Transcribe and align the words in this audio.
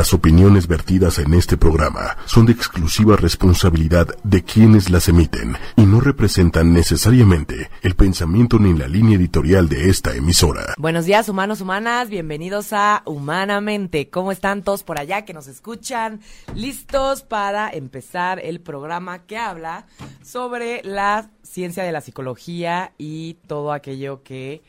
Las 0.00 0.14
opiniones 0.14 0.66
vertidas 0.66 1.18
en 1.18 1.34
este 1.34 1.58
programa 1.58 2.16
son 2.24 2.46
de 2.46 2.52
exclusiva 2.52 3.16
responsabilidad 3.16 4.06
de 4.24 4.42
quienes 4.42 4.88
las 4.88 5.10
emiten 5.10 5.58
y 5.76 5.82
no 5.82 6.00
representan 6.00 6.72
necesariamente 6.72 7.68
el 7.82 7.94
pensamiento 7.96 8.58
ni 8.58 8.72
la 8.72 8.88
línea 8.88 9.18
editorial 9.18 9.68
de 9.68 9.90
esta 9.90 10.16
emisora. 10.16 10.72
Buenos 10.78 11.04
días, 11.04 11.28
humanos, 11.28 11.60
humanas. 11.60 12.08
Bienvenidos 12.08 12.72
a 12.72 13.02
Humanamente. 13.04 14.08
¿Cómo 14.08 14.32
están 14.32 14.62
todos 14.62 14.84
por 14.84 14.98
allá 14.98 15.26
que 15.26 15.34
nos 15.34 15.48
escuchan? 15.48 16.22
¿Listos 16.54 17.20
para 17.20 17.68
empezar 17.68 18.40
el 18.42 18.62
programa 18.62 19.26
que 19.26 19.36
habla 19.36 19.84
sobre 20.24 20.80
la 20.82 21.28
ciencia 21.42 21.84
de 21.84 21.92
la 21.92 22.00
psicología 22.00 22.94
y 22.96 23.34
todo 23.46 23.70
aquello 23.70 24.22
que 24.22 24.62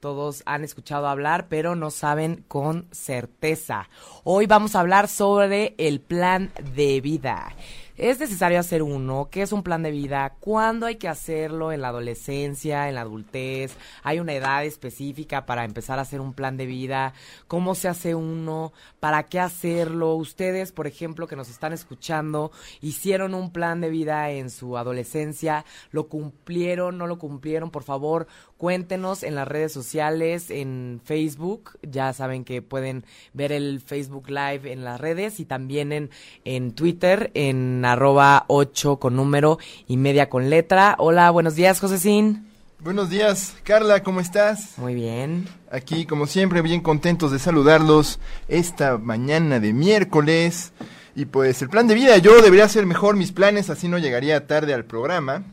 todos 0.00 0.42
han 0.46 0.64
escuchado 0.64 1.08
hablar, 1.08 1.46
pero 1.48 1.74
no 1.74 1.90
saben 1.90 2.44
con 2.48 2.86
certeza. 2.92 3.88
Hoy 4.24 4.46
vamos 4.46 4.76
a 4.76 4.80
hablar 4.80 5.08
sobre 5.08 5.74
el 5.78 6.00
plan 6.00 6.50
de 6.74 7.00
vida. 7.00 7.54
¿Es 7.96 8.20
necesario 8.20 8.60
hacer 8.60 8.82
uno? 8.82 9.28
¿Qué 9.30 9.40
es 9.40 9.52
un 9.52 9.62
plan 9.62 9.82
de 9.82 9.90
vida? 9.90 10.34
¿Cuándo 10.38 10.84
hay 10.84 10.96
que 10.96 11.08
hacerlo? 11.08 11.72
¿En 11.72 11.80
la 11.80 11.88
adolescencia? 11.88 12.90
¿En 12.90 12.94
la 12.94 13.00
adultez? 13.00 13.74
¿Hay 14.02 14.20
una 14.20 14.34
edad 14.34 14.66
específica 14.66 15.46
para 15.46 15.64
empezar 15.64 15.98
a 15.98 16.02
hacer 16.02 16.20
un 16.20 16.34
plan 16.34 16.58
de 16.58 16.66
vida? 16.66 17.14
¿Cómo 17.48 17.74
se 17.74 17.88
hace 17.88 18.14
uno? 18.14 18.74
¿Para 19.00 19.22
qué 19.22 19.40
hacerlo? 19.40 20.14
Ustedes, 20.14 20.72
por 20.72 20.86
ejemplo, 20.86 21.26
que 21.26 21.36
nos 21.36 21.48
están 21.48 21.72
escuchando, 21.72 22.52
hicieron 22.82 23.32
un 23.32 23.50
plan 23.50 23.80
de 23.80 23.88
vida 23.88 24.30
en 24.30 24.50
su 24.50 24.76
adolescencia, 24.76 25.64
¿lo 25.90 26.06
cumplieron? 26.08 26.98
¿No 26.98 27.06
lo 27.06 27.18
cumplieron? 27.18 27.70
Por 27.70 27.82
favor, 27.82 28.26
cuéntenos 28.56 29.22
en 29.22 29.34
las 29.34 29.46
redes 29.46 29.72
sociales, 29.72 30.50
en 30.50 31.00
Facebook. 31.04 31.78
Ya 31.82 32.12
saben 32.12 32.44
que 32.44 32.62
pueden 32.62 33.04
ver 33.32 33.52
el 33.52 33.80
Facebook 33.80 34.28
Live 34.28 34.72
en 34.72 34.84
las 34.84 35.00
redes 35.00 35.40
y 35.40 35.44
también 35.44 35.92
en, 35.92 36.10
en 36.44 36.72
Twitter, 36.72 37.30
en 37.34 37.84
arroba 37.84 38.44
8 38.48 38.98
con 38.98 39.16
número 39.16 39.58
y 39.86 39.96
media 39.96 40.28
con 40.28 40.50
letra. 40.50 40.96
Hola, 40.98 41.30
buenos 41.30 41.54
días, 41.54 41.80
Josecín. 41.80 42.46
Buenos 42.78 43.08
días, 43.08 43.56
Carla, 43.64 44.02
¿cómo 44.02 44.20
estás? 44.20 44.76
Muy 44.76 44.94
bien. 44.94 45.48
Aquí, 45.70 46.04
como 46.04 46.26
siempre, 46.26 46.60
bien 46.60 46.82
contentos 46.82 47.32
de 47.32 47.38
saludarlos 47.38 48.20
esta 48.48 48.98
mañana 48.98 49.60
de 49.60 49.72
miércoles. 49.72 50.72
Y 51.14 51.24
pues 51.24 51.62
el 51.62 51.70
plan 51.70 51.86
de 51.86 51.94
vida, 51.94 52.18
yo 52.18 52.42
debería 52.42 52.66
hacer 52.66 52.84
mejor 52.84 53.16
mis 53.16 53.32
planes, 53.32 53.70
así 53.70 53.88
no 53.88 53.96
llegaría 53.96 54.46
tarde 54.46 54.74
al 54.74 54.84
programa. 54.84 55.44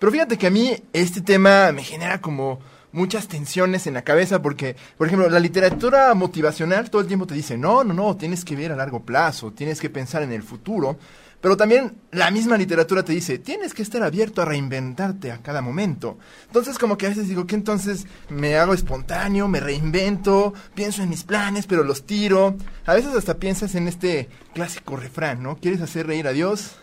Pero 0.00 0.10
fíjate 0.10 0.38
que 0.38 0.46
a 0.46 0.50
mí 0.50 0.74
este 0.94 1.20
tema 1.20 1.70
me 1.72 1.84
genera 1.84 2.22
como 2.22 2.58
muchas 2.90 3.28
tensiones 3.28 3.86
en 3.86 3.94
la 3.94 4.02
cabeza 4.02 4.40
porque, 4.40 4.74
por 4.96 5.06
ejemplo, 5.06 5.28
la 5.28 5.38
literatura 5.38 6.12
motivacional 6.14 6.90
todo 6.90 7.02
el 7.02 7.06
tiempo 7.06 7.26
te 7.26 7.34
dice, 7.34 7.58
no, 7.58 7.84
no, 7.84 7.92
no, 7.92 8.16
tienes 8.16 8.44
que 8.44 8.56
ver 8.56 8.72
a 8.72 8.76
largo 8.76 9.04
plazo, 9.04 9.52
tienes 9.52 9.78
que 9.78 9.90
pensar 9.90 10.22
en 10.22 10.32
el 10.32 10.42
futuro. 10.42 10.98
Pero 11.42 11.56
también 11.56 11.98
la 12.12 12.30
misma 12.30 12.56
literatura 12.56 13.02
te 13.02 13.12
dice, 13.12 13.38
tienes 13.38 13.74
que 13.74 13.82
estar 13.82 14.02
abierto 14.02 14.40
a 14.40 14.46
reinventarte 14.46 15.32
a 15.32 15.38
cada 15.38 15.60
momento. 15.60 16.18
Entonces 16.46 16.78
como 16.78 16.96
que 16.96 17.04
a 17.04 17.10
veces 17.10 17.28
digo 17.28 17.46
que 17.46 17.54
entonces 17.54 18.06
me 18.30 18.56
hago 18.56 18.72
espontáneo, 18.72 19.48
me 19.48 19.60
reinvento, 19.60 20.54
pienso 20.74 21.02
en 21.02 21.10
mis 21.10 21.24
planes, 21.24 21.66
pero 21.66 21.84
los 21.84 22.06
tiro. 22.06 22.56
A 22.86 22.94
veces 22.94 23.14
hasta 23.14 23.38
piensas 23.38 23.74
en 23.74 23.86
este 23.86 24.30
clásico 24.54 24.96
refrán, 24.96 25.42
¿no? 25.42 25.56
¿Quieres 25.56 25.82
hacer 25.82 26.06
reír 26.06 26.26
a 26.26 26.32
Dios? 26.32 26.76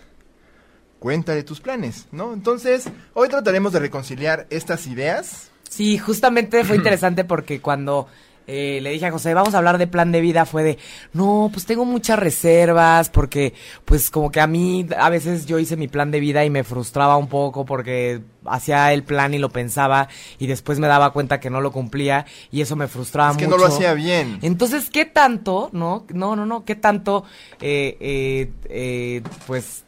Cuéntale 1.00 1.44
tus 1.44 1.60
planes, 1.60 2.08
¿no? 2.12 2.34
Entonces, 2.34 2.90
hoy 3.14 3.30
trataremos 3.30 3.72
de 3.74 3.80
reconciliar 3.80 4.48
estas 4.50 4.88
ideas. 4.88 5.52
Sí, 5.70 5.98
justamente 5.98 6.64
fue 6.64 6.76
interesante 6.78 7.24
porque 7.24 7.62
cuando 7.62 8.08
eh, 8.48 8.80
le 8.82 8.92
dije 8.92 9.06
a 9.06 9.12
José, 9.12 9.34
vamos 9.34 9.54
a 9.54 9.58
hablar 9.58 9.78
de 9.78 9.88
plan 9.88 10.14
de 10.14 10.22
vida, 10.22 10.46
fue 10.46 10.64
de, 10.64 10.78
no, 11.12 11.50
pues 11.52 11.66
tengo 11.66 11.84
muchas 11.84 12.18
reservas, 12.18 13.10
porque 13.10 13.54
pues 13.84 14.10
como 14.10 14.32
que 14.32 14.40
a 14.40 14.48
mí 14.48 14.88
a 14.98 15.10
veces 15.10 15.46
yo 15.46 15.60
hice 15.60 15.76
mi 15.76 15.90
plan 15.90 16.12
de 16.12 16.22
vida 16.22 16.46
y 16.46 16.50
me 16.50 16.64
frustraba 16.64 17.18
un 17.18 17.28
poco 17.28 17.66
porque 17.66 18.22
hacía 18.46 18.94
el 18.94 19.04
plan 19.04 19.34
y 19.34 19.38
lo 19.38 19.50
pensaba 19.50 20.08
y 20.40 20.48
después 20.48 20.80
me 20.80 20.88
daba 20.88 21.12
cuenta 21.12 21.42
que 21.42 21.50
no 21.50 21.60
lo 21.60 21.74
cumplía 21.74 22.26
y 22.50 22.62
eso 22.62 22.78
me 22.78 22.88
frustraba 22.88 23.34
mucho. 23.34 23.44
Es 23.44 23.50
que 23.50 23.52
no 23.52 23.58
lo 23.58 23.68
hacía 23.68 23.94
bien. 23.94 24.40
Entonces, 24.42 24.90
¿qué 24.90 25.04
tanto, 25.04 25.70
no? 25.74 26.06
No, 26.14 26.38
no, 26.38 26.46
no, 26.46 26.64
¿qué 26.64 26.76
tanto, 26.76 27.26
eh, 27.60 27.98
eh, 28.00 28.52
eh, 28.70 29.22
pues 29.46 29.84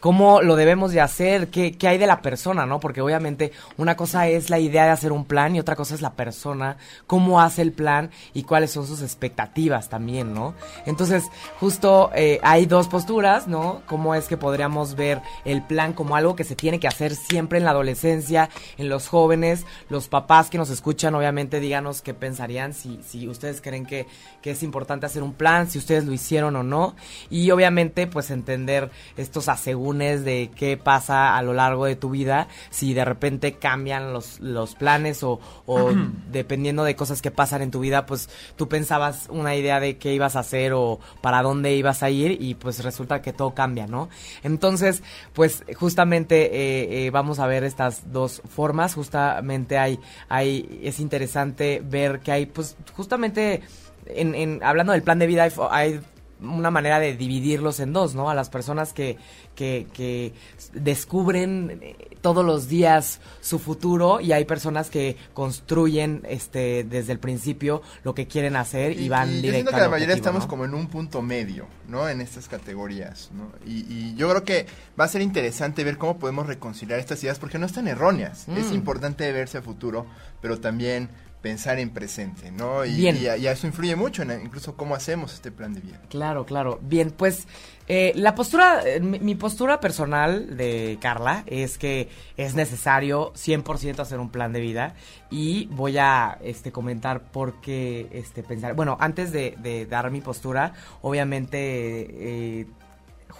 cómo 0.00 0.40
lo 0.40 0.56
debemos 0.56 0.92
de 0.92 1.00
hacer, 1.00 1.48
qué, 1.48 1.72
qué 1.76 1.86
hay 1.86 1.98
de 1.98 2.06
la 2.06 2.22
persona, 2.22 2.66
¿no? 2.66 2.80
Porque 2.80 3.02
obviamente 3.02 3.52
una 3.76 3.96
cosa 3.96 4.28
es 4.28 4.48
la 4.48 4.58
idea 4.58 4.84
de 4.84 4.90
hacer 4.90 5.12
un 5.12 5.26
plan 5.26 5.54
y 5.54 5.60
otra 5.60 5.76
cosa 5.76 5.94
es 5.94 6.00
la 6.00 6.14
persona, 6.14 6.78
cómo 7.06 7.40
hace 7.40 7.62
el 7.62 7.72
plan 7.72 8.10
y 8.32 8.42
cuáles 8.44 8.70
son 8.70 8.86
sus 8.86 9.02
expectativas 9.02 9.90
también, 9.90 10.34
¿no? 10.34 10.54
Entonces, 10.86 11.24
justo 11.60 12.10
eh, 12.14 12.40
hay 12.42 12.64
dos 12.66 12.88
posturas, 12.88 13.46
¿no? 13.46 13.82
Cómo 13.86 14.14
es 14.14 14.26
que 14.26 14.38
podríamos 14.38 14.96
ver 14.96 15.20
el 15.44 15.62
plan 15.62 15.92
como 15.92 16.16
algo 16.16 16.34
que 16.34 16.44
se 16.44 16.56
tiene 16.56 16.80
que 16.80 16.88
hacer 16.88 17.14
siempre 17.14 17.58
en 17.58 17.64
la 17.64 17.72
adolescencia, 17.72 18.48
en 18.78 18.88
los 18.88 19.06
jóvenes, 19.06 19.66
los 19.90 20.08
papás 20.08 20.48
que 20.48 20.58
nos 20.58 20.70
escuchan, 20.70 21.14
obviamente 21.14 21.60
díganos 21.60 22.00
qué 22.00 22.14
pensarían, 22.14 22.72
si, 22.72 23.00
si 23.06 23.28
ustedes 23.28 23.60
creen 23.60 23.84
que, 23.84 24.06
que 24.40 24.52
es 24.52 24.62
importante 24.62 25.04
hacer 25.04 25.22
un 25.22 25.34
plan, 25.34 25.70
si 25.70 25.78
ustedes 25.78 26.04
lo 26.06 26.12
hicieron 26.12 26.56
o 26.56 26.62
no, 26.62 26.96
y 27.28 27.50
obviamente 27.50 28.06
pues 28.06 28.30
entender 28.30 28.90
estos 29.18 29.48
aseguros 29.48 29.89
de 29.98 30.50
qué 30.54 30.76
pasa 30.76 31.36
a 31.36 31.42
lo 31.42 31.52
largo 31.52 31.84
de 31.84 31.96
tu 31.96 32.10
vida, 32.10 32.48
si 32.70 32.94
de 32.94 33.04
repente 33.04 33.54
cambian 33.54 34.12
los, 34.12 34.40
los 34.40 34.74
planes 34.74 35.22
o, 35.22 35.40
o 35.66 35.90
dependiendo 36.30 36.84
de 36.84 36.94
cosas 36.96 37.20
que 37.22 37.30
pasan 37.30 37.62
en 37.62 37.70
tu 37.70 37.80
vida, 37.80 38.06
pues 38.06 38.28
tú 38.56 38.68
pensabas 38.68 39.26
una 39.30 39.56
idea 39.56 39.80
de 39.80 39.98
qué 39.98 40.14
ibas 40.14 40.36
a 40.36 40.40
hacer 40.40 40.72
o 40.72 41.00
para 41.20 41.42
dónde 41.42 41.74
ibas 41.74 42.02
a 42.02 42.10
ir 42.10 42.40
y 42.40 42.54
pues 42.54 42.82
resulta 42.84 43.20
que 43.20 43.32
todo 43.32 43.52
cambia, 43.54 43.86
¿no? 43.86 44.08
Entonces, 44.42 45.02
pues 45.32 45.64
justamente 45.76 46.46
eh, 46.46 47.06
eh, 47.06 47.10
vamos 47.10 47.38
a 47.40 47.46
ver 47.46 47.64
estas 47.64 48.12
dos 48.12 48.42
formas, 48.48 48.94
justamente 48.94 49.78
hay, 49.78 49.98
hay, 50.28 50.80
es 50.82 51.00
interesante 51.00 51.82
ver 51.84 52.20
que 52.20 52.32
hay, 52.32 52.46
pues 52.46 52.76
justamente... 52.94 53.62
En, 54.06 54.34
en, 54.34 54.60
hablando 54.64 54.92
del 54.92 55.02
plan 55.02 55.20
de 55.20 55.26
vida, 55.26 55.44
hay, 55.44 55.52
hay 55.70 56.00
una 56.42 56.70
manera 56.70 56.98
de 56.98 57.16
dividirlos 57.16 57.80
en 57.80 57.92
dos, 57.92 58.14
¿no? 58.14 58.30
A 58.30 58.34
las 58.34 58.50
personas 58.50 58.92
que, 58.92 59.18
que, 59.54 59.86
que, 59.92 60.32
descubren 60.72 61.80
eh, 61.82 62.16
todos 62.20 62.44
los 62.44 62.68
días 62.68 63.20
su 63.40 63.58
futuro 63.58 64.20
y 64.20 64.32
hay 64.32 64.44
personas 64.44 64.90
que 64.90 65.16
construyen 65.34 66.22
este 66.28 66.84
desde 66.84 67.12
el 67.12 67.18
principio 67.18 67.82
lo 68.04 68.14
que 68.14 68.26
quieren 68.26 68.56
hacer 68.56 68.98
y, 68.98 69.08
van 69.08 69.28
directo 69.28 69.46
yo 69.46 69.52
siento 69.52 69.72
que 69.72 69.80
la 69.80 69.88
mayoría 69.88 70.14
estamos 70.14 70.46
como 70.46 70.64
en 70.64 70.74
un 70.74 70.88
punto 70.88 71.22
medio, 71.22 71.66
¿no? 71.88 72.08
En 72.08 72.20
estas 72.20 72.48
categorías, 72.48 73.30
¿no? 73.32 73.52
Y, 73.66 73.80
y, 73.92 74.14
yo 74.16 74.28
creo 74.30 74.44
que 74.44 74.66
va 74.98 75.04
a 75.04 75.08
ser 75.08 75.22
interesante 75.22 75.84
ver 75.84 75.98
cómo 75.98 76.18
podemos 76.18 76.46
reconciliar 76.46 76.98
estas 76.98 77.22
ideas 77.22 77.38
porque 77.38 77.58
no 77.58 77.66
están 77.66 77.88
erróneas. 77.88 78.48
Mm. 78.48 78.56
Es 78.56 78.72
importante 78.72 79.30
verse 79.32 79.58
a 79.58 79.62
futuro, 79.62 80.06
pero 80.40 80.60
también 80.60 81.10
pensar 81.40 81.78
en 81.78 81.90
presente, 81.90 82.50
¿no? 82.50 82.84
Y, 82.84 83.08
y, 83.08 83.26
y, 83.26 83.46
eso 83.46 83.66
influye 83.66 83.96
mucho 83.96 84.22
en 84.22 84.30
incluso 84.42 84.76
cómo 84.76 84.94
hacemos 84.94 85.32
este 85.32 85.50
plan 85.50 85.72
de 85.72 85.80
vida. 85.80 86.00
Claro, 86.08 86.44
claro. 86.44 86.78
Bien, 86.82 87.10
pues 87.10 87.46
eh, 87.88 88.12
la 88.14 88.34
postura, 88.34 88.82
eh, 88.84 89.00
mi, 89.00 89.18
mi, 89.18 89.34
postura 89.34 89.80
personal 89.80 90.56
de 90.56 90.98
Carla 91.00 91.42
es 91.46 91.78
que 91.78 92.08
es 92.36 92.54
necesario 92.54 93.32
100% 93.32 94.00
hacer 94.00 94.20
un 94.20 94.30
plan 94.30 94.52
de 94.52 94.60
vida 94.60 94.94
y 95.30 95.66
voy 95.72 95.98
a 95.98 96.38
este, 96.42 96.72
comentar 96.72 97.32
por 97.32 97.60
qué 97.60 98.08
este, 98.12 98.42
pensar. 98.42 98.74
Bueno, 98.74 98.96
antes 99.00 99.32
de, 99.32 99.56
de 99.58 99.86
dar 99.86 100.10
mi 100.10 100.20
postura, 100.20 100.74
obviamente... 101.02 102.60
Eh, 102.60 102.66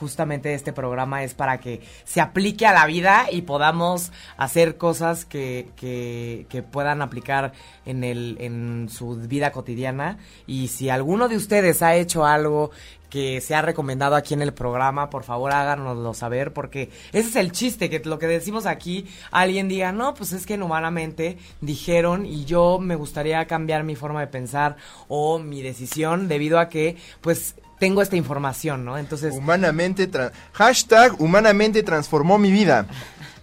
justamente 0.01 0.55
este 0.55 0.73
programa 0.73 1.23
es 1.23 1.35
para 1.35 1.61
que 1.61 1.83
se 2.05 2.21
aplique 2.21 2.67
a 2.67 2.73
la 2.73 2.87
vida 2.87 3.27
y 3.31 3.43
podamos 3.43 4.11
hacer 4.39 4.79
cosas 4.79 5.27
que, 5.27 5.69
que, 5.77 6.47
que, 6.49 6.63
puedan 6.63 7.03
aplicar 7.03 7.53
en, 7.85 8.03
el, 8.03 8.37
en 8.41 8.89
su 8.89 9.17
vida 9.17 9.53
cotidiana. 9.53 10.19
Y 10.47 10.69
si 10.69 10.89
alguno 10.89 11.29
de 11.29 11.37
ustedes 11.37 11.83
ha 11.83 11.95
hecho 11.95 12.25
algo 12.25 12.71
que 13.11 13.41
se 13.41 13.55
ha 13.55 13.61
recomendado 13.61 14.15
aquí 14.15 14.33
en 14.33 14.41
el 14.41 14.55
programa, 14.55 15.11
por 15.11 15.25
favor 15.25 15.53
háganoslo 15.53 16.15
saber, 16.15 16.53
porque 16.53 16.91
ese 17.13 17.29
es 17.29 17.37
el 17.37 17.53
chiste, 17.53 17.91
que 17.91 17.99
lo 18.01 18.19
que 18.19 18.27
decimos 18.27 18.65
aquí, 18.65 19.07
alguien 19.33 19.69
diga, 19.69 19.93
no, 19.93 20.15
pues 20.15 20.33
es 20.33 20.47
que 20.47 20.55
humanamente 20.55 21.37
dijeron 21.61 22.25
y 22.25 22.45
yo 22.45 22.79
me 22.79 22.95
gustaría 22.95 23.45
cambiar 23.47 23.83
mi 23.85 23.97
forma 23.97 24.21
de 24.21 24.29
pensar 24.29 24.77
o 25.09 25.39
mi 25.39 25.61
decisión 25.61 26.29
debido 26.29 26.59
a 26.59 26.69
que, 26.69 26.97
pues, 27.21 27.57
tengo 27.81 28.03
esta 28.03 28.15
información, 28.15 28.85
¿no? 28.85 28.99
Entonces... 28.99 29.35
Humanamente, 29.35 30.09
hashtag 30.53 31.21
humanamente 31.21 31.83
transformó 31.83 32.39
mi 32.39 32.53
vida. 32.53 32.87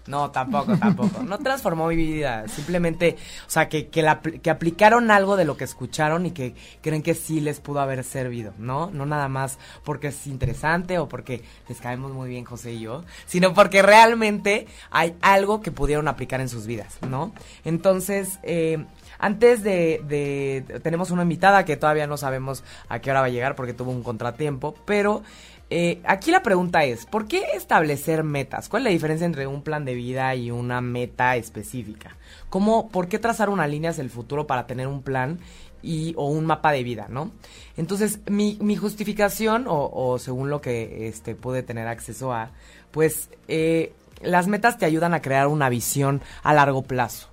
No, 0.08 0.32
tampoco, 0.32 0.78
tampoco. 0.78 1.24
No 1.24 1.38
transformó 1.40 1.88
mi 1.88 1.96
vida. 1.96 2.48
Simplemente, 2.48 3.18
o 3.46 3.50
sea, 3.50 3.70
que, 3.70 3.88
que, 3.88 4.02
la, 4.02 4.22
que 4.22 4.50
aplicaron 4.50 5.12
algo 5.12 5.36
de 5.36 5.46
lo 5.46 5.58
que 5.58 5.64
escucharon 5.64 6.26
y 6.26 6.32
que 6.32 6.56
creen 6.82 7.04
que 7.04 7.14
sí 7.14 7.40
les 7.40 7.60
pudo 7.60 7.80
haber 7.80 8.04
servido, 8.04 8.54
¿no? 8.58 8.90
No 8.92 9.06
nada 9.06 9.28
más 9.28 9.60
porque 9.84 10.08
es 10.08 10.28
interesante 10.28 11.00
o 11.00 11.08
porque 11.08 11.44
les 11.68 11.80
caemos 11.80 12.12
muy 12.14 12.30
bien 12.30 12.46
José 12.46 12.74
y 12.74 12.80
yo, 12.80 13.04
sino 13.26 13.54
porque 13.54 13.82
realmente 13.82 14.68
hay 14.90 15.16
algo 15.22 15.62
que 15.62 15.72
pudieron 15.72 16.08
aplicar 16.08 16.42
en 16.42 16.50
sus 16.50 16.66
vidas, 16.66 16.98
¿no? 17.08 17.34
Entonces, 17.66 18.40
eh, 18.44 18.86
antes 19.20 19.64
de, 19.64 20.02
de, 20.08 20.80
tenemos 20.80 21.12
una 21.12 21.24
invitada 21.24 21.66
que 21.66 21.78
todavía 21.78 22.08
no 22.08 22.18
sabemos 22.18 22.64
a 22.88 23.00
qué 23.00 23.12
hora 23.12 23.22
va 23.22 23.28
a 23.28 23.30
llegar 23.30 23.56
porque 23.56 23.74
tuvo 23.74 23.92
un 23.92 24.04
contratiempo, 24.04 24.76
pero 24.86 25.24
eh, 25.70 26.00
aquí 26.06 26.32
la 26.32 26.44
pregunta 26.44 26.84
es, 26.86 27.06
¿por 27.06 27.28
qué 27.28 27.44
establecer 27.56 28.24
metas? 28.24 28.70
¿Cuál 28.70 28.82
es 28.82 28.86
la 28.86 28.92
diferencia 28.92 29.26
entre 29.26 29.48
un 29.48 29.62
plan 29.62 29.84
de 29.84 29.96
vida 29.96 30.34
y 30.36 30.52
una 30.52 30.82
meta 30.82 31.36
específica? 31.36 32.16
¿Cómo, 32.50 32.90
¿Por 32.90 33.08
qué 33.10 33.20
trazar 33.20 33.50
una 33.50 33.68
línea 33.68 33.92
hacia 33.92 34.04
el 34.04 34.10
futuro 34.10 34.48
para 34.48 34.66
tener 34.66 34.88
un 34.88 35.02
plan 35.02 35.40
y, 35.82 36.14
o 36.16 36.28
un 36.30 36.46
mapa 36.46 36.72
de 36.72 36.84
vida, 36.84 37.08
¿no? 37.10 37.32
Entonces, 37.76 38.20
mi, 38.30 38.58
mi 38.62 38.76
justificación, 38.76 39.66
o, 39.68 40.18
según 40.20 40.50
lo 40.50 40.62
que 40.62 41.08
este, 41.08 41.36
pude 41.36 41.64
tener 41.64 41.88
acceso 41.88 42.34
a, 42.34 42.52
pues 42.92 43.30
eh, 43.48 43.94
las 44.22 44.48
metas 44.48 44.78
te 44.78 44.86
ayudan 44.86 45.14
a 45.14 45.22
crear 45.22 45.48
una 45.48 45.70
visión 45.70 46.22
a 46.44 46.54
largo 46.54 46.84
plazo. 46.84 47.30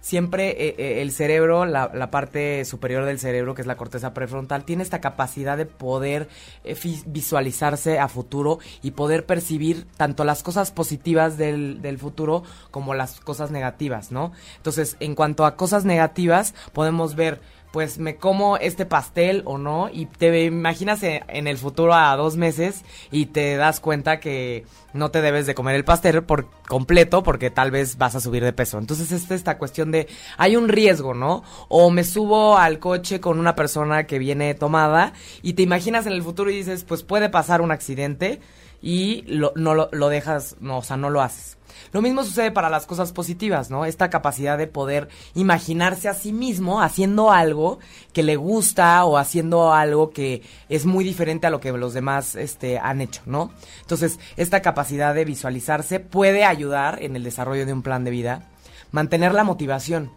Siempre 0.00 0.50
eh, 0.50 0.74
eh, 0.76 1.02
el 1.02 1.12
cerebro, 1.12 1.66
la, 1.66 1.90
la, 1.94 2.10
parte 2.10 2.64
superior 2.64 3.04
del 3.04 3.20
cerebro, 3.20 3.54
que 3.54 3.62
es 3.62 3.66
la 3.66 3.76
corteza 3.76 4.12
prefrontal, 4.12 4.64
tiene 4.64 4.82
esta 4.82 5.00
capacidad 5.00 5.56
de 5.56 5.66
poder 5.66 6.28
eh, 6.64 6.76
visualizarse 7.06 8.00
a 8.00 8.08
futuro 8.08 8.58
y 8.82 8.92
poder 8.92 9.24
percibir 9.24 9.86
tanto 9.96 10.24
las 10.24 10.42
cosas 10.42 10.72
positivas 10.72 11.38
del, 11.38 11.80
del, 11.80 11.98
futuro 11.98 12.42
como 12.72 12.94
las 12.94 13.20
cosas 13.20 13.52
negativas, 13.52 14.10
¿no? 14.10 14.32
Entonces, 14.56 14.96
en 14.98 15.14
cuanto 15.14 15.46
a 15.46 15.56
cosas 15.56 15.84
negativas, 15.84 16.54
podemos 16.72 17.14
ver 17.14 17.40
pues 17.76 17.98
me 17.98 18.16
como 18.16 18.56
este 18.56 18.86
pastel 18.86 19.42
o 19.44 19.58
no 19.58 19.90
y 19.92 20.06
te 20.06 20.44
imaginas 20.44 21.02
en 21.02 21.46
el 21.46 21.58
futuro 21.58 21.92
a 21.92 22.16
dos 22.16 22.38
meses 22.38 22.86
y 23.10 23.26
te 23.26 23.56
das 23.56 23.80
cuenta 23.80 24.18
que 24.18 24.64
no 24.94 25.10
te 25.10 25.20
debes 25.20 25.44
de 25.44 25.54
comer 25.54 25.74
el 25.74 25.84
pastel 25.84 26.22
por 26.22 26.46
completo 26.66 27.22
porque 27.22 27.50
tal 27.50 27.70
vez 27.70 27.98
vas 27.98 28.14
a 28.14 28.20
subir 28.20 28.42
de 28.42 28.54
peso. 28.54 28.78
Entonces 28.78 29.12
esta 29.12 29.34
esta 29.34 29.58
cuestión 29.58 29.90
de 29.90 30.08
hay 30.38 30.56
un 30.56 30.70
riesgo, 30.70 31.12
¿no? 31.12 31.44
O 31.68 31.90
me 31.90 32.02
subo 32.02 32.56
al 32.56 32.78
coche 32.78 33.20
con 33.20 33.38
una 33.38 33.54
persona 33.54 34.06
que 34.06 34.18
viene 34.18 34.54
tomada 34.54 35.12
y 35.42 35.52
te 35.52 35.60
imaginas 35.60 36.06
en 36.06 36.14
el 36.14 36.22
futuro 36.22 36.48
y 36.48 36.56
dices, 36.56 36.82
pues 36.82 37.02
puede 37.02 37.28
pasar 37.28 37.60
un 37.60 37.72
accidente 37.72 38.40
y 38.80 39.20
lo, 39.26 39.52
no 39.54 39.74
lo, 39.74 39.90
lo 39.92 40.08
dejas, 40.08 40.56
no, 40.60 40.78
o 40.78 40.82
sea, 40.82 40.96
no 40.96 41.10
lo 41.10 41.20
haces. 41.20 41.55
Lo 41.96 42.02
mismo 42.02 42.24
sucede 42.24 42.50
para 42.50 42.68
las 42.68 42.84
cosas 42.84 43.12
positivas, 43.12 43.70
¿no? 43.70 43.86
Esta 43.86 44.10
capacidad 44.10 44.58
de 44.58 44.66
poder 44.66 45.08
imaginarse 45.34 46.10
a 46.10 46.12
sí 46.12 46.30
mismo 46.30 46.82
haciendo 46.82 47.32
algo 47.32 47.78
que 48.12 48.22
le 48.22 48.36
gusta 48.36 49.02
o 49.06 49.16
haciendo 49.16 49.72
algo 49.72 50.10
que 50.10 50.42
es 50.68 50.84
muy 50.84 51.04
diferente 51.04 51.46
a 51.46 51.50
lo 51.50 51.58
que 51.58 51.72
los 51.72 51.94
demás 51.94 52.34
este, 52.36 52.78
han 52.78 53.00
hecho, 53.00 53.22
¿no? 53.24 53.50
Entonces, 53.80 54.20
esta 54.36 54.60
capacidad 54.60 55.14
de 55.14 55.24
visualizarse 55.24 55.98
puede 55.98 56.44
ayudar 56.44 57.02
en 57.02 57.16
el 57.16 57.24
desarrollo 57.24 57.64
de 57.64 57.72
un 57.72 57.80
plan 57.80 58.04
de 58.04 58.10
vida, 58.10 58.46
mantener 58.90 59.32
la 59.32 59.44
motivación. 59.44 60.12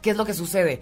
¿Qué 0.00 0.08
es 0.08 0.16
lo 0.16 0.24
que 0.24 0.32
sucede? 0.32 0.80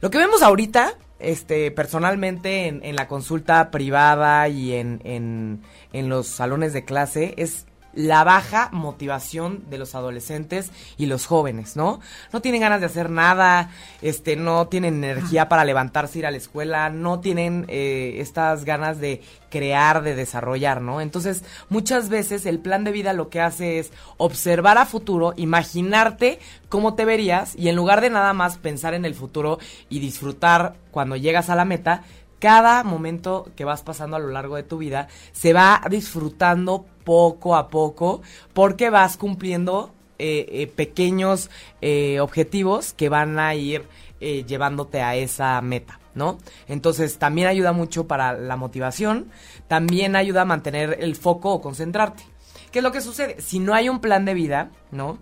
Lo 0.00 0.08
que 0.08 0.16
vemos 0.16 0.40
ahorita, 0.40 0.94
este, 1.18 1.70
personalmente 1.70 2.66
en, 2.66 2.96
la 2.96 3.08
consulta 3.08 3.70
privada 3.70 4.48
y 4.48 4.72
en, 4.72 5.02
en 5.04 6.08
los 6.08 6.28
salones 6.28 6.72
de 6.72 6.86
clase, 6.86 7.34
es 7.36 7.66
la 7.94 8.24
baja 8.24 8.68
motivación 8.72 9.64
de 9.68 9.78
los 9.78 9.94
adolescentes 9.94 10.70
y 10.96 11.06
los 11.06 11.26
jóvenes, 11.26 11.76
¿no? 11.76 12.00
No 12.32 12.40
tienen 12.40 12.60
ganas 12.60 12.80
de 12.80 12.86
hacer 12.86 13.10
nada, 13.10 13.70
este, 14.00 14.36
no 14.36 14.68
tienen 14.68 15.04
energía 15.04 15.48
para 15.48 15.64
levantarse, 15.64 16.18
ir 16.18 16.26
a 16.26 16.30
la 16.30 16.36
escuela, 16.36 16.90
no 16.90 17.20
tienen 17.20 17.66
eh, 17.68 18.16
estas 18.18 18.64
ganas 18.64 18.98
de 18.98 19.22
crear, 19.50 20.02
de 20.02 20.14
desarrollar, 20.14 20.80
¿no? 20.80 21.00
Entonces, 21.00 21.44
muchas 21.68 22.08
veces 22.08 22.46
el 22.46 22.58
plan 22.58 22.84
de 22.84 22.92
vida 22.92 23.12
lo 23.12 23.28
que 23.28 23.40
hace 23.40 23.78
es 23.78 23.92
observar 24.16 24.78
a 24.78 24.86
futuro, 24.86 25.34
imaginarte 25.36 26.38
cómo 26.68 26.94
te 26.94 27.04
verías 27.04 27.54
y 27.56 27.68
en 27.68 27.76
lugar 27.76 28.00
de 28.00 28.08
nada 28.08 28.32
más 28.32 28.56
pensar 28.56 28.94
en 28.94 29.04
el 29.04 29.14
futuro 29.14 29.58
y 29.90 30.00
disfrutar 30.00 30.74
cuando 30.90 31.16
llegas 31.16 31.50
a 31.50 31.54
la 31.54 31.66
meta, 31.66 32.02
cada 32.42 32.82
momento 32.82 33.48
que 33.54 33.64
vas 33.64 33.82
pasando 33.82 34.16
a 34.16 34.18
lo 34.18 34.26
largo 34.26 34.56
de 34.56 34.64
tu 34.64 34.78
vida 34.78 35.06
se 35.30 35.52
va 35.52 35.80
disfrutando 35.88 36.84
poco 37.04 37.54
a 37.54 37.68
poco 37.68 38.20
porque 38.52 38.90
vas 38.90 39.16
cumpliendo 39.16 39.94
eh, 40.18 40.46
eh, 40.48 40.66
pequeños 40.66 41.50
eh, 41.80 42.18
objetivos 42.18 42.94
que 42.94 43.08
van 43.08 43.38
a 43.38 43.54
ir 43.54 43.86
eh, 44.20 44.44
llevándote 44.44 45.00
a 45.02 45.14
esa 45.14 45.60
meta. 45.60 46.00
¿No? 46.16 46.38
Entonces 46.66 47.16
también 47.16 47.46
ayuda 47.46 47.72
mucho 47.72 48.06
para 48.06 48.32
la 48.34 48.56
motivación, 48.56 49.30
también 49.66 50.14
ayuda 50.16 50.42
a 50.42 50.44
mantener 50.44 50.98
el 51.00 51.14
foco 51.14 51.54
o 51.54 51.60
concentrarte. 51.62 52.24
¿Qué 52.72 52.80
es 52.80 52.82
lo 52.82 52.92
que 52.92 53.00
sucede? 53.00 53.40
Si 53.40 53.60
no 53.60 53.72
hay 53.72 53.88
un 53.88 54.00
plan 54.00 54.26
de 54.26 54.34
vida, 54.34 54.72
¿no? 54.90 55.18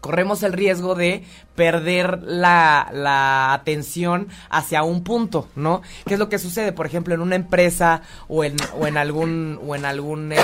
Corremos 0.00 0.42
el 0.42 0.52
riesgo 0.52 0.94
de 0.94 1.24
perder 1.54 2.22
la, 2.22 2.90
la, 2.92 3.52
atención 3.52 4.28
hacia 4.50 4.82
un 4.82 5.04
punto, 5.04 5.48
¿no? 5.54 5.82
¿Qué 6.06 6.14
es 6.14 6.20
lo 6.20 6.28
que 6.28 6.38
sucede, 6.38 6.72
por 6.72 6.86
ejemplo, 6.86 7.14
en 7.14 7.20
una 7.20 7.36
empresa 7.36 8.02
o 8.28 8.44
en, 8.44 8.56
o 8.78 8.86
en 8.86 8.96
algún 8.96 9.60
o 9.64 9.76
en 9.76 9.84
algún 9.84 10.32
eh, 10.32 10.38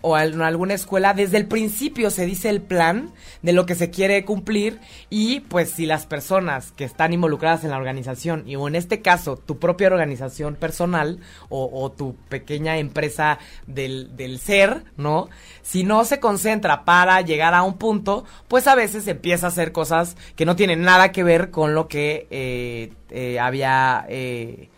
o 0.00 0.18
en 0.18 0.40
alguna 0.40 0.74
escuela? 0.74 1.12
Desde 1.12 1.36
el 1.36 1.46
principio 1.46 2.10
se 2.10 2.24
dice 2.24 2.48
el 2.48 2.62
plan 2.62 3.10
de 3.42 3.52
lo 3.52 3.66
que 3.66 3.74
se 3.74 3.90
quiere 3.90 4.24
cumplir 4.24 4.80
y 5.10 5.40
pues 5.40 5.70
si 5.70 5.86
las 5.86 6.06
personas 6.06 6.72
que 6.72 6.84
están 6.84 7.12
involucradas 7.12 7.64
en 7.64 7.70
la 7.70 7.76
organización 7.76 8.44
y 8.46 8.56
o 8.56 8.68
en 8.68 8.74
este 8.74 9.02
caso 9.02 9.36
tu 9.36 9.58
propia 9.58 9.88
organización 9.88 10.54
personal 10.54 11.20
o, 11.48 11.68
o 11.72 11.92
tu 11.92 12.16
pequeña 12.28 12.78
empresa 12.78 13.38
del, 13.66 14.16
del 14.16 14.38
ser, 14.38 14.84
¿no? 14.96 15.28
Si 15.62 15.84
no 15.84 16.04
se 16.04 16.20
concentra 16.20 16.84
para 16.84 17.20
llegar 17.20 17.54
a 17.54 17.62
un 17.62 17.76
punto, 17.76 18.24
pues 18.48 18.66
a 18.66 18.74
veces 18.74 19.06
empieza 19.08 19.46
a 19.46 19.48
hacer 19.48 19.72
cosas 19.72 20.16
que 20.36 20.44
no 20.44 20.56
tienen 20.56 20.82
nada 20.82 21.12
que 21.12 21.24
ver 21.24 21.50
con 21.50 21.74
lo 21.74 21.88
que 21.88 22.26
eh, 22.30 22.92
eh, 23.10 23.38
había 23.38 24.06
eh, 24.08 24.68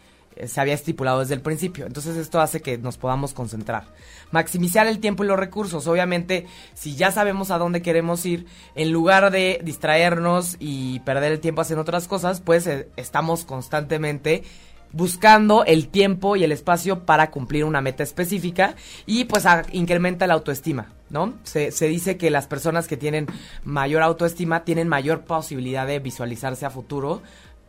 se 0.47 0.61
había 0.61 0.75
estipulado 0.75 1.21
desde 1.21 1.35
el 1.35 1.41
principio. 1.41 1.87
Entonces 1.87 2.17
esto 2.17 2.41
hace 2.41 2.61
que 2.61 2.79
nos 2.79 2.97
podamos 2.97 3.35
concentrar. 3.35 3.85
Maximizar 4.31 4.87
el 4.87 5.01
tiempo 5.01 5.25
y 5.25 5.27
los 5.27 5.39
recursos. 5.39 5.87
Obviamente, 5.87 6.47
si 6.75 6.95
ya 6.95 7.11
sabemos 7.11 7.51
a 7.51 7.59
dónde 7.59 7.83
queremos 7.83 8.25
ir, 8.25 8.47
en 8.75 8.93
lugar 8.93 9.31
de 9.31 9.61
distraernos 9.65 10.57
y 10.61 11.01
perder 11.01 11.33
el 11.33 11.41
tiempo 11.41 11.63
haciendo 11.63 11.83
otras 11.83 12.07
cosas, 12.07 12.41
pues 12.41 12.69
estamos 12.97 13.45
constantemente 13.45 14.45
buscando 14.93 15.65
el 15.65 15.89
tiempo 15.89 16.37
y 16.37 16.45
el 16.45 16.53
espacio 16.53 17.05
para 17.05 17.31
cumplir 17.31 17.65
una 17.65 17.81
meta 17.81 18.03
específica 18.03 18.75
y 19.07 19.25
pues 19.25 19.45
incrementa 19.73 20.27
la 20.27 20.35
autoestima, 20.35 20.93
¿no? 21.11 21.35
Se, 21.43 21.73
se, 21.73 21.89
dice 21.89 22.17
que 22.17 22.31
las 22.31 22.47
personas 22.47 22.87
que 22.87 22.97
tienen 22.97 23.27
mayor 23.65 24.03
autoestima 24.03 24.65
tienen 24.65 24.89
mayor 24.89 25.23
posibilidad 25.23 25.87
de 25.87 25.99
visualizarse 25.99 26.67
a 26.67 26.71
futuro. 26.71 27.23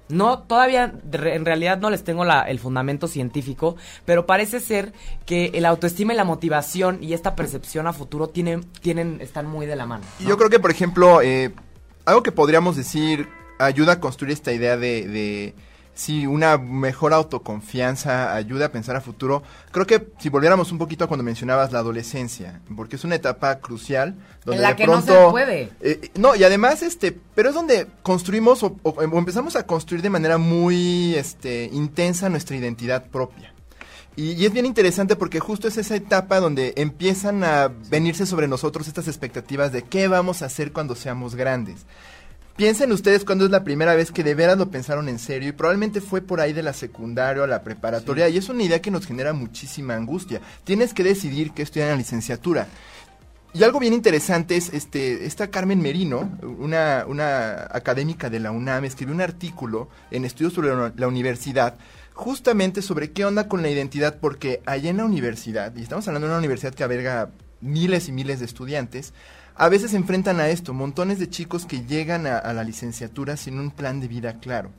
No, 0.08 0.40
todavía 0.40 0.92
en 1.14 1.46
realidad 1.46 1.78
no 1.78 1.92
les 1.92 2.04
tengo 2.04 2.26
la, 2.26 2.42
el 2.42 2.58
fundamento 2.58 3.08
científico, 3.08 3.76
pero 4.06 4.26
parece 4.26 4.60
ser 4.60 4.92
que 5.28 5.52
el 5.54 5.66
autoestima 5.66 6.14
y 6.14 6.16
la 6.16 6.24
motivación 6.24 6.98
y 7.04 7.14
esta 7.14 7.36
percepción 7.36 7.86
a 7.86 7.94
futuro 7.94 8.28
tienen, 8.28 8.64
tienen, 8.82 9.20
están 9.22 9.46
muy 9.46 9.68
de 9.68 9.76
la 9.76 9.86
mano. 9.86 10.04
¿no? 10.20 10.28
Yo 10.28 10.36
creo 10.36 10.50
que, 10.50 10.60
por 10.60 10.72
ejemplo, 10.72 11.22
eh, 11.22 11.54
algo 12.06 12.24
que 12.24 12.32
podríamos 12.32 12.76
decir 12.76 13.30
ayuda 13.60 13.94
a 13.94 14.00
construir 14.00 14.34
esta 14.34 14.52
idea 14.52 14.78
de, 14.78 15.08
de 15.08 15.54
si 16.00 16.26
una 16.26 16.58
mejor 16.58 17.12
autoconfianza 17.12 18.34
ayuda 18.34 18.68
a 18.68 18.72
pensar 18.72 18.96
a 18.96 19.02
futuro. 19.02 19.44
Creo 19.72 19.86
que 19.86 20.08
si 20.18 20.30
volviéramos 20.30 20.72
un 20.72 20.78
poquito 20.78 21.04
a 21.04 21.08
cuando 21.08 21.26
mencionabas 21.26 21.74
la 21.74 21.80
adolescencia, 21.80 22.62
porque 22.78 22.96
es 22.96 23.04
una 23.04 23.16
etapa 23.16 23.60
crucial 23.60 24.16
donde 24.46 24.56
en 24.56 24.62
la 24.62 24.70
de 24.70 24.76
que 24.78 24.86
pronto 24.86 25.14
no 25.14 25.26
se 25.26 25.32
puede. 25.32 25.70
Eh, 25.82 26.10
no, 26.16 26.38
y 26.38 26.46
además 26.46 26.84
este, 26.84 27.20
pero 27.36 27.50
es 27.50 27.56
donde 27.56 27.86
construimos 28.02 28.64
o, 28.64 28.78
o, 28.82 28.92
o, 28.92 29.18
empezamos 29.20 29.58
a 29.58 29.64
construir 29.66 30.02
de 30.02 30.10
manera 30.10 30.38
muy 30.38 31.16
este 31.16 31.70
intensa 31.74 32.30
nuestra 32.30 32.56
identidad 32.56 33.08
propia. 33.08 33.54
Y, 34.16 34.32
y, 34.42 34.46
es 34.46 34.54
bien 34.54 34.66
interesante 34.66 35.18
porque 35.18 35.42
justo 35.42 35.68
es 35.68 35.76
esa 35.76 35.98
etapa 35.98 36.40
donde 36.40 36.76
empiezan 36.78 37.44
a 37.44 37.74
venirse 37.90 38.26
sobre 38.26 38.48
nosotros 38.48 38.88
estas 38.88 39.10
expectativas 39.10 39.74
de 39.74 39.82
qué 39.82 40.08
vamos 40.08 40.44
a 40.44 40.46
hacer 40.46 40.72
cuando 40.72 40.96
seamos 40.96 41.36
grandes. 41.36 41.86
Piensen 42.60 42.92
ustedes 42.92 43.24
cuando 43.24 43.46
es 43.46 43.52
la 43.52 43.64
primera 43.64 43.96
vez 43.96 44.12
que 44.12 44.22
de 44.22 44.36
veras 44.36 44.58
lo 44.58 44.70
pensaron 44.70 45.08
en 45.08 45.18
serio 45.18 45.48
y 45.48 45.54
probablemente 45.54 46.02
fue 46.02 46.20
por 46.20 46.42
ahí 46.42 46.52
de 46.52 46.62
la 46.62 46.74
secundaria 46.74 47.44
o 47.44 47.48
la 47.48 47.64
preparatoria 47.64 48.28
sí. 48.28 48.34
y 48.34 48.38
es 48.38 48.50
una 48.50 48.64
idea 48.64 48.82
que 48.82 48.92
nos 48.92 49.06
genera 49.06 49.32
muchísima 49.32 49.96
angustia. 49.96 50.42
Tienes 50.66 50.94
que 50.94 51.06
decidir 51.06 51.52
qué 51.52 51.62
estudiar 51.62 51.88
en 51.88 51.94
la 51.94 51.98
licenciatura. 52.00 52.68
Y 53.54 53.64
algo 53.64 53.80
bien 53.80 53.94
interesante 53.94 54.58
es, 54.58 54.74
este, 54.74 55.26
esta 55.26 55.50
Carmen 55.50 55.80
Merino, 55.80 56.38
una, 56.42 57.06
una 57.08 57.66
académica 57.72 58.30
de 58.30 58.42
la 58.42 58.52
UNAM, 58.52 58.84
escribió 58.84 59.16
un 59.16 59.22
artículo 59.22 59.88
en 60.12 60.26
estudios 60.26 60.52
sobre 60.52 60.76
la, 60.76 60.92
la 60.98 61.08
universidad 61.08 61.76
justamente 62.14 62.82
sobre 62.82 63.12
qué 63.12 63.24
onda 63.24 63.48
con 63.48 63.62
la 63.62 63.70
identidad, 63.70 64.18
porque 64.20 64.62
allá 64.66 64.90
en 64.90 64.98
la 64.98 65.06
universidad, 65.06 65.74
y 65.78 65.84
estamos 65.84 66.06
hablando 66.10 66.28
de 66.28 66.34
una 66.34 66.40
universidad 66.40 66.74
que 66.74 66.84
alberga 66.84 67.30
miles 67.62 68.10
y 68.10 68.12
miles 68.12 68.40
de 68.40 68.46
estudiantes, 68.48 69.14
a 69.60 69.70
veces 69.70 69.92
se 69.92 69.98
enfrentan 69.98 70.40
a 70.40 70.50
esto, 70.50 70.74
montones 70.74 71.20
de 71.20 71.30
chicos 71.30 71.66
que 71.66 71.86
llegan 71.86 72.26
a, 72.26 72.38
a, 72.38 72.54
la 72.54 72.64
licenciatura 72.64 73.38
sin 73.38 73.60
un 73.60 73.72
plan 73.72 74.00
de 74.00 74.08
vida 74.08 74.40
claro. 74.40 74.72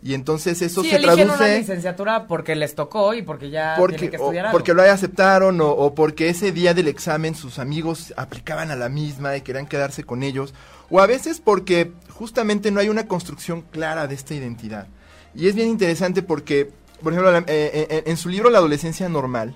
Y 0.00 0.14
entonces 0.14 0.62
eso 0.62 0.82
sí, 0.82 0.90
se 0.90 1.00
traduce... 1.00 1.24
una 1.24 1.48
licenciatura 1.58 2.28
porque 2.28 2.54
les 2.54 2.76
tocó 2.76 3.14
y 3.14 3.22
porque 3.22 3.50
ya 3.50 3.74
porque, 3.76 3.96
tienen 3.96 4.10
que 4.12 4.16
o- 4.18 4.26
estudiar 4.26 4.46
algo. 4.46 4.56
porque 4.56 4.72
lo 4.74 4.82
aceptaron 4.82 5.60
o, 5.60 5.70
o 5.70 5.92
porque 5.94 6.28
ese 6.28 6.52
día 6.52 6.72
del 6.72 6.86
examen 6.86 7.34
sus 7.34 7.58
amigos 7.58 8.14
aplicaban 8.16 8.70
a 8.70 8.76
la 8.76 8.88
misma 8.88 9.36
y 9.36 9.40
querían 9.40 9.66
quedarse 9.66 10.04
con 10.04 10.22
ellos. 10.22 10.54
O 10.88 11.00
a 11.00 11.06
veces 11.08 11.40
porque 11.40 11.90
justamente 12.10 12.70
no 12.70 12.78
hay 12.78 12.88
una 12.90 13.08
construcción 13.08 13.62
clara 13.62 14.06
de 14.06 14.14
esta 14.14 14.34
identidad. 14.34 14.86
Y 15.34 15.48
es 15.48 15.54
bien 15.56 15.68
interesante 15.68 16.22
porque, 16.22 16.70
por 17.02 17.12
ejemplo, 17.12 17.32
la- 17.32 17.38
eh, 17.40 17.44
eh, 17.90 18.02
en 18.06 18.16
su 18.16 18.28
libro 18.28 18.50
La 18.50 18.58
adolescencia 18.58 19.08
normal, 19.08 19.54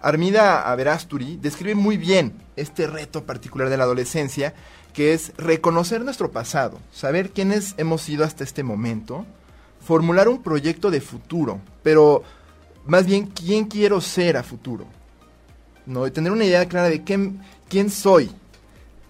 Armida 0.00 0.70
Averasturi 0.70 1.36
describe 1.36 1.74
muy 1.74 1.98
bien 1.98 2.32
este 2.56 2.86
reto 2.86 3.24
particular 3.24 3.68
de 3.68 3.76
la 3.76 3.84
adolescencia, 3.84 4.54
que 4.94 5.12
es 5.12 5.32
reconocer 5.36 6.02
nuestro 6.04 6.30
pasado, 6.30 6.78
saber 6.90 7.30
quiénes 7.30 7.74
hemos 7.76 8.02
sido 8.02 8.24
hasta 8.24 8.42
este 8.42 8.62
momento, 8.62 9.26
formular 9.84 10.28
un 10.28 10.42
proyecto 10.42 10.90
de 10.90 11.00
futuro, 11.00 11.60
pero 11.82 12.22
más 12.86 13.06
bien 13.06 13.26
quién 13.26 13.66
quiero 13.66 14.00
ser 14.00 14.36
a 14.36 14.42
futuro. 14.42 14.86
¿no? 15.86 16.06
Y 16.06 16.10
tener 16.10 16.32
una 16.32 16.44
idea 16.44 16.66
clara 16.66 16.88
de 16.88 17.04
quién, 17.04 17.40
quién 17.68 17.90
soy 17.90 18.30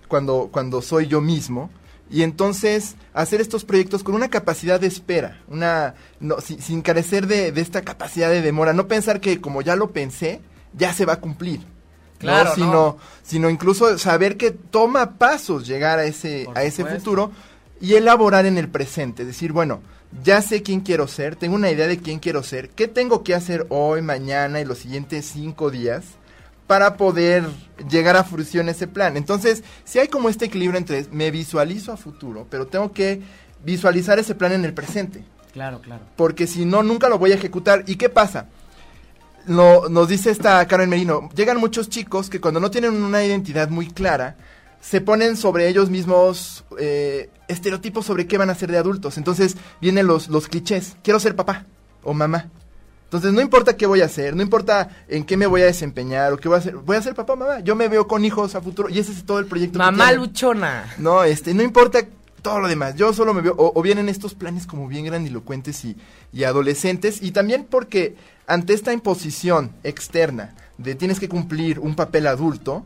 cuando, 0.08 0.48
cuando 0.50 0.82
soy 0.82 1.06
yo 1.06 1.20
mismo. 1.20 1.70
Y 2.10 2.24
entonces 2.24 2.96
hacer 3.14 3.40
estos 3.40 3.64
proyectos 3.64 4.02
con 4.02 4.16
una 4.16 4.30
capacidad 4.30 4.80
de 4.80 4.88
espera, 4.88 5.40
una, 5.46 5.94
no, 6.18 6.40
sin, 6.40 6.60
sin 6.60 6.82
carecer 6.82 7.28
de, 7.28 7.52
de 7.52 7.60
esta 7.60 7.82
capacidad 7.82 8.30
de 8.30 8.42
demora. 8.42 8.72
No 8.72 8.88
pensar 8.88 9.20
que 9.20 9.40
como 9.40 9.62
ya 9.62 9.76
lo 9.76 9.92
pensé, 9.92 10.40
ya 10.76 10.92
se 10.92 11.04
va 11.04 11.14
a 11.14 11.20
cumplir. 11.20 11.60
¿no? 11.60 11.66
Claro, 12.18 12.54
Sino, 12.54 12.72
no. 12.72 12.96
sino 13.22 13.48
incluso 13.48 13.96
saber 13.98 14.36
que 14.36 14.50
toma 14.50 15.12
pasos 15.18 15.66
llegar 15.66 15.98
a 15.98 16.04
ese, 16.04 16.42
Por 16.44 16.58
a 16.58 16.64
ese 16.64 16.78
supuesto. 16.82 16.98
futuro 17.00 17.32
y 17.80 17.94
elaborar 17.94 18.44
en 18.46 18.58
el 18.58 18.68
presente. 18.68 19.24
Decir, 19.24 19.52
bueno, 19.52 19.80
ya 20.22 20.42
sé 20.42 20.62
quién 20.62 20.80
quiero 20.80 21.08
ser, 21.08 21.36
tengo 21.36 21.54
una 21.54 21.70
idea 21.70 21.86
de 21.86 21.98
quién 21.98 22.18
quiero 22.18 22.42
ser, 22.42 22.68
qué 22.70 22.88
tengo 22.88 23.22
que 23.24 23.34
hacer 23.34 23.64
hoy, 23.70 24.02
mañana 24.02 24.60
y 24.60 24.64
los 24.66 24.78
siguientes 24.78 25.24
cinco 25.32 25.70
días 25.70 26.04
para 26.66 26.96
poder 26.96 27.44
llegar 27.90 28.16
a 28.16 28.22
fruición 28.24 28.68
ese 28.68 28.86
plan. 28.86 29.16
Entonces, 29.16 29.64
si 29.84 29.98
hay 29.98 30.08
como 30.08 30.28
este 30.28 30.44
equilibrio 30.44 30.78
entre 30.78 31.06
me 31.10 31.30
visualizo 31.30 31.90
a 31.90 31.96
futuro, 31.96 32.46
pero 32.50 32.66
tengo 32.66 32.92
que 32.92 33.22
visualizar 33.64 34.18
ese 34.18 34.34
plan 34.34 34.52
en 34.52 34.64
el 34.64 34.74
presente, 34.74 35.24
Claro, 35.52 35.80
claro. 35.80 36.02
porque 36.16 36.46
si 36.46 36.64
no, 36.66 36.82
nunca 36.82 37.08
lo 37.08 37.18
voy 37.18 37.32
a 37.32 37.36
ejecutar. 37.36 37.82
¿Y 37.86 37.96
qué 37.96 38.08
pasa? 38.08 38.46
Lo- 39.46 39.88
nos 39.88 40.08
dice 40.08 40.30
esta 40.30 40.66
Karen 40.66 40.88
Merino, 40.90 41.28
llegan 41.34 41.58
muchos 41.58 41.88
chicos 41.88 42.28
que 42.30 42.40
cuando 42.40 42.60
no 42.60 42.70
tienen 42.70 43.02
una 43.02 43.24
identidad 43.24 43.68
muy 43.70 43.88
clara, 43.88 44.36
se 44.80 45.00
ponen 45.00 45.36
sobre 45.36 45.68
ellos 45.68 45.90
mismos 45.90 46.64
eh, 46.78 47.30
estereotipos 47.48 48.06
sobre 48.06 48.26
qué 48.26 48.38
van 48.38 48.50
a 48.50 48.54
ser 48.54 48.70
de 48.70 48.78
adultos. 48.78 49.18
Entonces 49.18 49.56
vienen 49.80 50.06
los, 50.06 50.28
los 50.28 50.48
clichés, 50.48 50.96
quiero 51.02 51.20
ser 51.20 51.36
papá 51.36 51.66
o 52.02 52.14
mamá. 52.14 52.48
Entonces 53.04 53.32
no 53.32 53.40
importa 53.40 53.76
qué 53.76 53.86
voy 53.86 54.02
a 54.02 54.04
hacer, 54.06 54.36
no 54.36 54.42
importa 54.42 54.88
en 55.08 55.24
qué 55.24 55.36
me 55.36 55.46
voy 55.48 55.62
a 55.62 55.66
desempeñar 55.66 56.32
o 56.32 56.36
qué 56.36 56.48
voy 56.48 56.56
a 56.56 56.58
hacer, 56.60 56.76
voy 56.76 56.96
a 56.96 57.02
ser 57.02 57.14
papá 57.14 57.32
o 57.32 57.36
mamá. 57.36 57.60
Yo 57.60 57.74
me 57.74 57.88
veo 57.88 58.06
con 58.06 58.24
hijos 58.24 58.54
a 58.54 58.60
futuro 58.62 58.88
y 58.88 58.98
ese 59.00 59.10
es 59.12 59.24
todo 59.24 59.38
el 59.40 59.46
proyecto. 59.46 59.78
Mamá 59.78 60.12
luchona. 60.12 60.94
No, 60.98 61.24
este, 61.24 61.52
no 61.52 61.62
importa 61.62 62.06
todo 62.40 62.60
lo 62.60 62.68
demás. 62.68 62.94
Yo 62.94 63.12
solo 63.12 63.34
me 63.34 63.42
veo, 63.42 63.54
o, 63.58 63.72
o 63.74 63.82
vienen 63.82 64.08
estos 64.08 64.34
planes 64.34 64.66
como 64.66 64.86
bien 64.86 65.04
grandilocuentes 65.04 65.84
y, 65.84 65.96
y 66.32 66.44
adolescentes, 66.44 67.20
y 67.20 67.32
también 67.32 67.66
porque 67.68 68.14
ante 68.50 68.74
esta 68.74 68.92
imposición 68.92 69.70
externa 69.84 70.56
de 70.76 70.96
tienes 70.96 71.20
que 71.20 71.28
cumplir 71.28 71.78
un 71.78 71.94
papel 71.94 72.26
adulto, 72.26 72.84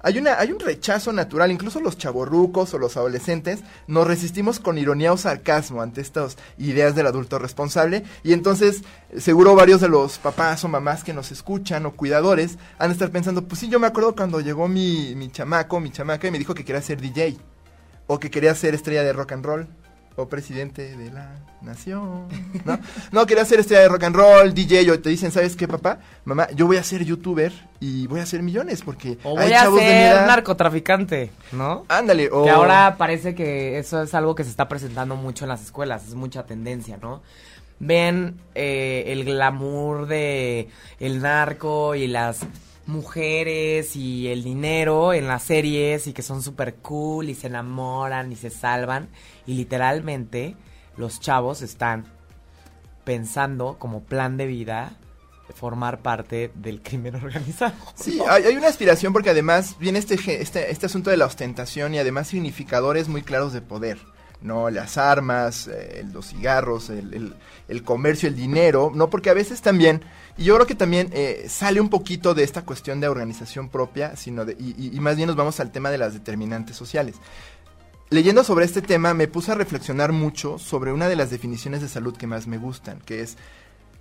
hay, 0.00 0.18
una, 0.18 0.40
hay 0.40 0.50
un 0.50 0.58
rechazo 0.58 1.12
natural, 1.12 1.52
incluso 1.52 1.78
los 1.78 1.96
chavorrucos 1.96 2.74
o 2.74 2.78
los 2.78 2.96
adolescentes 2.96 3.60
nos 3.86 4.08
resistimos 4.08 4.58
con 4.58 4.76
ironía 4.76 5.12
o 5.12 5.16
sarcasmo 5.16 5.82
ante 5.82 6.00
estas 6.00 6.36
ideas 6.58 6.96
del 6.96 7.06
adulto 7.06 7.38
responsable. 7.38 8.02
Y 8.24 8.32
entonces 8.32 8.82
seguro 9.16 9.54
varios 9.54 9.80
de 9.80 9.88
los 9.88 10.18
papás 10.18 10.64
o 10.64 10.68
mamás 10.68 11.04
que 11.04 11.14
nos 11.14 11.30
escuchan 11.30 11.86
o 11.86 11.92
cuidadores 11.92 12.58
han 12.78 12.88
de 12.88 12.94
estar 12.94 13.12
pensando, 13.12 13.46
pues 13.46 13.60
sí, 13.60 13.68
yo 13.68 13.78
me 13.78 13.86
acuerdo 13.86 14.16
cuando 14.16 14.40
llegó 14.40 14.66
mi, 14.66 15.14
mi 15.14 15.30
chamaco, 15.30 15.78
mi 15.78 15.92
chamaca 15.92 16.26
y 16.26 16.32
me 16.32 16.40
dijo 16.40 16.54
que 16.54 16.64
quería 16.64 16.82
ser 16.82 17.00
DJ 17.00 17.38
o 18.08 18.18
que 18.18 18.32
quería 18.32 18.52
ser 18.56 18.74
estrella 18.74 19.04
de 19.04 19.12
rock 19.12 19.30
and 19.30 19.46
roll 19.46 19.68
o 20.16 20.28
presidente 20.28 20.96
de 20.96 21.10
la 21.10 21.34
nación, 21.60 22.28
¿no? 22.64 22.78
No, 23.10 23.26
quería 23.26 23.44
ser 23.44 23.58
estrella 23.60 23.82
de 23.82 23.88
rock 23.88 24.04
and 24.04 24.16
roll, 24.16 24.54
DJ, 24.54 24.90
o 24.90 25.00
te 25.00 25.08
dicen, 25.10 25.32
¿sabes 25.32 25.56
qué, 25.56 25.66
papá? 25.66 25.98
Mamá, 26.24 26.48
yo 26.54 26.66
voy 26.66 26.76
a 26.76 26.82
ser 26.84 27.04
youtuber 27.04 27.52
y 27.80 28.06
voy 28.06 28.20
a 28.20 28.22
hacer 28.22 28.42
millones 28.42 28.82
porque 28.82 29.18
O 29.24 29.38
hay 29.38 29.46
voy 29.48 29.52
a 29.54 29.62
chavos 29.62 29.80
de 29.80 29.86
mi 29.86 29.90
ser 29.92 30.12
edad. 30.12 30.26
narcotraficante, 30.26 31.30
¿no? 31.52 31.84
Ándale, 31.88 32.28
o 32.30 32.44
Que 32.44 32.50
ahora 32.50 32.96
parece 32.96 33.34
que 33.34 33.78
eso 33.78 34.02
es 34.02 34.14
algo 34.14 34.34
que 34.34 34.44
se 34.44 34.50
está 34.50 34.68
presentando 34.68 35.16
mucho 35.16 35.44
en 35.44 35.48
las 35.48 35.62
escuelas, 35.62 36.06
es 36.06 36.14
mucha 36.14 36.44
tendencia, 36.46 36.96
¿no? 37.00 37.22
Ven 37.80 38.36
eh, 38.54 39.04
el 39.08 39.24
glamour 39.24 40.06
de 40.06 40.68
el 41.00 41.20
narco 41.20 41.96
y 41.96 42.06
las 42.06 42.38
mujeres 42.86 43.96
y 43.96 44.28
el 44.28 44.44
dinero 44.44 45.12
en 45.12 45.26
las 45.26 45.42
series 45.42 46.06
y 46.06 46.12
que 46.12 46.22
son 46.22 46.42
súper 46.42 46.76
cool 46.76 47.28
y 47.28 47.34
se 47.34 47.46
enamoran 47.46 48.32
y 48.32 48.36
se 48.36 48.50
salvan 48.50 49.08
y 49.46 49.54
literalmente 49.54 50.56
los 50.96 51.20
chavos 51.20 51.62
están 51.62 52.04
pensando 53.04 53.76
como 53.78 54.02
plan 54.02 54.36
de 54.36 54.46
vida 54.46 54.96
formar 55.54 56.00
parte 56.00 56.50
del 56.54 56.82
crimen 56.82 57.14
organizado. 57.22 57.74
Sí, 57.94 58.20
hay, 58.28 58.44
hay 58.44 58.56
una 58.56 58.68
aspiración 58.68 59.12
porque 59.12 59.30
además 59.30 59.76
viene 59.78 59.98
este, 59.98 60.14
este, 60.40 60.70
este 60.70 60.86
asunto 60.86 61.10
de 61.10 61.16
la 61.16 61.26
ostentación 61.26 61.94
y 61.94 61.98
además 61.98 62.28
significadores 62.28 63.08
muy 63.08 63.22
claros 63.22 63.52
de 63.52 63.60
poder. 63.60 63.98
¿No? 64.44 64.70
Las 64.70 64.98
armas, 64.98 65.66
eh, 65.68 66.04
los 66.12 66.28
cigarros, 66.28 66.90
el, 66.90 67.34
el- 67.68 67.82
comercio, 67.82 68.28
el 68.28 68.36
dinero, 68.36 68.92
¿no? 68.94 69.10
Porque 69.10 69.30
a 69.30 69.34
veces 69.34 69.60
también, 69.62 70.02
y 70.36 70.44
yo 70.44 70.54
creo 70.54 70.66
que 70.66 70.74
también 70.74 71.08
eh, 71.12 71.46
sale 71.48 71.80
un 71.80 71.88
poquito 71.88 72.34
de 72.34 72.44
esta 72.44 72.62
cuestión 72.62 73.00
de 73.00 73.08
organización 73.08 73.70
propia, 73.70 74.14
sino 74.16 74.44
de, 74.44 74.52
y- 74.60 74.94
y 74.94 75.00
más 75.00 75.16
bien 75.16 75.26
nos 75.28 75.36
vamos 75.36 75.58
al 75.60 75.72
tema 75.72 75.90
de 75.90 75.98
las 75.98 76.12
determinantes 76.12 76.76
sociales. 76.76 77.16
Leyendo 78.10 78.44
sobre 78.44 78.66
este 78.66 78.82
tema 78.82 79.14
me 79.14 79.28
puse 79.28 79.50
a 79.50 79.54
reflexionar 79.56 80.12
mucho 80.12 80.58
sobre 80.58 80.92
una 80.92 81.08
de 81.08 81.16
las 81.16 81.30
definiciones 81.30 81.80
de 81.80 81.88
salud 81.88 82.16
que 82.16 82.26
más 82.26 82.46
me 82.46 82.58
gustan, 82.58 83.00
que 83.00 83.22
es 83.22 83.36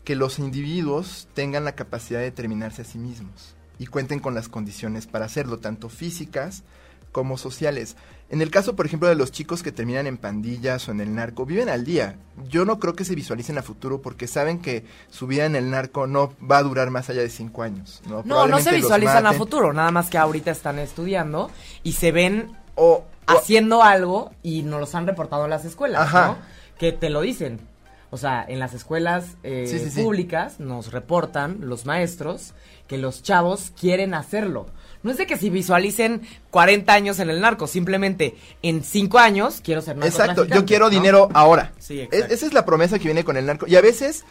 que 0.04 0.16
los 0.16 0.40
individuos 0.40 1.30
tengan 1.34 1.64
la 1.64 1.72
capacidad 1.76 2.20
de 2.20 2.26
determinarse 2.26 2.82
a 2.82 2.86
sí 2.86 2.98
mismos 2.98 3.56
y 3.80 3.86
cuenten 3.88 4.20
con 4.20 4.36
las 4.36 4.50
condiciones 4.50 5.08
para 5.08 5.26
hacerlo, 5.26 5.60
tanto 5.60 5.88
físicas 5.88 6.64
como 7.14 7.38
sociales. 7.38 7.96
En 8.30 8.42
el 8.42 8.52
caso, 8.52 8.76
por 8.76 8.86
ejemplo, 8.86 9.08
de 9.08 9.16
los 9.16 9.32
chicos 9.32 9.64
que 9.64 9.72
terminan 9.72 10.08
en 10.08 10.18
pandillas 10.18 10.90
o 10.90 10.92
en 10.92 11.00
el 11.00 11.14
narco, 11.16 11.46
viven 11.46 11.70
al 11.70 11.86
día. 11.86 12.18
Yo 12.50 12.66
no 12.66 12.80
creo 12.80 12.94
que 12.96 13.06
se 13.06 13.16
visualicen 13.16 13.58
a 13.60 13.64
futuro 13.64 14.02
porque 14.02 14.28
saben 14.28 14.60
que 14.60 14.84
su 15.10 15.28
vida 15.28 15.46
en 15.46 15.56
el 15.56 15.70
narco 15.70 16.08
no 16.08 16.34
va 16.50 16.58
a 16.58 16.64
durar 16.64 16.90
más 16.90 17.10
allá 17.10 17.22
de 17.22 17.30
cinco 17.30 17.64
años. 17.64 18.02
No, 18.08 18.24
No, 18.26 18.60
se 18.60 18.74
visualizan 18.76 19.26
a 19.28 19.34
futuro, 19.34 19.72
nada 19.72 19.92
más 19.92 20.10
que 20.10 20.18
ahorita 20.18 20.52
están 20.52 20.80
estudiando 20.80 21.50
y 21.84 21.94
se 21.94 22.12
ven 22.12 22.52
O, 22.76 22.86
o- 22.94 23.06
haciendo 23.28 23.84
algo 23.84 24.32
y 24.42 24.64
nos 24.64 24.80
los 24.80 24.96
han 24.96 25.06
reportado 25.08 25.44
en 25.46 25.52
las 25.52 25.64
escuelas, 25.64 26.02
Ajá. 26.02 26.28
¿no? 26.28 26.38
Que 26.80 26.92
te 26.92 27.10
lo 27.12 27.22
dicen. 27.22 27.60
O 28.10 28.18
sea, 28.18 28.44
en 28.48 28.60
las 28.60 28.74
escuelas 28.74 29.38
eh, 29.44 29.66
Sí, 29.68 29.80
sí, 29.80 29.90
sí. 29.92 30.02
públicas 30.04 30.60
nos 30.60 30.92
reportan 30.92 31.58
los 31.62 31.86
maestros 31.86 32.54
que 32.88 32.98
los 32.98 33.22
chavos 33.24 33.72
quieren 33.80 34.14
hacerlo. 34.14 34.68
No 35.04 35.12
es 35.12 35.18
de 35.18 35.28
que 35.28 35.38
si 35.38 35.50
visualicen 35.50 36.22
40 36.50 36.94
años 36.94 37.20
en 37.20 37.30
el 37.30 37.42
narco, 37.42 37.68
simplemente 37.68 38.36
en 38.62 38.84
5 38.84 39.20
años 39.20 39.62
quiero 39.64 39.82
ser 39.82 39.98
Exacto, 39.98 40.18
narcotraficante, 40.20 40.56
yo 40.62 40.66
quiero 40.66 40.86
¿no? 40.86 40.90
dinero 40.92 41.30
ahora. 41.34 41.74
Sí, 41.78 42.00
Es- 42.00 42.06
exacto. 42.08 42.34
esa 42.34 42.46
es 42.46 42.54
la 42.54 42.66
promesa 42.66 42.98
que 42.98 43.06
viene 43.06 43.24
con 43.24 43.38
el 43.38 43.46
narco. 43.46 43.68
Y 43.68 43.76
a 43.76 43.82
veces 43.82 44.24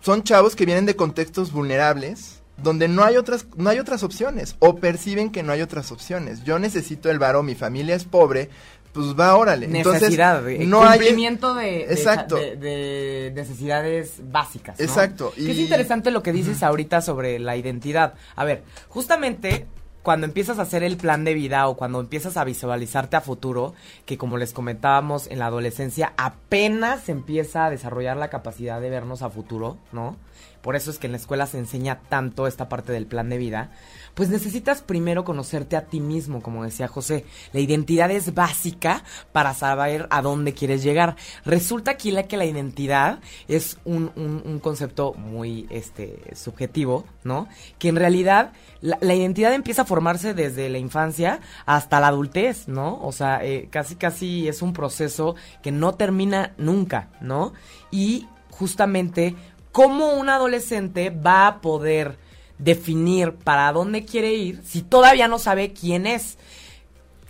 son 0.00 0.22
chavos 0.22 0.54
que 0.54 0.66
vienen 0.66 0.84
de 0.86 0.96
contextos 0.96 1.50
vulnerables 1.52 2.40
donde 2.62 2.86
no 2.86 3.02
hay 3.04 3.16
otras 3.16 3.46
no 3.56 3.70
hay 3.70 3.78
otras 3.78 4.02
opciones 4.02 4.56
o 4.58 4.76
perciben 4.76 5.30
que 5.30 5.42
no 5.42 5.52
hay 5.52 5.62
otras 5.62 5.90
opciones. 5.90 6.44
Yo 6.44 6.58
necesito 6.58 7.10
el 7.10 7.18
varo, 7.18 7.42
mi 7.42 7.54
familia 7.54 7.94
es 7.96 8.04
pobre, 8.04 8.50
pues 8.92 9.18
va 9.18 9.34
órale. 9.36 9.66
Entonces, 9.66 10.02
Necesidad, 10.02 10.46
eh, 10.48 10.66
no 10.66 10.84
hay 10.84 10.98
cumplimiento 10.98 11.54
de, 11.54 11.64
de- 11.64 11.82
Exacto. 11.94 12.36
de, 12.36 12.56
de 12.56 13.32
necesidades 13.34 14.16
básicas. 14.30 14.78
¿no? 14.78 14.84
Exacto, 14.84 15.32
Que 15.34 15.50
es 15.50 15.58
interesante 15.58 16.10
lo 16.10 16.22
que 16.22 16.32
dices 16.32 16.62
ahorita 16.62 17.00
sobre 17.00 17.38
la 17.38 17.56
identidad. 17.56 18.14
A 18.36 18.44
ver, 18.44 18.62
justamente 18.88 19.66
cuando 20.02 20.26
empiezas 20.26 20.58
a 20.58 20.62
hacer 20.62 20.82
el 20.82 20.96
plan 20.96 21.24
de 21.24 21.34
vida 21.34 21.68
o 21.68 21.76
cuando 21.76 22.00
empiezas 22.00 22.36
a 22.36 22.44
visualizarte 22.44 23.16
a 23.16 23.20
futuro, 23.20 23.74
que 24.04 24.18
como 24.18 24.36
les 24.36 24.52
comentábamos 24.52 25.28
en 25.28 25.38
la 25.38 25.46
adolescencia 25.46 26.12
apenas 26.16 27.08
empieza 27.08 27.66
a 27.66 27.70
desarrollar 27.70 28.16
la 28.16 28.30
capacidad 28.30 28.80
de 28.80 28.90
vernos 28.90 29.22
a 29.22 29.30
futuro, 29.30 29.78
¿no? 29.92 30.16
Por 30.60 30.76
eso 30.76 30.90
es 30.90 30.98
que 30.98 31.06
en 31.06 31.12
la 31.12 31.18
escuela 31.18 31.46
se 31.46 31.58
enseña 31.58 32.00
tanto 32.08 32.46
esta 32.46 32.68
parte 32.68 32.92
del 32.92 33.06
plan 33.06 33.28
de 33.28 33.36
vida. 33.36 33.70
Pues 34.14 34.28
necesitas 34.28 34.82
primero 34.82 35.24
conocerte 35.24 35.74
a 35.74 35.86
ti 35.86 36.00
mismo, 36.00 36.42
como 36.42 36.64
decía 36.64 36.86
José. 36.86 37.24
La 37.52 37.60
identidad 37.60 38.10
es 38.10 38.34
básica 38.34 39.04
para 39.32 39.54
saber 39.54 40.06
a 40.10 40.20
dónde 40.20 40.52
quieres 40.52 40.82
llegar. 40.82 41.16
Resulta 41.46 41.92
aquí 41.92 42.12
que 42.28 42.36
la 42.36 42.44
identidad 42.44 43.20
es 43.48 43.78
un, 43.84 44.12
un- 44.16 44.60
concepto 44.60 45.14
muy 45.14 45.66
este, 45.70 46.34
subjetivo, 46.34 47.04
¿no? 47.24 47.48
Que 47.78 47.88
en 47.88 47.96
realidad 47.96 48.52
la, 48.82 48.98
la 49.00 49.14
identidad 49.14 49.54
empieza 49.54 49.82
a 49.82 49.86
formarse 49.86 50.34
desde 50.34 50.68
la 50.68 50.78
infancia 50.78 51.40
hasta 51.64 51.98
la 51.98 52.08
adultez, 52.08 52.68
¿no? 52.68 53.00
O 53.02 53.12
sea, 53.12 53.42
eh, 53.42 53.68
casi 53.70 53.96
casi 53.96 54.46
es 54.46 54.60
un 54.60 54.74
proceso 54.74 55.36
que 55.62 55.72
no 55.72 55.94
termina 55.94 56.52
nunca, 56.58 57.08
¿no? 57.22 57.54
Y 57.90 58.28
justamente 58.50 59.34
cómo 59.72 60.12
un 60.12 60.28
adolescente 60.28 61.08
va 61.10 61.46
a 61.46 61.60
poder 61.62 62.18
definir 62.58 63.34
para 63.34 63.72
dónde 63.72 64.04
quiere 64.04 64.34
ir 64.34 64.60
si 64.64 64.82
todavía 64.82 65.28
no 65.28 65.38
sabe 65.38 65.72
quién 65.72 66.06
es. 66.06 66.38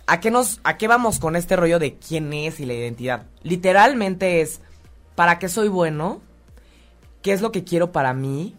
¿A 0.05 0.19
qué, 0.19 0.31
nos, 0.31 0.59
¿A 0.63 0.77
qué 0.77 0.87
vamos 0.87 1.19
con 1.19 1.35
este 1.35 1.55
rollo 1.55 1.79
de 1.79 1.95
quién 1.95 2.33
es 2.33 2.59
y 2.59 2.65
la 2.65 2.73
identidad? 2.73 3.25
Literalmente 3.41 4.41
es, 4.41 4.59
¿para 5.15 5.39
qué 5.39 5.47
soy 5.47 5.69
bueno? 5.69 6.21
¿Qué 7.21 7.31
es 7.31 7.41
lo 7.41 7.51
que 7.53 7.63
quiero 7.63 7.93
para 7.93 8.13
mí? 8.13 8.53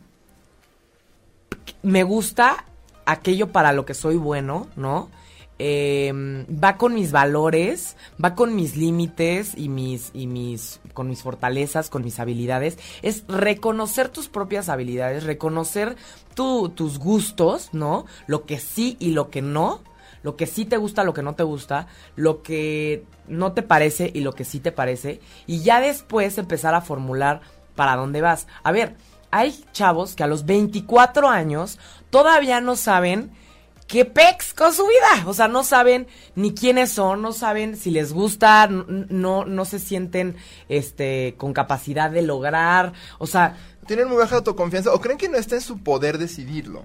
Me 1.83 2.03
gusta 2.03 2.65
aquello 3.05 3.53
para 3.53 3.73
lo 3.73 3.85
que 3.85 3.93
soy 3.93 4.17
bueno, 4.17 4.69
¿no? 4.75 5.11
Em, 5.59 6.47
va 6.47 6.77
con 6.79 6.95
mis 6.95 7.13
valores, 7.13 7.97
va 8.23 8.35
con 8.35 8.57
mis 8.57 8.77
límites 8.77 9.53
y 9.57 9.69
mis, 9.69 10.11
y 10.13 10.27
mis, 10.27 10.81
con 10.95 11.09
mis 11.09 11.23
fortalezas, 11.23 11.91
con 11.91 12.03
mis 12.03 12.19
habilidades. 12.19 12.79
Es 13.03 13.25
reconocer 13.29 14.09
tus 14.09 14.29
propias 14.29 14.71
habilidades, 14.71 15.25
reconocer 15.25 15.97
tus 16.35 16.99
gustos, 16.99 17.69
¿no? 17.73 18.07
Lo 18.27 18.47
que 18.47 18.59
sí 18.59 18.97
y 18.99 19.11
lo 19.11 19.29
que 19.29 19.43
no. 19.43 19.83
Lo 20.23 20.37
que 20.37 20.47
sí 20.47 20.65
te 20.65 20.79
gusta, 20.79 21.05
lo 21.05 21.13
que 21.13 21.23
no 21.23 21.35
te 21.35 21.43
gusta, 21.43 21.87
lo 22.17 22.43
que 22.43 23.05
no 23.29 23.53
te 23.53 23.63
parece 23.63 24.11
y 24.15 24.21
lo 24.21 24.33
que 24.33 24.45
sí 24.47 24.59
te 24.59 24.73
parece. 24.73 25.21
Y 25.47 25.61
ya 25.61 25.83
después 25.83 26.39
empezar 26.39 26.75
a 26.75 26.81
formular 26.81 27.43
para 27.75 27.97
dónde 27.97 28.23
vas. 28.23 28.47
A 28.63 28.73
ver, 28.73 28.97
hay 29.31 29.63
chavos 29.73 30.15
que 30.15 30.23
a 30.23 30.27
los 30.27 30.47
24 30.47 31.29
años 31.29 31.79
todavía 32.09 32.63
no 32.63 32.75
saben 32.75 33.33
qué 33.95 34.05
pex 34.05 34.55
con 34.55 34.73
su 34.73 34.83
vida. 34.83 35.25
O 35.29 35.35
sea, 35.35 35.47
no 35.47 35.63
saben 35.63 36.09
ni 36.35 36.53
quiénes 36.53 36.91
son, 36.91 37.23
no 37.23 37.33
saben 37.33 37.77
si 37.77 37.93
les 37.93 38.13
gusta, 38.13 38.67
no, 38.67 39.45
no 39.45 39.65
se 39.65 39.79
sienten 39.79 40.35
este 40.69 41.37
con 41.39 41.53
capacidad 41.53 42.11
de 42.11 42.23
lograr. 42.23 42.93
O 43.19 43.29
sea. 43.29 43.57
Tienen 43.87 44.09
muy 44.09 44.17
baja 44.17 44.35
autoconfianza 44.35 44.93
o 44.93 45.01
creen 45.01 45.17
que 45.17 45.29
no 45.29 45.37
está 45.37 45.55
en 45.55 45.61
su 45.61 45.79
poder 45.85 46.19
decidirlo. 46.19 46.83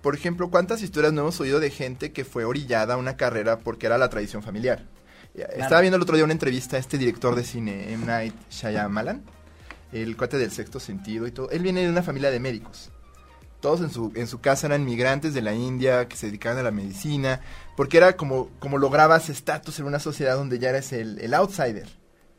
Por 0.00 0.14
ejemplo, 0.14 0.48
¿cuántas 0.48 0.80
historias 0.80 1.12
no 1.12 1.20
hemos 1.20 1.38
oído 1.38 1.60
de 1.60 1.68
gente 1.68 2.12
que 2.12 2.24
fue 2.24 2.46
orillada 2.46 2.94
a 2.94 2.96
una 2.96 3.18
carrera 3.18 3.58
porque 3.58 3.84
era 3.84 3.98
la 3.98 4.08
tradición 4.08 4.42
familiar? 4.42 4.86
Estaba 5.34 5.82
viendo 5.82 5.96
el 5.96 6.02
otro 6.02 6.16
día 6.16 6.24
una 6.24 6.32
entrevista 6.32 6.78
a 6.78 6.80
este 6.80 6.96
director 6.96 7.34
de 7.34 7.44
cine, 7.44 7.92
M. 7.92 8.06
Night 8.06 8.34
Shyamalan 8.50 9.22
el 9.92 10.16
cuate 10.16 10.38
del 10.38 10.50
sexto 10.50 10.80
sentido 10.80 11.26
y 11.26 11.30
todo. 11.30 11.50
Él 11.50 11.62
viene 11.62 11.82
de 11.82 11.90
una 11.90 12.02
familia 12.02 12.30
de 12.30 12.40
médicos. 12.40 12.90
Todos 13.62 13.80
en 13.80 13.90
su, 13.90 14.12
en 14.16 14.26
su 14.26 14.40
casa 14.40 14.66
eran 14.66 14.84
migrantes 14.84 15.34
de 15.34 15.40
la 15.40 15.54
India 15.54 16.08
que 16.08 16.16
se 16.16 16.26
dedicaban 16.26 16.58
a 16.58 16.64
la 16.64 16.72
medicina, 16.72 17.40
porque 17.76 17.96
era 17.96 18.16
como, 18.16 18.50
como 18.58 18.76
lograbas 18.76 19.30
estatus 19.30 19.78
en 19.78 19.86
una 19.86 20.00
sociedad 20.00 20.34
donde 20.34 20.58
ya 20.58 20.70
eres 20.70 20.92
el, 20.92 21.20
el 21.20 21.32
outsider, 21.32 21.88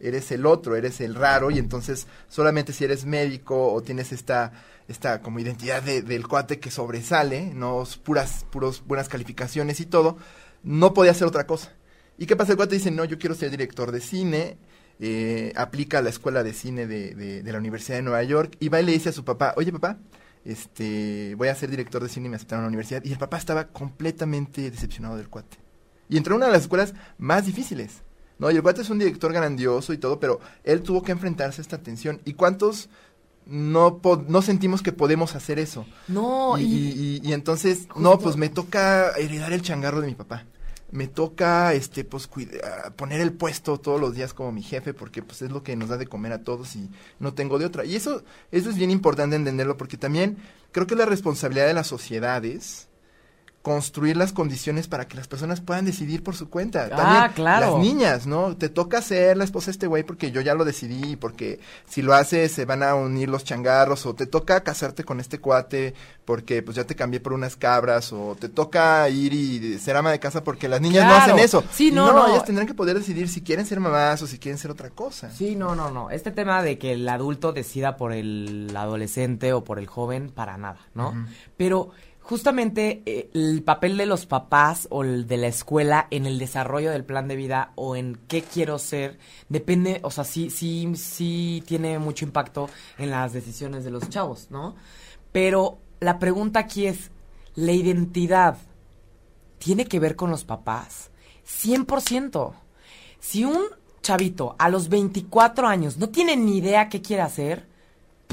eres 0.02 0.32
el 0.34 0.46
otro, 0.46 0.76
eres 0.76 1.00
el 1.00 1.16
raro, 1.16 1.50
y 1.50 1.60
entonces 1.60 2.08
solamente 2.28 2.74
si 2.74 2.84
eres 2.84 3.06
médico 3.06 3.72
o 3.72 3.82
tienes 3.82 4.12
esta, 4.12 4.52
esta 4.90 5.22
como 5.22 5.40
identidad 5.40 5.82
del 5.82 6.28
cuate 6.28 6.60
que 6.60 6.70
sobresale, 6.70 7.54
no 7.54 7.88
puras, 8.04 8.46
puros 8.52 8.84
buenas 8.86 9.08
calificaciones 9.08 9.80
y 9.80 9.86
todo, 9.86 10.18
no 10.62 10.94
podía 10.94 11.12
hacer 11.12 11.26
otra 11.26 11.48
cosa. 11.48 11.72
¿Y 12.18 12.26
qué 12.26 12.36
pasa? 12.36 12.52
El 12.52 12.58
cuate 12.58 12.76
dice, 12.76 12.92
no, 12.92 13.06
yo 13.06 13.18
quiero 13.18 13.34
ser 13.34 13.50
director 13.50 13.94
de 13.94 14.02
cine, 14.02 14.58
eh, 15.00 15.54
aplica 15.56 16.00
a 16.00 16.02
la 16.02 16.10
escuela 16.10 16.44
de 16.44 16.54
cine 16.54 16.86
de, 16.86 17.16
de, 17.16 17.52
la 17.52 17.58
Universidad 17.58 17.98
de 17.98 18.04
Nueva 18.04 18.24
York 18.24 18.58
y 18.60 18.70
va 18.70 18.82
y 18.82 18.86
le 18.86 18.92
dice 18.92 19.10
a 19.10 19.14
su 19.14 19.24
papá, 19.24 19.54
oye 19.58 19.72
papá, 19.72 19.98
este, 20.46 21.36
voy 21.36 21.48
a 21.48 21.56
ser 21.56 21.70
director 21.70 22.02
de 22.02 22.10
cine 22.10 22.28
y 22.28 22.30
me 22.30 22.36
aceptaron 22.36 22.64
a 22.64 22.66
la 22.66 22.70
universidad. 22.70 23.04
Y 23.04 23.12
el 23.12 23.18
papá 23.18 23.38
estaba 23.38 23.68
completamente 23.68 24.70
decepcionado 24.70 25.18
del 25.18 25.30
cuate. 25.30 25.58
Y 26.10 26.18
entró 26.18 26.36
en 26.36 26.38
una 26.38 26.48
de 26.48 26.54
las 26.54 26.64
escuelas 26.64 26.94
más 27.18 27.46
difíciles. 27.46 28.02
No, 28.40 28.52
y 28.52 28.56
el 28.56 28.64
cuate 28.64 28.82
es 28.82 28.90
un 28.90 29.00
director 29.00 29.32
grandioso 29.32 29.94
y 29.94 29.98
todo, 29.98 30.20
pero 30.20 30.40
él 30.64 30.82
tuvo 30.82 31.04
que 31.04 31.12
enfrentarse 31.12 31.62
a 31.62 31.64
esta 31.64 31.78
tensión. 31.78 32.22
¿Y 32.26 32.34
cuántos 32.34 32.90
no, 33.46 34.02
no 34.28 34.42
sentimos 34.42 34.82
que 34.82 34.92
podemos 34.92 35.36
hacer 35.36 35.60
eso? 35.60 35.86
No, 36.08 36.58
y, 36.58 37.22
y 37.24 37.34
entonces, 37.34 37.88
no, 37.96 38.20
pues 38.20 38.36
me 38.36 38.50
toca 38.50 39.12
heredar 39.12 39.54
el 39.54 39.62
changarro 39.62 40.02
de 40.02 40.08
mi 40.08 40.16
papá 40.16 40.46
me 40.94 41.08
toca 41.08 41.74
este 41.74 42.04
pues 42.04 42.30
poner 42.96 43.20
el 43.20 43.34
puesto 43.34 43.80
todos 43.80 44.00
los 44.00 44.14
días 44.14 44.34
como 44.34 44.52
mi 44.52 44.62
jefe 44.62 44.94
porque 44.94 45.24
pues 45.24 45.42
es 45.42 45.52
lo 45.52 45.64
que 45.64 45.76
nos 45.76 45.90
da 45.90 45.98
de 45.98 46.06
comer 46.06 46.32
a 46.34 46.44
todos 46.44 46.76
y 46.76 46.90
no 47.20 47.34
tengo 47.34 47.58
de 47.58 47.66
otra. 47.66 47.84
Y 47.84 47.96
eso 47.96 48.24
eso 48.52 48.70
es 48.70 48.76
bien 48.76 48.92
importante 48.92 49.36
entenderlo 49.36 49.76
porque 49.76 49.98
también 49.98 50.38
creo 50.72 50.86
que 50.86 50.96
la 50.96 51.06
responsabilidad 51.06 51.66
de 51.66 51.74
las 51.74 51.88
sociedades 51.88 52.90
construir 53.64 54.18
las 54.18 54.34
condiciones 54.34 54.90
para 54.90 55.08
que 55.08 55.16
las 55.16 55.30
personas 55.30 55.62
puedan 55.62 55.86
decidir 55.86 56.22
por 56.22 56.36
su 56.36 56.50
cuenta. 56.50 56.90
Ah, 56.92 56.96
También 56.96 57.32
claro. 57.34 57.72
Las 57.72 57.80
niñas, 57.80 58.28
¿no? 58.28 58.58
Te 58.58 58.68
toca 58.68 59.02
ser 59.02 59.38
la 59.38 59.46
esposa 59.46 59.68
de 59.68 59.72
este 59.72 59.88
güey 59.88 60.04
porque 60.04 60.32
yo 60.32 60.42
ya 60.42 60.54
lo 60.54 60.66
decidí, 60.66 61.16
porque 61.16 61.62
si 61.88 62.02
lo 62.02 62.14
haces 62.14 62.52
se 62.52 62.66
van 62.66 62.84
a 62.84 62.94
unir 62.94 63.30
los 63.30 63.46
changarros, 63.46 64.06
o 64.06 64.14
te 64.16 64.26
toca 64.26 64.62
casarte 64.64 65.06
con 65.06 65.22
este 65.22 65.40
cuate 65.40 65.94
porque 66.26 66.62
pues 66.62 66.76
ya 66.76 66.84
te 66.84 66.96
cambié 66.96 67.22
por 67.22 67.32
unas 67.32 67.56
cabras, 67.56 68.12
o 68.12 68.36
te 68.38 68.50
toca 68.50 69.08
ir 69.08 69.34
y 69.34 69.80
ser 69.80 69.96
ama 69.96 70.12
de 70.12 70.20
casa 70.20 70.44
porque 70.44 70.68
las 70.68 70.82
niñas 70.82 71.08
no 71.08 71.14
hacen 71.14 71.40
eso. 71.40 71.64
Sí, 71.72 71.90
no, 71.90 72.12
no, 72.12 72.28
ellas 72.28 72.44
tendrán 72.44 72.68
que 72.68 72.74
poder 72.74 73.00
decidir 73.00 73.30
si 73.30 73.42
quieren 73.42 73.66
ser 73.66 73.80
mamás 73.80 74.22
o 74.22 74.28
si 74.28 74.40
quieren 74.40 74.58
ser 74.58 74.72
otra 74.72 74.90
cosa. 74.90 75.32
Sí, 75.32 75.56
no, 75.56 75.74
no, 75.74 75.90
no. 75.90 76.10
Este 76.10 76.32
tema 76.32 76.64
de 76.64 76.78
que 76.78 76.92
el 76.92 77.08
adulto 77.08 77.54
decida 77.54 77.96
por 77.96 78.12
el 78.12 78.74
adolescente 78.76 79.54
o 79.54 79.64
por 79.64 79.80
el 79.80 79.88
joven, 79.88 80.32
para 80.32 80.58
nada, 80.58 80.80
¿no? 80.94 81.14
Pero 81.56 81.92
justamente 82.24 83.04
eh, 83.06 83.30
el 83.34 83.62
papel 83.64 83.98
de 83.98 84.06
los 84.06 84.26
papás 84.26 84.88
o 84.90 85.04
el 85.04 85.28
de 85.28 85.38
la 85.38 85.48
escuela 85.48 86.08
en 86.10 86.26
el 86.26 86.40
desarrollo 86.40 86.92
del 86.92 87.04
plan 87.04 87.28
de 87.28 87.36
vida 87.36 87.74
o 87.76 87.96
en 87.96 88.16
qué 88.28 88.42
quiero 88.42 88.80
ser, 88.80 89.20
depende, 89.50 90.00
o 90.04 90.10
sea, 90.10 90.24
sí, 90.24 90.50
sí, 90.50 90.90
sí 90.96 91.64
tiene 91.68 92.00
mucho 92.00 92.26
impacto 92.26 92.70
en 92.98 93.12
las 93.12 93.34
decisiones 93.34 93.84
de 93.84 93.92
los 93.92 94.10
chavos, 94.10 94.48
¿no? 94.50 94.76
Pero 95.32 95.80
la 96.00 96.18
pregunta 96.18 96.60
aquí 96.60 96.88
es, 96.88 97.12
¿la 97.56 97.74
identidad 97.74 98.58
tiene 99.58 99.86
que 99.86 100.00
ver 100.00 100.16
con 100.16 100.32
los 100.32 100.46
papás? 100.46 101.12
100%. 101.46 102.54
Si 103.20 103.44
un 103.44 103.64
chavito 104.02 104.56
a 104.60 104.70
los 104.70 104.90
24 104.90 105.68
años 105.68 105.98
no 105.98 106.10
tiene 106.10 106.38
ni 106.38 106.58
idea 106.58 106.90
qué 106.90 107.02
quiere 107.02 107.22
hacer, 107.22 107.68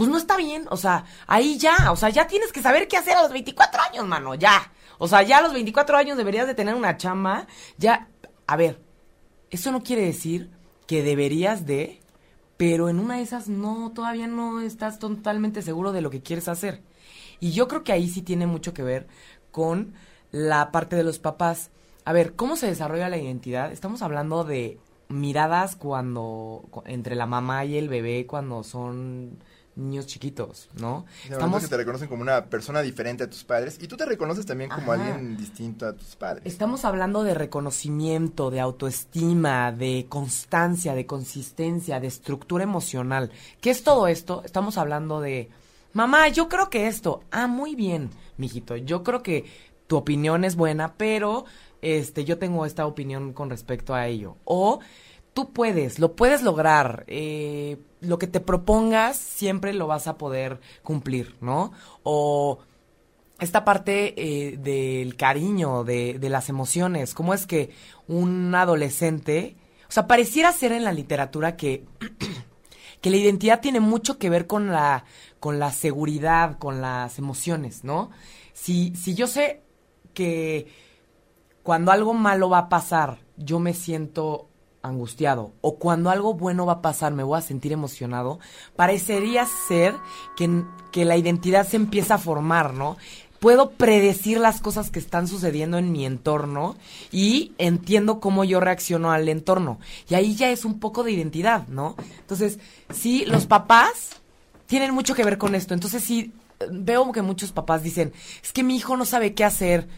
pues 0.00 0.08
no 0.08 0.16
está 0.16 0.38
bien, 0.38 0.64
o 0.70 0.78
sea, 0.78 1.04
ahí 1.26 1.58
ya, 1.58 1.92
o 1.92 1.96
sea, 1.96 2.08
ya 2.08 2.26
tienes 2.26 2.54
que 2.54 2.62
saber 2.62 2.88
qué 2.88 2.96
hacer 2.96 3.18
a 3.18 3.22
los 3.22 3.32
24 3.32 3.82
años, 3.82 4.06
mano, 4.06 4.34
ya. 4.34 4.72
O 4.96 5.06
sea, 5.06 5.22
ya 5.22 5.36
a 5.36 5.42
los 5.42 5.52
24 5.52 5.94
años 5.98 6.16
deberías 6.16 6.46
de 6.46 6.54
tener 6.54 6.74
una 6.74 6.96
chamba, 6.96 7.46
ya, 7.76 8.08
a 8.46 8.56
ver, 8.56 8.80
eso 9.50 9.70
no 9.70 9.82
quiere 9.82 10.06
decir 10.06 10.48
que 10.86 11.02
deberías 11.02 11.66
de, 11.66 12.00
pero 12.56 12.88
en 12.88 12.98
una 12.98 13.16
de 13.18 13.24
esas 13.24 13.48
no, 13.48 13.92
todavía 13.94 14.26
no 14.26 14.62
estás 14.62 14.98
totalmente 14.98 15.60
seguro 15.60 15.92
de 15.92 16.00
lo 16.00 16.08
que 16.08 16.22
quieres 16.22 16.48
hacer. 16.48 16.80
Y 17.38 17.52
yo 17.52 17.68
creo 17.68 17.84
que 17.84 17.92
ahí 17.92 18.08
sí 18.08 18.22
tiene 18.22 18.46
mucho 18.46 18.72
que 18.72 18.82
ver 18.82 19.06
con 19.50 19.92
la 20.30 20.72
parte 20.72 20.96
de 20.96 21.04
los 21.04 21.18
papás. 21.18 21.72
A 22.06 22.14
ver, 22.14 22.36
¿cómo 22.36 22.56
se 22.56 22.68
desarrolla 22.68 23.10
la 23.10 23.18
identidad? 23.18 23.70
Estamos 23.70 24.00
hablando 24.00 24.44
de 24.44 24.78
miradas 25.08 25.76
cuando 25.76 26.64
entre 26.86 27.16
la 27.16 27.26
mamá 27.26 27.66
y 27.66 27.76
el 27.76 27.90
bebé 27.90 28.26
cuando 28.26 28.62
son 28.62 29.38
niños 29.80 30.06
chiquitos, 30.06 30.68
¿no? 30.74 31.06
Estamos 31.28 31.62
que 31.62 31.68
te 31.68 31.76
reconocen 31.76 32.08
como 32.08 32.22
una 32.22 32.44
persona 32.46 32.82
diferente 32.82 33.24
a 33.24 33.30
tus 33.30 33.44
padres 33.44 33.78
y 33.80 33.88
tú 33.88 33.96
te 33.96 34.04
reconoces 34.04 34.46
también 34.46 34.70
como 34.70 34.92
alguien 34.92 35.36
distinto 35.36 35.86
a 35.86 35.92
tus 35.94 36.16
padres. 36.16 36.44
Estamos 36.46 36.84
hablando 36.84 37.22
de 37.22 37.34
reconocimiento, 37.34 38.50
de 38.50 38.60
autoestima, 38.60 39.72
de 39.72 40.06
constancia, 40.08 40.94
de 40.94 41.06
consistencia, 41.06 42.00
de 42.00 42.06
estructura 42.06 42.64
emocional. 42.64 43.30
¿Qué 43.60 43.70
es 43.70 43.82
todo 43.82 44.06
esto? 44.06 44.42
Estamos 44.44 44.78
hablando 44.78 45.20
de 45.20 45.50
Mamá, 45.92 46.28
yo 46.28 46.48
creo 46.48 46.70
que 46.70 46.86
esto. 46.86 47.24
Ah, 47.30 47.48
muy 47.48 47.74
bien, 47.74 48.10
mijito. 48.36 48.76
Yo 48.76 49.02
creo 49.02 49.22
que 49.22 49.44
tu 49.88 49.96
opinión 49.96 50.44
es 50.44 50.54
buena, 50.54 50.94
pero 50.94 51.46
este 51.82 52.24
yo 52.24 52.38
tengo 52.38 52.64
esta 52.64 52.86
opinión 52.86 53.32
con 53.32 53.50
respecto 53.50 53.94
a 53.94 54.06
ello. 54.06 54.36
O 54.44 54.78
tú 55.34 55.52
puedes, 55.52 55.98
lo 55.98 56.14
puedes 56.14 56.42
lograr. 56.42 57.04
Eh, 57.08 57.78
lo 58.00 58.18
que 58.18 58.26
te 58.26 58.40
propongas 58.40 59.16
siempre 59.16 59.72
lo 59.72 59.86
vas 59.86 60.06
a 60.06 60.16
poder 60.16 60.60
cumplir, 60.82 61.36
¿no? 61.40 61.72
O 62.02 62.58
esta 63.38 63.64
parte 63.64 64.14
eh, 64.16 64.56
del 64.58 65.16
cariño, 65.16 65.84
de, 65.84 66.18
de 66.18 66.28
las 66.28 66.48
emociones, 66.48 67.14
cómo 67.14 67.34
es 67.34 67.46
que 67.46 67.70
un 68.06 68.54
adolescente, 68.54 69.56
o 69.88 69.92
sea, 69.92 70.06
pareciera 70.06 70.52
ser 70.52 70.72
en 70.72 70.84
la 70.84 70.92
literatura 70.92 71.56
que, 71.56 71.84
que 73.00 73.10
la 73.10 73.16
identidad 73.16 73.60
tiene 73.60 73.80
mucho 73.80 74.18
que 74.18 74.30
ver 74.30 74.46
con 74.46 74.66
la, 74.68 75.04
con 75.38 75.58
la 75.58 75.72
seguridad, 75.72 76.58
con 76.58 76.80
las 76.82 77.18
emociones, 77.18 77.82
¿no? 77.82 78.10
Si, 78.52 78.94
si 78.94 79.14
yo 79.14 79.26
sé 79.26 79.62
que 80.12 80.68
cuando 81.62 81.92
algo 81.92 82.12
malo 82.12 82.50
va 82.50 82.58
a 82.58 82.68
pasar, 82.68 83.20
yo 83.36 83.58
me 83.58 83.72
siento 83.72 84.49
angustiado 84.82 85.52
o 85.60 85.76
cuando 85.76 86.10
algo 86.10 86.34
bueno 86.34 86.66
va 86.66 86.74
a 86.74 86.82
pasar 86.82 87.12
me 87.12 87.22
voy 87.22 87.38
a 87.38 87.42
sentir 87.42 87.72
emocionado, 87.72 88.38
parecería 88.76 89.46
ser 89.68 89.94
que, 90.36 90.64
que 90.90 91.04
la 91.04 91.16
identidad 91.16 91.66
se 91.66 91.76
empieza 91.76 92.14
a 92.14 92.18
formar, 92.18 92.74
¿no? 92.74 92.96
puedo 93.40 93.70
predecir 93.70 94.38
las 94.38 94.60
cosas 94.60 94.90
que 94.90 94.98
están 94.98 95.26
sucediendo 95.26 95.78
en 95.78 95.90
mi 95.90 96.04
entorno 96.06 96.76
y 97.10 97.52
entiendo 97.58 98.20
cómo 98.20 98.44
yo 98.44 98.60
reacciono 98.60 99.10
al 99.10 99.28
entorno. 99.28 99.80
Y 100.08 100.14
ahí 100.14 100.36
ya 100.36 100.50
es 100.50 100.64
un 100.64 100.78
poco 100.78 101.02
de 101.02 101.12
identidad, 101.12 101.66
¿no? 101.66 101.96
Entonces, 102.20 102.58
sí, 102.92 103.24
los 103.26 103.46
papás 103.46 104.10
tienen 104.66 104.94
mucho 104.94 105.14
que 105.14 105.24
ver 105.24 105.38
con 105.38 105.54
esto. 105.54 105.72
Entonces, 105.72 106.04
sí, 106.04 106.34
veo 106.70 107.10
que 107.12 107.22
muchos 107.22 107.50
papás 107.50 107.82
dicen, 107.82 108.12
es 108.42 108.52
que 108.52 108.62
mi 108.62 108.76
hijo 108.76 108.96
no 108.96 109.06
sabe 109.06 109.32
qué 109.34 109.44
hacer. 109.44 109.88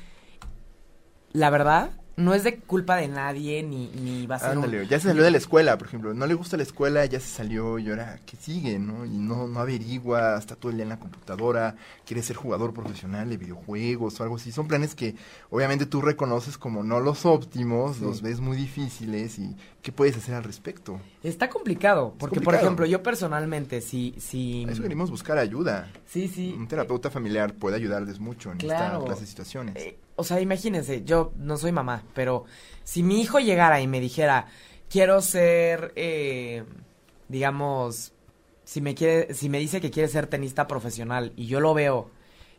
La 1.33 1.51
verdad, 1.51 1.90
no 2.16 2.35
es 2.35 2.44
de 2.44 2.59
culpa 2.59 2.96
de 2.96 3.09
nadie, 3.09 3.62
ni, 3.62 3.88
ni 3.88 4.27
va 4.27 4.37
a 4.37 4.38
ser... 4.38 4.51
Ándale, 4.51 4.87
ya 4.87 4.98
se 5.01 5.09
salió 5.09 5.22
de 5.22 5.31
la 5.31 5.38
escuela, 5.38 5.79
por 5.79 5.87
ejemplo. 5.88 6.12
No 6.14 6.27
le 6.27 6.35
gusta 6.35 6.57
la 6.57 6.62
escuela, 6.62 7.05
ya 7.07 7.18
se 7.20 7.29
salió 7.29 7.79
y 7.79 7.88
ahora, 7.90 8.18
¿qué 8.27 8.37
sigue, 8.37 8.79
no? 8.79 9.05
Y 9.07 9.11
no, 9.16 9.46
no 9.48 9.61
averigua, 9.61 10.38
está 10.38 10.55
todo 10.57 10.70
el 10.70 10.77
día 10.77 10.83
en 10.85 10.90
la 10.90 10.98
computadora, 10.98 11.77
quiere 12.07 12.22
ser 12.22 12.37
jugador 12.37 12.75
profesional 12.75 13.29
de 13.31 13.37
videojuegos 13.37 14.18
o 14.20 14.22
algo 14.22 14.37
así. 14.37 14.53
Son 14.53 14.68
planes 14.68 14.94
que 14.94 15.14
obviamente 15.51 15.87
tú 15.87 16.01
reconoces 16.03 16.59
como 16.59 16.83
no 16.83 17.01
los 17.01 17.25
óptimos, 17.25 18.01
los 18.01 18.22
ves 18.22 18.40
muy 18.40 18.57
difíciles 18.57 19.38
y 19.38 19.57
¿qué 19.81 19.92
puedes 19.92 20.16
hacer 20.16 20.35
al 20.35 20.44
respecto? 20.44 21.01
Está 21.22 21.48
complicado, 21.48 22.14
porque 22.18 22.40
por 22.40 22.55
ejemplo, 22.55 22.85
yo 22.87 23.03
personalmente, 23.03 23.81
si... 23.81 24.14
si 24.18 24.64
A 24.68 24.72
eso 24.72 24.83
venimos 24.83 25.09
a 25.09 25.12
buscar 25.12 25.38
ayuda. 25.38 25.90
Sí, 26.07 26.29
sí. 26.29 26.55
Un 26.57 26.68
terapeuta 26.68 27.11
familiar 27.11 27.55
puede 27.55 27.77
ayudarles 27.77 28.20
mucho 28.20 28.53
en 28.53 28.59
Claro. 28.59 28.94
esta 28.98 29.05
clase 29.07 29.20
de 29.22 29.27
situaciones. 29.27 29.77
Eh, 29.77 29.98
o 30.22 30.24
sea, 30.24 30.40
imagínense, 30.40 31.02
yo 31.04 31.32
no 31.37 31.56
soy 31.56 31.72
mamá, 31.72 32.04
pero 32.14 32.44
si 32.85 33.02
mi 33.02 33.20
hijo 33.20 33.40
llegara 33.40 33.80
y 33.80 33.88
me 33.88 33.98
dijera, 33.98 34.46
quiero 34.88 35.20
ser, 35.20 35.92
eh, 35.96 36.62
digamos, 37.26 38.12
si 38.62 38.80
me 38.80 38.94
quiere, 38.94 39.35
si 39.35 39.48
me 39.48 39.58
dice 39.58 39.80
que 39.80 39.90
quiere 39.90 40.08
ser 40.08 40.28
tenista 40.28 40.68
profesional 40.68 41.32
y 41.35 41.46
yo 41.46 41.58
lo 41.58 41.74
veo 41.74 42.08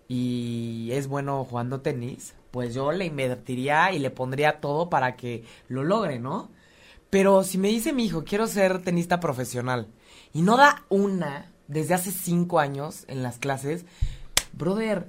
y 0.10 0.90
es 0.92 1.08
bueno 1.08 1.46
jugando 1.46 1.80
tenis, 1.80 2.36
pues 2.52 2.74
yo 2.74 2.92
le 2.92 3.06
invertiría 3.06 3.94
y 3.94 4.00
le 4.00 4.10
pondría 4.10 4.60
todo 4.60 4.90
para 4.90 5.16
que 5.16 5.46
lo 5.70 5.86
logre, 5.86 6.20
¿no? 6.20 6.52
Pero 7.10 7.46
si 7.46 7.58
me 7.58 7.70
dice 7.70 7.94
mi 7.94 8.04
hijo, 8.04 8.26
quiero 8.26 8.46
ser 8.48 8.84
tenista 8.84 9.22
profesional 9.22 9.88
y 10.34 10.42
no 10.42 10.58
da 10.58 10.84
una 10.90 11.50
desde 11.70 11.94
hace 11.94 12.12
cinco 12.12 12.60
años 12.60 13.06
en 13.08 13.24
las 13.24 13.40
clases, 13.40 13.86
brother, 14.52 15.08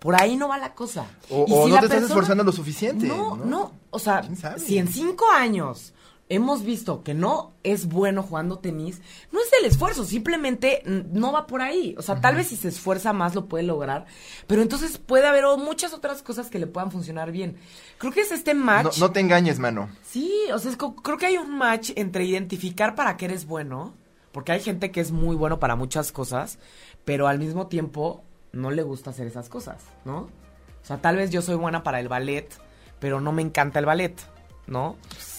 por 0.00 0.20
ahí 0.20 0.36
no 0.36 0.48
va 0.48 0.58
la 0.58 0.74
cosa. 0.74 1.06
O, 1.30 1.44
Y 1.46 1.52
o 1.52 1.66
si 1.66 1.70
no 1.72 1.78
te 1.78 1.86
estás 1.86 2.02
esforzando 2.02 2.42
lo 2.42 2.50
suficiente. 2.52 3.06
No, 3.06 3.36
No, 3.36 3.44
no, 3.44 3.72
o 3.90 3.98
sea, 4.00 4.22
si 4.58 4.78
en 4.78 4.88
cinco 4.88 5.26
años 5.30 5.92
hemos 6.28 6.62
visto 6.62 7.02
que 7.02 7.12
no 7.12 7.54
es 7.64 7.86
bueno 7.86 8.22
jugando 8.22 8.58
tenis, 8.60 9.00
no 9.32 9.40
es 9.40 9.48
el 9.58 9.66
esfuerzo, 9.66 10.04
simplemente 10.04 10.80
no 10.86 11.32
va 11.32 11.46
por 11.48 11.60
ahí. 11.60 11.94
O 11.98 12.02
sea, 12.02 12.20
tal 12.20 12.36
vez 12.36 12.46
si 12.48 12.56
se 12.56 12.68
esfuerza 12.68 13.12
más 13.12 13.34
lo 13.34 13.46
puede 13.46 13.64
lograr, 13.64 14.06
pero 14.46 14.62
entonces 14.62 14.96
puede 14.98 15.26
haber 15.26 15.44
muchas 15.58 15.92
otras 15.92 16.22
cosas 16.22 16.48
que 16.48 16.60
le 16.60 16.68
puedan 16.68 16.92
funcionar 16.92 17.32
bien. 17.32 17.56
Creo 17.98 18.12
que 18.12 18.20
es 18.20 18.30
este 18.30 18.54
No, 18.54 18.64
match. 18.64 18.98
no 18.98 19.10
te 19.10 19.18
engañes, 19.20 19.58
mano. 19.58 19.88
Sí, 20.08 20.32
o 20.54 20.58
sea, 20.60 20.70
es 20.70 20.76
co- 20.76 20.94
creo 20.94 21.18
que 21.18 21.26
hay 21.26 21.36
un 21.36 21.50
match 21.58 21.90
entre 21.96 22.24
identificar 22.24 22.94
para 22.94 23.16
qué 23.16 23.24
eres 23.24 23.44
bueno, 23.46 23.92
porque 24.30 24.52
hay 24.52 24.60
gente 24.60 24.92
que 24.92 25.00
es 25.00 25.10
muy 25.10 25.34
bueno 25.34 25.58
para 25.58 25.74
muchas 25.74 26.12
cosas, 26.12 26.60
pero 27.04 27.26
al 27.26 27.40
mismo 27.40 27.66
tiempo 27.66 28.22
no 28.52 28.70
le 28.70 28.82
gusta 28.82 29.10
hacer 29.10 29.26
esas 29.26 29.48
cosas, 29.48 29.78
¿no? 30.04 30.18
O 30.22 30.30
sea, 30.86 30.98
tal 30.98 31.16
vez 31.16 31.30
yo 31.30 31.42
soy 31.42 31.56
buena 31.56 31.82
para 31.82 32.00
el 32.00 32.08
ballet, 32.08 32.48
pero 32.98 33.20
no 33.20 33.32
me 33.32 33.42
encanta 33.42 33.78
el 33.78 33.86
ballet, 33.86 34.14
¿no? 34.66 34.96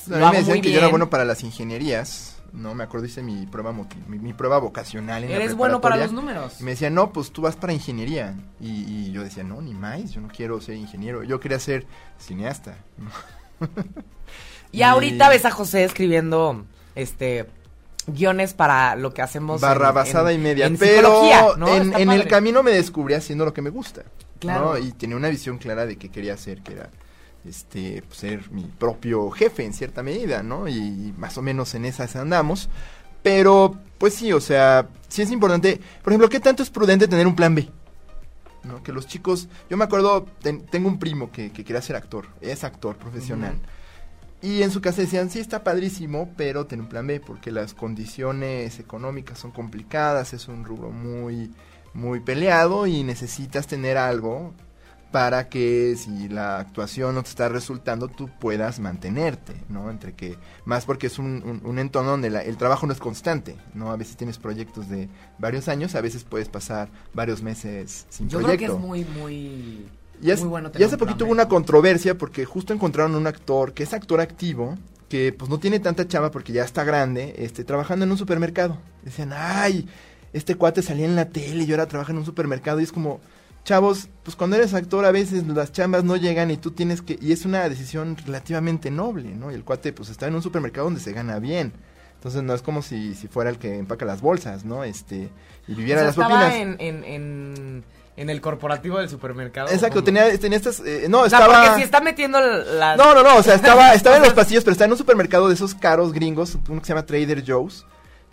A 0.08 0.10
Lo 0.10 0.18
mí 0.18 0.24
hago 0.24 0.32
me 0.34 0.38
decían 0.40 0.62
que 0.62 0.72
yo 0.72 0.78
era 0.80 0.88
bueno 0.88 1.10
para 1.10 1.26
las 1.26 1.44
ingenierías. 1.44 2.38
No 2.54 2.76
me 2.76 2.84
acuerdo, 2.84 3.06
hice 3.06 3.24
mi 3.24 3.46
prueba, 3.46 3.72
mi, 3.72 4.20
mi 4.20 4.34
prueba 4.34 4.58
vocacional 4.60 5.24
en 5.24 5.30
la 5.30 5.36
Eres 5.38 5.56
bueno 5.56 5.80
para 5.80 5.96
los 5.96 6.12
números. 6.12 6.60
Y 6.60 6.64
me 6.66 6.72
decían, 6.72 6.94
no, 6.94 7.14
pues 7.14 7.32
tú 7.32 7.42
vas 7.42 7.56
para 7.56 7.72
ingeniería. 7.72 8.36
Y, 8.60 8.84
y 8.84 9.12
yo 9.14 9.24
decía, 9.24 9.44
no, 9.46 9.62
ni 9.62 9.74
más, 9.74 10.12
yo 10.12 10.20
no 10.20 10.28
quiero 10.28 10.60
ser 10.60 10.76
ingeniero. 10.76 11.24
Yo 11.24 11.40
quería 11.40 11.60
ser 11.60 11.86
cineasta. 12.20 12.76
Y 14.74 14.80
Y- 14.80 14.84
ahorita 14.84 15.30
ves 15.30 15.46
a 15.46 15.52
José 15.52 15.84
escribiendo, 15.86 16.66
este, 16.96 17.48
guiones 18.08 18.54
para 18.54 18.96
lo 18.96 19.14
que 19.14 19.22
hacemos. 19.22 19.62
Barrabasada 19.62 20.34
y 20.34 20.38
media. 20.38 20.66
en 20.66 20.78
Pero 20.78 21.56
¿no? 21.58 21.68
en, 21.68 22.10
el 22.12 22.28
camino 22.28 22.64
me 22.64 22.72
descubrí 22.72 23.14
haciendo 23.14 23.46
lo 23.46 23.54
que 23.54 23.62
me 23.62 23.70
gusta. 23.70 24.04
Claro. 24.40 24.74
¿no? 24.74 24.78
Y 24.78 24.92
tenía 24.94 25.16
una 25.16 25.30
visión 25.30 25.58
clara 25.58 25.86
de 25.86 25.98
qué 25.98 26.10
quería 26.10 26.34
hacer, 26.34 26.62
que 26.62 26.74
era 26.74 26.90
este 27.48 28.04
pues, 28.08 28.20
ser 28.20 28.52
mi 28.52 28.64
propio 28.64 29.30
jefe 29.32 29.66
en 29.66 29.74
cierta 29.74 30.04
medida, 30.04 30.44
¿no? 30.44 30.68
Y 30.68 31.14
más 31.18 31.38
o 31.38 31.42
menos 31.42 31.74
en 31.76 31.86
esas 31.86 32.16
andamos. 32.16 32.70
Pero, 33.24 33.78
pues 34.00 34.16
sí, 34.16 34.34
o 34.34 34.42
sea, 34.42 34.88
sí 35.08 35.22
es 35.22 35.32
importante. 35.32 35.80
Por 36.04 36.12
ejemplo, 36.12 36.28
¿qué 36.30 36.40
tanto 36.40 36.64
es 36.64 36.70
prudente 36.72 37.08
tener 37.08 37.28
un 37.28 37.36
plan 37.36 37.54
B? 37.54 37.70
¿No? 38.64 38.82
Que 38.84 38.92
los 38.92 39.06
chicos. 39.08 39.48
Yo 39.70 39.78
me 39.78 39.84
acuerdo, 39.84 40.26
ten- 40.42 40.66
tengo 40.66 40.88
un 40.88 40.98
primo 41.00 41.32
que, 41.32 41.52
que 41.52 41.64
quería 41.64 41.82
ser 41.82 41.96
actor, 41.96 42.28
es 42.42 42.64
actor 42.64 42.96
profesional. 42.98 43.56
Y 44.42 44.64
en 44.64 44.72
su 44.72 44.82
casa 44.82 45.02
decían, 45.02 45.30
sí, 45.30 45.40
está 45.40 45.64
padrísimo, 45.64 46.30
pero 46.36 46.66
ten 46.66 46.82
un 46.82 46.90
plan 46.90 47.06
B, 47.06 47.20
porque 47.20 47.52
las 47.52 47.74
condiciones 47.76 48.80
económicas 48.80 49.38
son 49.38 49.52
complicadas, 49.52 50.34
es 50.34 50.48
un 50.48 50.66
rubro 50.66 50.90
muy, 50.90 51.52
muy 51.94 52.22
peleado 52.22 52.88
y 52.88 53.04
necesitas 53.04 53.68
tener 53.68 53.98
algo 53.98 54.54
para 55.12 55.50
que 55.50 55.96
si 55.98 56.30
la 56.30 56.58
actuación 56.60 57.14
no 57.16 57.22
te 57.22 57.30
está 57.30 57.50
resultando, 57.50 58.08
tú 58.08 58.30
puedas 58.40 58.80
mantenerte, 58.80 59.54
¿no? 59.68 59.92
Entre 59.92 60.14
que, 60.14 60.38
más 60.64 60.86
porque 60.86 61.08
es 61.08 61.20
un, 61.20 61.44
un- 61.46 61.62
un 61.66 61.80
entorno 61.80 62.12
donde 62.12 62.30
la- 62.30 62.42
el 62.44 62.56
trabajo 62.56 62.88
no 62.88 62.94
es 62.94 63.00
constante, 63.00 63.58
¿no? 63.74 63.92
A 63.92 63.98
veces 63.98 64.16
tienes 64.16 64.38
proyectos 64.38 64.88
de 64.88 65.10
varios 65.38 65.68
años, 65.68 65.96
a 65.96 66.02
veces 66.02 66.24
puedes 66.24 66.48
pasar 66.48 66.90
varios 67.14 67.42
meses 67.44 68.06
sin 68.10 68.30
Yo 68.30 68.40
proyecto. 68.40 68.58
creo 68.66 68.78
que 68.78 68.78
es 68.78 68.88
muy, 68.88 69.04
muy, 69.22 69.86
Y, 70.22 70.32
hace- 70.32 70.42
muy 70.44 70.50
bueno 70.50 70.70
y 70.70 70.72
tener 70.72 70.86
hace 70.88 70.96
un 70.96 71.00
plan 71.00 71.08
poquito 71.10 71.26
hubo 71.26 71.32
una 71.32 71.48
controversia 71.48 72.18
porque 72.18 72.46
justo 72.46 72.74
encontraron 72.74 73.16
un 73.16 73.28
actor 73.28 73.74
que 73.74 73.84
es 73.84 73.94
actor 73.94 74.22
activo, 74.22 74.78
que 75.10 75.34
pues 75.34 75.50
no 75.50 75.60
tiene 75.60 75.80
tanta 75.80 76.08
chava 76.08 76.32
porque 76.32 76.54
ya 76.54 76.64
está 76.64 76.84
grande, 76.84 77.36
este, 77.38 77.64
trabajando 77.64 78.06
en 78.06 78.12
un 78.12 78.18
supermercado. 78.18 78.78
Decían, 79.04 79.32
ay, 79.36 79.88
este 80.34 80.56
cuate 80.56 80.82
salía 80.82 81.06
en 81.06 81.16
la 81.16 81.26
tele 81.30 81.64
y 81.66 81.72
ahora 81.72 81.88
trabaja 81.88 82.12
en 82.14 82.20
un 82.20 82.26
supermercado 82.26 82.80
y 82.80 82.84
es 82.84 82.92
como, 82.92 83.20
chavos, 83.66 84.08
pues 84.24 84.36
cuando 84.36 84.56
eres 84.56 84.74
actor 84.74 85.04
a 85.06 85.12
veces 85.12 85.46
las 85.48 85.72
chambas 85.72 86.04
no 86.04 86.16
llegan 86.16 86.50
y 86.52 86.58
tú 86.58 86.72
tienes 86.72 87.02
que, 87.02 87.18
y 87.22 87.32
es 87.34 87.46
una 87.46 87.68
decisión 87.68 88.16
relativamente 88.26 88.90
noble, 88.90 89.36
¿no? 89.36 89.52
Y 89.52 89.56
el 89.56 89.64
cuate 89.64 89.92
pues 89.94 90.10
está 90.10 90.28
en 90.28 90.36
un 90.36 90.42
supermercado 90.42 90.86
donde 90.86 91.02
se 91.02 91.12
gana 91.14 91.40
bien. 91.40 91.74
Entonces 92.16 92.44
no 92.44 92.54
es 92.54 92.62
como 92.62 92.82
si, 92.84 93.16
si 93.16 93.28
fuera 93.28 93.50
el 93.50 93.58
que 93.58 93.78
empaca 93.80 94.06
las 94.06 94.22
bolsas, 94.22 94.64
¿no? 94.64 94.84
Este, 94.84 95.30
y 95.68 95.74
O 95.74 95.76
viviera 95.76 96.02
sea, 96.02 96.08
las 96.08 96.18
estaba 96.18 96.40
propinas. 96.50 96.56
en, 96.56 96.76
en, 96.80 97.04
en, 97.04 97.84
en 98.22 98.30
el 98.30 98.40
corporativo 98.40 99.00
del 99.00 99.10
supermercado. 99.10 99.70
Exacto, 99.70 100.04
tenía, 100.04 100.38
tenía 100.38 100.58
estas, 100.58 100.80
eh, 100.82 101.08
no, 101.10 101.22
O 101.22 101.30
sea, 101.30 101.40
estaba... 101.40 101.64
porque 101.64 101.78
si 101.78 101.84
está 101.84 102.02
metiendo 102.02 102.40
las... 102.40 102.96
No, 102.96 103.16
no, 103.16 103.24
no, 103.24 103.38
o 103.38 103.44
sea, 103.44 103.56
estaba, 103.56 103.94
estaba 103.96 104.18
en 104.18 104.24
los 104.24 104.34
pasillos, 104.34 104.64
pero 104.64 104.74
está 104.74 104.86
en 104.86 104.92
un 104.92 104.98
supermercado 104.98 105.48
de 105.48 105.56
esos 105.56 105.74
caros 105.74 106.14
gringos, 106.14 106.58
uno 106.70 106.82
que 106.82 106.86
se 106.86 106.94
llama 106.94 107.06
Trader 107.06 107.44
Joe's, 107.46 107.86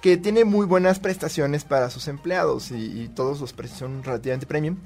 que 0.03 0.19
tiene 0.19 0.45
muy 0.45 0.67
buenas 0.67 1.01
prestaciones 1.01 1.65
para 1.65 1.89
sus 1.89 2.07
empleados 2.07 2.71
y, 2.71 3.03
y 3.03 3.09
todos 3.09 3.41
los 3.41 3.55
precios 3.55 3.79
son 3.79 4.05
relativamente 4.05 4.47
premium. 4.47 4.77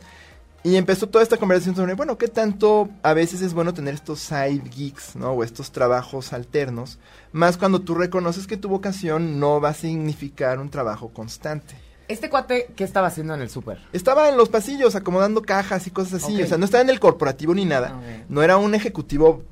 Y 0.65 0.77
empezó 0.77 1.09
toda 1.09 1.25
esta 1.25 1.37
conversación 1.37 1.75
sobre, 1.75 1.95
bueno, 1.95 2.17
¿qué 2.17 2.29
tanto 2.29 2.88
a 3.03 3.12
veces 3.15 3.43
es 3.43 3.53
bueno 3.53 3.75
tener 3.75 3.95
estos 3.95 4.21
side 4.21 4.62
gigs, 4.71 5.17
¿no? 5.17 5.33
O 5.33 5.43
estos 5.43 5.73
trabajos 5.73 6.33
alternos, 6.33 7.01
más 7.33 7.57
cuando 7.57 7.81
tú 7.81 7.97
reconoces 7.97 8.47
que 8.47 8.57
tu 8.57 8.69
vocación 8.69 9.41
no 9.41 9.61
va 9.61 9.71
a 9.71 9.75
significar 9.75 10.61
un 10.61 10.71
trabajo 10.71 11.09
constante. 11.09 11.75
Este 12.12 12.29
cuate, 12.29 12.68
¿qué 12.77 12.85
estaba 12.85 13.07
haciendo 13.07 13.33
en 13.33 13.40
el 13.40 13.48
súper? 13.48 13.79
Estaba 13.94 14.29
en 14.29 14.37
los 14.37 14.51
pasillos 14.51 14.94
acomodando 14.94 15.40
cajas 15.40 15.87
y 15.87 15.90
cosas 15.90 16.22
así, 16.22 16.42
o 16.42 16.46
sea, 16.46 16.59
no 16.59 16.66
estaba 16.66 16.83
en 16.83 16.90
el 16.90 17.01
corporativo 17.01 17.55
ni 17.55 17.64
nada. 17.64 18.03
No 18.29 18.42
era 18.42 18.59
un 18.59 18.75
ejecutivo 18.75 19.42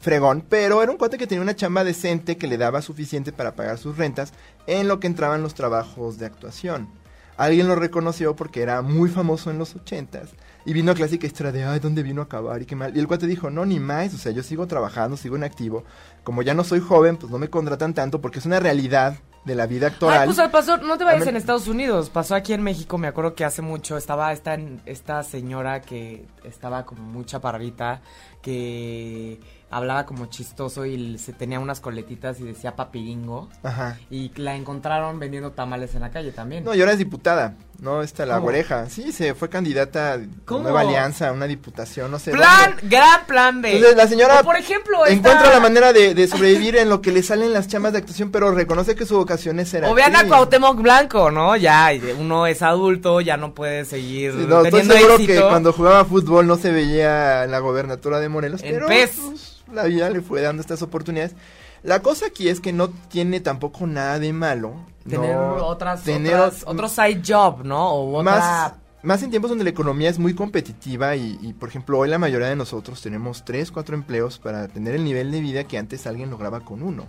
fregón, 0.00 0.44
pero 0.48 0.82
era 0.82 0.90
un 0.90 0.98
cuate 0.98 1.16
que 1.16 1.28
tenía 1.28 1.42
una 1.42 1.54
chamba 1.54 1.84
decente 1.84 2.36
que 2.36 2.48
le 2.48 2.58
daba 2.58 2.82
suficiente 2.82 3.30
para 3.30 3.54
pagar 3.54 3.78
sus 3.78 3.96
rentas 3.96 4.32
en 4.66 4.88
lo 4.88 4.98
que 4.98 5.06
entraban 5.06 5.42
los 5.42 5.54
trabajos 5.54 6.18
de 6.18 6.26
actuación. 6.26 6.88
Alguien 7.36 7.68
lo 7.68 7.76
reconoció 7.76 8.34
porque 8.34 8.62
era 8.62 8.82
muy 8.82 9.08
famoso 9.10 9.52
en 9.52 9.58
los 9.58 9.76
ochentas 9.76 10.30
y 10.66 10.72
vino 10.72 10.90
a 10.90 10.96
clásica 10.96 11.28
historia 11.28 11.52
de, 11.52 11.66
ay, 11.66 11.78
¿dónde 11.78 12.02
vino 12.02 12.20
a 12.20 12.24
acabar? 12.24 12.60
Y 12.60 12.66
qué 12.66 12.74
mal. 12.74 12.96
Y 12.96 12.98
el 12.98 13.06
cuate 13.06 13.28
dijo, 13.28 13.48
no, 13.48 13.64
ni 13.64 13.78
más, 13.78 14.12
o 14.12 14.18
sea, 14.18 14.32
yo 14.32 14.42
sigo 14.42 14.66
trabajando, 14.66 15.16
sigo 15.16 15.36
en 15.36 15.44
activo. 15.44 15.84
Como 16.24 16.42
ya 16.42 16.52
no 16.52 16.64
soy 16.64 16.80
joven, 16.80 17.16
pues 17.16 17.30
no 17.30 17.38
me 17.38 17.48
contratan 17.48 17.94
tanto 17.94 18.20
porque 18.20 18.40
es 18.40 18.46
una 18.46 18.58
realidad 18.58 19.18
de 19.48 19.54
la 19.56 19.66
vida 19.66 19.88
actoral. 19.88 20.20
Ay, 20.20 20.26
pues 20.34 20.48
pasó, 20.50 20.76
no 20.76 20.96
te 20.96 21.04
vayas 21.04 21.26
en 21.26 21.36
Estados 21.36 21.66
Unidos, 21.66 22.10
pasó 22.10 22.36
aquí 22.36 22.52
en 22.52 22.62
México, 22.62 22.98
me 22.98 23.08
acuerdo 23.08 23.34
que 23.34 23.44
hace 23.44 23.62
mucho 23.62 23.96
estaba 23.96 24.32
esta, 24.32 24.56
esta 24.86 25.22
señora 25.24 25.80
que 25.80 26.26
estaba 26.44 26.84
como 26.84 27.02
muy 27.02 27.24
chaparrita, 27.24 28.02
que 28.42 29.40
hablaba 29.70 30.06
como 30.06 30.26
chistoso 30.26 30.86
y 30.86 31.18
se 31.18 31.32
tenía 31.32 31.60
unas 31.60 31.80
coletitas 31.80 32.38
y 32.40 32.44
decía 32.44 32.76
papiringo. 32.76 33.48
Ajá. 33.62 33.98
Y 34.10 34.30
la 34.36 34.54
encontraron 34.54 35.18
vendiendo 35.18 35.52
tamales 35.52 35.94
en 35.94 36.02
la 36.02 36.10
calle 36.10 36.30
también. 36.32 36.64
No, 36.64 36.74
y 36.74 36.80
ahora 36.80 36.92
es 36.92 36.98
diputada. 36.98 37.56
No, 37.80 38.02
está 38.02 38.26
la 38.26 38.34
¿Cómo? 38.36 38.48
oreja. 38.48 38.88
Sí, 38.90 39.12
se 39.12 39.34
fue 39.36 39.48
candidata 39.48 40.14
a 40.14 40.18
¿Cómo? 40.44 40.64
Nueva 40.64 40.80
Alianza, 40.80 41.28
a 41.28 41.32
una 41.32 41.46
diputación, 41.46 42.10
no 42.10 42.18
sé. 42.18 42.32
plan, 42.32 42.74
dónde. 42.80 42.96
gran 42.96 43.24
plan 43.26 43.62
B. 43.62 43.76
Entonces, 43.76 43.96
la 43.96 44.08
señora 44.08 44.40
O, 44.40 44.44
por 44.44 44.56
ejemplo, 44.56 45.06
esta- 45.06 45.14
encuentra 45.14 45.52
la 45.52 45.60
manera 45.60 45.92
de, 45.92 46.12
de 46.12 46.26
sobrevivir 46.26 46.74
en 46.76 46.88
lo 46.88 47.00
que 47.00 47.12
le 47.12 47.22
salen 47.22 47.52
las 47.52 47.68
chamas 47.68 47.92
de 47.92 47.98
actuación, 47.98 48.32
pero 48.32 48.50
reconoce 48.50 48.96
que 48.96 49.06
su 49.06 49.16
vocación 49.16 49.60
es 49.60 49.68
ser 49.68 49.84
O 49.84 49.94
vean 49.94 50.16
a. 50.16 50.24
Cuauhtémoc 50.26 50.82
Blanco, 50.82 51.30
¿no? 51.30 51.54
Ya, 51.54 51.90
uno 52.18 52.48
es 52.48 52.62
adulto, 52.62 53.20
ya 53.20 53.36
no 53.36 53.54
puede 53.54 53.84
seguir 53.84 54.32
Sí, 54.32 54.44
no, 54.48 54.64
estoy 54.64 54.82
seguro 54.82 55.14
éxito. 55.14 55.32
que 55.34 55.48
cuando 55.48 55.72
jugaba 55.72 56.04
fútbol 56.04 56.48
no 56.48 56.56
se 56.56 56.72
veía 56.72 57.44
en 57.44 57.52
la 57.52 57.60
gobernatura 57.60 58.18
de 58.18 58.28
Morelos, 58.28 58.60
pero 58.60 58.86
pues, 58.86 59.62
la 59.72 59.84
vida 59.84 60.10
le 60.10 60.20
fue 60.20 60.40
dando 60.42 60.62
estas 60.62 60.82
oportunidades. 60.82 61.36
La 61.82 62.02
cosa 62.02 62.26
aquí 62.26 62.48
es 62.48 62.60
que 62.60 62.72
no 62.72 62.88
tiene 62.88 63.40
tampoco 63.40 63.86
nada 63.86 64.18
de 64.18 64.32
malo 64.32 64.74
Tener 65.08 65.34
no, 65.34 65.66
otras, 65.66 66.02
tener 66.04 66.34
otras, 66.34 66.64
otro 66.66 66.88
side 66.88 67.22
job, 67.26 67.64
¿no? 67.64 67.92
O 67.92 68.18
otra... 68.18 68.22
más 68.22 68.72
más 69.02 69.22
en 69.22 69.30
tiempos 69.30 69.48
donde 69.48 69.64
la 69.64 69.70
economía 69.70 70.10
es 70.10 70.18
muy 70.18 70.34
competitiva 70.34 71.14
y, 71.14 71.38
y, 71.40 71.52
por 71.52 71.68
ejemplo 71.68 71.98
hoy 71.98 72.08
la 72.08 72.18
mayoría 72.18 72.48
de 72.48 72.56
nosotros 72.56 73.00
tenemos 73.00 73.44
tres 73.44 73.70
cuatro 73.70 73.94
empleos 73.94 74.38
para 74.40 74.66
tener 74.66 74.96
el 74.96 75.04
nivel 75.04 75.30
de 75.30 75.40
vida 75.40 75.64
que 75.64 75.78
antes 75.78 76.06
alguien 76.06 76.30
lograba 76.30 76.60
con 76.60 76.82
uno 76.82 77.06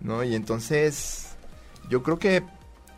no 0.00 0.24
y 0.24 0.34
entonces 0.34 1.28
yo 1.88 2.02
creo 2.02 2.18
que 2.18 2.42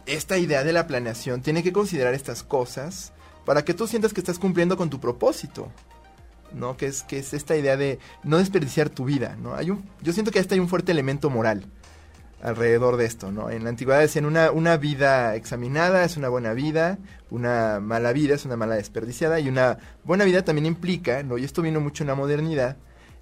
esta 0.07 0.39
idea 0.39 0.65
de 0.65 0.73
la 0.73 0.87
planeación 0.87 1.43
tiene 1.43 1.63
que 1.63 1.73
considerar 1.73 2.15
estas 2.15 2.43
cosas 2.43 3.13
para 3.45 3.63
que 3.63 3.75
tú 3.75 3.87
sientas 3.87 4.15
que 4.15 4.21
estás 4.21 4.39
cumpliendo 4.39 4.77
con 4.79 4.89
tu 4.89 4.99
propósito 4.99 5.69
no 6.55 6.77
que 6.77 6.87
es 6.87 7.03
que 7.03 7.19
es 7.19 7.35
esta 7.35 7.57
idea 7.57 7.77
de 7.77 7.99
no 8.25 8.39
desperdiciar 8.39 8.89
tu 8.91 9.05
vida 9.05 9.37
no 9.43 9.55
hay 9.55 9.71
un 9.71 9.85
yo 10.03 10.13
siento 10.13 10.31
que 10.31 10.39
hasta 10.39 10.55
hay 10.55 10.61
un 10.61 10.69
fuerte 10.69 10.93
elemento 10.93 11.31
moral 11.31 11.67
alrededor 12.43 12.97
de 12.97 13.07
esto, 13.07 13.31
¿no? 13.31 13.51
En 13.51 13.63
la 13.63 13.71
antigüedad 13.71 14.01
decían 14.01 14.27
una, 14.27 14.51
una 14.51 14.77
vida 14.77 15.37
examinada 15.37 16.05
es 16.05 16.17
una 16.17 16.29
buena 16.29 16.53
vida, 16.53 16.99
una 17.31 17.79
mala 17.81 18.13
vida 18.13 18.35
es 18.35 18.45
una 18.45 18.57
mala 18.57 18.75
desperdiciada 18.75 19.39
y 19.41 19.49
una 19.49 19.79
buena 20.05 20.25
vida 20.25 20.43
también 20.45 20.67
implica, 20.67 21.23
¿no? 21.23 21.39
Y 21.39 21.45
esto 21.45 21.63
vino 21.63 21.81
mucho 21.81 22.03
en 22.03 22.09
la 22.09 22.15
modernidad, 22.17 22.77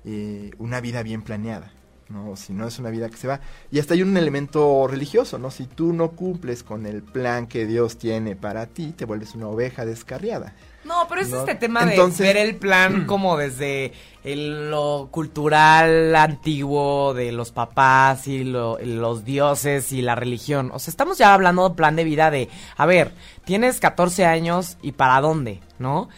eh, 0.05 0.51
una 0.59 0.81
vida 0.81 1.03
bien 1.03 1.21
planeada, 1.21 1.71
¿no? 2.09 2.35
Si 2.35 2.55
no 2.55 2.67
es 2.67 2.79
una 2.79 2.89
vida 2.89 3.11
que 3.11 3.19
se 3.19 3.29
va. 3.29 3.41
Y 3.71 3.79
hasta 3.79 3.93
hay 3.93 4.03
un 4.03 4.17
elemento 4.17 4.89
religioso, 4.89 5.39
¿no? 5.39 5.51
Si 5.51 5.67
tú 5.67 5.93
no 5.93 6.13
cumples 6.13 6.63
con 6.63 6.87
el 6.87 7.03
plan 7.03 7.47
que 7.47 7.67
Dios 7.67 7.99
tiene 7.99 8.37
para 8.37 8.67
ti, 8.67 8.93
te 8.93 9.05
vuelves 9.05 9.35
una 9.35 9.49
oveja 9.49 9.85
descarriada. 9.85 10.55
No, 10.85 11.07
pero 11.09 11.21
es 11.21 11.29
¿no? 11.29 11.41
este 11.41 11.55
tema 11.55 11.83
Entonces- 11.83 12.19
de 12.19 12.25
ver 12.25 12.37
el 12.39 12.57
plan 12.57 13.05
como 13.07 13.37
desde 13.37 13.93
el- 14.25 14.71
lo 14.71 15.09
cultural 15.11 16.15
antiguo 16.17 17.13
de 17.15 17.33
los 17.33 17.53
papás 17.53 18.27
y 18.27 18.45
lo- 18.45 18.79
los 18.81 19.25
dioses 19.25 19.93
y 19.93 20.03
la 20.03 20.15
religión. 20.15 20.71
O 20.73 20.79
sea, 20.79 20.91
estamos 20.91 21.19
ya 21.19 21.35
hablando 21.35 21.69
de 21.69 21.75
plan 21.75 21.97
de 21.97 22.05
vida 22.05 22.31
de, 22.31 22.49
a 22.77 22.87
ver, 22.87 23.13
tienes 23.45 23.79
14 23.81 24.25
años 24.27 24.79
y 24.83 24.93
para 24.93 25.21
dónde, 25.21 25.61
¿no? 25.79 26.09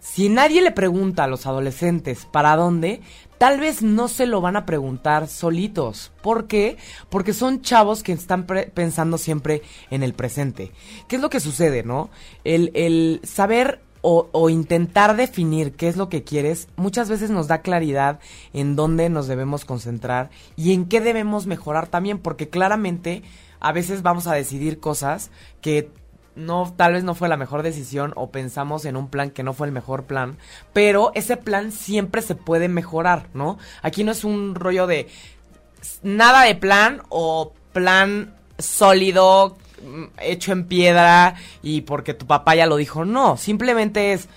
Si 0.00 0.28
nadie 0.28 0.60
le 0.62 0.70
pregunta 0.70 1.24
a 1.24 1.28
los 1.28 1.46
adolescentes 1.46 2.26
para 2.30 2.56
dónde, 2.56 3.00
tal 3.38 3.58
vez 3.58 3.80
no 3.82 4.06
se 4.08 4.26
lo 4.26 4.42
van 4.42 4.54
a 4.56 4.66
preguntar 4.66 5.28
solitos. 5.28 6.12
¿Por 6.22 6.46
qué? 6.46 6.76
Porque 7.08 7.32
son 7.32 7.62
chavos 7.62 8.02
que 8.02 8.12
están 8.12 8.44
pre- 8.44 8.66
pensando 8.66 9.16
siempre 9.16 9.62
en 9.90 10.02
el 10.02 10.12
presente. 10.12 10.72
¿Qué 11.08 11.16
es 11.16 11.22
lo 11.22 11.30
que 11.30 11.40
sucede, 11.40 11.82
no? 11.84 12.10
El, 12.44 12.70
el 12.74 13.20
saber 13.24 13.80
o, 14.06 14.50
intentar 14.50 15.16
definir 15.16 15.72
qué 15.76 15.88
es 15.88 15.96
lo 15.96 16.10
que 16.10 16.24
quieres 16.24 16.68
muchas 16.76 17.08
veces 17.08 17.30
nos 17.30 17.48
da 17.48 17.62
claridad 17.62 18.20
en 18.52 18.76
dónde 18.76 19.08
nos 19.08 19.26
debemos 19.28 19.64
concentrar 19.64 20.28
y 20.56 20.74
en 20.74 20.84
qué 20.84 21.00
debemos 21.00 21.46
mejorar 21.46 21.86
también, 21.86 22.18
porque 22.18 22.50
claramente 22.50 23.22
a 23.60 23.72
veces 23.72 24.02
vamos 24.02 24.26
a 24.26 24.34
decidir 24.34 24.78
cosas 24.78 25.30
que 25.62 25.90
no 26.36 26.70
tal 26.76 26.92
vez 26.92 27.04
no 27.04 27.14
fue 27.14 27.30
la 27.30 27.38
mejor 27.38 27.62
decisión 27.62 28.12
o 28.14 28.30
pensamos 28.30 28.84
en 28.84 28.96
un 28.96 29.08
plan 29.08 29.30
que 29.30 29.42
no 29.42 29.54
fue 29.54 29.68
el 29.68 29.72
mejor 29.72 30.04
plan, 30.04 30.36
pero 30.74 31.10
ese 31.14 31.38
plan 31.38 31.72
siempre 31.72 32.20
se 32.20 32.34
puede 32.34 32.68
mejorar, 32.68 33.30
¿no? 33.32 33.56
Aquí 33.80 34.04
no 34.04 34.12
es 34.12 34.22
un 34.22 34.54
rollo 34.54 34.86
de 34.86 35.08
nada 36.02 36.42
de 36.42 36.56
plan 36.56 37.00
o 37.08 37.54
plan 37.72 38.34
sólido 38.58 39.56
hecho 40.20 40.52
en 40.52 40.64
piedra 40.64 41.34
y 41.62 41.82
porque 41.82 42.14
tu 42.14 42.26
papá 42.26 42.54
ya 42.54 42.66
lo 42.66 42.76
dijo, 42.76 43.04
no, 43.04 43.36
simplemente 43.36 44.12
es 44.12 44.28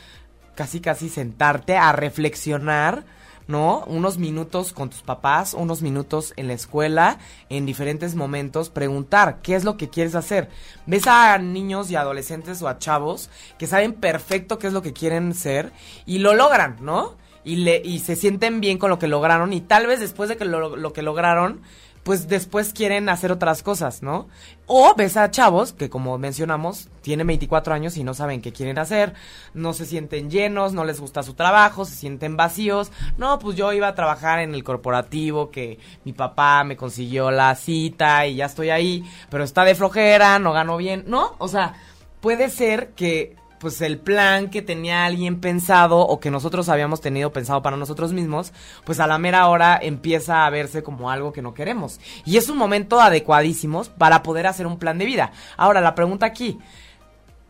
casi 0.55 0.79
casi 0.79 1.09
sentarte 1.09 1.77
a 1.77 1.91
reflexionar 1.91 3.03
¿no? 3.47 3.83
Unos 3.87 4.17
minutos 4.17 4.73
con 4.73 4.89
tus 4.89 5.01
papás, 5.01 5.53
unos 5.53 5.81
minutos 5.81 6.33
en 6.35 6.47
la 6.47 6.53
escuela, 6.53 7.17
en 7.49 7.65
diferentes 7.65 8.15
momentos, 8.15 8.69
preguntar 8.69 9.39
qué 9.41 9.55
es 9.55 9.63
lo 9.63 9.77
que 9.77 9.89
quieres 9.89 10.15
hacer. 10.15 10.49
Ves 10.85 11.07
a 11.07 11.37
niños 11.37 11.89
y 11.89 11.95
adolescentes 11.95 12.61
o 12.61 12.67
a 12.67 12.77
chavos 12.77 13.29
que 13.57 13.67
saben 13.67 13.93
perfecto 13.93 14.59
qué 14.59 14.67
es 14.67 14.73
lo 14.73 14.81
que 14.81 14.93
quieren 14.93 15.33
ser 15.33 15.71
y 16.05 16.19
lo 16.19 16.33
logran, 16.33 16.77
¿no? 16.81 17.15
Y, 17.43 17.57
le, 17.57 17.81
y 17.83 17.99
se 17.99 18.17
sienten 18.17 18.59
bien 18.59 18.77
con 18.77 18.89
lo 18.89 18.99
que 18.99 19.07
lograron 19.07 19.53
y 19.53 19.61
tal 19.61 19.87
vez 19.87 20.01
después 20.01 20.27
de 20.27 20.35
que 20.35 20.43
lo, 20.43 20.75
lo 20.75 20.91
que 20.91 21.01
lograron, 21.01 21.61
pues 22.07 22.29
después 22.29 22.71
quieren 22.71 23.09
hacer 23.09 23.33
otras 23.33 23.61
cosas, 23.63 24.01
¿no? 24.01 24.29
O 24.65 24.95
ves 24.95 25.17
a 25.17 25.29
chavos 25.29 25.73
que, 25.73 25.89
como 25.89 26.17
mencionamos, 26.17 26.87
tienen 27.01 27.27
24 27.27 27.73
años 27.73 27.97
y 27.97 28.05
no 28.05 28.13
saben 28.13 28.41
qué 28.41 28.53
quieren 28.53 28.79
hacer, 28.79 29.13
no 29.53 29.73
se 29.73 29.85
sienten 29.85 30.31
llenos, 30.31 30.71
no 30.71 30.85
les 30.85 31.01
gusta 31.01 31.21
su 31.21 31.33
trabajo, 31.33 31.83
se 31.83 31.95
sienten 31.95 32.37
vacíos. 32.37 32.93
No, 33.17 33.39
pues 33.39 33.57
yo 33.57 33.73
iba 33.73 33.89
a 33.89 33.95
trabajar 33.95 34.39
en 34.39 34.53
el 34.55 34.63
corporativo 34.63 35.51
que 35.51 35.79
mi 36.05 36.13
papá 36.13 36.63
me 36.63 36.77
consiguió 36.77 37.29
la 37.29 37.53
cita 37.55 38.25
y 38.25 38.37
ya 38.37 38.45
estoy 38.45 38.69
ahí, 38.69 39.03
pero 39.29 39.43
está 39.43 39.65
de 39.65 39.75
flojera, 39.75 40.39
no 40.39 40.53
gano 40.53 40.77
bien, 40.77 41.03
¿no? 41.07 41.35
O 41.39 41.49
sea, 41.49 41.73
puede 42.21 42.49
ser 42.49 42.91
que 42.91 43.35
pues 43.59 43.81
el 43.81 43.97
plan 43.97 44.49
que 44.49 44.61
tenía 44.61 45.05
alguien 45.05 45.39
pensado 45.39 45.99
o 45.99 46.19
que 46.19 46.31
nosotros 46.31 46.69
habíamos 46.69 47.01
tenido 47.01 47.31
pensado 47.31 47.61
para 47.61 47.77
nosotros 47.77 48.13
mismos, 48.13 48.53
pues 48.85 48.99
a 48.99 49.07
la 49.07 49.17
mera 49.17 49.47
hora 49.47 49.79
empieza 49.81 50.45
a 50.45 50.49
verse 50.49 50.83
como 50.83 51.09
algo 51.09 51.33
que 51.33 51.41
no 51.41 51.53
queremos. 51.53 51.99
Y 52.25 52.37
es 52.37 52.49
un 52.49 52.57
momento 52.57 52.99
adecuadísimo 52.99 53.83
para 53.97 54.23
poder 54.23 54.47
hacer 54.47 54.67
un 54.67 54.79
plan 54.79 54.97
de 54.97 55.05
vida. 55.05 55.31
Ahora, 55.57 55.81
la 55.81 55.95
pregunta 55.95 56.25
aquí, 56.25 56.59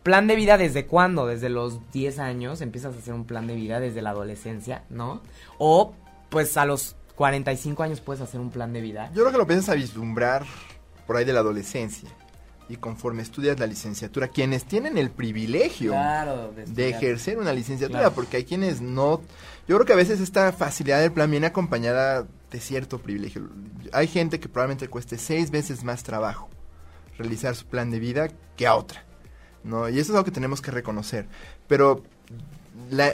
¿plan 0.02 0.26
de 0.26 0.36
vida 0.36 0.58
desde 0.58 0.86
cuándo? 0.86 1.26
Desde 1.26 1.48
los 1.48 1.90
10 1.92 2.18
años 2.18 2.60
empiezas 2.60 2.94
a 2.94 2.98
hacer 2.98 3.14
un 3.14 3.24
plan 3.24 3.46
de 3.46 3.54
vida 3.54 3.80
desde 3.80 4.02
la 4.02 4.10
adolescencia, 4.10 4.84
¿no? 4.88 5.22
O 5.58 5.94
pues 6.30 6.56
a 6.56 6.64
los 6.64 6.96
45 7.16 7.82
años 7.82 8.00
puedes 8.00 8.22
hacer 8.22 8.40
un 8.40 8.50
plan 8.50 8.72
de 8.72 8.80
vida. 8.80 9.10
Yo 9.14 9.22
creo 9.22 9.32
que 9.32 9.38
lo 9.38 9.42
empiezas 9.42 9.68
a 9.70 9.74
vislumbrar 9.74 10.44
por 11.06 11.16
ahí 11.16 11.24
de 11.24 11.32
la 11.32 11.40
adolescencia. 11.40 12.08
Y 12.68 12.76
conforme 12.76 13.22
estudias 13.22 13.58
la 13.58 13.66
licenciatura, 13.66 14.28
quienes 14.28 14.64
tienen 14.64 14.98
el 14.98 15.10
privilegio 15.10 15.92
Claro, 15.92 16.52
de 16.66 16.88
ejercer 16.90 17.38
una 17.38 17.52
licenciatura, 17.52 18.00
Claro. 18.00 18.14
porque 18.14 18.38
hay 18.38 18.44
quienes 18.44 18.80
no... 18.80 19.22
Yo 19.66 19.76
creo 19.76 19.86
que 19.86 19.92
a 19.94 19.96
veces 19.96 20.20
esta 20.20 20.52
facilidad 20.52 21.00
del 21.00 21.12
plan 21.12 21.30
viene 21.30 21.46
acompañada 21.46 22.26
de 22.50 22.60
cierto 22.60 22.98
privilegio. 22.98 23.48
Hay 23.92 24.06
gente 24.06 24.38
que 24.40 24.48
probablemente 24.48 24.84
le 24.86 24.90
cueste 24.90 25.18
seis 25.18 25.50
veces 25.50 25.84
más 25.84 26.02
trabajo 26.02 26.48
realizar 27.18 27.54
su 27.56 27.66
plan 27.66 27.90
de 27.90 27.98
vida 27.98 28.28
que 28.56 28.66
a 28.66 28.74
otra, 28.74 29.04
¿no? 29.64 29.88
Y 29.88 29.98
eso 29.98 30.12
es 30.12 30.16
algo 30.16 30.24
que 30.24 30.30
tenemos 30.30 30.60
que 30.62 30.70
reconocer. 30.70 31.26
Pero 31.66 32.02
la, 32.90 33.12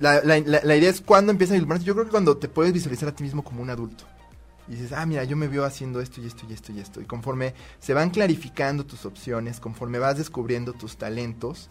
la, 0.00 0.20
la, 0.22 0.76
idea 0.76 0.90
es 0.90 1.00
cuando 1.00 1.30
empieza 1.32 1.52
a 1.52 1.54
vislumbrarse. 1.54 1.84
Yo 1.84 1.94
creo 1.94 2.06
que 2.06 2.10
cuando 2.10 2.36
te 2.36 2.48
puedes 2.48 2.72
visualizar 2.72 3.08
a 3.08 3.14
ti 3.14 3.22
mismo 3.22 3.44
como 3.44 3.62
un 3.62 3.70
adulto. 3.70 4.04
Y 4.68 4.72
dices, 4.76 4.92
ah, 4.92 5.04
mira, 5.06 5.24
yo 5.24 5.36
me 5.36 5.48
veo 5.48 5.64
haciendo 5.64 6.00
esto 6.00 6.20
y 6.20 6.26
esto 6.26 6.44
y 6.48 6.52
esto 6.52 6.72
y 6.72 6.80
esto. 6.80 7.00
Y 7.00 7.04
conforme 7.04 7.54
se 7.80 7.94
van 7.94 8.10
clarificando 8.10 8.84
tus 8.86 9.04
opciones, 9.04 9.58
conforme 9.60 9.98
vas 9.98 10.16
descubriendo 10.18 10.72
tus 10.72 10.96
talentos, 10.96 11.68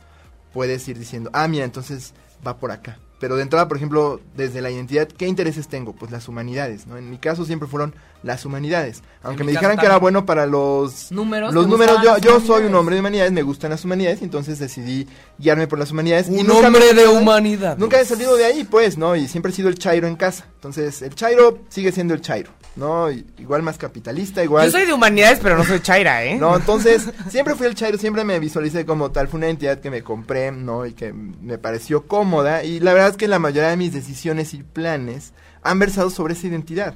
puedes 0.53 0.87
ir 0.87 0.99
diciendo, 0.99 1.29
ah, 1.33 1.47
mira, 1.47 1.63
entonces 1.65 2.13
va 2.45 2.57
por 2.57 2.71
acá. 2.71 2.99
Pero 3.19 3.35
de 3.35 3.43
entrada, 3.43 3.67
por 3.67 3.77
ejemplo, 3.77 4.19
desde 4.35 4.61
la 4.61 4.71
identidad, 4.71 5.07
¿qué 5.07 5.27
intereses 5.27 5.67
tengo? 5.67 5.93
Pues 5.93 6.09
las 6.11 6.27
humanidades, 6.27 6.87
¿no? 6.87 6.97
En 6.97 7.07
mi 7.11 7.19
caso 7.19 7.45
siempre 7.45 7.67
fueron 7.67 7.93
las 8.23 8.45
humanidades. 8.45 9.03
Aunque 9.21 9.43
me 9.43 9.51
dijeran 9.51 9.77
que 9.77 9.85
era 9.85 9.97
bueno 9.97 10.25
para 10.25 10.47
los 10.47 11.11
Números, 11.11 11.53
los 11.53 11.65
¿te 11.65 11.69
números, 11.71 11.97
yo, 12.03 12.17
yo 12.17 12.39
soy 12.41 12.63
un 12.65 12.73
hombre 12.73 12.95
de 12.95 13.01
humanidades, 13.01 13.31
me 13.31 13.43
gustan 13.43 13.69
las 13.69 13.85
humanidades, 13.85 14.23
entonces 14.23 14.57
decidí 14.57 15.07
guiarme 15.37 15.67
por 15.67 15.77
las 15.77 15.91
humanidades. 15.91 16.29
y 16.29 16.39
Un 16.39 16.47
nunca 16.47 16.71
me- 16.71 16.79
hombre 16.79 16.93
de 16.95 17.07
humanidad. 17.07 17.77
Nunca 17.77 18.01
he 18.01 18.05
salido 18.05 18.35
de 18.37 18.45
ahí, 18.45 18.63
pues, 18.63 18.97
¿no? 18.97 19.15
Y 19.15 19.27
siempre 19.27 19.51
he 19.51 19.55
sido 19.55 19.69
el 19.69 19.77
Chairo 19.77 20.07
en 20.07 20.15
casa. 20.15 20.47
Entonces, 20.55 21.03
el 21.03 21.13
Chairo 21.13 21.59
sigue 21.69 21.91
siendo 21.91 22.15
el 22.15 22.21
Chairo, 22.21 22.49
¿no? 22.75 23.11
Igual 23.11 23.63
más 23.63 23.77
capitalista, 23.77 24.43
igual... 24.43 24.65
Yo 24.65 24.71
soy 24.71 24.85
de 24.85 24.93
humanidades, 24.93 25.39
pero 25.41 25.57
no 25.57 25.63
soy 25.63 25.79
Chaira, 25.81 26.23
¿eh? 26.23 26.37
No, 26.37 26.55
entonces, 26.55 27.09
siempre 27.29 27.55
fui 27.55 27.67
el 27.67 27.75
Chairo, 27.75 27.97
siempre 27.97 28.23
me 28.23 28.39
visualicé 28.39 28.85
como 28.85 29.11
tal. 29.11 29.27
Fue 29.27 29.37
una 29.37 29.49
entidad 29.49 29.79
que 29.79 29.89
me 29.89 30.03
compré, 30.03 30.51
¿no? 30.51 30.85
Y 30.85 30.93
que 30.93 31.13
me 31.13 31.57
pareció 31.57 32.07
cómoda. 32.07 32.63
Y 32.63 32.79
la 32.79 32.93
verdad 32.93 33.09
es 33.09 33.17
que 33.17 33.27
la 33.27 33.39
mayoría 33.39 33.69
de 33.69 33.77
mis 33.77 33.93
decisiones 33.93 34.53
y 34.53 34.63
planes 34.63 35.33
han 35.63 35.79
versado 35.79 36.09
sobre 36.09 36.33
esa 36.33 36.47
identidad. 36.47 36.95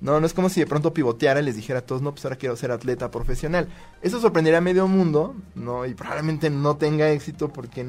No, 0.00 0.20
no 0.20 0.26
es 0.26 0.34
como 0.34 0.48
si 0.50 0.60
de 0.60 0.66
pronto 0.66 0.92
pivoteara 0.92 1.40
y 1.40 1.44
les 1.44 1.56
dijera 1.56 1.78
a 1.78 1.82
todos, 1.82 2.02
no, 2.02 2.12
pues 2.12 2.24
ahora 2.24 2.36
quiero 2.36 2.56
ser 2.56 2.70
atleta 2.70 3.10
profesional. 3.10 3.68
Eso 4.02 4.20
sorprendería 4.20 4.58
a 4.58 4.60
medio 4.60 4.86
mundo, 4.86 5.34
¿no? 5.54 5.86
Y 5.86 5.94
probablemente 5.94 6.50
no 6.50 6.76
tenga 6.76 7.08
éxito 7.10 7.48
porque 7.48 7.82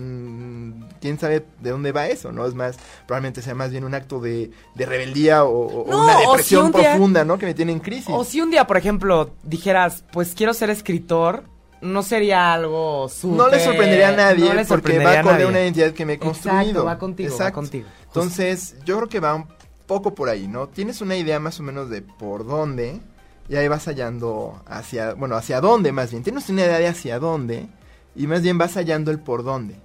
quién 1.02 1.20
sabe 1.20 1.46
de 1.62 1.70
dónde 1.72 1.92
va 1.92 2.08
eso, 2.08 2.32
¿no? 2.32 2.46
Es 2.46 2.54
más, 2.54 2.78
probablemente 3.06 3.42
sea 3.42 3.56
más 3.56 3.72
bien 3.72 3.84
un 3.84 3.94
acto 3.94 4.20
de, 4.20 4.52
de 4.76 4.86
rebeldía 4.86 5.44
o, 5.44 5.84
o 5.84 5.92
No, 5.92 6.04
una 6.04 6.18
o 6.18 6.20
si 6.22 6.28
depresión 6.28 6.66
un 6.68 6.72
día- 6.72 6.92
profunda, 6.92 7.26
¿no? 7.26 7.38
Que 7.38 7.46
me 7.48 7.54
tiene 7.54 7.72
en 7.74 7.80
crisis. 7.80 8.10
O 8.10 8.24
si 8.24 8.40
un 8.42 8.50
día, 8.52 8.66
por 8.66 8.78
ejemplo, 8.78 9.32
dijeras, 9.44 10.04
pues 10.14 10.34
quiero 10.36 10.54
ser 10.54 10.70
escritor, 10.70 11.44
no 11.82 12.02
sería 12.02 12.54
algo 12.54 13.10
súper... 13.10 13.38
no 13.38 13.50
le 13.50 13.60
sorprendería 13.60 14.10
a 14.10 14.16
nadie 14.16 14.54
no 14.54 14.62
porque 14.68 15.00
va 15.00 15.20
a 15.20 15.22
con 15.22 15.36
una 15.36 15.60
identidad 15.62 15.92
que 15.92 16.06
me 16.06 16.14
he 16.14 16.16
Exacto, 16.16 16.32
construido. 16.50 16.86
va 16.86 16.98
contigo, 16.98 17.30
va 17.30 17.36
Exacto. 17.36 17.56
contigo. 17.56 17.88
Entonces, 18.08 18.76
yo 18.86 18.96
creo 18.98 19.10
que 19.10 19.20
va 19.20 19.36
un 19.36 19.46
poco 19.88 20.16
por 20.16 20.30
ahí, 20.30 20.48
¿no? 20.48 20.68
Tienes 20.68 21.02
una 21.02 21.16
idea 21.16 21.40
más 21.40 21.60
o 21.60 21.64
menos 21.64 21.90
de 21.90 22.02
por 22.02 22.46
dónde 22.46 23.00
y 23.48 23.56
ahí 23.56 23.68
vas 23.68 23.86
hallando 23.86 24.62
hacia, 24.66 25.14
bueno, 25.14 25.36
hacia 25.36 25.62
dónde 25.62 25.92
más 25.92 26.12
bien. 26.12 26.24
Tienes 26.24 26.50
una 26.50 26.62
idea 26.64 26.80
de 26.80 26.88
hacia 26.88 27.20
dónde 27.20 27.68
y 28.16 28.28
más 28.28 28.42
bien 28.42 28.58
vas 28.58 28.74
hallando 28.76 29.12
el 29.12 29.20
por 29.20 29.44
dónde. 29.44 29.76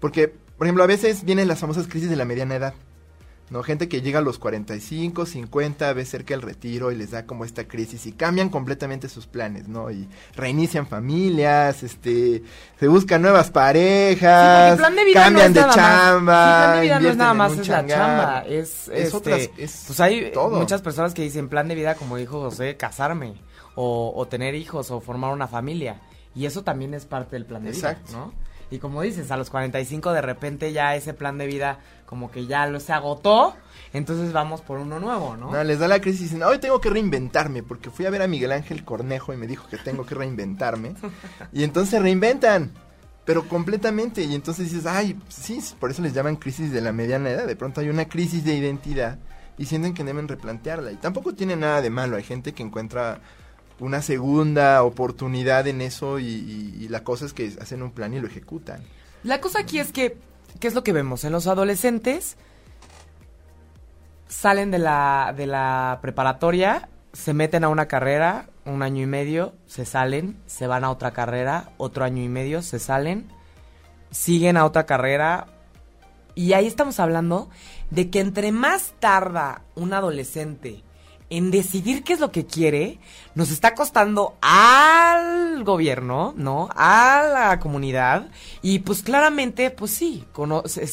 Porque, 0.00 0.28
por 0.28 0.66
ejemplo, 0.66 0.84
a 0.84 0.88
veces 0.88 1.24
vienen 1.24 1.48
las 1.48 1.60
famosas 1.60 1.86
crisis 1.86 2.10
de 2.10 2.16
la 2.16 2.24
mediana 2.24 2.56
edad. 2.56 2.74
¿No? 3.50 3.62
Gente 3.62 3.88
que 3.88 4.00
llega 4.00 4.18
a 4.20 4.22
los 4.22 4.38
45, 4.38 5.26
50, 5.26 5.92
ve 5.92 6.04
cerca 6.04 6.34
el 6.34 6.42
retiro 6.42 6.90
y 6.90 6.96
les 6.96 7.10
da 7.10 7.26
como 7.26 7.44
esta 7.44 7.68
crisis 7.68 8.06
y 8.06 8.12
cambian 8.12 8.48
completamente 8.48 9.08
sus 9.08 9.26
planes, 9.26 9.68
¿no? 9.68 9.90
Y 9.90 10.08
reinician 10.34 10.86
familias, 10.86 11.82
este, 11.82 12.42
se 12.80 12.88
buscan 12.88 13.22
nuevas 13.22 13.50
parejas, 13.50 14.70
porque 14.70 14.78
plan 14.78 14.96
de 14.96 15.04
vida 15.04 15.22
cambian 15.24 15.52
no 15.52 15.60
es 15.60 15.66
de 15.66 15.76
nada 15.76 15.76
más. 15.76 15.76
chamba. 15.76 16.44
Sí, 16.44 16.62
plan 16.64 16.74
de 16.76 16.82
vida 16.82 17.00
no 17.00 17.08
es 17.10 17.16
nada 17.16 17.34
más, 17.34 17.52
es 17.58 17.68
la 17.68 17.86
chamba. 17.86 18.44
Es, 18.48 18.88
Es 18.88 19.04
este, 19.06 19.16
otras- 19.16 19.50
es 19.58 19.84
pues 19.86 20.00
hay 20.00 20.30
todo. 20.32 20.58
muchas 20.58 20.82
personas 20.82 21.14
que 21.14 21.22
dicen 21.22 21.48
plan 21.48 21.68
de 21.68 21.74
vida, 21.74 21.94
como 21.94 22.16
dijo 22.16 22.40
José, 22.40 22.76
casarme, 22.76 23.34
o, 23.74 24.12
o 24.14 24.26
tener 24.26 24.54
hijos, 24.54 24.90
o 24.90 25.00
formar 25.00 25.32
una 25.32 25.48
familia. 25.48 26.00
Y 26.34 26.46
eso 26.46 26.64
también 26.64 26.94
es 26.94 27.04
parte 27.06 27.36
del 27.36 27.46
plan 27.46 27.62
de 27.62 27.70
Exacto. 27.70 28.08
vida, 28.08 28.18
¿no? 28.18 28.32
Y 28.74 28.78
como 28.80 29.02
dices, 29.02 29.30
a 29.30 29.36
los 29.36 29.50
45 29.50 30.12
de 30.12 30.20
repente 30.20 30.72
ya 30.72 30.96
ese 30.96 31.14
plan 31.14 31.38
de 31.38 31.46
vida 31.46 31.78
como 32.06 32.30
que 32.30 32.46
ya 32.46 32.66
lo 32.66 32.80
se 32.80 32.92
agotó, 32.92 33.54
entonces 33.92 34.32
vamos 34.32 34.60
por 34.60 34.78
uno 34.78 34.98
nuevo, 34.98 35.36
¿no? 35.36 35.52
No, 35.52 35.64
les 35.64 35.78
da 35.78 35.86
la 35.86 36.00
crisis 36.00 36.20
y 36.20 36.24
dicen, 36.24 36.42
hoy 36.42 36.58
tengo 36.58 36.80
que 36.80 36.90
reinventarme, 36.90 37.62
porque 37.62 37.90
fui 37.90 38.04
a 38.06 38.10
ver 38.10 38.22
a 38.22 38.26
Miguel 38.26 38.52
Ángel 38.52 38.84
Cornejo 38.84 39.32
y 39.32 39.36
me 39.36 39.46
dijo 39.46 39.68
que 39.68 39.78
tengo 39.78 40.04
que 40.04 40.14
reinventarme. 40.14 40.94
y 41.52 41.62
entonces 41.62 41.90
se 41.90 42.00
reinventan, 42.00 42.72
pero 43.24 43.48
completamente. 43.48 44.22
Y 44.22 44.34
entonces 44.34 44.70
dices, 44.70 44.86
ay, 44.86 45.18
sí, 45.28 45.60
por 45.78 45.90
eso 45.90 46.02
les 46.02 46.12
llaman 46.12 46.36
crisis 46.36 46.72
de 46.72 46.80
la 46.80 46.92
mediana 46.92 47.30
edad. 47.30 47.46
De 47.46 47.56
pronto 47.56 47.80
hay 47.80 47.88
una 47.88 48.08
crisis 48.08 48.44
de 48.44 48.54
identidad 48.54 49.18
y 49.56 49.66
sienten 49.66 49.94
que 49.94 50.04
deben 50.04 50.28
replantearla. 50.28 50.92
Y 50.92 50.96
tampoco 50.96 51.34
tiene 51.34 51.56
nada 51.56 51.80
de 51.80 51.90
malo. 51.90 52.16
Hay 52.16 52.24
gente 52.24 52.52
que 52.52 52.62
encuentra 52.62 53.20
una 53.80 54.02
segunda 54.02 54.82
oportunidad 54.82 55.66
en 55.66 55.80
eso 55.80 56.18
y, 56.18 56.86
la 56.88 57.02
cosa 57.02 57.26
es 57.26 57.32
que 57.32 57.52
hacen 57.60 57.82
un 57.82 57.90
plan 57.90 58.14
y 58.14 58.20
lo 58.20 58.28
ejecutan. 58.28 58.82
La 59.22 59.40
cosa 59.40 59.60
aquí 59.60 59.78
es 59.78 59.90
que, 59.90 60.16
¿qué 60.60 60.68
es 60.68 60.74
lo 60.74 60.84
que 60.84 60.92
vemos? 60.92 61.24
En 61.24 61.32
los 61.32 61.46
adolescentes 61.46 62.36
salen 64.28 64.70
de 64.70 64.78
la, 64.78 65.34
de 65.36 65.46
la 65.46 65.98
preparatoria, 66.02 66.88
se 67.12 67.34
meten 67.34 67.64
a 67.64 67.68
una 67.68 67.86
carrera, 67.86 68.48
un 68.64 68.82
año 68.82 69.02
y 69.02 69.06
medio, 69.06 69.54
se 69.66 69.84
salen, 69.84 70.36
se 70.46 70.66
van 70.66 70.84
a 70.84 70.90
otra 70.90 71.12
carrera, 71.12 71.70
otro 71.76 72.04
año 72.04 72.22
y 72.22 72.28
medio, 72.28 72.62
se 72.62 72.78
salen, 72.78 73.28
siguen 74.10 74.56
a 74.56 74.64
otra 74.64 74.86
carrera. 74.86 75.48
Y 76.34 76.52
ahí 76.52 76.66
estamos 76.66 77.00
hablando 77.00 77.48
de 77.90 78.10
que 78.10 78.20
entre 78.20 78.52
más 78.52 78.94
tarda 79.00 79.62
un 79.74 79.92
adolescente 79.92 80.83
en 81.36 81.50
decidir 81.50 82.04
qué 82.04 82.12
es 82.12 82.20
lo 82.20 82.30
que 82.30 82.46
quiere, 82.46 82.98
nos 83.34 83.50
está 83.50 83.74
costando 83.74 84.36
al 84.40 85.64
gobierno, 85.64 86.32
¿no? 86.36 86.68
A 86.76 87.24
la 87.32 87.58
comunidad. 87.58 88.28
Y 88.62 88.80
pues 88.80 89.02
claramente, 89.02 89.70
pues 89.70 89.90
sí, 89.90 90.24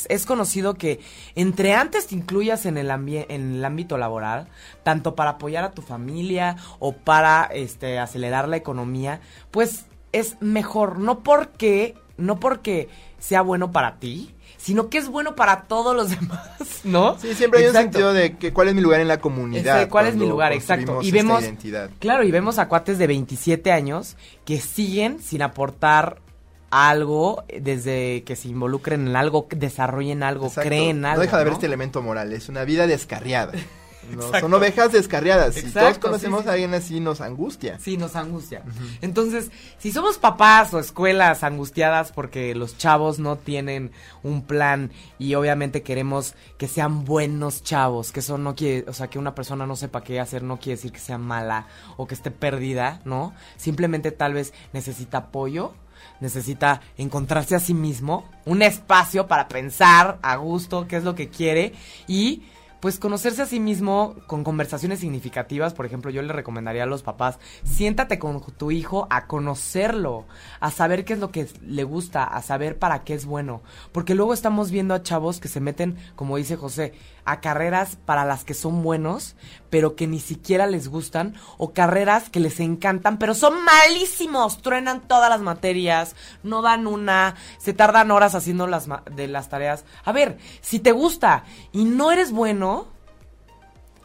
es, 0.10 0.26
conocido 0.26 0.74
que 0.74 1.00
entre 1.36 1.76
antes 1.76 2.08
te 2.08 2.16
incluyas 2.16 2.66
en 2.66 2.78
el, 2.78 2.90
en 2.90 3.56
el 3.56 3.66
ámbito 3.66 4.00
laboral, 4.00 4.48
tanto 4.84 5.14
para 5.16 5.32
apoyar 5.32 5.64
a 5.64 5.74
tu 5.74 5.84
familia 5.84 6.56
o 6.80 6.94
para 6.94 7.44
este, 7.54 8.00
acelerar 8.00 8.48
la 8.48 8.58
economía, 8.58 9.22
pues 9.52 9.86
es 10.12 10.38
mejor, 10.42 10.98
no 10.98 11.20
porque, 11.20 11.96
no 12.18 12.40
porque 12.40 12.90
sea 13.20 13.44
bueno 13.44 13.72
para 13.72 14.00
ti, 14.00 14.34
sino 14.62 14.90
que 14.90 15.00
es 15.00 15.10
bueno 15.10 15.36
para 15.36 15.64
todos 15.64 15.96
los 15.96 16.10
demás, 16.20 16.82
¿no? 16.84 17.18
Sí, 17.20 17.34
siempre 17.34 17.62
hay 17.62 17.68
un 17.68 17.74
sentido 17.74 18.14
de 18.14 18.38
que 18.38 18.54
cuál 18.54 18.68
es 18.68 18.76
mi 18.76 18.82
lugar 18.82 19.02
en 19.02 19.08
la 19.08 19.20
comunidad. 19.20 19.82
Ese, 19.82 19.90
¿cuál 19.90 20.08
es 20.08 20.16
mi 20.16 20.28
lugar? 20.28 20.54
Exacto. 20.54 21.00
Y 21.02 21.12
vemos, 21.12 21.42
identidad. 21.42 21.90
claro, 22.00 22.24
y 22.24 22.32
vemos 22.32 22.60
a 22.60 22.68
cuates 22.68 22.98
de 22.98 23.08
27 23.08 23.72
años 23.72 24.18
que 24.46 24.60
siguen 24.60 25.20
sin 25.22 25.42
aportar 25.42 26.22
algo 26.70 27.44
desde 27.60 28.24
que 28.24 28.36
se 28.36 28.48
involucren 28.48 29.08
en 29.08 29.16
algo, 29.16 29.48
desarrollen 29.50 30.24
algo, 30.24 30.48
Exacto. 30.48 30.70
creen 30.70 30.98
en 31.00 31.06
algo. 31.06 31.18
No 31.18 31.22
deja 31.24 31.38
de 31.38 31.42
haber 31.42 31.52
¿no? 31.54 31.58
este 31.58 31.66
elemento 31.66 32.02
moral, 32.02 32.32
es 32.32 32.48
una 32.48 32.64
vida 32.64 32.88
descarriada. 32.88 33.54
¿no? 34.10 34.40
Son 34.40 34.54
ovejas 34.54 34.92
descarriadas. 34.92 35.56
Si 35.56 35.72
todos 35.72 35.98
conocemos 36.00 36.44
sí, 36.44 36.50
a 36.50 36.54
alguien 36.54 36.74
así, 36.74 37.00
nos 37.00 37.22
angustia. 37.22 37.80
Sí, 37.80 37.98
nos 37.98 38.16
angustia. 38.16 38.64
Entonces, 39.02 39.52
si 39.78 39.92
somos 39.92 40.18
papás 40.18 40.74
o 40.74 40.80
escuelas 40.80 41.44
angustiadas 41.44 42.12
porque 42.12 42.56
los 42.56 42.78
chavos 42.78 43.20
no 43.20 43.38
tienen 43.38 43.92
un 44.24 44.44
plan 44.44 44.92
y 45.20 45.36
obviamente 45.36 45.84
queremos 45.84 46.36
que 46.58 46.68
sean 46.68 47.06
buenos 47.06 47.64
chavos, 47.64 48.12
que 48.12 48.22
eso 48.22 48.38
no 48.38 48.56
quiere, 48.56 48.90
o 48.90 48.94
sea, 48.94 49.08
que 49.08 49.20
una 49.20 49.36
persona 49.36 49.66
no 49.66 49.76
sepa 49.76 50.04
qué 50.04 50.20
hacer 50.20 50.44
no 50.44 50.58
quiere 50.58 50.78
decir 50.78 50.92
que 50.92 51.00
sea 51.00 51.18
mala 51.18 51.68
o 51.98 52.08
que 52.08 52.16
esté 52.16 52.32
perdida, 52.32 53.02
¿no? 53.06 53.34
Simplemente 53.58 54.12
tal 54.12 54.34
vez 54.34 54.54
necesita 54.74 55.18
apoyo, 55.20 55.74
necesita 56.20 56.82
encontrarse 56.98 57.56
a 57.56 57.60
sí 57.60 57.74
mismo, 57.74 58.30
un 58.46 58.62
espacio 58.62 59.28
para 59.28 59.48
pensar 59.48 60.20
a 60.22 60.36
gusto 60.36 60.88
qué 60.88 60.98
es 60.98 61.04
lo 61.04 61.16
que 61.16 61.30
quiere 61.30 61.74
y 62.08 62.44
pues 62.82 63.00
conocerse 63.00 63.44
a 63.44 63.46
sí 63.46 63.60
mismo 63.60 64.16
con 64.28 64.44
conversaciones 64.44 65.00
significativas, 65.00 65.74
por 65.74 65.86
ejemplo, 65.86 66.12
yo 66.12 66.22
le 66.24 66.34
recomendaría 66.34 66.84
a 66.84 66.88
los 66.88 67.04
papás, 67.04 67.40
siéntate 67.64 68.20
con 68.20 68.42
tu 68.42 68.72
hijo 68.72 69.08
a 69.10 69.28
conocerlo, 69.28 70.26
a 70.60 70.72
saber 70.72 71.06
qué 71.06 71.14
es 71.14 71.20
lo 71.20 71.32
que 71.32 71.48
le 71.66 71.84
gusta, 71.84 72.24
a 72.24 72.42
saber 72.42 72.80
para 72.80 73.04
qué 73.04 73.14
es 73.14 73.26
bueno, 73.26 73.62
porque 73.92 74.16
luego 74.16 74.34
estamos 74.34 74.72
viendo 74.72 74.96
a 74.96 75.04
chavos 75.04 75.40
que 75.40 75.48
se 75.48 75.62
meten, 75.62 75.96
como 76.16 76.38
dice 76.38 76.58
José, 76.58 76.94
a 77.26 77.40
carreras 77.40 77.98
para 78.06 78.26
las 78.26 78.44
que 78.44 78.54
son 78.54 78.82
buenos, 78.84 79.36
pero 79.70 79.96
que 79.96 80.08
ni 80.08 80.20
siquiera 80.20 80.68
les 80.68 80.88
gustan, 80.88 81.36
o 81.58 81.72
carreras 81.74 82.30
que 82.30 82.40
les 82.40 82.60
encantan, 82.60 83.18
pero 83.18 83.34
son 83.36 83.64
malísimos, 83.64 84.62
truenan 84.62 85.02
todas 85.08 85.30
las 85.30 85.42
materias, 85.42 86.16
no 86.44 86.62
dan 86.62 86.88
una, 86.88 87.36
se 87.58 87.74
tardan 87.74 88.12
horas 88.12 88.36
haciendo 88.36 88.68
las 88.68 88.88
ma- 88.88 89.04
de 89.12 89.28
las 89.28 89.50
tareas. 89.50 89.86
A 90.04 90.12
ver, 90.12 90.38
si 90.62 90.80
te 90.80 90.92
gusta 90.92 91.44
y 91.72 91.84
no 91.86 92.12
eres 92.12 92.32
bueno, 92.32 92.88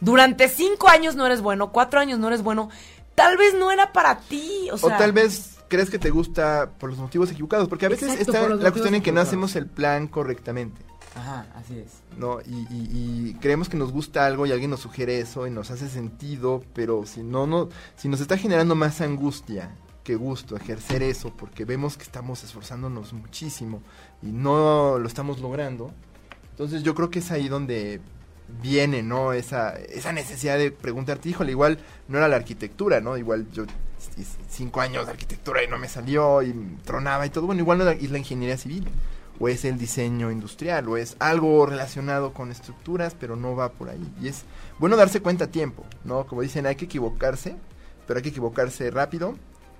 durante 0.00 0.48
cinco 0.48 0.88
años 0.88 1.16
no 1.16 1.26
eres 1.26 1.40
bueno, 1.40 1.72
cuatro 1.72 2.00
años 2.00 2.18
no 2.18 2.28
eres 2.28 2.42
bueno, 2.42 2.68
tal 3.14 3.36
vez 3.36 3.54
no 3.54 3.70
era 3.72 3.92
para 3.92 4.18
ti, 4.18 4.68
o 4.70 4.78
tal 4.88 5.12
vez 5.12 5.56
crees 5.68 5.90
que 5.90 5.98
te 5.98 6.10
gusta 6.10 6.70
por 6.78 6.90
los 6.90 6.98
motivos 6.98 7.30
equivocados, 7.32 7.68
porque 7.68 7.86
a 7.86 7.88
veces 7.88 8.10
Exacto, 8.10 8.32
está 8.32 8.48
la 8.48 8.70
cuestión 8.70 8.94
en 8.94 9.02
que 9.02 9.10
no 9.10 9.20
hacemos 9.20 9.56
el 9.56 9.66
plan 9.66 10.06
correctamente. 10.06 10.82
Ajá, 11.16 11.46
así 11.54 11.78
es. 11.78 11.92
¿no? 12.18 12.40
Y, 12.42 12.66
y- 12.70 12.90
y 13.30 13.34
creemos 13.40 13.68
que 13.70 13.76
nos 13.78 13.90
gusta 13.90 14.26
algo 14.26 14.44
y 14.46 14.52
alguien 14.52 14.70
nos 14.70 14.80
sugiere 14.80 15.18
eso 15.18 15.46
y 15.46 15.50
nos 15.50 15.70
hace 15.70 15.88
sentido, 15.88 16.62
pero 16.74 17.06
si 17.06 17.22
no, 17.22 17.46
no, 17.46 17.68
si 17.96 18.08
nos 18.08 18.20
está 18.20 18.36
generando 18.36 18.74
más 18.74 19.00
angustia 19.00 19.74
que 20.04 20.14
gusto 20.14 20.56
ejercer 20.56 21.02
eso, 21.02 21.32
porque 21.36 21.64
vemos 21.64 21.96
que 21.96 22.02
estamos 22.04 22.44
esforzándonos 22.44 23.12
muchísimo 23.14 23.82
y 24.22 24.26
no 24.26 24.98
lo 24.98 25.08
estamos 25.08 25.40
logrando, 25.40 25.90
entonces 26.50 26.82
yo 26.82 26.94
creo 26.94 27.10
que 27.10 27.18
es 27.20 27.30
ahí 27.30 27.48
donde 27.48 28.00
viene, 28.62 29.02
¿no? 29.02 29.32
Esa, 29.32 29.70
esa 29.74 30.12
necesidad 30.12 30.58
de 30.58 30.70
preguntarte, 30.70 31.28
híjole, 31.30 31.50
igual 31.50 31.78
no 32.08 32.18
era 32.18 32.28
la 32.28 32.36
arquitectura, 32.36 33.00
¿no? 33.00 33.16
Igual 33.16 33.50
yo 33.52 33.64
cinco 34.50 34.80
años 34.80 35.06
de 35.06 35.12
arquitectura 35.12 35.64
y 35.64 35.68
no 35.68 35.78
me 35.78 35.88
salió 35.88 36.42
y 36.42 36.52
tronaba 36.84 37.26
y 37.26 37.30
todo, 37.30 37.46
bueno, 37.46 37.62
igual 37.62 37.78
no 37.78 37.88
es 37.90 38.10
la 38.10 38.18
ingeniería 38.18 38.56
civil 38.58 38.86
o 39.38 39.48
es 39.48 39.64
el 39.64 39.78
diseño 39.78 40.30
industrial, 40.30 40.88
o 40.88 40.96
es 40.96 41.16
algo 41.18 41.66
relacionado 41.66 42.32
con 42.32 42.50
estructuras, 42.50 43.14
pero 43.18 43.36
no 43.36 43.54
va 43.54 43.70
por 43.70 43.88
ahí. 43.88 44.12
Y 44.20 44.28
es 44.28 44.44
bueno 44.78 44.96
darse 44.96 45.20
cuenta 45.20 45.44
a 45.44 45.48
tiempo, 45.48 45.84
¿no? 46.04 46.26
Como 46.26 46.42
dicen, 46.42 46.66
hay 46.66 46.76
que 46.76 46.86
equivocarse, 46.86 47.56
pero 48.06 48.18
hay 48.18 48.22
que 48.22 48.30
equivocarse 48.30 48.90
rápido 48.90 49.36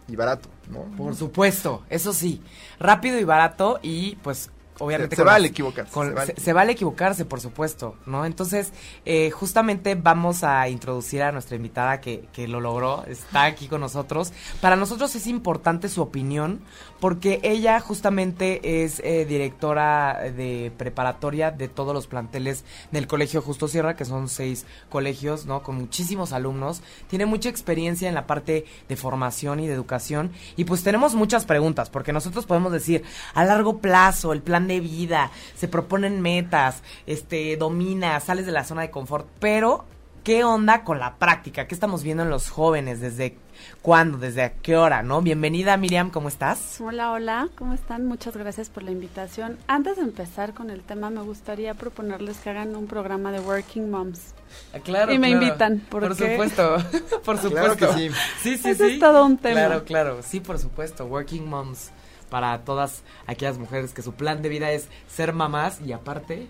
y 0.09 0.17
barato, 0.17 0.49
¿no? 0.71 0.85
Por 0.97 1.15
supuesto, 1.15 1.85
eso 1.91 2.13
sí, 2.13 2.43
rápido 2.79 3.19
y 3.19 3.25
barato 3.25 3.79
y 3.83 4.17
pues 4.17 4.51
obviamente 4.79 5.17
Se- 5.17 5.23
se 5.23 5.25
vale 5.27 5.43
las- 5.43 5.51
equivocarse, 5.51 5.93
con- 5.93 6.09
se 6.09 6.15
vale. 6.15 6.35
se- 6.35 6.41
se 6.41 6.53
vale 6.53 6.73
equivocarse, 6.73 7.25
por 7.25 7.41
supuesto, 7.41 7.97
¿no? 8.07 8.25
Entonces, 8.27 8.73
eh, 9.05 9.31
justamente 9.31 9.95
vamos 9.95 10.45
a 10.45 10.69
introducir 10.69 11.23
a 11.23 11.33
nuestra 11.33 11.57
invitada 11.57 12.01
que, 12.01 12.25
que 12.33 12.49
lo 12.49 12.61
logró, 12.61 13.05
está 13.07 13.45
aquí 13.45 13.69
con 13.69 13.81
nosotros. 13.81 14.33
Para 14.61 14.77
nosotros 14.77 15.15
es 15.15 15.27
importante 15.27 15.89
su 15.89 16.03
opinión, 16.03 16.61
porque 17.01 17.41
ella 17.43 17.79
justamente 17.81 18.83
es 18.85 19.01
eh, 19.05 19.27
directora 19.27 20.19
de 20.37 20.73
preparatoria 20.77 21.51
de 21.51 21.69
todos 21.69 21.95
los 21.95 22.07
planteles 22.07 22.65
del 22.91 23.07
Colegio 23.07 23.43
Justo 23.43 23.69
Sierra, 23.69 23.97
que 23.97 24.05
son 24.05 24.29
seis 24.29 24.67
colegios, 24.89 25.47
¿no? 25.47 25.63
Con 25.63 25.77
muchísimos 25.77 26.33
alumnos. 26.33 26.83
Tiene 27.09 27.27
mucha 27.27 27.49
experiencia 27.49 28.09
en 28.09 28.15
la 28.15 28.27
parte 28.27 28.65
de 28.89 28.97
formación 28.97 29.61
y 29.61 29.67
de 29.67 29.75
educación. 29.75 30.33
Y 30.57 30.65
pues 30.65 30.83
tenemos 30.83 31.15
muchas 31.15 31.45
preguntas, 31.45 31.91
porque 31.91 32.13
nosotros 32.13 32.47
podemos 32.47 32.73
decir, 32.73 33.03
a 33.35 33.45
largo 33.45 33.79
plazo, 33.79 34.33
el 34.33 34.43
plan 34.43 34.66
de 34.67 34.81
vida, 34.81 35.31
se 35.55 35.69
proponen 35.69 36.21
metas, 36.21 36.83
este, 37.07 37.57
dominas, 37.57 38.25
sales 38.25 38.47
de 38.47 38.53
la 38.53 38.65
zona 38.65 38.83
de 38.83 38.91
confort, 38.91 39.27
pero 39.41 39.85
¿qué 40.25 40.45
onda 40.45 40.83
con 40.85 40.99
la 40.99 41.17
práctica? 41.17 41.67
¿Qué 41.69 41.75
estamos 41.75 42.03
viendo 42.03 42.23
en 42.25 42.31
los 42.31 42.51
jóvenes? 42.51 43.01
¿Desde 43.01 43.37
cuándo? 43.81 44.19
¿Desde 44.19 44.43
a 44.43 44.53
qué 44.55 44.77
hora? 44.77 45.03
¿No? 45.03 45.23
Bienvenida 45.23 45.77
Miriam, 45.77 46.11
¿cómo 46.11 46.29
estás? 46.29 46.81
Hola, 46.81 47.13
hola, 47.13 47.49
¿cómo 47.57 47.73
están? 47.75 48.05
Muchas 48.07 48.37
gracias 48.37 48.69
por 48.69 48.83
la 48.83 48.91
invitación. 48.91 49.57
Antes 49.69 49.97
de 49.97 50.03
empezar 50.03 50.53
con 50.53 50.71
el 50.71 50.83
tema, 50.83 51.11
me 51.11 51.21
gustaría 51.23 51.75
proponerles 51.75 52.39
que 52.39 52.51
hagan 52.51 52.75
un 52.77 52.87
programa 52.87 53.31
de 53.33 53.41
Working 53.41 53.89
Moms. 53.91 54.35
Ah, 54.75 54.79
Claro, 54.81 55.13
Y 55.13 55.19
me 55.19 55.29
claro. 55.29 55.45
invitan, 55.45 55.79
¿por 55.89 56.15
supuesto, 56.17 56.77
por 57.25 57.39
supuesto. 57.39 57.51
Claro 57.51 57.77
que 57.77 57.87
sí. 57.95 58.11
Sí, 58.43 58.59
sí, 58.59 58.71
Ese 58.71 58.89
sí. 58.89 58.95
es 58.95 59.01
todo 59.01 59.25
un 59.25 59.39
tema. 59.39 59.55
Claro, 59.55 59.85
claro. 59.85 60.23
Sí, 60.23 60.41
por 60.41 60.59
supuesto. 60.59 61.07
Working 61.07 61.49
moms 61.49 61.91
para 62.31 62.65
todas 62.65 63.03
aquellas 63.27 63.59
mujeres 63.59 63.93
que 63.93 64.03
su 64.03 64.15
plan 64.15 64.43
de 64.43 64.49
vida 64.49 64.73
es 64.73 64.89
ser 65.09 65.33
mamás 65.33 65.81
y 65.81 65.93
aparte 65.93 66.49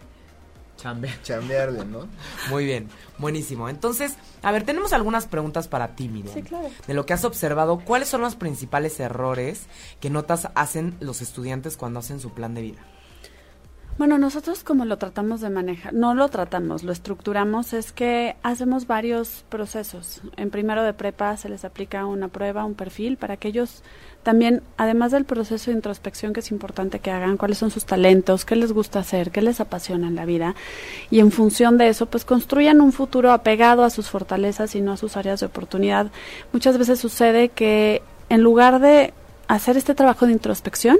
chambear. 0.76 1.22
Chambearle, 1.22 1.84
¿no? 1.84 2.06
Muy 2.50 2.64
bien, 2.64 2.88
buenísimo. 3.18 3.68
Entonces, 3.68 4.16
a 4.42 4.52
ver, 4.52 4.64
tenemos 4.64 4.92
algunas 4.92 5.26
preguntas 5.26 5.68
para 5.68 5.96
ti, 5.96 6.08
Miriam. 6.08 6.34
Sí, 6.34 6.42
claro. 6.42 6.68
De 6.86 6.94
lo 6.94 7.06
que 7.06 7.14
has 7.14 7.24
observado, 7.24 7.80
¿cuáles 7.80 8.08
son 8.08 8.20
los 8.20 8.36
principales 8.36 9.00
errores 9.00 9.66
que 10.00 10.10
notas 10.10 10.48
hacen 10.54 10.96
los 11.00 11.22
estudiantes 11.22 11.76
cuando 11.76 12.00
hacen 12.00 12.20
su 12.20 12.30
plan 12.32 12.54
de 12.54 12.62
vida? 12.62 12.82
Bueno, 13.98 14.18
nosotros 14.18 14.62
como 14.62 14.84
lo 14.84 14.98
tratamos 14.98 15.40
de 15.40 15.48
manejar, 15.48 15.94
no 15.94 16.12
lo 16.12 16.28
tratamos, 16.28 16.82
lo 16.82 16.92
estructuramos, 16.92 17.72
es 17.72 17.92
que 17.92 18.36
hacemos 18.42 18.86
varios 18.86 19.46
procesos. 19.48 20.20
En 20.36 20.50
primero 20.50 20.82
de 20.82 20.92
prepa 20.92 21.34
se 21.38 21.48
les 21.48 21.64
aplica 21.64 22.04
una 22.04 22.28
prueba, 22.28 22.66
un 22.66 22.74
perfil, 22.74 23.16
para 23.16 23.38
que 23.38 23.48
ellos 23.48 23.82
también, 24.22 24.62
además 24.76 25.12
del 25.12 25.24
proceso 25.24 25.70
de 25.70 25.78
introspección 25.78 26.34
que 26.34 26.40
es 26.40 26.50
importante 26.50 26.98
que 26.98 27.10
hagan, 27.10 27.38
cuáles 27.38 27.56
son 27.56 27.70
sus 27.70 27.86
talentos, 27.86 28.44
qué 28.44 28.54
les 28.54 28.72
gusta 28.72 28.98
hacer, 28.98 29.30
qué 29.30 29.40
les 29.40 29.60
apasiona 29.60 30.08
en 30.08 30.14
la 30.14 30.26
vida, 30.26 30.54
y 31.10 31.20
en 31.20 31.32
función 31.32 31.78
de 31.78 31.88
eso, 31.88 32.04
pues 32.04 32.26
construyan 32.26 32.82
un 32.82 32.92
futuro 32.92 33.32
apegado 33.32 33.82
a 33.82 33.88
sus 33.88 34.10
fortalezas 34.10 34.74
y 34.74 34.82
no 34.82 34.92
a 34.92 34.98
sus 34.98 35.16
áreas 35.16 35.40
de 35.40 35.46
oportunidad. 35.46 36.08
Muchas 36.52 36.76
veces 36.76 37.00
sucede 37.00 37.48
que 37.48 38.02
en 38.28 38.42
lugar 38.42 38.78
de 38.78 39.14
hacer 39.48 39.78
este 39.78 39.94
trabajo 39.94 40.26
de 40.26 40.32
introspección, 40.32 40.98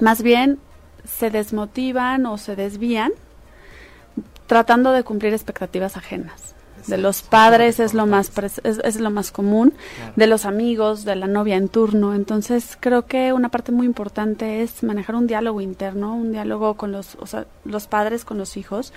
más 0.00 0.22
bien 0.22 0.58
se 1.04 1.30
desmotivan 1.30 2.26
o 2.26 2.38
se 2.38 2.56
desvían 2.56 3.12
tratando 4.46 4.92
de 4.92 5.04
cumplir 5.04 5.32
expectativas 5.32 5.96
ajenas. 5.96 6.54
De 6.86 6.98
los 6.98 7.22
padres 7.22 7.80
es 7.80 7.94
lo 7.94 8.04
más 8.04 8.30
es, 8.62 8.78
es 8.78 9.00
lo 9.00 9.10
más 9.10 9.30
común, 9.30 9.72
de 10.16 10.26
los 10.26 10.44
amigos, 10.44 11.06
de 11.06 11.16
la 11.16 11.26
novia 11.26 11.56
en 11.56 11.70
turno. 11.70 12.14
Entonces 12.14 12.76
creo 12.78 13.06
que 13.06 13.32
una 13.32 13.48
parte 13.48 13.72
muy 13.72 13.86
importante 13.86 14.62
es 14.62 14.82
manejar 14.82 15.16
un 15.16 15.26
diálogo 15.26 15.62
interno, 15.62 16.14
un 16.14 16.32
diálogo 16.32 16.74
con 16.74 16.92
los, 16.92 17.14
o 17.20 17.26
sea, 17.26 17.46
los 17.64 17.86
padres 17.86 18.26
con 18.26 18.36
los 18.36 18.58
hijos 18.58 18.92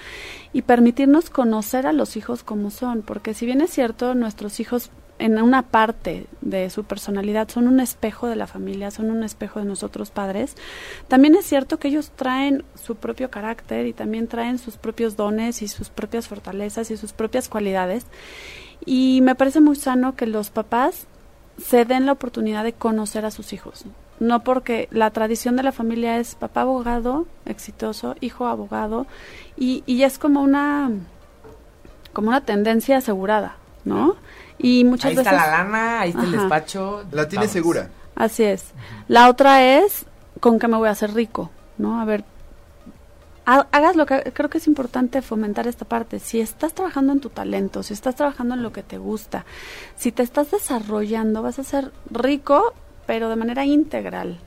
y 0.51 0.63
permitirnos 0.63 1.29
conocer 1.29 1.87
a 1.87 1.93
los 1.93 2.17
hijos 2.17 2.43
como 2.43 2.71
son, 2.71 3.03
porque 3.03 3.33
si 3.33 3.45
bien 3.45 3.61
es 3.61 3.71
cierto 3.71 4.15
nuestros 4.15 4.59
hijos 4.59 4.91
en 5.19 5.41
una 5.41 5.63
parte 5.63 6.27
de 6.41 6.69
su 6.69 6.83
personalidad 6.83 7.49
son 7.49 7.67
un 7.67 7.79
espejo 7.79 8.27
de 8.27 8.35
la 8.35 8.47
familia, 8.47 8.91
son 8.91 9.09
un 9.09 9.23
espejo 9.23 9.59
de 9.59 9.65
nosotros 9.65 10.11
padres, 10.11 10.55
también 11.07 11.35
es 11.35 11.45
cierto 11.45 11.79
que 11.79 11.87
ellos 11.87 12.11
traen 12.15 12.63
su 12.75 12.95
propio 12.95 13.29
carácter 13.29 13.85
y 13.87 13.93
también 13.93 14.27
traen 14.27 14.59
sus 14.59 14.77
propios 14.77 15.15
dones 15.15 15.61
y 15.61 15.67
sus 15.67 15.89
propias 15.89 16.27
fortalezas 16.27 16.91
y 16.91 16.97
sus 16.97 17.13
propias 17.13 17.49
cualidades. 17.49 18.05
Y 18.85 19.21
me 19.21 19.35
parece 19.35 19.59
muy 19.59 19.75
sano 19.75 20.15
que 20.15 20.27
los 20.27 20.49
papás 20.49 21.07
se 21.57 21.85
den 21.85 22.05
la 22.05 22.11
oportunidad 22.11 22.63
de 22.63 22.73
conocer 22.73 23.25
a 23.25 23.31
sus 23.31 23.53
hijos. 23.53 23.85
No 24.19 24.43
porque 24.43 24.87
la 24.91 25.11
tradición 25.11 25.55
de 25.55 25.63
la 25.63 25.71
familia 25.71 26.17
es 26.17 26.35
papá 26.35 26.61
abogado, 26.61 27.27
exitoso, 27.45 28.15
hijo 28.19 28.47
abogado, 28.47 29.05
y, 29.55 29.83
y 29.85 30.03
es 30.03 30.17
como 30.17 30.41
una, 30.41 30.91
como 32.13 32.29
una 32.29 32.41
tendencia 32.41 32.97
asegurada, 32.97 33.57
¿no? 33.85 34.15
Y 34.59 34.83
muchas 34.83 35.09
ahí 35.11 35.15
veces... 35.15 35.31
está 35.33 35.45
la 35.47 35.57
lana, 35.63 36.01
ahí 36.01 36.09
está 36.09 36.23
el 36.23 36.31
despacho. 36.31 37.03
La 37.11 37.27
tiene 37.27 37.45
vamos. 37.45 37.53
segura. 37.53 37.89
Así 38.15 38.43
es. 38.43 38.65
La 39.07 39.29
otra 39.29 39.63
es 39.63 40.05
con 40.39 40.57
qué 40.59 40.67
me 40.67 40.77
voy 40.77 40.87
a 40.87 40.91
hacer 40.91 41.13
rico, 41.13 41.51
¿no? 41.77 42.01
A 42.01 42.05
ver, 42.05 42.23
ha- 43.45 43.67
hagas 43.71 43.95
lo 43.95 44.05
que 44.05 44.31
creo 44.33 44.49
que 44.49 44.57
es 44.57 44.67
importante 44.67 45.21
fomentar 45.21 45.67
esta 45.67 45.85
parte. 45.85 46.19
Si 46.19 46.39
estás 46.41 46.73
trabajando 46.73 47.13
en 47.13 47.19
tu 47.19 47.29
talento, 47.29 47.83
si 47.83 47.93
estás 47.93 48.15
trabajando 48.15 48.55
en 48.55 48.63
lo 48.63 48.71
que 48.71 48.83
te 48.83 48.97
gusta, 48.97 49.45
si 49.95 50.11
te 50.11 50.23
estás 50.23 50.51
desarrollando, 50.51 51.41
vas 51.43 51.59
a 51.59 51.63
ser 51.63 51.91
rico, 52.09 52.73
pero 53.05 53.29
de 53.29 53.35
manera 53.35 53.65
integral. 53.65 54.39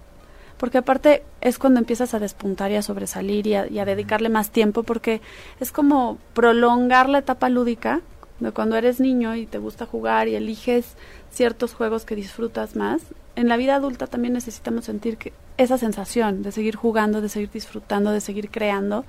Porque 0.58 0.78
aparte 0.78 1.22
es 1.40 1.58
cuando 1.58 1.80
empiezas 1.80 2.12
a 2.12 2.18
despuntar 2.18 2.70
y 2.70 2.76
a 2.76 2.82
sobresalir 2.82 3.46
y 3.46 3.54
a, 3.54 3.66
y 3.66 3.78
a 3.78 3.86
dedicarle 3.86 4.28
más 4.28 4.50
tiempo, 4.50 4.82
porque 4.82 5.22
es 5.58 5.72
como 5.72 6.18
prolongar 6.34 7.08
la 7.08 7.18
etapa 7.18 7.48
lúdica 7.48 8.00
de 8.40 8.52
cuando 8.52 8.76
eres 8.76 9.00
niño 9.00 9.34
y 9.36 9.46
te 9.46 9.58
gusta 9.58 9.86
jugar 9.86 10.28
y 10.28 10.34
eliges 10.34 10.94
ciertos 11.30 11.74
juegos 11.74 12.04
que 12.04 12.16
disfrutas 12.16 12.76
más. 12.76 13.02
En 13.36 13.48
la 13.48 13.56
vida 13.56 13.76
adulta 13.76 14.06
también 14.06 14.34
necesitamos 14.34 14.86
sentir 14.86 15.16
que 15.16 15.32
esa 15.56 15.78
sensación 15.78 16.42
de 16.42 16.52
seguir 16.52 16.76
jugando, 16.76 17.20
de 17.20 17.28
seguir 17.28 17.50
disfrutando, 17.50 18.10
de 18.10 18.20
seguir 18.20 18.50
creando. 18.50 19.04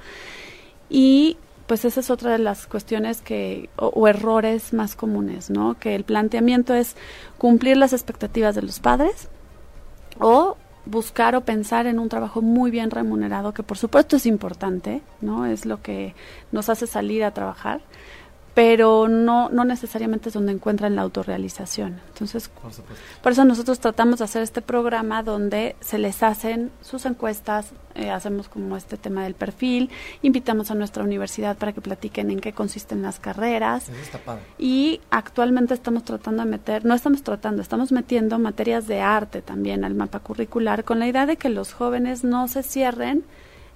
Y 0.89 1.38
pues 1.67 1.86
esa 1.86 2.01
es 2.01 2.09
otra 2.09 2.32
de 2.32 2.39
las 2.39 2.67
cuestiones 2.67 3.21
que 3.21 3.69
o, 3.77 3.88
o 3.88 4.07
errores 4.07 4.73
más 4.73 4.95
comunes, 4.95 5.49
¿no? 5.49 5.79
Que 5.79 5.95
el 5.95 6.03
planteamiento 6.03 6.73
es 6.73 6.95
cumplir 7.38 7.77
las 7.77 7.93
expectativas 7.93 8.55
de 8.55 8.61
los 8.61 8.79
padres 8.79 9.29
o 10.19 10.57
buscar 10.86 11.36
o 11.36 11.41
pensar 11.41 11.88
en 11.88 11.99
un 11.99 12.09
trabajo 12.09 12.41
muy 12.41 12.71
bien 12.71 12.91
remunerado, 12.91 13.53
que 13.53 13.63
por 13.63 13.77
supuesto 13.77 14.15
es 14.15 14.25
importante, 14.25 15.01
¿no? 15.21 15.45
Es 15.45 15.65
lo 15.65 15.82
que 15.82 16.15
nos 16.51 16.69
hace 16.69 16.88
salir 16.88 17.23
a 17.23 17.32
trabajar, 17.32 17.82
pero 18.53 19.07
no, 19.07 19.49
no 19.49 19.63
necesariamente 19.63 20.29
es 20.29 20.33
donde 20.33 20.51
encuentran 20.51 20.95
la 20.95 21.03
autorrealización. 21.03 22.01
Entonces, 22.09 22.49
Por 23.21 23.31
eso 23.31 23.45
nosotros 23.45 23.79
tratamos 23.79 24.19
de 24.19 24.25
hacer 24.25 24.43
este 24.43 24.61
programa 24.61 25.23
donde 25.23 25.75
se 25.79 25.97
les 25.97 26.21
hacen 26.21 26.69
sus 26.81 27.05
encuestas, 27.05 27.71
eh, 27.95 28.09
hacemos 28.09 28.49
como 28.49 28.75
este 28.75 28.97
tema 28.97 29.23
del 29.23 29.35
perfil, 29.35 29.89
invitamos 30.21 30.69
a 30.69 30.75
nuestra 30.75 31.03
universidad 31.03 31.57
para 31.57 31.71
que 31.71 31.79
platiquen 31.79 32.29
en 32.29 32.41
qué 32.41 32.51
consisten 32.51 33.01
las 33.01 33.19
carreras. 33.19 33.89
Y 34.57 34.99
actualmente 35.11 35.73
estamos 35.73 36.03
tratando 36.03 36.43
de 36.43 36.49
meter, 36.49 36.83
no 36.83 36.93
estamos 36.93 37.23
tratando, 37.23 37.61
estamos 37.61 37.93
metiendo 37.93 38.37
materias 38.37 38.85
de 38.85 38.99
arte 38.99 39.41
también 39.41 39.85
al 39.85 39.93
mapa 39.93 40.19
curricular 40.19 40.83
con 40.83 40.99
la 40.99 41.07
idea 41.07 41.25
de 41.25 41.37
que 41.37 41.49
los 41.49 41.71
jóvenes 41.73 42.25
no 42.25 42.49
se 42.49 42.63
cierren 42.63 43.23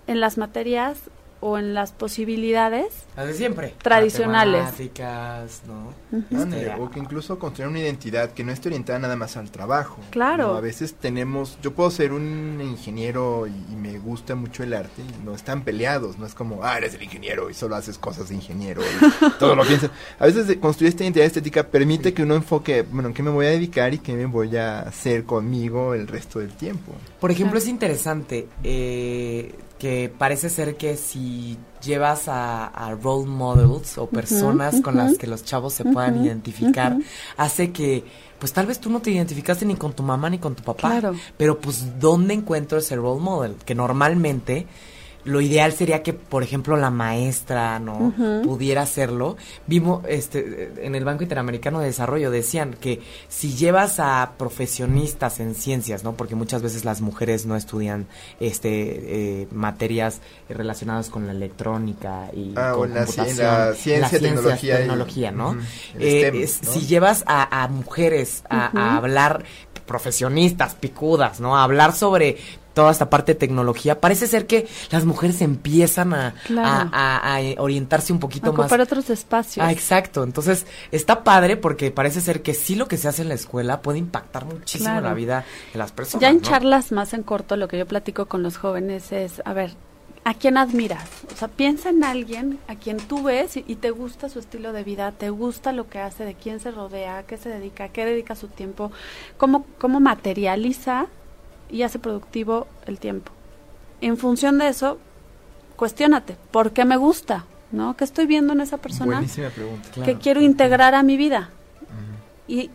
en 0.07 0.19
las 0.19 0.37
materias 0.37 1.09
o 1.41 1.57
en 1.57 1.73
las 1.73 1.91
posibilidades. 1.91 2.87
Las 3.15 3.27
de 3.27 3.33
siempre. 3.33 3.73
Tradicionales. 3.81 4.63
Matemáticas, 4.63 5.61
¿no? 5.67 5.93
Este, 6.31 6.71
o 6.79 6.89
que 6.89 6.99
incluso 6.99 7.37
construir 7.39 7.69
una 7.69 7.79
identidad 7.79 8.31
que 8.31 8.43
no 8.43 8.51
esté 8.51 8.69
orientada 8.69 8.99
nada 8.99 9.15
más 9.15 9.37
al 9.37 9.51
trabajo. 9.51 9.99
Claro. 10.11 10.47
¿no? 10.53 10.57
A 10.57 10.61
veces 10.61 10.95
tenemos, 10.95 11.57
yo 11.61 11.73
puedo 11.73 11.91
ser 11.91 12.13
un 12.13 12.59
ingeniero 12.61 13.47
y, 13.47 13.51
y 13.71 13.75
me 13.75 13.99
gusta 13.99 14.35
mucho 14.35 14.63
el 14.63 14.73
arte, 14.73 15.01
y 15.01 15.25
no 15.25 15.33
están 15.35 15.63
peleados, 15.63 16.17
no 16.17 16.25
es 16.25 16.33
como, 16.33 16.63
ah, 16.63 16.77
eres 16.77 16.93
el 16.95 17.03
ingeniero 17.03 17.49
y 17.49 17.53
solo 17.53 17.75
haces 17.75 17.97
cosas 17.97 18.29
de 18.29 18.35
ingeniero 18.35 18.81
y 18.81 19.29
todo 19.39 19.55
lo 19.55 19.63
piensas. 19.65 19.91
A 20.19 20.25
veces 20.25 20.47
de 20.47 20.59
construir 20.59 20.89
esta 20.89 21.03
identidad 21.03 21.25
estética 21.27 21.67
permite 21.67 22.13
que 22.13 22.23
uno 22.23 22.35
enfoque, 22.35 22.81
bueno, 22.83 23.09
¿en 23.09 23.13
qué 23.13 23.23
me 23.23 23.29
voy 23.31 23.45
a 23.45 23.49
dedicar 23.49 23.93
y 23.93 23.99
qué 23.99 24.13
me 24.13 24.25
voy 24.25 24.55
a 24.57 24.79
hacer 24.79 25.25
conmigo 25.25 25.93
el 25.93 26.07
resto 26.07 26.39
del 26.39 26.53
tiempo? 26.53 26.93
Por 27.19 27.31
ejemplo, 27.31 27.51
Claro. 27.55 27.63
es 27.63 27.69
interesante 27.69 28.47
eh, 28.63 29.53
que 29.79 30.11
parece 30.17 30.49
ser 30.49 30.77
que 30.77 30.95
si 30.97 31.57
llevas 31.83 32.27
a, 32.27 32.67
a 32.67 32.95
role 32.95 33.25
models 33.27 33.97
o 33.97 34.07
personas 34.07 34.81
con 34.81 34.95
las 34.95 35.17
que 35.17 35.27
los 35.27 35.43
chavos 35.43 35.73
se 35.73 35.83
puedan 35.83 36.23
identificar, 36.23 36.97
hace 37.37 37.71
que, 37.71 38.03
pues 38.39 38.53
tal 38.53 38.65
vez 38.67 38.79
tú 38.79 38.89
no 38.89 39.01
te 39.01 39.11
identificaste 39.11 39.65
ni 39.65 39.75
con 39.75 39.93
tu 39.93 40.01
mamá 40.01 40.29
ni 40.29 40.39
con 40.39 40.55
tu 40.55 40.63
papá, 40.63 40.89
Claro. 40.99 41.15
pero 41.37 41.59
pues 41.59 41.99
¿dónde 41.99 42.33
encuentro 42.33 42.77
ese 42.77 42.95
role 42.95 43.21
model? 43.21 43.55
Que 43.65 43.75
normalmente 43.75 44.65
lo 45.25 45.41
ideal 45.41 45.73
sería 45.73 46.03
que, 46.03 46.13
por 46.13 46.43
ejemplo, 46.43 46.77
la 46.77 46.91
maestra, 46.91 47.79
¿no? 47.79 48.13
Pudiera 48.43 48.83
hacerlo. 48.83 49.37
Vimos, 49.67 50.03
este, 50.07 50.71
en 50.85 50.93
el 50.95 51.03
Banco 51.03 51.23
Interamericano 51.23 51.79
de 51.79 51.87
Desarrollo 51.87 52.29
decían 52.31 52.75
que 52.79 53.01
si 53.27 53.55
llevas 53.55 53.99
a 53.99 54.33
profesionistas 54.37 55.39
en 55.39 55.55
ciencias, 55.55 56.03
¿no? 56.03 56.13
Porque 56.13 56.35
muchas 56.35 56.61
veces 56.61 56.85
las 56.85 57.01
mujeres 57.01 57.45
no 57.47 57.55
estudian, 57.55 58.05
este, 58.39 59.41
eh, 59.41 59.47
materias 59.51 60.21
relacionadas 60.47 61.09
con 61.09 61.25
la 61.25 61.31
electrónica 61.33 62.29
y 62.33 62.53
Ah, 62.55 62.73
con 62.75 62.93
la, 62.93 63.05
computación, 63.05 63.37
la 63.47 63.69
en 63.69 63.75
ciencia, 63.75 63.99
las 64.01 64.09
ciencias, 64.11 64.21
tecnología. 64.21 64.75
y- 64.75 64.77
tecnología, 64.77 65.33
Eh, 65.99 66.19
STEM, 66.21 66.35
es- 66.43 66.63
¿no? 66.63 66.71
Si 66.71 66.79
llevas 66.81 67.23
a, 67.25 67.63
a 67.63 67.67
mujeres 67.67 68.43
a, 68.49 68.69
a 68.79 68.95
hablar, 68.97 69.43
profesionistas, 69.87 70.75
picudas, 70.75 71.39
¿no? 71.39 71.57
A 71.57 71.63
hablar 71.63 71.93
sobre 71.93 72.37
toda 72.75 72.91
esta 72.91 73.09
parte 73.09 73.33
de 73.33 73.39
tecnología, 73.39 73.99
parece 73.99 74.27
ser 74.27 74.45
que 74.45 74.67
las 74.91 75.05
mujeres 75.05 75.41
empiezan 75.41 76.13
a, 76.13 76.35
Claro. 76.45 76.89
a- 76.93 77.17
a- 77.17 77.37
a 77.37 77.39
orientarse 77.61 78.13
un 78.13 78.19
poquito 78.19 78.51
más. 78.53 78.65
ocupar 78.65 78.81
otros 78.81 79.09
espacios. 79.09 79.65
Ah, 79.65 79.71
exacto. 79.71 80.23
Entonces, 80.23 80.67
está 80.91 81.23
padre 81.23 81.57
porque 81.57 81.89
parece 81.89 82.21
ser 82.21 82.43
que 82.43 82.53
sí 82.53 82.75
lo 82.75 82.87
que 82.87 82.97
se 82.97 83.07
hace 83.07 83.23
en 83.23 83.29
la 83.29 83.33
escuela 83.33 83.81
puede 83.81 83.97
impactar 83.97 84.45
muchísimo 84.45 84.91
Claro. 84.91 85.07
la 85.07 85.13
vida 85.15 85.45
de 85.73 85.79
las 85.79 85.91
personas. 85.91 86.21
Ya 86.21 86.29
en 86.29 86.35
¿no? 86.37 86.41
charlas 86.43 86.91
más 86.91 87.13
en 87.13 87.23
corto, 87.23 87.55
lo 87.57 87.67
que 87.67 87.79
yo 87.79 87.87
platico 87.87 88.27
con 88.27 88.43
los 88.43 88.57
jóvenes 88.57 89.11
es, 89.11 89.41
a 89.45 89.53
ver, 89.53 89.71
¿a 90.25 90.33
quién 90.33 90.57
admiras? 90.57 91.07
O 91.33 91.37
sea, 91.37 91.47
piensa 91.47 91.89
en 91.89 92.03
alguien 92.03 92.59
a 92.67 92.75
quien 92.75 92.97
tú 92.97 93.23
ves 93.23 93.55
y, 93.57 93.63
y 93.67 93.75
te 93.75 93.91
gusta 93.91 94.27
su 94.27 94.39
estilo 94.39 94.73
de 94.73 94.83
vida, 94.83 95.11
te 95.13 95.29
gusta 95.29 95.71
lo 95.71 95.87
que 95.87 95.99
hace, 95.99 96.25
de 96.25 96.33
quién 96.33 96.59
se 96.59 96.71
rodea, 96.71 97.19
a 97.19 97.23
qué 97.23 97.37
se 97.37 97.47
dedica, 97.49 97.85
a 97.85 97.89
qué 97.89 98.05
dedica 98.05 98.35
su 98.35 98.47
tiempo, 98.49 98.91
cómo, 99.37 99.65
cómo 99.79 99.99
materializa 99.99 101.05
y 101.75 101.83
hace 101.83 101.99
productivo 101.99 102.67
el 102.85 102.99
tiempo. 102.99 103.33
En 103.99 104.15
función 104.15 104.57
de 104.59 104.69
eso, 104.69 104.97
cuestiónate, 105.75 106.37
¿por 106.51 106.71
qué 106.71 106.85
me 106.85 106.95
gusta? 106.95 107.43
¿No? 107.71 107.97
¿Qué 107.97 108.05
estoy 108.05 108.27
viendo 108.27 108.53
en 108.53 108.61
esa 108.61 108.77
persona? 108.77 109.17
Buenísima 109.17 109.49
pregunta. 109.49 109.89
Claro. 109.91 110.05
que 110.05 110.17
quiero 110.17 110.39
integrar 110.39 110.95
a 110.95 111.03
mi 111.03 111.17
vida. 111.17 111.49
Y 112.47 112.69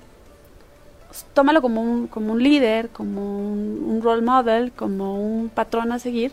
tómalo 1.33 1.63
como 1.63 1.81
un, 1.81 2.09
como 2.09 2.35
un 2.35 2.43
líder, 2.43 2.91
como 2.91 3.39
un, 3.39 3.83
un 3.89 4.03
role 4.03 4.21
model, 4.21 4.71
como 4.73 5.19
un 5.19 5.49
patrón 5.49 5.93
a 5.93 5.99
seguir, 5.99 6.33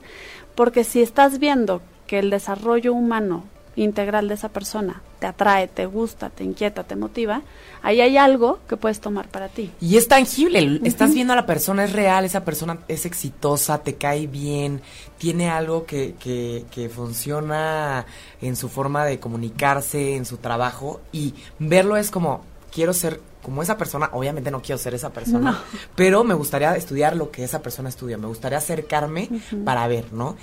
porque 0.53 0.83
si 0.83 1.01
estás 1.01 1.39
viendo 1.39 1.81
que 2.05 2.19
el 2.19 2.29
desarrollo 2.29 2.93
humano 2.93 3.45
integral 3.77 4.27
de 4.27 4.33
esa 4.33 4.49
persona 4.49 5.01
te 5.19 5.25
atrae, 5.25 5.67
te 5.67 5.85
gusta, 5.85 6.29
te 6.29 6.43
inquieta, 6.43 6.83
te 6.83 6.95
motiva, 6.95 7.41
ahí 7.81 8.01
hay 8.01 8.17
algo 8.17 8.59
que 8.67 8.77
puedes 8.77 8.99
tomar 8.99 9.27
para 9.29 9.47
ti. 9.47 9.71
Y 9.81 9.97
es 9.97 10.07
tangible, 10.07 10.79
estás 10.83 11.13
viendo 11.13 11.33
a 11.33 11.35
la 11.35 11.45
persona, 11.45 11.85
es 11.85 11.93
real, 11.93 12.25
esa 12.25 12.43
persona 12.45 12.79
es 12.87 13.05
exitosa, 13.05 13.79
te 13.79 13.95
cae 13.95 14.27
bien, 14.27 14.81
tiene 15.17 15.49
algo 15.49 15.85
que, 15.85 16.13
que, 16.19 16.65
que 16.69 16.89
funciona 16.89 18.05
en 18.41 18.55
su 18.55 18.69
forma 18.69 19.05
de 19.05 19.19
comunicarse, 19.19 20.15
en 20.15 20.25
su 20.25 20.37
trabajo, 20.37 21.01
y 21.11 21.33
verlo 21.57 21.97
es 21.97 22.11
como, 22.11 22.41
quiero 22.71 22.93
ser 22.93 23.19
como 23.41 23.63
esa 23.63 23.77
persona, 23.77 24.09
obviamente 24.13 24.51
no 24.51 24.61
quiero 24.61 24.77
ser 24.77 24.93
esa 24.93 25.11
persona, 25.11 25.51
No. 25.51 25.57
pero 25.95 26.23
me 26.23 26.33
gustaría 26.35 26.75
estudiar 26.75 27.15
lo 27.15 27.31
que 27.31 27.43
esa 27.43 27.61
persona 27.61 27.89
estudia, 27.89 28.17
me 28.17 28.27
gustaría 28.27 28.57
acercarme 28.59 29.29
para 29.65 29.87
ver, 29.87 30.13
¿no? 30.13 30.35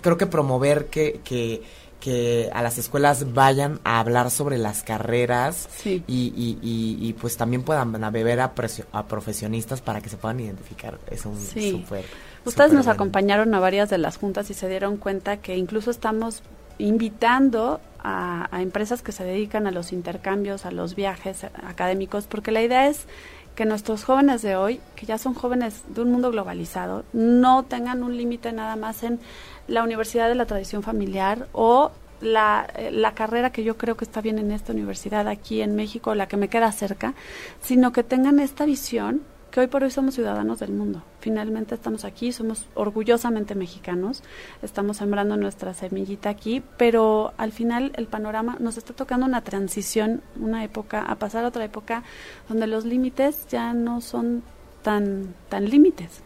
Creo 0.00 0.16
que 0.16 0.26
promover 0.26 0.86
que... 0.86 1.20
que 1.24 1.83
que 2.04 2.50
a 2.52 2.60
las 2.62 2.76
escuelas 2.76 3.32
vayan 3.32 3.80
a 3.82 3.98
hablar 3.98 4.30
sobre 4.30 4.58
las 4.58 4.82
carreras 4.82 5.68
Sí. 5.78 6.04
y, 6.06 6.34
y, 6.36 6.58
y, 6.60 6.98
y, 7.08 7.12
pues 7.14 7.38
también 7.38 7.62
puedan 7.62 7.90
beber 8.12 8.40
a, 8.40 8.54
presio- 8.54 8.84
a 8.92 9.06
profesionistas 9.06 9.80
para 9.80 10.02
que 10.02 10.10
se 10.10 10.18
puedan 10.18 10.38
identificar. 10.38 10.98
Es 11.10 11.24
un 11.24 11.40
Sí. 11.40 11.70
súper. 11.70 12.04
Ustedes 12.44 12.72
nos 12.74 12.84
bueno. 12.84 12.92
acompañaron 12.96 13.54
a 13.54 13.58
varias 13.60 13.88
de 13.88 13.96
las 13.96 14.18
juntas 14.18 14.50
y 14.50 14.54
se 14.54 14.68
dieron 14.68 14.98
cuenta 14.98 15.38
que 15.38 15.56
incluso 15.56 15.90
estamos 15.90 16.42
invitando 16.78 17.80
a, 18.02 18.48
a 18.54 18.60
empresas 18.60 19.00
que 19.00 19.12
se 19.12 19.24
dedican 19.24 19.66
a 19.66 19.70
los 19.70 19.90
intercambios, 19.92 20.66
a 20.66 20.70
los 20.70 20.94
viajes 20.94 21.44
académicos, 21.66 22.26
porque 22.26 22.50
la 22.52 22.60
idea 22.62 22.86
es 22.88 23.06
que 23.54 23.64
nuestros 23.64 24.04
jóvenes 24.04 24.42
de 24.42 24.56
hoy, 24.56 24.80
que 24.96 25.06
ya 25.06 25.16
son 25.16 25.32
jóvenes 25.32 25.82
de 25.88 26.02
un 26.02 26.10
mundo 26.12 26.30
globalizado, 26.32 27.04
no 27.14 27.62
tengan 27.62 28.02
un 28.02 28.16
límite 28.16 28.52
nada 28.52 28.76
más 28.76 29.02
en 29.04 29.20
la 29.68 29.82
universidad 29.82 30.28
de 30.28 30.34
la 30.34 30.46
tradición 30.46 30.82
familiar 30.82 31.48
o 31.52 31.90
la, 32.20 32.66
eh, 32.76 32.90
la 32.90 33.14
carrera 33.14 33.50
que 33.50 33.64
yo 33.64 33.76
creo 33.76 33.96
que 33.96 34.04
está 34.04 34.20
bien 34.20 34.38
en 34.38 34.50
esta 34.50 34.72
universidad 34.72 35.28
aquí 35.28 35.60
en 35.62 35.76
México, 35.76 36.14
la 36.14 36.28
que 36.28 36.36
me 36.36 36.48
queda 36.48 36.70
cerca, 36.72 37.14
sino 37.60 37.92
que 37.92 38.02
tengan 38.02 38.40
esta 38.40 38.64
visión 38.64 39.22
que 39.54 39.60
hoy 39.60 39.68
por 39.68 39.84
hoy 39.84 39.90
somos 39.92 40.16
ciudadanos 40.16 40.58
del 40.58 40.72
mundo. 40.72 41.04
Finalmente 41.20 41.76
estamos 41.76 42.04
aquí, 42.04 42.32
somos 42.32 42.66
orgullosamente 42.74 43.54
mexicanos, 43.54 44.24
estamos 44.62 44.96
sembrando 44.96 45.36
nuestra 45.36 45.74
semillita 45.74 46.28
aquí, 46.28 46.60
pero 46.76 47.32
al 47.36 47.52
final 47.52 47.92
el 47.94 48.08
panorama 48.08 48.56
nos 48.58 48.78
está 48.78 48.94
tocando 48.94 49.26
una 49.26 49.42
transición, 49.42 50.22
una 50.40 50.64
época, 50.64 51.02
a 51.02 51.14
pasar 51.20 51.44
a 51.44 51.48
otra 51.48 51.64
época 51.64 52.02
donde 52.48 52.66
los 52.66 52.84
límites 52.84 53.46
ya 53.46 53.72
no 53.74 54.00
son 54.00 54.42
tan, 54.82 55.36
tan 55.48 55.70
límites. 55.70 56.24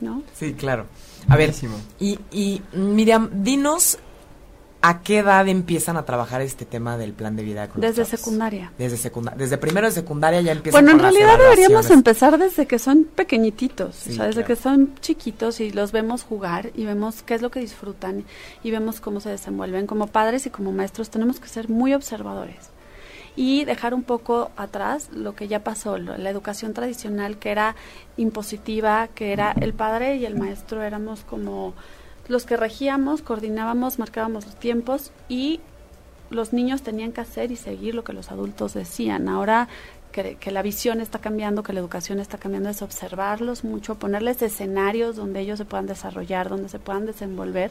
¿no? 0.00 0.24
Sí, 0.34 0.54
claro. 0.54 0.86
A 1.28 1.36
ver, 1.36 1.52
y, 1.98 2.18
y 2.30 2.62
Miriam, 2.72 3.30
dinos 3.42 3.98
a 4.82 5.02
qué 5.02 5.18
edad 5.18 5.48
empiezan 5.48 5.96
a 5.96 6.04
trabajar 6.04 6.42
este 6.42 6.64
tema 6.64 6.96
del 6.96 7.12
plan 7.12 7.34
de 7.34 7.42
vida 7.42 7.68
con 7.68 7.80
Desde 7.80 8.04
secundaria. 8.04 8.72
Desde 8.78 8.96
secundaria. 8.96 9.36
Desde 9.38 9.58
primero 9.58 9.86
de 9.88 9.92
secundaria 9.92 10.40
ya 10.42 10.52
empiezan 10.52 10.84
Bueno, 10.84 10.96
en 10.96 11.02
realidad 11.02 11.38
deberíamos 11.38 11.90
empezar 11.90 12.38
desde 12.38 12.66
que 12.66 12.78
son 12.78 13.04
pequeñitos, 13.04 13.96
Sí, 13.96 14.10
o 14.10 14.14
sea, 14.14 14.26
desde 14.26 14.44
claro. 14.44 14.46
que 14.46 14.56
son 14.62 14.94
chiquitos 15.00 15.60
y 15.60 15.72
los 15.72 15.90
vemos 15.90 16.22
jugar 16.22 16.70
y 16.74 16.84
vemos 16.84 17.22
qué 17.22 17.34
es 17.34 17.42
lo 17.42 17.50
que 17.50 17.58
disfrutan 17.58 18.24
y 18.62 18.70
vemos 18.70 19.00
cómo 19.00 19.20
se 19.20 19.30
desenvuelven. 19.30 19.86
Como 19.86 20.06
padres 20.06 20.46
y 20.46 20.50
como 20.50 20.70
maestros 20.70 21.10
tenemos 21.10 21.40
que 21.40 21.48
ser 21.48 21.68
muy 21.68 21.92
observadores 21.92 22.70
y 23.36 23.64
dejar 23.66 23.92
un 23.94 24.02
poco 24.02 24.50
atrás 24.56 25.10
lo 25.12 25.34
que 25.34 25.46
ya 25.46 25.62
pasó, 25.62 25.98
lo- 25.98 26.16
la 26.16 26.30
educación 26.30 26.72
tradicional 26.72 27.36
que 27.38 27.50
era 27.50 27.76
impositiva, 28.16 29.08
que 29.14 29.32
era 29.32 29.52
el 29.60 29.72
padre 29.74 30.16
y 30.16 30.24
el 30.24 30.36
maestro 30.36 30.82
éramos 30.82 31.20
como 31.22 31.74
los 32.28 32.44
que 32.46 32.56
regíamos, 32.56 33.22
coordinábamos, 33.22 33.98
marcábamos 33.98 34.46
los 34.46 34.56
tiempos 34.56 35.12
y 35.28 35.60
los 36.30 36.52
niños 36.52 36.82
tenían 36.82 37.12
que 37.12 37.20
hacer 37.20 37.52
y 37.52 37.56
seguir 37.56 37.94
lo 37.94 38.02
que 38.02 38.12
los 38.12 38.32
adultos 38.32 38.74
decían. 38.74 39.28
Ahora 39.28 39.68
que, 40.10 40.36
que 40.36 40.50
la 40.50 40.62
visión 40.62 41.00
está 41.00 41.20
cambiando, 41.20 41.62
que 41.62 41.72
la 41.72 41.78
educación 41.80 42.18
está 42.18 42.38
cambiando, 42.38 42.68
es 42.70 42.82
observarlos 42.82 43.62
mucho, 43.64 43.94
ponerles 43.96 44.42
escenarios 44.42 45.14
donde 45.14 45.40
ellos 45.40 45.58
se 45.58 45.64
puedan 45.66 45.86
desarrollar, 45.86 46.48
donde 46.48 46.68
se 46.68 46.78
puedan 46.80 47.06
desenvolver 47.06 47.70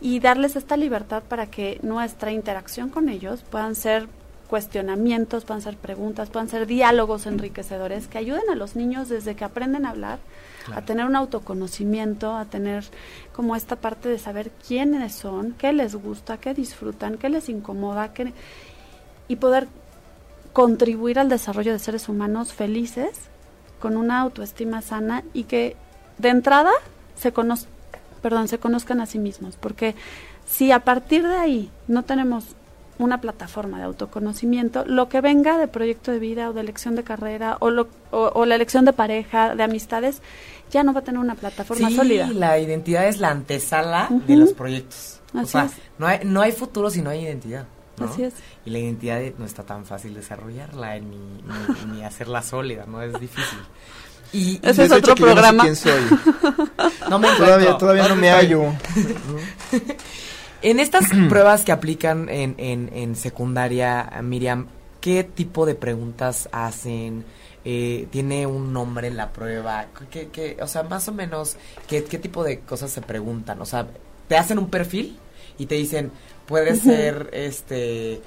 y 0.00 0.18
darles 0.18 0.56
esta 0.56 0.76
libertad 0.76 1.22
para 1.28 1.46
que 1.46 1.78
nuestra 1.82 2.32
interacción 2.32 2.88
con 2.88 3.08
ellos 3.08 3.44
puedan 3.48 3.74
ser 3.74 4.08
cuestionamientos, 4.48 5.44
puedan 5.44 5.62
ser 5.62 5.76
preguntas, 5.76 6.30
puedan 6.30 6.48
ser 6.48 6.66
diálogos 6.66 7.26
enriquecedores 7.26 8.08
que 8.08 8.18
ayuden 8.18 8.50
a 8.50 8.54
los 8.54 8.76
niños 8.76 9.08
desde 9.08 9.36
que 9.36 9.44
aprenden 9.44 9.84
a 9.84 9.90
hablar 9.90 10.18
a 10.74 10.82
tener 10.82 11.06
un 11.06 11.16
autoconocimiento, 11.16 12.36
a 12.36 12.44
tener 12.44 12.84
como 13.32 13.56
esta 13.56 13.76
parte 13.76 14.08
de 14.08 14.18
saber 14.18 14.50
quiénes 14.66 15.14
son, 15.14 15.52
qué 15.52 15.72
les 15.72 15.94
gusta, 15.94 16.38
qué 16.38 16.54
disfrutan, 16.54 17.16
qué 17.16 17.28
les 17.28 17.48
incomoda, 17.48 18.12
qué, 18.12 18.32
y 19.28 19.36
poder 19.36 19.68
contribuir 20.52 21.18
al 21.18 21.28
desarrollo 21.28 21.72
de 21.72 21.78
seres 21.78 22.08
humanos 22.08 22.52
felices, 22.52 23.28
con 23.80 23.96
una 23.96 24.20
autoestima 24.20 24.82
sana 24.82 25.22
y 25.32 25.44
que 25.44 25.76
de 26.18 26.30
entrada 26.30 26.72
se 27.14 27.32
conoz 27.32 27.66
perdón, 28.20 28.48
se 28.48 28.58
conozcan 28.58 29.00
a 29.00 29.06
sí 29.06 29.20
mismos, 29.20 29.54
porque 29.54 29.94
si 30.44 30.72
a 30.72 30.80
partir 30.80 31.26
de 31.26 31.36
ahí 31.36 31.70
no 31.86 32.02
tenemos 32.02 32.56
una 32.98 33.20
plataforma 33.20 33.78
de 33.78 33.84
autoconocimiento, 33.84 34.84
lo 34.84 35.08
que 35.08 35.20
venga 35.20 35.56
de 35.58 35.68
proyecto 35.68 36.10
de 36.10 36.18
vida 36.18 36.50
o 36.50 36.52
de 36.52 36.60
elección 36.60 36.96
de 36.96 37.04
carrera 37.04 37.56
o, 37.60 37.70
lo, 37.70 37.88
o, 38.10 38.30
o 38.34 38.44
la 38.46 38.54
elección 38.56 38.84
de 38.84 38.92
pareja, 38.92 39.54
de 39.54 39.62
amistades, 39.62 40.20
ya 40.70 40.82
no 40.82 40.92
va 40.92 41.00
a 41.00 41.04
tener 41.04 41.20
una 41.20 41.34
plataforma 41.36 41.88
sí, 41.88 41.96
sólida. 41.96 42.26
la 42.28 42.58
identidad 42.58 43.06
es 43.06 43.18
la 43.18 43.30
antesala 43.30 44.08
de 44.10 44.36
los 44.36 44.52
proyectos. 44.52 45.20
o 45.32 45.44
sea, 45.46 45.64
es. 45.66 45.72
no 45.98 46.06
hay, 46.06 46.20
no 46.24 46.40
hay 46.40 46.52
futuro 46.52 46.90
si 46.90 47.00
no 47.02 47.10
hay 47.10 47.22
identidad. 47.22 47.66
¿no? 47.98 48.06
Así 48.06 48.22
es. 48.24 48.34
Y 48.64 48.70
la 48.70 48.78
identidad 48.78 49.20
no 49.38 49.44
está 49.44 49.64
tan 49.64 49.84
fácil 49.84 50.14
desarrollarla 50.14 50.98
ni, 51.00 51.16
ni, 51.16 51.92
ni 51.96 52.04
hacerla 52.04 52.42
sólida, 52.42 52.84
¿no? 52.86 53.02
Es 53.02 53.12
difícil. 53.18 53.58
Y, 54.32 54.38
y- 54.52 54.60
Ese 54.62 54.84
es 54.84 54.92
otro 54.92 55.14
yo 55.16 55.26
no 55.26 55.26
sé 55.28 55.32
programa. 55.34 55.62
quién 55.64 55.74
soy. 55.76 56.00
no 57.10 57.18
me 57.18 57.28
todavía 57.38 57.76
todavía 57.78 58.02
no 58.04 58.08
¿Dónde 58.10 58.20
me 58.22 58.30
hallo. 58.30 58.62
En 60.62 60.80
estas 60.80 61.06
pruebas 61.28 61.64
que 61.64 61.72
aplican 61.72 62.28
en, 62.28 62.54
en, 62.58 62.90
en 62.92 63.16
secundaria, 63.16 64.10
Miriam, 64.22 64.66
¿qué 65.00 65.24
tipo 65.24 65.66
de 65.66 65.74
preguntas 65.74 66.48
hacen? 66.52 67.24
Eh, 67.64 68.06
¿Tiene 68.10 68.46
un 68.46 68.72
nombre 68.72 69.08
en 69.08 69.16
la 69.16 69.32
prueba? 69.32 69.86
¿Qué, 70.10 70.28
qué- 70.28 70.56
o 70.60 70.66
sea, 70.66 70.82
más 70.84 71.06
o 71.08 71.12
menos, 71.12 71.56
¿qué, 71.86 72.04
¿qué 72.04 72.18
tipo 72.18 72.42
de 72.44 72.60
cosas 72.60 72.90
se 72.90 73.02
preguntan? 73.02 73.60
O 73.60 73.66
sea, 73.66 73.86
te 74.26 74.36
hacen 74.36 74.58
un 74.58 74.70
perfil 74.70 75.18
y 75.58 75.66
te 75.66 75.74
dicen, 75.74 76.10
puede 76.46 76.76
ser, 76.76 77.28
este, 77.32 78.20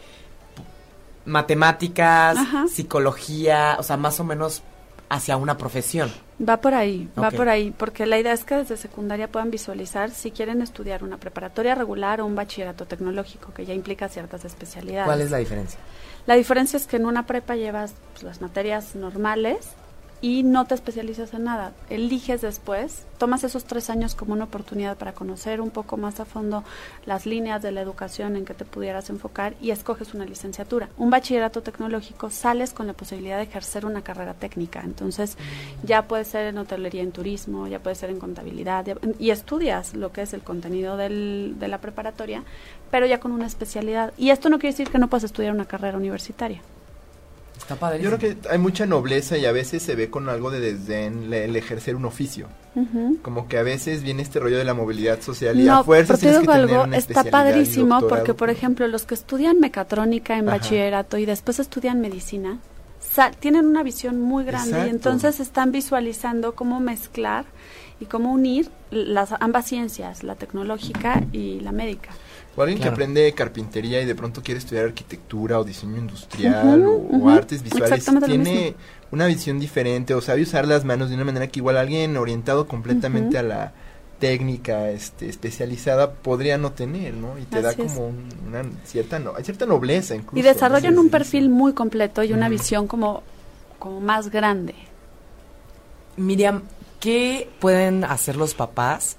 matemáticas, 1.25 2.37
Ajá. 2.37 2.65
psicología, 2.67 3.75
o 3.79 3.83
sea, 3.83 3.97
más 3.97 4.19
o 4.19 4.23
menos 4.23 4.61
hacia 5.09 5.37
una 5.37 5.57
profesión. 5.57 6.11
Va 6.47 6.57
por 6.57 6.73
ahí, 6.73 7.07
va 7.21 7.29
por 7.29 7.49
ahí, 7.49 7.71
porque 7.71 8.05
la 8.05 8.17
idea 8.17 8.33
es 8.33 8.43
que 8.43 8.55
desde 8.55 8.75
secundaria 8.75 9.27
puedan 9.27 9.51
visualizar 9.51 10.09
si 10.09 10.31
quieren 10.31 10.61
estudiar 10.61 11.03
una 11.03 11.17
preparatoria 11.17 11.75
regular 11.75 12.19
o 12.21 12.25
un 12.25 12.35
bachillerato 12.35 12.85
tecnológico, 12.85 13.53
que 13.53 13.65
ya 13.65 13.73
implica 13.73 14.09
ciertas 14.09 14.43
especialidades. 14.45 15.05
¿Cuál 15.05 15.21
es 15.21 15.29
la 15.29 15.37
diferencia? 15.37 15.79
La 16.25 16.35
diferencia 16.35 16.77
es 16.77 16.87
que 16.87 16.97
en 16.97 17.05
una 17.05 17.27
prepa 17.27 17.55
llevas 17.55 17.93
pues, 18.13 18.23
las 18.23 18.41
materias 18.41 18.95
normales 18.95 19.75
y 20.21 20.43
no 20.43 20.65
te 20.65 20.75
especializas 20.75 21.33
en 21.33 21.45
nada. 21.45 21.73
Eliges 21.89 22.41
después, 22.41 23.05
tomas 23.17 23.43
esos 23.43 23.65
tres 23.65 23.89
años 23.89 24.13
como 24.13 24.33
una 24.33 24.43
oportunidad 24.43 24.95
para 24.97 25.13
conocer 25.13 25.59
un 25.61 25.71
poco 25.71 25.97
más 25.97 26.19
a 26.19 26.25
fondo 26.25 26.63
las 27.05 27.25
líneas 27.25 27.61
de 27.63 27.71
la 27.71 27.81
educación 27.81 28.35
en 28.35 28.45
que 28.45 28.53
te 28.53 28.63
pudieras 28.63 29.09
enfocar 29.09 29.55
y 29.59 29.71
escoges 29.71 30.13
una 30.13 30.25
licenciatura. 30.25 30.89
Un 30.97 31.09
bachillerato 31.09 31.63
tecnológico 31.63 32.29
sales 32.29 32.71
con 32.71 32.85
la 32.85 32.93
posibilidad 32.93 33.37
de 33.37 33.43
ejercer 33.43 33.85
una 33.85 34.03
carrera 34.03 34.35
técnica. 34.35 34.81
Entonces 34.83 35.37
ya 35.83 36.07
puede 36.07 36.23
ser 36.25 36.45
en 36.45 36.57
hotelería, 36.59 37.01
en 37.01 37.11
turismo, 37.11 37.67
ya 37.67 37.79
puede 37.79 37.95
ser 37.95 38.11
en 38.11 38.19
contabilidad 38.19 38.85
y 39.17 39.31
estudias 39.31 39.95
lo 39.95 40.11
que 40.11 40.21
es 40.21 40.33
el 40.33 40.41
contenido 40.41 40.97
del- 40.97 41.55
de 41.59 41.67
la 41.67 41.79
preparatoria, 41.81 42.43
pero 42.91 43.07
ya 43.07 43.19
con 43.19 43.31
una 43.31 43.47
especialidad. 43.47 44.13
Y 44.17 44.29
esto 44.29 44.49
no 44.49 44.59
quiere 44.59 44.73
decir 44.73 44.89
que 44.89 44.99
no 44.99 45.07
puedas 45.07 45.23
estudiar 45.23 45.53
una 45.53 45.65
carrera 45.65 45.97
universitaria. 45.97 46.61
Está 47.61 47.75
padre. 47.75 48.01
Yo 48.03 48.09
creo 48.15 48.19
que 48.19 48.49
hay 48.49 48.57
mucha 48.57 48.85
nobleza 48.85 49.37
y 49.37 49.45
a 49.45 49.51
veces 49.51 49.81
se 49.83 49.95
ve 49.95 50.09
con 50.09 50.27
algo 50.29 50.51
de 50.51 50.59
desdén 50.59 51.29
le- 51.29 51.45
el 51.45 51.55
ejercer 51.55 51.95
un 51.95 52.05
oficio. 52.05 52.47
Como 53.21 53.47
que 53.49 53.57
a 53.57 53.63
veces 53.63 54.01
viene 54.01 54.21
este 54.23 54.39
rollo 54.39 54.57
de 54.57 54.63
la 54.63 54.73
movilidad 54.73 55.21
social 55.21 55.59
y 55.59 55.63
No, 55.63 55.79
a 55.79 55.83
te 55.83 55.91
tienes 56.05 56.19
que 56.19 56.45
tener 56.47 56.49
algo, 56.51 56.83
una 56.83 56.97
está 56.97 57.23
padrísimo 57.25 57.99
porque, 58.07 58.33
por 58.33 58.49
ejemplo, 58.49 58.87
los 58.87 59.03
que 59.03 59.13
estudian 59.13 59.59
mecatrónica 59.59 60.37
en 60.37 60.47
Ajá. 60.47 60.57
bachillerato 60.57 61.17
y 61.17 61.25
después 61.25 61.59
estudian 61.59 61.99
medicina, 61.99 62.59
tienen 63.41 63.65
una 63.65 63.83
visión 63.83 64.21
muy 64.21 64.45
grande 64.45 64.69
Exacto. 64.69 64.87
y 64.87 64.89
entonces 64.91 65.39
están 65.41 65.71
visualizando 65.73 66.55
cómo 66.55 66.79
mezclar 66.79 67.43
y 67.99 68.05
cómo 68.05 68.31
unir 68.31 68.69
las 68.89 69.33
ambas 69.39 69.65
ciencias, 69.67 70.23
la 70.23 70.35
tecnológica 70.35 71.23
y 71.33 71.59
la 71.59 71.71
médica. 71.73 72.09
O 72.61 72.63
alguien 72.63 72.77
Claro. 72.77 72.91
que 72.91 72.93
aprende 73.03 73.33
carpintería 73.33 74.01
y 74.01 74.05
de 74.05 74.13
pronto 74.15 74.41
quiere 74.43 74.59
estudiar 74.59 74.85
arquitectura 74.85 75.59
o 75.59 75.63
diseño 75.63 75.97
industrial 75.97 76.85
o, 76.85 77.29
artes 77.29 77.63
visuales, 77.63 78.05
tiene 78.25 78.75
una 79.11 79.25
visión 79.25 79.59
diferente 79.59 80.13
o 80.13 80.21
sabe 80.21 80.43
usar 80.43 80.67
las 80.67 80.85
manos 80.85 81.09
de 81.09 81.15
una 81.15 81.25
manera 81.25 81.47
que 81.47 81.59
igual 81.59 81.77
alguien 81.77 82.15
orientado 82.17 82.67
completamente 82.67 83.37
a 83.39 83.43
la 83.43 83.73
técnica 84.19 84.91
este, 84.91 85.27
especializada 85.27 86.11
podría 86.13 86.59
no 86.59 86.73
tener, 86.73 87.15
¿no? 87.15 87.39
Y 87.39 87.45
te 87.45 87.59
da 87.63 87.69
Así 87.69 87.81
como 87.81 88.07
un- 88.09 88.29
una 88.47 88.63
cierta 88.85 89.17
no, 89.17 89.33
hay 89.35 89.43
cierta 89.43 89.65
nobleza 89.65 90.13
incluso. 90.15 90.37
Y 90.37 90.43
desarrollan 90.43 90.93
¿no? 90.93 91.01
un 91.01 91.09
perfil 91.09 91.49
muy 91.49 91.73
completo 91.73 92.23
y 92.23 92.31
una 92.31 92.47
visión 92.47 92.85
como, 92.87 93.23
como 93.79 93.99
más 93.99 94.29
grande. 94.29 94.75
Miriam, 96.17 96.61
¿qué 96.99 97.49
pueden 97.59 98.03
hacer 98.03 98.35
los 98.35 98.53
papás 98.53 99.17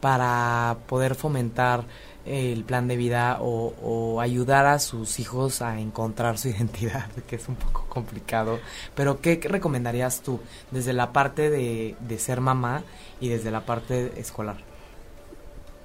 para 0.00 0.78
poder 0.88 1.14
fomentar 1.14 1.84
el 2.30 2.64
plan 2.64 2.88
de 2.88 2.96
vida 2.96 3.38
o, 3.40 4.20
ayudar 4.20 4.66
a 4.66 4.78
sus 4.78 5.18
hijos 5.18 5.62
a 5.62 5.80
encontrar 5.80 6.38
su 6.38 6.48
identidad, 6.50 7.10
que 7.26 7.36
es 7.36 7.48
un 7.48 7.56
poco 7.56 7.86
complicado? 7.88 8.60
Pero 8.94 9.20
¿qué 9.20 9.40
recomendarías 9.42 10.20
tú 10.20 10.40
desde 10.70 10.92
la 10.92 11.12
parte 11.12 11.50
de, 11.50 11.96
de 12.00 12.18
ser 12.18 12.40
mamá 12.40 12.82
y 13.20 13.28
desde 13.28 13.50
la 13.50 13.64
parte 13.66 14.12
escolar? 14.20 14.70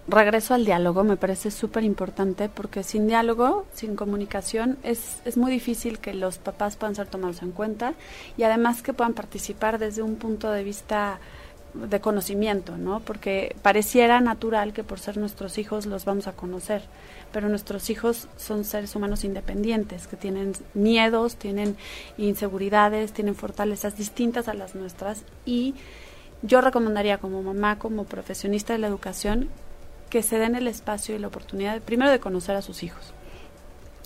regreso 0.08 0.54
al 0.54 0.66
diálogo, 0.66 1.04
me 1.04 1.18
parece 1.18 1.52
súper 1.52 1.84
importante 1.84 2.50
porque 2.50 2.84
sin 2.84 3.08
diálogo, 3.08 3.66
sin 3.74 3.96
comunicación, 3.96 4.78
es, 4.84 5.22
es 5.26 5.38
muy 5.38 5.52
difícil 5.52 6.00
que 6.00 6.14
los 6.14 6.38
papás 6.38 6.76
puedan 6.76 6.96
ser 6.96 7.08
tomados 7.08 7.42
en 7.42 7.52
cuenta 7.52 7.94
y 8.38 8.44
además 8.44 8.82
que 8.82 8.94
puedan 8.94 9.14
participar 9.14 9.80
desde 9.80 10.02
un 10.02 10.16
punto 10.16 10.52
de 10.52 10.64
vista 10.64 11.20
de 11.90 12.00
conocimiento, 12.00 12.78
¿no? 12.78 13.00
Porque 13.02 13.56
pareciera 13.62 14.22
natural 14.22 14.74
que 14.74 14.84
por 14.84 15.00
ser 15.00 15.18
nuestros 15.18 15.58
hijos 15.58 15.86
los 15.86 16.06
vamos 16.06 16.28
a 16.28 16.34
conocer, 16.34 16.84
pero 17.32 17.50
nuestros 17.50 17.90
hijos 17.90 18.28
son 18.38 18.64
seres 18.64 18.96
humanos 18.96 19.24
independientes, 19.24 20.08
que 20.08 20.16
tienen 20.16 20.54
miedos, 20.74 21.36
tienen 21.36 21.76
inseguridades, 22.18 23.12
tienen 23.14 23.36
fortalezas 23.36 23.98
distintas 23.98 24.48
a 24.48 24.54
las 24.54 24.76
nuestras 24.76 25.24
y 25.46 25.76
yo 26.42 26.62
recomendaría 26.62 27.18
como 27.18 27.42
mamá, 27.44 27.78
como 27.80 28.06
profesionista 28.06 28.74
de 28.74 28.80
la 28.80 28.88
educación, 28.88 29.50
que 30.10 30.24
se 30.24 30.38
den 30.38 30.56
el 30.56 30.68
espacio 30.68 31.16
y 31.16 31.20
la 31.20 31.28
oportunidad, 31.28 31.82
primero, 31.82 32.12
de 32.12 32.20
conocer 32.20 32.56
a 32.56 32.62
sus 32.62 32.84
hijos. 32.84 33.14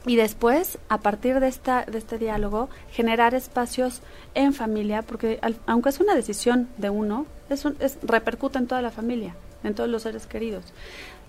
Y 0.05 0.15
después, 0.15 0.77
a 0.87 0.99
partir 0.99 1.39
de, 1.41 1.49
esta, 1.49 1.83
de 1.85 1.97
este 1.97 2.17
diálogo, 2.17 2.69
generar 2.89 3.35
espacios 3.35 4.01
en 4.33 4.53
familia, 4.53 5.01
porque 5.01 5.39
al- 5.41 5.59
aunque 5.67 5.89
es 5.89 5.99
una 5.99 6.15
decisión 6.15 6.69
de 6.77 6.89
uno, 6.89 7.25
es 7.49 7.65
un- 7.65 7.75
es, 7.79 7.97
repercute 8.03 8.57
en 8.57 8.67
toda 8.67 8.81
la 8.81 8.91
familia, 8.91 9.35
en 9.63 9.73
todos 9.75 9.89
los 9.89 10.03
seres 10.03 10.25
queridos. 10.27 10.65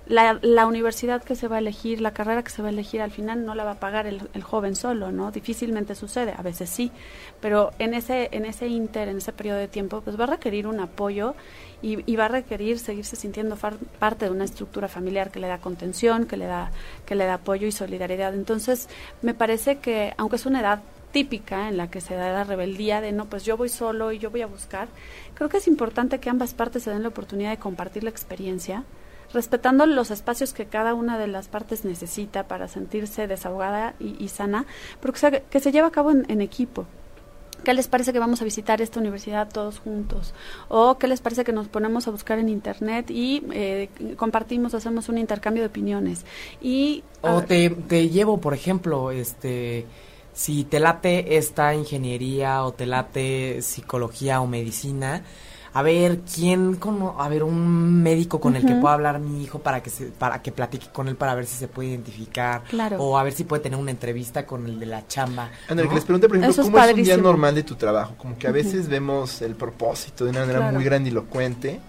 La, 0.06 0.40
la 0.42 0.66
universidad 0.66 1.22
que 1.22 1.36
se 1.36 1.46
va 1.46 1.56
a 1.56 1.58
elegir, 1.60 2.00
la 2.00 2.10
carrera 2.12 2.42
que 2.42 2.50
se 2.50 2.62
va 2.62 2.68
a 2.68 2.72
elegir, 2.72 3.00
al 3.00 3.12
final 3.12 3.44
no 3.46 3.54
la 3.54 3.62
va 3.62 3.72
a 3.72 3.80
pagar 3.80 4.08
el, 4.08 4.20
el 4.34 4.42
joven 4.42 4.74
solo, 4.74 5.12
¿no? 5.12 5.30
Difícilmente 5.30 5.94
sucede, 5.94 6.34
a 6.36 6.42
veces 6.42 6.68
sí, 6.68 6.90
pero 7.40 7.70
en 7.78 7.94
ese, 7.94 8.28
en 8.32 8.44
ese 8.44 8.66
inter, 8.66 9.06
en 9.08 9.18
ese 9.18 9.32
periodo 9.32 9.58
de 9.58 9.68
tiempo, 9.68 10.00
pues 10.00 10.18
va 10.18 10.24
a 10.24 10.28
requerir 10.28 10.66
un 10.66 10.80
apoyo 10.80 11.34
y, 11.80 12.16
va 12.16 12.24
a 12.24 12.28
requerir 12.28 12.80
seguirse 12.80 13.14
sintiendo 13.14 13.56
far- 13.56 13.76
parte 14.00 14.24
de 14.24 14.32
una 14.32 14.44
estructura 14.44 14.88
familiar 14.88 15.30
que 15.30 15.38
le 15.38 15.46
da 15.46 15.58
contención, 15.58 16.26
que 16.26 16.36
le 16.36 16.46
da, 16.46 16.72
que 17.06 17.14
le 17.14 17.24
da 17.26 17.34
apoyo 17.34 17.68
y 17.68 17.72
solidaridad. 17.72 18.34
Entonces, 18.34 18.88
me 19.22 19.32
parece 19.34 19.78
que, 19.78 20.12
aunque 20.16 20.36
es 20.36 20.46
una 20.46 20.60
edad 20.60 20.80
típica 21.12 21.68
en 21.68 21.76
la 21.76 21.90
que 21.90 22.00
se 22.00 22.14
da 22.14 22.32
la 22.32 22.44
rebeldía 22.44 23.00
de 23.00 23.12
no, 23.12 23.26
pues 23.26 23.44
yo 23.44 23.56
voy 23.56 23.68
solo 23.68 24.12
y 24.12 24.18
yo 24.18 24.30
voy 24.30 24.42
a 24.42 24.46
buscar, 24.46 24.88
creo 25.34 25.48
que 25.48 25.58
es 25.58 25.68
importante 25.68 26.20
que 26.20 26.30
ambas 26.30 26.54
partes 26.54 26.82
se 26.84 26.90
den 26.90 27.02
la 27.02 27.08
oportunidad 27.08 27.50
de 27.50 27.58
compartir 27.58 28.04
la 28.04 28.10
experiencia, 28.10 28.84
respetando 29.32 29.86
los 29.86 30.10
espacios 30.10 30.52
que 30.52 30.66
cada 30.66 30.94
una 30.94 31.18
de 31.18 31.28
las 31.28 31.48
partes 31.48 31.84
necesita 31.84 32.48
para 32.48 32.68
sentirse 32.68 33.26
desahogada 33.26 33.94
y, 34.00 34.22
y 34.22 34.28
sana, 34.28 34.66
pero 35.00 35.12
que 35.12 35.18
se, 35.20 35.42
que 35.50 35.60
se 35.60 35.72
lleve 35.72 35.86
a 35.86 35.92
cabo 35.92 36.10
en, 36.10 36.26
en 36.28 36.40
equipo. 36.40 36.86
¿Qué 37.64 37.74
les 37.74 37.88
parece 37.88 38.12
que 38.12 38.18
vamos 38.18 38.40
a 38.40 38.44
visitar 38.44 38.80
esta 38.80 39.00
universidad 39.00 39.48
todos 39.52 39.80
juntos? 39.80 40.32
¿O 40.68 40.96
qué 40.96 41.06
les 41.06 41.20
parece 41.20 41.44
que 41.44 41.52
nos 41.52 41.68
ponemos 41.68 42.08
a 42.08 42.10
buscar 42.10 42.38
en 42.38 42.48
internet 42.48 43.10
y 43.10 43.44
eh, 43.52 43.90
compartimos, 44.16 44.72
hacemos 44.72 45.10
un 45.10 45.18
intercambio 45.18 45.62
de 45.62 45.68
opiniones? 45.68 46.24
Y 46.62 47.04
O 47.20 47.42
te, 47.42 47.68
te 47.68 48.08
llevo, 48.08 48.40
por 48.40 48.54
ejemplo, 48.54 49.10
este, 49.10 49.84
si 50.32 50.64
te 50.64 50.80
late 50.80 51.36
esta 51.36 51.74
ingeniería 51.74 52.64
o 52.64 52.72
te 52.72 52.86
late 52.86 53.62
psicología 53.62 54.40
o 54.40 54.46
medicina, 54.46 55.22
a 55.72 55.82
ver 55.82 56.20
quién, 56.34 56.74
cono- 56.76 57.14
a 57.20 57.28
ver 57.28 57.44
un 57.44 58.02
médico 58.02 58.40
con 58.40 58.56
el 58.56 58.66
que 58.66 58.74
pueda 58.74 58.94
hablar 58.94 59.20
mi 59.20 59.42
hijo 59.44 59.60
para 59.60 59.80
que 59.82 59.88
se, 59.90 60.06
para 60.06 60.42
que 60.42 60.50
platique 60.50 60.88
con 60.92 61.06
él 61.06 61.14
para 61.14 61.34
ver 61.36 61.46
si 61.46 61.56
se 61.56 61.68
puede 61.68 61.90
identificar 61.90 62.64
Claro. 62.64 62.96
o 62.98 63.16
a 63.16 63.22
ver 63.22 63.32
si 63.32 63.44
puede 63.44 63.62
tener 63.62 63.78
una 63.78 63.92
entrevista 63.92 64.44
con 64.46 64.66
el 64.66 64.80
de 64.80 64.86
la 64.86 65.06
chamba. 65.06 65.48
Ándale, 65.68 65.84
¿no? 65.84 65.88
que 65.90 65.94
les 65.94 66.04
pregunte, 66.04 66.26
por 66.26 66.38
ejemplo, 66.38 66.50
Eso 66.52 66.62
¿cómo 66.62 66.82
es 66.84 66.94
un 66.94 67.02
día 67.04 67.16
normal 67.16 67.54
de 67.54 67.62
tu 67.62 67.76
trabajo? 67.76 68.14
Como 68.18 68.36
que 68.36 68.48
a 68.48 68.52
veces 68.52 68.88
vemos 68.88 69.42
el 69.42 69.54
propósito 69.54 70.24
de 70.24 70.30
una 70.30 70.40
manera 70.40 70.58
Claro. 70.58 70.74
muy 70.74 70.84
grandilocuente, 70.84 71.80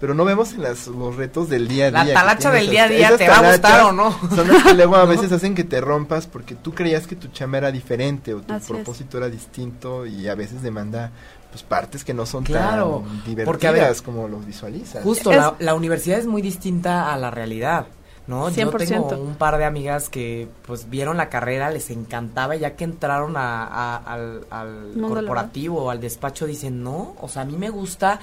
pero 0.00 0.14
no 0.14 0.24
vemos 0.24 0.52
en 0.54 0.62
las, 0.62 0.86
los 0.86 1.14
retos 1.16 1.48
del 1.48 1.68
día 1.68 1.88
a 1.88 1.90
La 1.90 2.04
día. 2.04 2.14
que 2.14 2.20
talacha 2.20 2.50
del 2.50 2.70
día 2.70 2.84
a 2.84 2.88
día, 2.88 3.16
¿te 3.18 3.28
va 3.28 3.36
a 3.38 3.50
gustar 3.52 3.80
o 3.82 3.92
no? 3.92 4.10
Son 4.34 4.48
las 4.48 4.62
que 4.64 4.74
luego 4.74 4.96
a 4.96 5.00
¿No? 5.04 5.06
veces 5.08 5.30
hacen 5.32 5.54
que 5.54 5.64
te 5.64 5.80
rompas 5.80 6.26
porque 6.26 6.54
tú 6.54 6.72
creías 6.74 7.06
que 7.06 7.16
tu 7.16 7.28
chamba 7.28 7.58
era 7.58 7.70
diferente 7.70 8.32
o 8.34 8.40
tu 8.40 8.52
Así 8.54 8.64
es. 8.64 8.68
propósito 8.70 9.18
era 9.18 9.28
distinto 9.28 10.06
y 10.06 10.26
a 10.28 10.34
veces 10.34 10.62
demanda 10.62 11.10
pues 11.50 11.62
partes 11.64 12.04
que 12.04 12.14
no 12.14 12.26
son 12.26 12.44
Claro, 12.44 13.02
tan 13.04 13.16
divertidas 13.24 13.44
porque, 13.46 13.66
a 13.66 13.72
ver, 13.72 13.96
como 14.04 14.28
los 14.28 14.46
visualizas. 14.46 15.02
Justo, 15.02 15.30
Es- 15.32 15.36
la, 15.36 15.54
la 15.58 15.74
universidad 15.74 16.18
es 16.18 16.26
muy 16.26 16.42
distinta 16.42 17.12
a 17.12 17.18
la 17.18 17.32
realidad, 17.32 17.86
¿no? 18.28 18.48
Yo 18.50 18.70
100%. 18.70 18.78
tengo 19.08 19.22
un 19.24 19.34
par 19.34 19.58
de 19.58 19.64
amigas 19.64 20.08
que 20.08 20.48
pues 20.64 20.88
vieron 20.88 21.16
la 21.16 21.28
carrera, 21.28 21.68
les 21.70 21.90
encantaba, 21.90 22.54
ya 22.54 22.76
que 22.76 22.84
entraron 22.84 23.36
a, 23.36 23.64
a- 23.64 23.96
al, 23.96 24.46
al 24.50 24.92
corporativo 25.00 25.82
o 25.86 25.90
al 25.90 26.00
despacho, 26.00 26.46
dicen, 26.46 26.84
no, 26.84 27.16
o 27.20 27.26
sea, 27.28 27.42
a 27.42 27.44
mí 27.44 27.56
me 27.56 27.68
gusta 27.70 28.20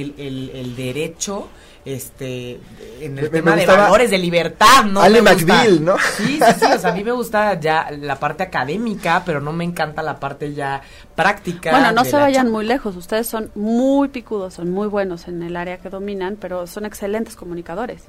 el, 0.00 0.14
el, 0.18 0.50
el 0.54 0.76
derecho, 0.76 1.48
este, 1.84 2.52
en 3.00 3.10
el 3.10 3.12
Me- 3.14 3.22
me 3.22 3.28
tema 3.28 3.56
de 3.56 3.66
valores, 3.66 4.10
de 4.10 4.16
libertad, 4.18 4.84
¿no? 4.86 5.02
Ale. 5.02 5.20
McBeal, 5.20 5.84
¿no? 5.84 5.96
Sí, 6.16 6.38
sí, 6.38 6.52
sí, 6.60 6.66
o 6.74 6.78
sea, 6.78 6.90
a 6.90 6.94
mí 6.94 7.04
me 7.04 7.12
gusta 7.12 7.60
ya 7.60 7.90
la 8.00 8.18
parte 8.18 8.42
académica, 8.42 9.22
pero 9.26 9.40
no 9.40 9.52
me 9.52 9.64
encanta 9.64 10.02
la 10.02 10.18
parte 10.18 10.54
ya 10.54 10.80
práctica. 11.14 11.70
Bueno, 11.72 11.92
no 11.92 12.04
se 12.04 12.16
vayan 12.16 12.50
muy 12.50 12.64
lejos. 12.64 12.96
Ustedes 12.96 13.26
son 13.26 13.50
muy 13.54 14.08
picudos, 14.08 14.54
son 14.54 14.70
muy 14.70 14.86
buenos 14.88 15.28
en 15.28 15.42
el 15.42 15.56
área 15.56 15.78
que 15.78 15.90
dominan, 15.90 16.36
pero 16.40 16.66
son 16.66 16.86
excelentes 16.86 17.36
comunicadores. 17.36 18.02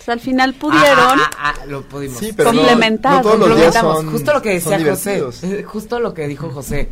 O 0.00 0.04
sea, 0.04 0.14
al 0.14 0.20
final 0.20 0.54
pudieron. 0.54 1.20
Ah, 1.20 1.30
ah, 1.38 1.54
ah, 1.60 1.66
lo 1.66 1.82
pudimos. 1.82 2.18
Sí, 2.18 2.32
pero 2.36 2.52
no- 2.52 2.58
complementar, 2.58 3.16
no, 3.16 3.22
todos 3.22 3.38
los 3.38 3.48
días 3.56 3.66
Complementamos. 3.76 3.96
son 4.02 4.10
justo 4.12 4.32
lo 4.32 4.42
que 4.42 4.50
decía 4.54 4.78
José, 4.84 5.14
divertidos. 5.16 5.64
justo 5.70 6.00
lo 6.00 6.12
que 6.14 6.26
dijo 6.26 6.50
José. 6.50 6.88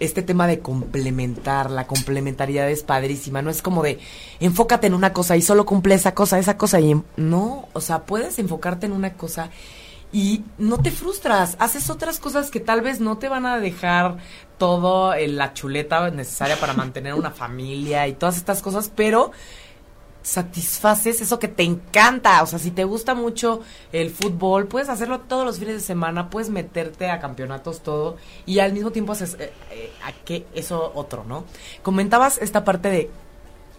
Este 0.00 0.22
tema 0.22 0.46
de 0.46 0.60
complementar, 0.60 1.70
la 1.70 1.86
complementariedad 1.86 2.70
es 2.70 2.82
padrísima, 2.82 3.42
no 3.42 3.50
es 3.50 3.62
como 3.62 3.82
de 3.82 3.98
enfócate 4.40 4.86
en 4.86 4.94
una 4.94 5.12
cosa 5.12 5.36
y 5.36 5.42
solo 5.42 5.66
cumple 5.66 5.94
esa 5.94 6.14
cosa, 6.14 6.38
esa 6.38 6.56
cosa 6.56 6.80
y 6.80 7.00
no, 7.16 7.68
o 7.72 7.80
sea, 7.80 8.04
puedes 8.04 8.38
enfocarte 8.38 8.86
en 8.86 8.92
una 8.92 9.14
cosa 9.14 9.50
y 10.12 10.44
no 10.56 10.78
te 10.78 10.90
frustras, 10.90 11.56
haces 11.58 11.90
otras 11.90 12.18
cosas 12.18 12.50
que 12.50 12.60
tal 12.60 12.80
vez 12.80 13.00
no 13.00 13.18
te 13.18 13.28
van 13.28 13.44
a 13.44 13.58
dejar 13.58 14.16
todo 14.56 15.14
en 15.14 15.36
la 15.36 15.52
chuleta 15.52 16.10
necesaria 16.10 16.58
para 16.58 16.72
mantener 16.72 17.14
una 17.14 17.30
familia 17.30 18.08
y 18.08 18.14
todas 18.14 18.36
estas 18.36 18.62
cosas, 18.62 18.90
pero 18.94 19.32
satisfaces 20.28 21.20
eso 21.20 21.38
que 21.38 21.48
te 21.48 21.62
encanta. 21.62 22.42
O 22.42 22.46
sea, 22.46 22.58
si 22.58 22.70
te 22.70 22.84
gusta 22.84 23.14
mucho 23.14 23.62
el 23.92 24.10
fútbol, 24.10 24.66
puedes 24.68 24.88
hacerlo 24.88 25.20
todos 25.20 25.44
los 25.44 25.58
fines 25.58 25.74
de 25.74 25.80
semana, 25.80 26.28
puedes 26.28 26.50
meterte 26.50 27.10
a 27.10 27.18
campeonatos, 27.18 27.80
todo, 27.80 28.16
y 28.44 28.58
al 28.58 28.72
mismo 28.72 28.90
tiempo 28.90 29.12
haces 29.12 29.36
eh, 29.38 29.52
eh, 29.70 29.90
a 30.04 30.12
que 30.12 30.46
eso 30.54 30.92
otro, 30.94 31.24
¿no? 31.24 31.44
Comentabas 31.82 32.38
esta 32.38 32.64
parte 32.64 32.90
de, 32.90 33.10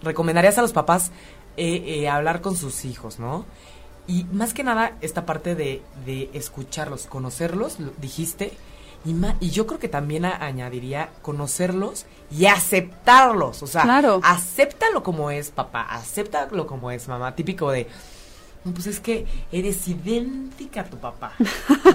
recomendarías 0.01 0.57
a 0.57 0.61
los 0.61 0.73
papás 0.73 1.11
eh, 1.55 2.07
hablar 2.09 2.41
con 2.41 2.55
sus 2.55 2.85
hijos, 2.85 3.19
¿no? 3.19 3.45
Y 4.07 4.23
más 4.31 4.55
que 4.55 4.63
nada, 4.63 4.97
esta 5.01 5.27
parte 5.27 5.53
de, 5.53 5.83
de 6.05 6.31
escucharlos, 6.33 7.05
conocerlos, 7.05 7.77
dijiste, 8.01 8.53
y, 9.05 9.15
y 9.39 9.49
yo 9.49 9.65
creo 9.65 9.79
que 9.79 9.87
también 9.87 10.25
añadiría 10.25 11.09
conocerlos 11.21 12.05
y 12.31 12.45
aceptarlos. 12.45 13.63
O 13.63 13.67
sea, 13.67 13.83
claro. 13.83 14.19
acéptalo 14.23 15.03
como 15.03 15.31
es 15.31 15.51
papá, 15.51 15.83
acéptalo 15.83 16.67
como 16.67 16.91
es 16.91 17.07
mamá. 17.07 17.35
Típico 17.35 17.71
de, 17.71 17.87
pues 18.63 18.87
es 18.87 18.99
que 18.99 19.25
eres 19.51 19.87
idéntica 19.87 20.81
a 20.81 20.85
tu 20.85 20.97
papá. 20.97 21.33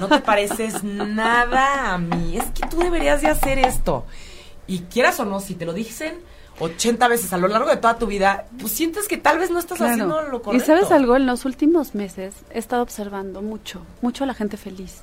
No 0.01 0.09
te 0.09 0.21
pareces 0.21 0.83
nada 0.83 1.95
a 1.95 1.99
mí. 1.99 2.37
Es 2.37 2.47
que 2.47 2.67
tú 2.67 2.79
deberías 2.79 3.21
de 3.23 3.29
hacer 3.29 3.59
esto. 3.59 4.05
Y 4.67 4.81
quieras 4.81 5.21
o 5.21 5.25
no, 5.25 5.41
si 5.41 5.55
te 5.55 5.67
lo 5.67 5.75
dicen 5.75 6.21
80 6.59 7.09
veces 7.09 7.33
a 7.33 7.37
lo 7.37 7.49
largo 7.49 7.69
de 7.69 7.77
toda 7.77 7.99
tu 7.99 8.07
vida, 8.07 8.47
pues 8.59 8.73
sientes 8.73 9.09
que 9.09 9.19
tal 9.19 9.39
vez 9.39 9.51
no 9.51 9.59
estás 9.59 9.81
haciendo 9.81 10.23
lo 10.23 10.43
correcto. 10.43 10.65
Y 10.65 10.67
sabes 10.67 10.91
algo, 10.91 11.17
en 11.17 11.27
los 11.27 11.45
últimos 11.45 11.95
meses 11.95 12.35
he 12.51 12.59
estado 12.59 12.83
observando 12.83 13.43
mucho, 13.43 13.83
mucho 14.03 14.25
a 14.25 14.27
la 14.27 14.35
gente 14.35 14.57
feliz. 14.57 15.03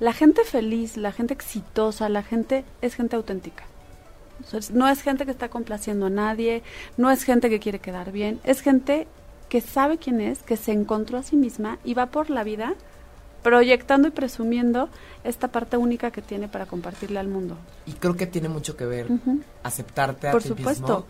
La 0.00 0.12
gente 0.14 0.44
feliz, 0.44 0.96
la 0.96 1.12
gente 1.12 1.34
exitosa, 1.34 2.08
la 2.08 2.22
gente 2.22 2.64
es 2.80 2.94
gente 2.94 3.16
auténtica. 3.16 3.64
no 4.72 4.88
es 4.88 5.02
gente 5.02 5.26
que 5.26 5.30
está 5.30 5.50
complaciendo 5.50 6.06
a 6.06 6.10
nadie, 6.10 6.62
no 6.96 7.10
es 7.10 7.24
gente 7.24 7.50
que 7.50 7.60
quiere 7.60 7.78
quedar 7.78 8.10
bien, 8.10 8.40
es 8.42 8.62
gente 8.62 9.06
que 9.50 9.60
sabe 9.60 9.98
quién 9.98 10.20
es, 10.20 10.38
que 10.38 10.56
se 10.56 10.72
encontró 10.72 11.18
a 11.18 11.22
sí 11.22 11.36
misma 11.36 11.78
y 11.84 11.94
va 11.94 12.06
por 12.06 12.30
la 12.30 12.44
vida 12.44 12.74
proyectando 13.42 14.08
y 14.08 14.10
presumiendo 14.10 14.88
esta 15.24 15.48
parte 15.48 15.76
única 15.76 16.10
que 16.10 16.22
tiene 16.22 16.48
para 16.48 16.66
compartirle 16.66 17.18
al 17.18 17.28
mundo. 17.28 17.56
Y 17.86 17.92
creo 17.92 18.16
que 18.16 18.26
tiene 18.26 18.48
mucho 18.48 18.76
que 18.76 18.86
ver 18.86 19.08
aceptarte 19.62 20.28
a 20.28 20.32
por 20.32 20.42
ti 20.42 20.48
supuesto. 20.48 20.82
mismo 20.82 21.04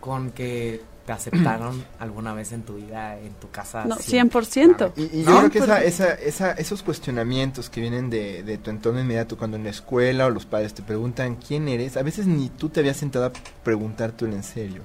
con 0.00 0.30
que 0.30 0.80
te 1.08 1.12
aceptaron 1.14 1.82
alguna 1.98 2.34
vez 2.34 2.52
en 2.52 2.64
tu 2.64 2.74
vida, 2.74 3.18
en 3.18 3.32
tu 3.32 3.48
casa. 3.50 3.86
No, 3.86 3.96
100%. 3.96 4.92
Y, 4.96 5.22
yo 5.22 5.38
creo 5.38 5.50
que 5.50 5.86
esa, 5.86 6.12
esa, 6.12 6.52
esos 6.52 6.82
cuestionamientos 6.82 7.70
que 7.70 7.80
vienen 7.80 8.10
de, 8.10 8.42
de, 8.42 8.58
tu 8.58 8.68
entorno 8.68 9.00
inmediato, 9.00 9.38
cuando 9.38 9.56
en 9.56 9.64
la 9.64 9.70
escuela 9.70 10.26
o 10.26 10.30
los 10.30 10.44
padres 10.44 10.74
te 10.74 10.82
preguntan 10.82 11.36
quién 11.36 11.66
eres, 11.68 11.96
a 11.96 12.02
veces 12.02 12.26
ni 12.26 12.50
tú 12.50 12.68
te 12.68 12.80
habías 12.80 12.98
sentado 12.98 13.24
a 13.24 13.32
preguntártelo 13.64 14.34
en 14.34 14.42
serio. 14.42 14.82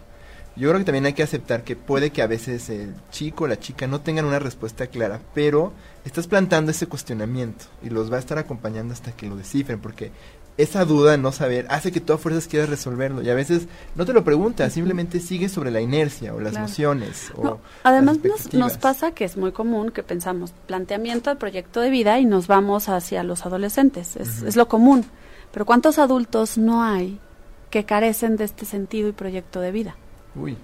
Yo 0.55 0.69
creo 0.69 0.79
que 0.79 0.85
también 0.85 1.05
hay 1.05 1.13
que 1.13 1.23
aceptar 1.23 1.65
que 1.65 1.75
puede 1.75 2.11
que 2.11 2.21
a 2.21 2.27
veces 2.27 2.69
el 2.69 2.93
chico 3.11 3.43
o 3.43 3.47
la 3.47 3.59
chica 3.59 3.87
no 3.87 3.99
tengan 3.99 4.23
una 4.23 4.39
respuesta 4.39 4.87
clara, 4.87 5.19
pero 5.33 5.73
estás 6.05 6.27
plantando 6.27 6.71
ese 6.71 6.87
cuestionamiento 6.87 7.65
y 7.81 7.89
los 7.89 8.09
va 8.09 8.15
a 8.15 8.19
estar 8.19 8.37
acompañando 8.37 8.93
hasta 8.93 9.11
que 9.11 9.27
lo 9.27 9.35
descifren, 9.35 9.81
porque 9.81 10.11
esa 10.57 10.85
duda, 10.85 11.17
no 11.17 11.31
saber, 11.31 11.65
hace 11.69 11.91
que 11.91 11.99
tú 11.99 12.13
a 12.13 12.17
fuerzas 12.17 12.47
quieras 12.47 12.69
resolverlo. 12.69 13.21
Y 13.21 13.29
a 13.29 13.33
veces 13.33 13.67
no 13.95 14.05
te 14.05 14.13
lo 14.13 14.23
preguntas, 14.23 14.73
simplemente 14.73 15.19
sigues 15.19 15.51
sobre 15.51 15.71
la 15.71 15.81
inercia 15.81 16.33
o 16.33 16.39
las 16.39 16.53
nociones. 16.53 17.31
O 17.35 17.59
además 17.83 18.19
nos, 18.53 18.77
pasa 18.77 19.11
que 19.11 19.25
es 19.25 19.37
muy 19.37 19.51
común 19.51 19.91
que 19.91 20.03
pensamos 20.03 20.53
planteamiento 20.67 21.29
de 21.29 21.35
proyecto 21.37 21.81
de 21.81 21.89
vida 21.89 22.19
y 22.19 22.25
nos 22.25 22.47
vamos 22.47 22.89
hacia 22.89 23.23
los 23.23 23.45
adolescentes. 23.45 24.15
Es, 24.15 24.43
es 24.43 24.55
lo 24.55 24.67
común. 24.67 25.05
Pero 25.51 25.65
¿cuántos 25.65 25.99
adultos 25.99 26.57
no 26.57 26.83
hay 26.83 27.19
que 27.69 27.85
carecen 27.85 28.37
de 28.37 28.43
este 28.43 28.65
sentido 28.65 29.09
y 29.09 29.11
proyecto 29.11 29.59
de 29.59 29.71
vida? 29.71 29.95
Uy 30.35 30.57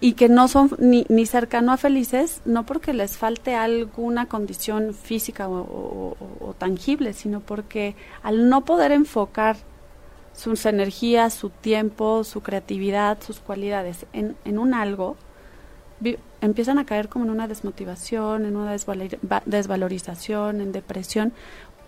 y 0.00 0.12
que 0.12 0.28
no 0.28 0.46
son 0.48 0.70
ni, 0.78 1.04
ni 1.08 1.26
cercano 1.26 1.72
a 1.72 1.76
felices, 1.76 2.40
no 2.44 2.64
porque 2.64 2.92
les 2.92 3.16
falte 3.16 3.54
alguna 3.54 4.26
condición 4.26 4.94
física 4.94 5.48
o, 5.48 6.54
tangible, 6.58 7.12
sino 7.12 7.40
porque 7.40 7.94
al 8.22 8.48
no 8.48 8.64
poder 8.64 8.92
enfocar 8.92 9.56
sus 10.32 10.66
energías, 10.66 11.34
su 11.34 11.50
tiempo, 11.50 12.24
su 12.24 12.42
creatividad, 12.42 13.18
sus 13.20 13.40
cualidades 13.40 14.06
en, 14.12 14.36
en 14.44 14.58
un 14.58 14.74
algo, 14.74 15.16
empiezan 16.40 16.78
a 16.78 16.86
caer 16.86 17.08
como 17.08 17.24
en 17.24 17.30
una 17.30 17.48
desmotivación, 17.48 18.44
en 18.44 18.56
una 18.56 18.76
desvalorización, 19.46 20.60
en 20.60 20.72
depresión, 20.72 21.32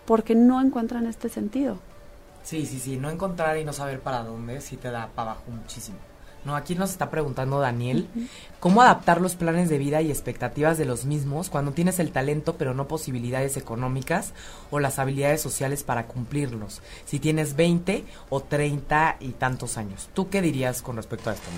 porque 0.05 0.35
no 0.35 0.61
encuentran 0.61 1.07
este 1.07 1.29
sentido. 1.29 1.79
Sí, 2.43 2.67
sí, 2.67 2.81
sí, 2.81 2.97
no 2.97 3.11
encontrar 3.11 3.59
y 3.59 3.65
no 3.65 3.73
saber 3.73 4.01
para 4.01 4.25
dónde 4.25 4.61
sí 4.61 4.77
te 4.77 4.91
da 4.91 5.09
para 5.15 5.33
abajo 5.33 5.51
muchísimo. 5.51 5.99
No, 6.45 6.57
aquí 6.57 6.75
nos 6.75 6.91
está 6.91 7.11
preguntando 7.11 7.61
Daniel, 7.61 8.09
¿cómo 8.61 8.81
adaptar 8.81 9.21
los 9.21 9.35
planes 9.35 9.69
de 9.69 9.77
vida 9.79 10.01
y 10.01 10.11
expectativas 10.11 10.79
de 10.79 10.87
los 10.87 11.05
mismos 11.05 11.51
cuando 11.51 11.73
tienes 11.73 11.99
el 11.99 12.13
talento 12.13 12.57
pero 12.57 12.73
no 12.73 12.89
posibilidades 12.89 13.57
económicas 13.57 14.33
o 14.71 14.81
las 14.81 14.99
habilidades 14.99 15.43
sociales 15.43 15.85
para 15.85 16.07
cumplirlos? 16.07 16.81
Si 17.05 17.19
tienes 17.19 17.57
20 17.57 18.05
o 18.31 18.41
30 18.41 19.17
y 19.21 19.31
tantos 19.33 19.77
años. 19.77 20.09
¿Tú 20.15 20.31
qué 20.31 20.41
dirías 20.41 20.83
con 20.83 20.97
respecto 20.97 21.31
a 21.31 21.35
esto, 21.35 21.49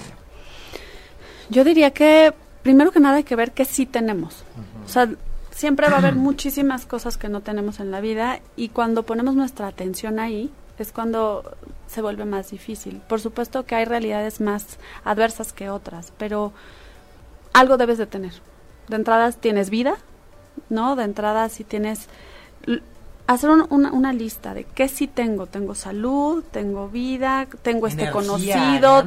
Yo 1.48 1.62
diría 1.62 1.92
que 1.92 2.34
primero 2.62 2.90
que 2.90 3.00
nada 3.00 3.16
hay 3.16 3.24
que 3.24 3.36
ver 3.36 3.52
qué 3.52 3.64
sí 3.64 3.86
tenemos. 3.86 4.44
O 4.84 4.88
sea, 4.88 5.08
siempre 5.50 5.88
va 5.88 5.96
a 5.96 5.98
haber 5.98 6.14
muchísimas 6.16 6.86
cosas 6.86 7.16
que 7.16 7.28
no 7.28 7.40
tenemos 7.40 7.80
en 7.80 7.90
la 7.90 8.00
vida 8.00 8.40
y 8.56 8.70
cuando 8.70 9.04
ponemos 9.04 9.34
nuestra 9.34 9.68
atención 9.68 10.18
ahí, 10.18 10.50
es 10.78 10.92
cuando 10.92 11.56
se 11.86 12.02
vuelve 12.02 12.24
más 12.24 12.50
difícil. 12.50 13.00
Por 13.08 13.20
supuesto 13.20 13.64
que 13.64 13.74
hay 13.74 13.84
realidades 13.84 14.40
más 14.40 14.78
adversas 15.04 15.52
que 15.52 15.70
otras, 15.70 16.12
pero 16.18 16.52
algo 17.52 17.76
debes 17.76 17.98
de 17.98 18.06
tener. 18.06 18.32
De 18.88 18.96
entrada 18.96 19.30
tienes 19.32 19.70
vida, 19.70 19.96
¿no? 20.68 20.96
De 20.96 21.04
entrada 21.04 21.48
si 21.48 21.64
tienes 21.64 22.08
hacer 23.26 23.50
una, 23.50 24.12
lista 24.12 24.54
de 24.54 24.64
qué 24.64 24.88
sí 24.88 25.06
tengo. 25.06 25.46
Tengo 25.46 25.74
salud, 25.74 26.44
tengo 26.50 26.88
vida, 26.88 27.46
tengo 27.62 27.86
este 27.86 28.10
conocido, 28.10 29.04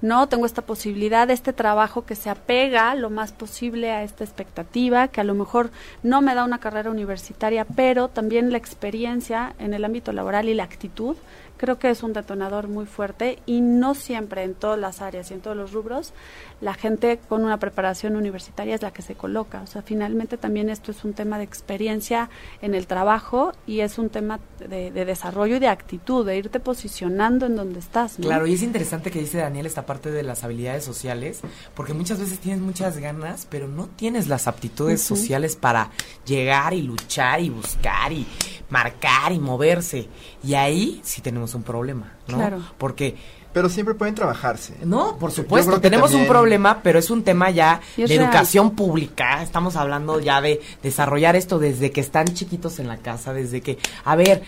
no, 0.00 0.28
tengo 0.28 0.46
esta 0.46 0.62
posibilidad, 0.62 1.30
este 1.30 1.52
trabajo 1.52 2.04
que 2.04 2.14
se 2.14 2.30
apega 2.30 2.94
lo 2.94 3.10
más 3.10 3.32
posible 3.32 3.90
a 3.90 4.02
esta 4.02 4.24
expectativa, 4.24 5.08
que 5.08 5.20
a 5.20 5.24
lo 5.24 5.34
mejor 5.34 5.70
no 6.02 6.22
me 6.22 6.34
da 6.34 6.44
una 6.44 6.58
carrera 6.58 6.90
universitaria, 6.90 7.64
pero 7.64 8.08
también 8.08 8.50
la 8.50 8.58
experiencia 8.58 9.54
en 9.58 9.74
el 9.74 9.84
ámbito 9.84 10.12
laboral 10.12 10.48
y 10.48 10.54
la 10.54 10.64
actitud 10.64 11.16
creo 11.60 11.78
que 11.78 11.90
es 11.90 12.02
un 12.02 12.14
detonador 12.14 12.68
muy 12.68 12.86
fuerte 12.86 13.38
y 13.44 13.60
no 13.60 13.94
siempre 13.94 14.44
en 14.44 14.54
todas 14.54 14.78
las 14.78 15.02
áreas 15.02 15.30
y 15.30 15.34
en 15.34 15.42
todos 15.42 15.54
los 15.54 15.72
rubros 15.72 16.14
la 16.60 16.74
gente 16.74 17.18
con 17.28 17.44
una 17.44 17.58
preparación 17.58 18.16
universitaria 18.16 18.74
es 18.74 18.82
la 18.82 18.92
que 18.92 19.02
se 19.02 19.14
coloca. 19.14 19.62
O 19.62 19.66
sea, 19.66 19.82
finalmente 19.82 20.36
también 20.36 20.68
esto 20.68 20.90
es 20.90 21.04
un 21.04 21.14
tema 21.14 21.38
de 21.38 21.44
experiencia 21.44 22.28
en 22.60 22.74
el 22.74 22.86
trabajo 22.86 23.52
y 23.66 23.80
es 23.80 23.98
un 23.98 24.10
tema 24.10 24.40
de, 24.58 24.90
desarrollo 24.90 25.56
y 25.56 25.58
de 25.58 25.68
actitud, 25.68 26.26
de 26.26 26.36
irte 26.36 26.60
posicionando 26.60 27.46
en 27.46 27.56
donde 27.56 27.78
estás. 27.78 28.16
Claro, 28.20 28.46
y 28.46 28.54
es 28.54 28.62
interesante 28.62 29.10
que 29.10 29.20
dice 29.20 29.38
Daniel 29.38 29.66
esta 29.66 29.86
parte 29.86 30.10
de 30.10 30.22
las 30.22 30.44
habilidades 30.44 30.84
sociales, 30.84 31.40
porque 31.74 31.94
muchas 31.94 32.18
veces 32.18 32.38
tienes 32.38 32.60
muchas 32.60 32.98
ganas, 32.98 33.46
pero 33.48 33.66
no 33.66 33.86
tienes 33.88 34.28
las 34.28 34.46
aptitudes 34.46 35.00
sociales 35.00 35.56
para 35.56 35.90
llegar 36.26 36.74
y 36.74 36.82
luchar 36.82 37.40
y 37.40 37.48
buscar 37.48 38.12
y 38.12 38.26
marcar 38.68 39.32
y 39.32 39.38
moverse. 39.38 40.08
Y 40.44 40.54
ahí 40.54 41.00
sí 41.04 41.22
tenemos 41.22 41.54
un 41.54 41.62
problema, 41.62 42.12
¿no? 42.28 42.36
Claro. 42.36 42.62
Porque 42.78 43.16
pero 43.52 43.68
siempre 43.68 43.94
pueden 43.94 44.14
trabajarse. 44.14 44.74
No, 44.84 45.16
por 45.16 45.32
supuesto, 45.32 45.80
tenemos 45.80 46.14
un 46.14 46.26
problema, 46.26 46.82
pero 46.82 46.98
es 46.98 47.10
un 47.10 47.22
tema 47.22 47.50
ya 47.50 47.80
de 47.96 48.14
educación 48.14 48.72
pública. 48.76 49.42
Estamos 49.42 49.76
hablando 49.76 50.20
ya 50.20 50.40
de 50.40 50.60
desarrollar 50.82 51.36
esto 51.36 51.58
desde 51.58 51.90
que 51.90 52.00
están 52.00 52.26
chiquitos 52.26 52.78
en 52.78 52.88
la 52.88 52.98
casa, 52.98 53.32
desde 53.32 53.60
que, 53.60 53.78
a 54.04 54.16
ver, 54.16 54.42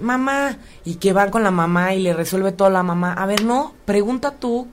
mamá, 0.00 0.58
y 0.84 0.96
que 0.96 1.12
van 1.12 1.30
con 1.30 1.42
la 1.42 1.50
mamá 1.50 1.94
y 1.94 2.02
le 2.02 2.12
resuelve 2.12 2.52
todo 2.52 2.70
la 2.70 2.82
mamá. 2.82 3.14
A 3.14 3.26
ver, 3.26 3.44
no, 3.44 3.74
pregunta 3.86 4.32
tú 4.32 4.68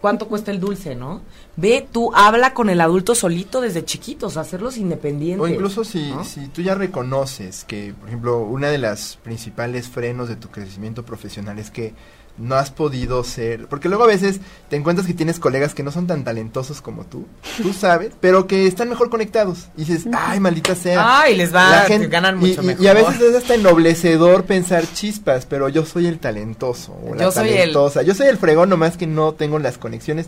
cuánto 0.00 0.28
cuesta 0.28 0.50
el 0.50 0.60
dulce, 0.60 0.94
¿no? 0.94 1.22
Ve, 1.56 1.86
tú 1.90 2.10
habla 2.14 2.54
con 2.54 2.70
el 2.70 2.80
adulto 2.80 3.14
solito 3.14 3.60
desde 3.60 3.84
chiquitos, 3.84 4.36
hacerlos 4.36 4.76
independientes. 4.76 5.44
O 5.44 5.48
incluso 5.48 5.84
si, 5.84 6.12
si 6.24 6.48
tú 6.48 6.62
ya 6.62 6.74
reconoces 6.74 7.64
que, 7.64 7.94
por 7.98 8.08
ejemplo, 8.08 8.38
una 8.40 8.68
de 8.68 8.78
las 8.78 9.18
principales 9.22 9.88
frenos 9.88 10.28
de 10.28 10.36
tu 10.36 10.48
crecimiento 10.48 11.04
profesional 11.04 11.58
es 11.58 11.70
que 11.70 11.94
no 12.38 12.54
has 12.54 12.70
podido 12.70 13.22
ser, 13.24 13.66
porque 13.66 13.88
luego 13.88 14.04
a 14.04 14.06
veces 14.06 14.40
te 14.68 14.76
encuentras 14.76 15.06
que 15.06 15.14
tienes 15.14 15.38
colegas 15.38 15.74
que 15.74 15.82
no 15.82 15.92
son 15.92 16.06
tan 16.06 16.24
talentosos 16.24 16.80
como 16.80 17.04
tú, 17.04 17.26
tú 17.62 17.72
sabes, 17.78 18.12
pero 18.20 18.46
que 18.46 18.66
están 18.66 18.88
mejor 18.88 19.10
conectados. 19.10 19.68
Y 19.76 19.84
dices, 19.84 20.06
ay, 20.12 20.40
maldita 20.40 20.74
sea. 20.74 21.20
Ay, 21.20 21.36
les 21.36 21.54
va, 21.54 21.70
la 21.70 21.80
gente, 21.82 22.08
ganan 22.08 22.38
mucho 22.38 22.62
y, 22.62 22.66
mejor. 22.66 22.84
Y 22.84 22.88
a 22.88 22.94
veces 22.94 23.20
es 23.20 23.36
hasta 23.36 23.54
ennoblecedor 23.54 24.44
pensar 24.44 24.84
chispas, 24.92 25.46
pero 25.46 25.68
yo 25.68 25.84
soy 25.84 26.06
el 26.06 26.18
talentoso 26.18 26.92
o 27.04 27.14
la 27.14 27.24
yo 27.24 27.32
talentosa. 27.32 27.94
Soy 27.94 28.02
el... 28.02 28.06
Yo 28.06 28.14
soy 28.14 28.26
el 28.28 28.38
fregón, 28.38 28.68
nomás 28.68 28.96
que 28.96 29.06
no 29.06 29.32
tengo 29.32 29.58
las 29.58 29.78
conexiones. 29.78 30.26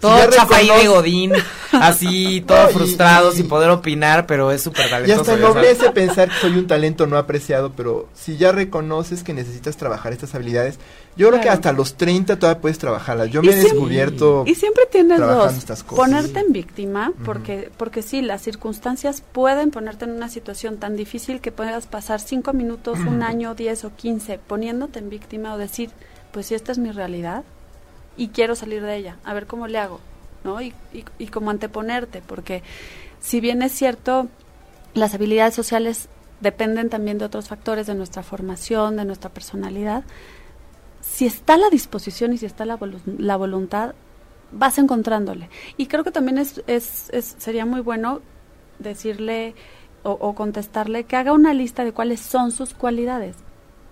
Todo 0.00 0.16
ya 0.18 0.30
chafa 0.30 0.56
ahí 0.56 0.66
de 0.68 0.72
reconoce- 0.74 0.88
Godín, 0.88 1.32
así, 1.72 2.40
todo 2.46 2.64
No, 2.64 2.70
y- 2.70 2.74
frustrado, 2.74 3.32
y- 3.32 3.36
sin 3.36 3.48
poder 3.48 3.70
opinar, 3.70 4.26
pero 4.26 4.50
es 4.50 4.62
súper 4.62 4.86
Y 4.86 4.90
talentoso. 4.90 5.20
hasta 5.20 5.32
ya 5.36 5.40
sabes. 5.40 5.50
ennoblece 5.56 5.90
pensar 5.90 6.28
que 6.28 6.34
soy 6.40 6.52
un 6.58 6.66
talento 6.66 7.06
no 7.06 7.16
apreciado, 7.18 7.72
pero 7.72 8.08
si 8.14 8.36
ya 8.36 8.52
reconoces 8.52 9.22
que 9.22 9.34
necesitas 9.34 9.76
trabajar 9.76 10.12
estas 10.12 10.34
habilidades, 10.34 10.78
yo 11.16 11.28
creo 11.28 11.40
que 11.40 11.50
hasta 11.50 11.72
los 11.72 11.94
30 11.96 12.38
todavía 12.38 12.60
puedes 12.62 12.78
trabajarlas. 12.78 13.30
Yo 13.30 13.42
Y 13.42 13.46
me 13.48 13.52
he 13.52 13.56
descubierto 13.56 14.44
Y 14.46 14.54
siempre 14.54 14.84
tienes 14.90 15.18
dos, 15.20 15.52
estas 15.54 15.82
cosas. 15.82 15.96
ponerte 16.06 16.40
en 16.40 16.52
víctima, 16.52 17.12
porque, 17.24 17.70
porque 17.76 18.02
sí, 18.02 18.22
las 18.22 18.40
circunstancias 18.42 19.22
pueden 19.32 19.70
ponerte 19.70 20.04
en 20.06 20.12
una 20.12 20.28
situación 20.28 20.78
tan 20.78 20.96
difícil 20.96 21.40
que 21.40 21.52
puedas 21.52 21.86
pasar 21.86 22.20
cinco 22.20 22.52
minutos, 22.52 22.98
un 23.00 23.22
año, 23.22 23.54
diez 23.54 23.84
o 23.84 23.92
quince, 23.94 24.38
poniéndote 24.46 24.98
en 25.00 25.10
víctima 25.10 25.54
o 25.54 25.58
decir, 25.58 25.90
pues 26.32 26.46
si 26.46 26.54
esta 26.54 26.72
es 26.72 26.78
mi 26.78 26.90
realidad 26.92 27.42
y 28.20 28.28
quiero 28.28 28.54
salir 28.54 28.82
de 28.82 28.96
ella, 28.96 29.16
a 29.24 29.32
ver 29.32 29.46
cómo 29.46 29.66
le 29.66 29.78
hago, 29.78 29.98
¿no? 30.44 30.60
Y, 30.60 30.74
y, 30.92 31.30
anteponerte, 31.48 32.20
porque 32.20 32.62
si 33.18 33.40
bien 33.40 33.62
es 33.62 33.72
cierto, 33.72 34.28
las 34.92 35.14
habilidades 35.14 35.54
sociales 35.54 36.10
dependen 36.42 36.90
también 36.90 37.16
de 37.16 37.24
otros 37.24 37.48
factores, 37.48 37.86
de 37.86 37.94
nuestra 37.94 38.22
formación, 38.22 38.98
de 38.98 39.06
nuestra 39.06 39.30
personalidad, 39.30 40.04
si 41.00 41.24
está 41.24 41.56
la 41.56 41.70
disposición 41.70 42.34
y 42.34 42.36
si 42.36 42.44
está 42.44 42.66
la, 42.66 42.78
la 43.06 43.36
voluntad, 43.36 43.94
vas 44.52 44.76
encontrándole. 44.76 45.48
Y 45.78 45.86
creo 45.86 46.04
que 46.04 46.10
también 46.10 46.36
es, 46.36 46.62
es, 46.66 47.08
sería 47.38 47.64
muy 47.64 47.80
bueno 47.80 48.20
decirle 48.80 49.54
o 50.02 50.34
contestarle 50.34 51.04
que 51.04 51.16
haga 51.16 51.32
una 51.32 51.54
lista 51.54 51.84
de 51.84 51.92
cuáles 51.92 52.20
son 52.20 52.52
sus 52.52 52.74
cualidades, 52.74 53.36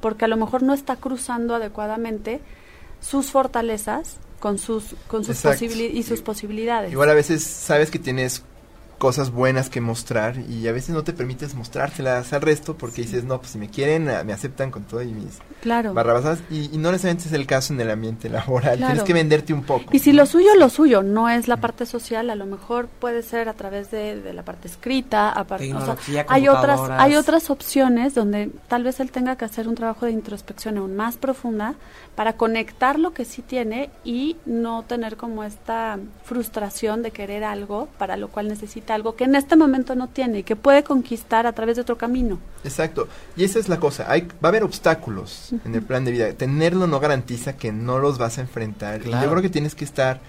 porque 0.01 0.27
a 0.27 0.29
lo 0.29 0.37
mejor 0.37 0.63
no 0.63 0.75
está 0.75 0.97
cruzando 0.97 1.55
adecuadamente 1.55 2.43
sus 3.01 3.31
fortalezas 3.31 4.17
con 4.41 4.59
sus, 4.59 4.95
con 5.09 5.25
sus 5.25 5.45
y 5.45 6.03
sus 6.03 6.21
posibilidades. 6.21 6.93
Igual 6.93 7.11
a 7.11 7.15
veces 7.15 7.43
sabes 7.43 7.91
que 7.91 7.99
tienes 7.99 8.43
cosas 8.99 9.31
buenas 9.31 9.71
que 9.71 9.81
mostrar 9.81 10.37
y 10.49 10.67
a 10.67 10.73
veces 10.73 10.91
no 10.91 11.05
te 11.05 11.13
permites 11.13 11.55
mostrárselas 11.55 12.33
al 12.33 12.43
resto 12.43 12.77
porque 12.77 13.03
dices, 13.03 13.25
no, 13.25 13.39
pues 13.39 13.53
si 13.53 13.59
me 13.59 13.69
quieren, 13.71 14.09
ah, 14.11 14.25
me 14.25 14.33
aceptan 14.33 14.71
con 14.73 14.83
todo 14.85 15.03
y 15.03 15.13
mis 15.13 15.39
claro. 15.63 15.95
barrabasadas 15.95 16.41
y, 16.51 16.75
y 16.75 16.79
no 16.79 16.91
necesariamente 16.91 17.29
es 17.29 17.33
el 17.33 17.47
caso 17.47 17.73
en 17.73 17.81
el 17.81 17.91
ambiente 17.91 18.29
laboral, 18.31 18.77
Claro. 18.77 18.93
tienes 18.93 19.03
que 19.05 19.13
venderte 19.15 19.53
un 19.55 19.63
poco. 19.63 19.85
Y 19.93 20.01
si 20.01 20.13
lo 20.13 20.27
suyo, 20.27 20.55
lo 20.57 20.69
suyo, 20.69 21.03
no 21.03 21.29
es 21.29 21.47
la 21.49 21.59
parte 21.59 21.87
social, 21.87 22.29
a 22.31 22.35
lo 22.35 22.47
mejor 22.47 22.89
puede 22.89 23.23
ser 23.23 23.49
a 23.49 23.55
través 23.55 23.91
de, 23.91 24.21
de 24.21 24.33
la 24.33 24.43
parte 24.43 24.67
escrita, 24.69 25.31
aparte, 25.31 25.65
o 25.73 25.79
sea, 25.85 25.95
Tecnología, 25.95 26.27
hay 26.29 26.49
otras, 26.49 26.81
hay 26.91 27.15
otras 27.15 27.51
opciones 27.51 28.15
donde 28.15 28.51
tal 28.67 28.83
vez 28.83 28.99
él 29.01 29.11
tenga 29.13 29.37
que 29.37 29.45
hacer 29.45 29.69
un 29.69 29.75
trabajo 29.77 30.07
de 30.07 30.13
introspección 30.13 30.77
aún 30.77 30.97
más 30.97 31.17
profunda 31.17 31.75
para 32.17 32.33
conectar 32.33 32.99
lo 32.99 33.13
que 33.13 33.25
sí 33.25 33.43
tiene 33.43 33.91
y 34.05 34.37
no 34.45 34.83
tener 34.83 35.17
como 35.17 35.45
esta 35.45 35.99
frustración 36.25 37.03
de 37.03 37.13
querer 37.13 37.45
algo 37.45 37.89
para 37.97 38.17
lo 38.17 38.29
cual 38.29 38.49
necesita 38.49 38.88
algo 38.93 39.17
que 39.17 39.25
en 39.25 39.35
este 39.35 39.57
momento 39.57 39.95
no 39.95 40.09
tiene 40.09 40.41
y 40.41 40.43
que 40.43 40.57
puede 40.57 40.83
conquistar 40.83 41.47
a 41.47 41.53
través 41.53 41.77
de 41.77 41.83
otro 41.83 41.99
camino. 41.99 42.39
Exacto. 42.65 43.09
Y 43.37 43.45
esa 43.45 43.59
es 43.59 43.69
la 43.69 43.79
cosa. 43.79 44.11
Hay, 44.11 44.23
va 44.23 44.35
a 44.45 44.49
haber 44.49 44.65
obstáculos 44.65 45.53
en 45.65 45.75
el 45.75 45.83
plan 45.83 46.05
de 46.05 46.13
vida. 46.13 46.33
Tenerlo 46.33 46.87
no 46.87 47.01
garantiza 47.01 47.57
que 47.57 47.73
no 47.73 47.99
los 47.99 48.19
vas 48.19 48.39
a 48.39 48.43
enfrentar. 48.43 49.07
Y 49.07 49.11
yo 49.11 49.31
creo 49.31 49.43
que 49.43 49.51
tienes 49.51 49.75
que 49.75 49.85
estar 49.85 50.21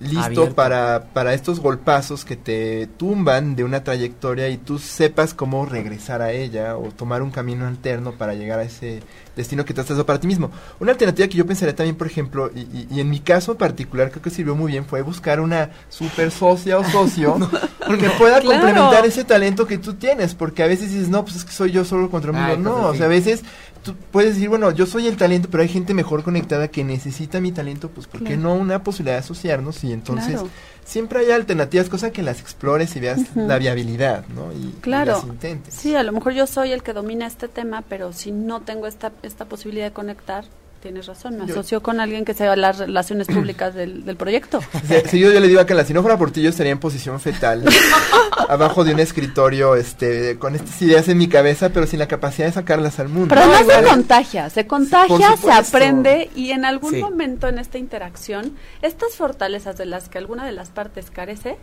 listo 0.00 0.20
Abierto. 0.42 0.54
para, 0.54 1.04
para 1.12 1.34
estos 1.34 1.60
golpazos 1.60 2.24
que 2.24 2.36
te 2.36 2.86
tumban 2.96 3.56
de 3.56 3.64
una 3.64 3.82
trayectoria 3.82 4.48
y 4.48 4.56
tú 4.56 4.78
sepas 4.78 5.34
cómo 5.34 5.66
regresar 5.66 6.22
a 6.22 6.30
ella 6.32 6.76
o 6.76 6.90
tomar 6.92 7.22
un 7.22 7.30
camino 7.30 7.66
alterno 7.66 8.12
para 8.12 8.34
llegar 8.34 8.60
a 8.60 8.62
ese 8.64 9.00
destino 9.36 9.64
que 9.64 9.72
te 9.74 9.80
has 9.80 9.86
trazado 9.86 10.06
para 10.06 10.18
ti 10.20 10.26
mismo. 10.26 10.50
Una 10.80 10.92
alternativa 10.92 11.28
que 11.28 11.36
yo 11.38 11.46
pensaría 11.46 11.74
también, 11.74 11.96
por 11.96 12.06
ejemplo, 12.06 12.50
y, 12.54 12.60
y- 12.60 12.88
y 12.90 13.00
en 13.00 13.08
mi 13.10 13.20
caso 13.20 13.52
en 13.52 13.58
particular 13.58 14.10
creo 14.10 14.22
que 14.22 14.30
sirvió 14.30 14.54
muy 14.56 14.72
bien, 14.72 14.84
fue 14.84 15.02
buscar 15.02 15.40
una 15.40 15.70
super 15.88 16.30
socia 16.30 16.78
o 16.78 16.84
socio 16.84 17.36
que 18.00 18.10
pueda 18.10 18.40
Claro. 18.40 18.46
complementar 18.60 19.06
ese 19.06 19.24
talento 19.24 19.66
que 19.66 19.78
tú 19.78 19.94
tienes, 19.94 20.34
porque 20.34 20.62
a 20.62 20.66
veces 20.66 20.90
dices, 20.90 21.08
no, 21.08 21.24
pues 21.24 21.36
es 21.36 21.44
que 21.44 21.52
soy 21.52 21.70
yo 21.72 21.84
solo 21.84 22.10
contra 22.10 22.30
el 22.30 22.36
mundo. 22.36 22.50
Ay, 22.52 22.56
pues, 22.62 22.64
no, 22.64 22.88
o 22.88 22.94
sea, 22.94 23.06
a 23.06 23.08
veces 23.08 23.42
tú 23.82 23.94
puedes 24.10 24.34
decir, 24.34 24.48
bueno, 24.48 24.70
yo 24.70 24.86
soy 24.86 25.06
el 25.06 25.16
talento, 25.16 25.48
pero 25.50 25.62
hay 25.62 25.68
gente 25.68 25.94
mejor 25.94 26.22
conectada 26.22 26.68
que 26.68 26.84
necesita 26.84 27.40
mi 27.40 27.52
talento, 27.52 27.88
pues 27.90 28.06
¿por 28.06 28.20
qué 28.20 28.34
Claro. 28.36 28.42
no 28.42 28.54
una 28.54 28.82
posibilidad 28.82 29.14
de 29.16 29.20
asociarnos? 29.20 29.82
Y 29.84 29.92
entonces 29.92 30.32
Claro. 30.34 30.48
siempre 30.84 31.20
hay 31.20 31.30
alternativas, 31.30 31.88
cosa 31.88 32.10
que 32.10 32.22
las 32.22 32.40
explores 32.40 32.94
y 32.96 33.00
veas 33.00 33.20
la 33.34 33.58
viabilidad, 33.58 34.26
¿no? 34.28 34.52
Y, 34.52 34.56
y 34.68 34.78
Claro. 34.80 35.12
las 35.12 35.24
intentes. 35.24 35.74
Sí, 35.74 35.94
a 35.94 36.02
lo 36.02 36.12
mejor 36.12 36.32
yo 36.34 36.46
soy 36.46 36.72
el 36.72 36.82
que 36.82 36.92
domina 36.92 37.26
este 37.26 37.48
tema, 37.48 37.82
pero 37.88 38.12
si 38.12 38.32
no 38.32 38.60
tengo 38.60 38.86
esta, 38.86 39.12
esta 39.22 39.44
posibilidad 39.46 39.86
de 39.86 39.92
conectar, 39.92 40.44
tienes 40.80 41.06
razón, 41.06 41.36
me 41.38 41.46
Yo- 41.46 41.54
asocio 41.54 41.82
con 41.82 42.00
alguien 42.00 42.24
que 42.24 42.34
sea 42.34 42.54
las 42.56 42.78
relaciones 42.78 43.26
públicas 43.26 43.74
del, 43.74 44.04
del 44.04 44.16
proyecto. 44.16 44.60
Si, 44.86 45.08
si 45.10 45.18
yo, 45.20 45.32
yo 45.32 45.40
le 45.40 45.48
digo 45.48 45.60
a 45.60 45.66
Carla, 45.66 45.84
si 45.84 45.92
no 45.92 46.02
fuera 46.02 46.16
por 46.18 46.30
ti, 46.30 46.40
yo 46.42 46.50
estaría 46.50 46.72
en 46.72 46.78
posición 46.80 47.18
fetal, 47.20 47.64
abajo 48.48 48.84
de 48.84 48.94
un 48.94 49.00
escritorio, 49.00 49.74
este, 49.74 50.38
con 50.38 50.54
estas 50.54 50.80
ideas 50.82 51.08
en 51.08 51.18
mi 51.18 51.28
cabeza, 51.28 51.70
pero 51.70 51.86
sin 51.86 51.98
la 51.98 52.08
capacidad 52.08 52.46
de 52.46 52.52
sacarlas 52.52 52.98
al 53.00 53.08
mundo. 53.08 53.28
Pero 53.28 53.42
además 53.42 53.62
Igual- 53.62 53.82
se 53.84 53.88
contagia, 53.90 54.50
se 54.50 54.66
contagia, 54.66 55.36
se 55.36 55.52
aprende 55.52 56.30
y 56.34 56.50
en 56.52 56.64
algún 56.64 56.92
Sí. 56.94 57.00
momento 57.00 57.48
en 57.48 57.58
esta 57.58 57.78
interacción, 57.78 58.56
estas 58.82 59.14
fortalezas 59.16 59.76
de 59.78 59.86
las 59.86 60.08
que 60.08 60.18
alguna 60.18 60.46
de 60.46 60.52
las 60.52 60.70
partes 60.70 61.10
carece, 61.10 61.56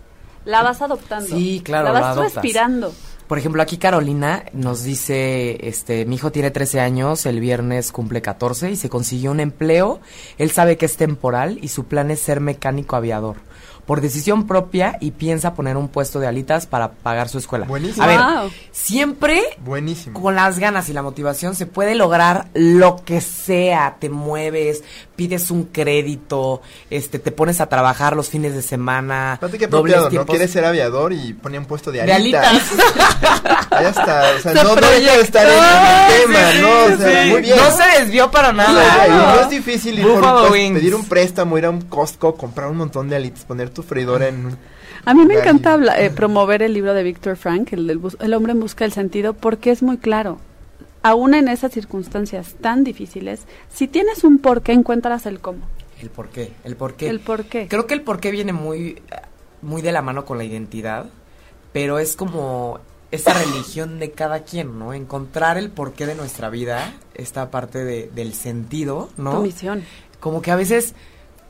la 0.45 0.61
vas 0.61 0.81
adoptando. 0.81 1.35
Sí, 1.35 1.61
claro, 1.63 1.91
La 1.91 1.99
vas 2.01 2.17
respirando. 2.17 2.93
Por 3.27 3.39
ejemplo, 3.39 3.63
aquí 3.63 3.77
Carolina 3.77 4.45
nos 4.53 4.83
dice, 4.83 5.67
este, 5.67 6.05
mi 6.05 6.15
hijo 6.15 6.31
tiene 6.31 6.51
13 6.51 6.79
años, 6.79 7.25
el 7.25 7.39
viernes 7.39 7.91
cumple 7.91 8.21
14 8.21 8.69
y 8.69 8.75
se 8.75 8.87
consiguió 8.87 9.31
un 9.31 9.39
empleo. 9.39 9.99
Él 10.37 10.51
sabe 10.51 10.77
que 10.77 10.85
es 10.85 10.95
temporal 10.95 11.57
y 11.59 11.69
su 11.69 11.85
plan 11.85 12.11
es 12.11 12.19
ser 12.19 12.39
mecánico 12.39 12.95
aviador. 12.95 13.37
Por 13.85 14.01
decisión 14.01 14.47
propia 14.47 14.97
y 14.99 15.11
piensa 15.11 15.53
poner 15.53 15.77
un 15.77 15.87
puesto 15.89 16.19
de 16.19 16.27
alitas 16.27 16.65
para 16.65 16.91
pagar 16.91 17.29
su 17.29 17.37
escuela. 17.37 17.65
Buenísimo. 17.65 18.03
A 18.03 18.07
ver, 18.07 18.19
Wow. 18.19 18.51
siempre 18.71 19.41
Buenísimo. 19.59 20.19
con 20.19 20.35
las 20.35 20.57
ganas 20.59 20.89
y 20.89 20.93
la 20.93 21.01
motivación 21.03 21.55
se 21.55 21.65
puede 21.65 21.95
lograr 21.95 22.47
lo 22.53 22.97
que 23.05 23.21
sea. 23.21 23.97
Te 23.99 24.09
mueves, 24.09 24.83
pides 25.15 25.51
un 25.51 25.65
crédito, 25.65 26.61
este, 26.89 27.19
te 27.19 27.31
pones 27.31 27.61
a 27.61 27.67
trabajar 27.67 28.15
los 28.15 28.29
fines 28.29 28.53
de 28.55 28.61
semana. 28.61 29.37
Dobles 29.41 29.63
apropiado, 29.63 30.09
¿no? 30.09 30.25
Quieres 30.25 30.51
ser 30.51 30.65
aviador 30.65 31.13
y 31.13 31.33
ponía 31.33 31.59
un 31.59 31.65
puesto 31.65 31.91
de 31.91 32.03
De 32.03 32.13
alitas. 32.13 32.45
alitas. 32.47 32.69
Ahí 33.71 33.85
está, 33.85 34.23
o 34.37 34.39
sea, 34.41 34.53
Se 34.53 34.63
no, 34.63 34.75
no 34.75 34.81
deja 34.81 35.13
de 35.17 35.21
estar 35.21 35.45
en, 35.47 35.53
el 35.53 35.59
proyectó, 35.59 36.31
tema, 36.33 36.51
sí, 36.51 36.61
¿no? 36.61 36.95
O 36.95 36.97
sea, 36.97 37.23
sí. 37.23 37.29
muy 37.31 37.41
bien. 37.41 37.57
No 37.57 37.71
se 37.71 37.99
desvió 38.01 38.31
para 38.31 38.51
nada. 38.53 39.07
y 39.07 39.11
no 39.11 39.39
es 39.41 39.49
difícil 39.49 39.99
ir 39.99 40.05
por 40.07 40.23
un 40.23 40.73
pedir 40.73 40.95
un 40.95 41.05
préstamo, 41.05 41.57
ir 41.57 41.65
a 41.65 41.69
un 41.69 41.81
Costco, 41.81 42.35
comprar 42.35 42.69
un 42.69 42.77
montón 42.77 43.09
de 43.09 43.15
alitas, 43.15 43.43
poner 43.45 43.69
tu 43.75 43.83
freidora 43.83 44.27
en. 44.27 44.57
A 45.05 45.13
mí 45.13 45.23
me 45.27 45.35
encanta 45.35 45.73
habla- 45.73 45.99
eh, 46.01 46.09
promover 46.09 46.63
el 46.63 46.73
libro 46.73 46.95
de 46.95 47.03
Víctor 47.03 47.35
Frank, 47.37 47.71
el, 47.73 47.85
del 47.85 47.99
bus- 47.99 48.17
el 48.19 48.33
hombre 48.33 48.53
en 48.53 48.59
busca 48.59 48.83
del 48.85 48.91
sentido, 48.93 49.33
porque 49.33 49.69
es 49.69 49.83
muy 49.83 49.97
claro. 49.97 50.39
Aún 51.03 51.35
en 51.35 51.47
esas 51.47 51.71
circunstancias 51.71 52.55
tan 52.59 52.83
difíciles, 52.83 53.41
si 53.71 53.87
tienes 53.87 54.23
un 54.23 54.39
por 54.39 54.63
qué, 54.63 54.71
encuentras 54.71 55.27
el 55.27 55.39
cómo. 55.39 55.59
El 56.01 56.09
por 56.09 56.29
qué, 56.29 56.51
el 56.63 56.75
por 56.75 56.95
qué. 56.95 57.07
El 57.09 57.19
por 57.19 57.45
qué. 57.45 57.67
Creo 57.67 57.85
que 57.85 57.93
el 57.93 58.01
por 58.01 58.19
qué 58.19 58.31
viene 58.31 58.53
muy, 58.53 59.01
muy 59.61 59.83
de 59.83 59.91
la 59.91 60.01
mano 60.01 60.25
con 60.25 60.39
la 60.39 60.43
identidad, 60.43 61.05
pero 61.71 61.99
es 61.99 62.15
como 62.15 62.79
esa 63.11 63.33
religión 63.33 63.99
de 63.99 64.11
cada 64.11 64.39
quien, 64.43 64.79
¿no? 64.79 64.93
Encontrar 64.93 65.57
el 65.59 65.69
porqué 65.69 66.07
de 66.07 66.15
nuestra 66.15 66.49
vida, 66.49 66.93
esta 67.13 67.51
parte 67.51 67.85
de, 67.85 68.09
del 68.15 68.33
sentido, 68.33 69.09
Tu 69.15 69.21
¿no? 69.21 69.41
misión. 69.41 69.83
Como 70.19 70.41
que 70.41 70.49
a 70.51 70.55
veces 70.55 70.95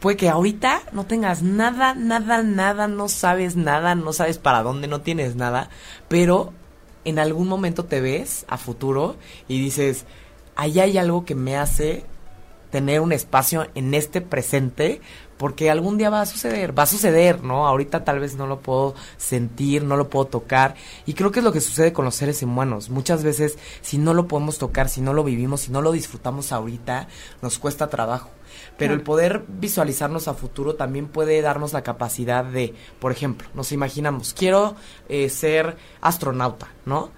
puede 0.05 0.17
que 0.17 0.29
ahorita 0.29 0.83
no 0.91 1.07
tengas 1.07 1.41
nada, 1.41 1.95
nada, 1.95 2.43
nada, 2.43 2.87
no 2.87 3.09
sabes 3.09 3.55
nada, 3.55 3.95
no 3.95 4.13
sabes 4.13 4.37
para 4.37 4.61
dónde, 4.61 4.87
no 4.87 5.01
tienes 5.01 5.35
nada, 5.35 5.71
pero 6.07 6.53
en 7.05 7.17
algún 7.17 7.47
momento 7.47 7.85
te 7.85 8.01
ves 8.01 8.45
a 8.47 8.59
futuro 8.59 9.15
y 9.47 9.59
dices, 9.59 10.05
ahí 10.55 10.79
hay 10.79 10.99
algo 10.99 11.25
que 11.25 11.33
me 11.33 11.57
hace 11.57 12.05
tener 12.69 13.01
un 13.01 13.13
espacio 13.13 13.65
en 13.73 13.95
este 13.95 14.21
presente 14.21 15.01
porque 15.37 15.71
algún 15.71 15.97
día 15.97 16.11
va 16.11 16.21
a 16.21 16.27
suceder, 16.27 16.77
va 16.77 16.83
a 16.83 16.85
suceder, 16.85 17.43
¿no? 17.43 17.65
Ahorita 17.65 18.03
tal 18.03 18.19
vez 18.19 18.35
no 18.35 18.45
lo 18.45 18.59
puedo 18.59 18.93
sentir, 19.17 19.83
no 19.83 19.97
lo 19.97 20.07
puedo 20.09 20.25
tocar 20.25 20.75
y 21.07 21.15
creo 21.15 21.31
que 21.31 21.39
es 21.39 21.45
lo 21.45 21.51
que 21.51 21.61
sucede 21.61 21.93
con 21.93 22.05
los 22.05 22.13
seres 22.13 22.43
humanos. 22.43 22.91
Muchas 22.91 23.23
veces 23.23 23.57
si 23.81 23.97
no 23.97 24.13
lo 24.13 24.27
podemos 24.27 24.59
tocar, 24.59 24.87
si 24.87 25.01
no 25.01 25.13
lo 25.13 25.23
vivimos, 25.23 25.61
si 25.61 25.71
no 25.71 25.81
lo 25.81 25.91
disfrutamos 25.91 26.51
ahorita, 26.51 27.07
nos 27.41 27.57
cuesta 27.57 27.89
trabajo. 27.89 28.29
Pero 28.77 28.93
el 28.93 29.01
poder 29.01 29.43
visualizarnos 29.47 30.27
a 30.27 30.33
futuro 30.33 30.75
también 30.75 31.07
puede 31.07 31.41
darnos 31.41 31.71
la 31.73 31.83
capacidad 31.83 32.43
de, 32.43 32.73
por 32.99 33.11
ejemplo, 33.11 33.47
nos 33.53 33.71
imaginamos, 33.71 34.33
quiero 34.33 34.75
eh, 35.07 35.29
ser 35.29 35.77
astronauta, 36.01 36.67
¿no? 36.85 37.11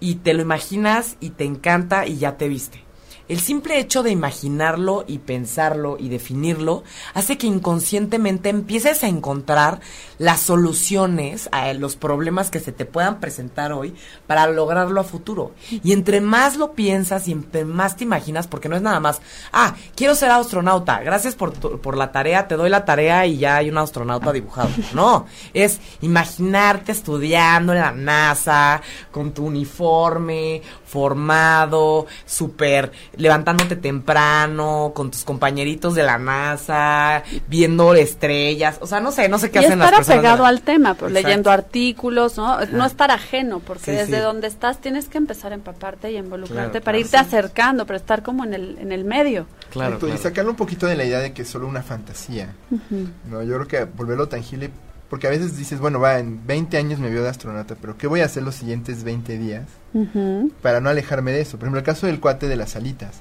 Y 0.00 0.16
te 0.16 0.34
lo 0.34 0.42
imaginas 0.42 1.16
y 1.20 1.30
te 1.30 1.44
encanta 1.44 2.06
y 2.06 2.16
ya 2.16 2.36
te 2.36 2.48
viste 2.48 2.91
el 3.32 3.40
simple 3.40 3.78
hecho 3.78 4.02
de 4.02 4.10
imaginarlo 4.10 5.06
y 5.08 5.16
pensarlo 5.16 5.96
y 5.98 6.10
definirlo 6.10 6.84
hace 7.14 7.38
que 7.38 7.46
inconscientemente 7.46 8.50
empieces 8.50 9.02
a 9.02 9.08
encontrar 9.08 9.80
las 10.18 10.40
soluciones 10.40 11.48
a 11.50 11.72
los 11.72 11.96
problemas 11.96 12.50
que 12.50 12.60
se 12.60 12.72
te 12.72 12.84
puedan 12.84 13.20
presentar 13.20 13.72
hoy 13.72 13.94
para 14.26 14.46
lograrlo 14.48 15.00
a 15.00 15.04
futuro. 15.04 15.52
Y 15.82 15.92
entre 15.92 16.20
más 16.20 16.58
lo 16.58 16.74
piensas 16.74 17.26
y 17.26 17.32
entre 17.32 17.64
más 17.64 17.96
te 17.96 18.04
imaginas, 18.04 18.48
porque 18.48 18.68
no 18.68 18.76
es 18.76 18.82
nada 18.82 19.00
más, 19.00 19.22
ah, 19.50 19.76
quiero 19.96 20.14
ser 20.14 20.30
astronauta, 20.30 21.00
gracias 21.00 21.34
por, 21.34 21.54
por 21.80 21.96
la 21.96 22.12
tarea, 22.12 22.46
te 22.46 22.56
doy 22.56 22.68
la 22.68 22.84
tarea 22.84 23.24
y 23.24 23.38
ya 23.38 23.56
hay 23.56 23.70
un 23.70 23.78
astronauta 23.78 24.30
dibujado. 24.30 24.68
No, 24.92 25.24
es 25.54 25.80
imaginarte 26.02 26.92
estudiando 26.92 27.72
en 27.72 27.78
la 27.78 27.92
NASA, 27.92 28.82
con 29.10 29.32
tu 29.32 29.46
uniforme, 29.46 30.60
formado, 30.84 32.06
súper 32.26 32.92
levantándote 33.22 33.76
temprano, 33.76 34.92
con 34.94 35.10
tus 35.10 35.24
compañeritos 35.24 35.94
de 35.94 36.02
la 36.02 36.18
NASA, 36.18 37.22
viendo 37.48 37.94
estrellas, 37.94 38.78
o 38.80 38.86
sea, 38.86 39.00
no 39.00 39.12
sé, 39.12 39.28
no 39.28 39.38
sé 39.38 39.50
qué 39.50 39.60
y 39.60 39.64
hacen 39.64 39.78
las 39.78 39.86
estar 39.88 40.00
personas. 40.00 40.22
de 40.22 40.28
apegado 40.28 40.42
la- 40.42 40.48
al 40.48 40.60
tema, 40.62 40.94
pues, 40.94 41.12
leyendo 41.12 41.50
artículos, 41.50 42.36
¿no? 42.36 42.58
No 42.66 42.84
estar 42.84 43.10
ajeno, 43.10 43.60
porque 43.60 43.84
Sí, 43.84 43.90
desde 43.92 44.16
sí. 44.16 44.22
donde 44.22 44.46
estás 44.48 44.78
tienes 44.78 45.08
que 45.08 45.18
empezar 45.18 45.52
a 45.52 45.54
empaparte 45.54 46.10
y 46.12 46.16
involucrarte 46.16 46.52
Claro, 46.80 46.84
para 46.84 46.98
claro, 46.98 46.98
irte 46.98 47.10
sí. 47.18 47.24
acercando, 47.24 47.86
pero 47.86 47.96
estar 47.96 48.22
como 48.22 48.44
en 48.44 48.54
el, 48.54 48.78
en 48.78 48.92
el 48.92 49.04
medio. 49.04 49.46
Claro. 49.70 49.98
Y 50.08 50.18
sacarlo 50.18 50.50
un 50.50 50.56
poquito 50.56 50.86
de 50.86 50.96
la 50.96 51.04
idea 51.04 51.20
de 51.20 51.32
que 51.32 51.42
es 51.42 51.48
solo 51.48 51.66
una 51.66 51.82
fantasía. 51.82 52.52
No, 53.30 53.42
yo 53.42 53.54
creo 53.54 53.68
que 53.68 53.84
volverlo 53.84 54.28
tangible, 54.28 54.70
porque 55.12 55.26
a 55.26 55.30
veces 55.30 55.58
dices, 55.58 55.78
bueno, 55.78 56.00
va, 56.00 56.20
en 56.20 56.46
20 56.46 56.74
años 56.78 56.98
me 56.98 57.10
veo 57.10 57.22
de 57.22 57.28
astronauta, 57.28 57.76
pero 57.78 57.98
¿qué 57.98 58.06
voy 58.06 58.20
a 58.20 58.24
hacer 58.24 58.42
los 58.42 58.54
siguientes 58.54 59.04
20 59.04 59.36
días 59.36 59.66
para 60.62 60.80
no 60.80 60.88
alejarme 60.88 61.32
de 61.32 61.42
eso? 61.42 61.58
Por 61.58 61.66
ejemplo, 61.66 61.80
el 61.80 61.84
caso 61.84 62.06
del 62.06 62.18
cuate 62.18 62.48
de 62.48 62.56
las 62.56 62.76
alitas. 62.76 63.20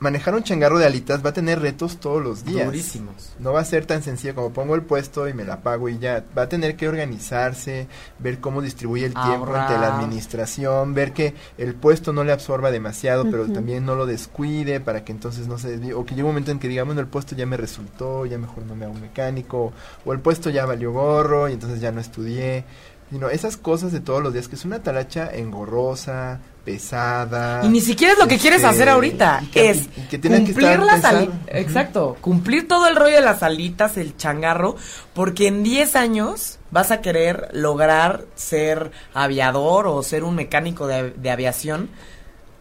Manejar 0.00 0.34
un 0.34 0.42
changarro 0.42 0.78
de 0.78 0.86
alitas 0.86 1.22
va 1.22 1.28
a 1.28 1.32
tener 1.34 1.60
retos 1.60 1.98
todos 1.98 2.22
los 2.22 2.42
días. 2.42 2.64
Durísimos. 2.64 3.34
No 3.38 3.52
va 3.52 3.60
a 3.60 3.64
ser 3.66 3.84
tan 3.84 4.02
sencillo 4.02 4.34
como 4.34 4.50
pongo 4.50 4.74
el 4.74 4.80
puesto 4.80 5.28
y 5.28 5.34
me 5.34 5.44
la 5.44 5.60
pago 5.60 5.90
y 5.90 5.98
ya. 5.98 6.24
Va 6.36 6.42
a 6.42 6.48
tener 6.48 6.74
que 6.74 6.88
organizarse, 6.88 7.86
ver 8.18 8.40
cómo 8.40 8.62
distribuye 8.62 9.04
el 9.04 9.12
tiempo 9.12 9.54
entre 9.54 9.78
la 9.78 9.98
administración, 9.98 10.94
ver 10.94 11.12
que 11.12 11.34
el 11.58 11.74
puesto 11.74 12.14
no 12.14 12.24
le 12.24 12.32
absorba 12.32 12.70
demasiado, 12.70 13.30
pero 13.30 13.46
también 13.52 13.84
no 13.84 13.94
lo 13.94 14.06
descuide 14.06 14.80
para 14.80 15.04
que 15.04 15.12
entonces 15.12 15.46
no 15.48 15.58
se 15.58 15.68
desvíe. 15.68 15.92
O 15.92 16.06
que 16.06 16.14
llegue 16.14 16.22
un 16.22 16.30
momento 16.30 16.50
en 16.50 16.58
que 16.58 16.68
diga, 16.68 16.84
bueno, 16.84 17.02
el 17.02 17.06
puesto 17.06 17.36
ya 17.36 17.44
me 17.44 17.58
resultó, 17.58 18.24
ya 18.24 18.38
mejor 18.38 18.64
no 18.64 18.74
me 18.74 18.86
hago 18.86 18.94
mecánico. 18.94 19.74
O 20.06 20.12
el 20.14 20.20
puesto 20.20 20.48
ya 20.48 20.64
valió 20.64 20.92
gorro 20.92 21.50
y 21.50 21.52
entonces 21.52 21.78
ya 21.78 21.92
no 21.92 22.00
estudié. 22.00 22.64
Sino 23.10 23.28
esas 23.28 23.56
cosas 23.56 23.90
de 23.92 24.00
todos 24.00 24.22
los 24.22 24.32
días, 24.32 24.46
que 24.48 24.54
es 24.54 24.64
una 24.64 24.82
talacha 24.82 25.28
engorrosa, 25.32 26.38
pesada. 26.64 27.64
Y 27.64 27.68
ni 27.68 27.80
siquiera 27.80 28.12
es 28.12 28.18
lo 28.20 28.28
que 28.28 28.38
quieres 28.38 28.58
este, 28.62 28.68
hacer 28.70 28.88
ahorita, 28.88 29.42
que- 29.52 29.70
es 29.70 29.88
que 30.08 30.18
tienes 30.18 30.40
que 30.40 30.46
cumplir 30.46 30.70
estar 30.70 30.84
las 30.86 30.94
pensado. 30.94 31.18
alitas. 31.18 31.38
Exacto, 31.48 32.16
cumplir 32.20 32.68
todo 32.68 32.86
el 32.86 32.94
rollo 32.96 33.16
de 33.16 33.20
las 33.22 33.42
alitas, 33.42 33.96
el 33.96 34.16
changarro, 34.16 34.76
porque 35.12 35.48
en 35.48 35.62
10 35.64 35.96
años 35.96 36.58
vas 36.70 36.90
a 36.92 37.00
querer 37.00 37.48
lograr 37.52 38.24
ser 38.36 38.92
aviador 39.12 39.86
o 39.88 40.02
ser 40.04 40.22
un 40.22 40.36
mecánico 40.36 40.86
de, 40.86 41.10
de 41.10 41.30
aviación. 41.30 41.88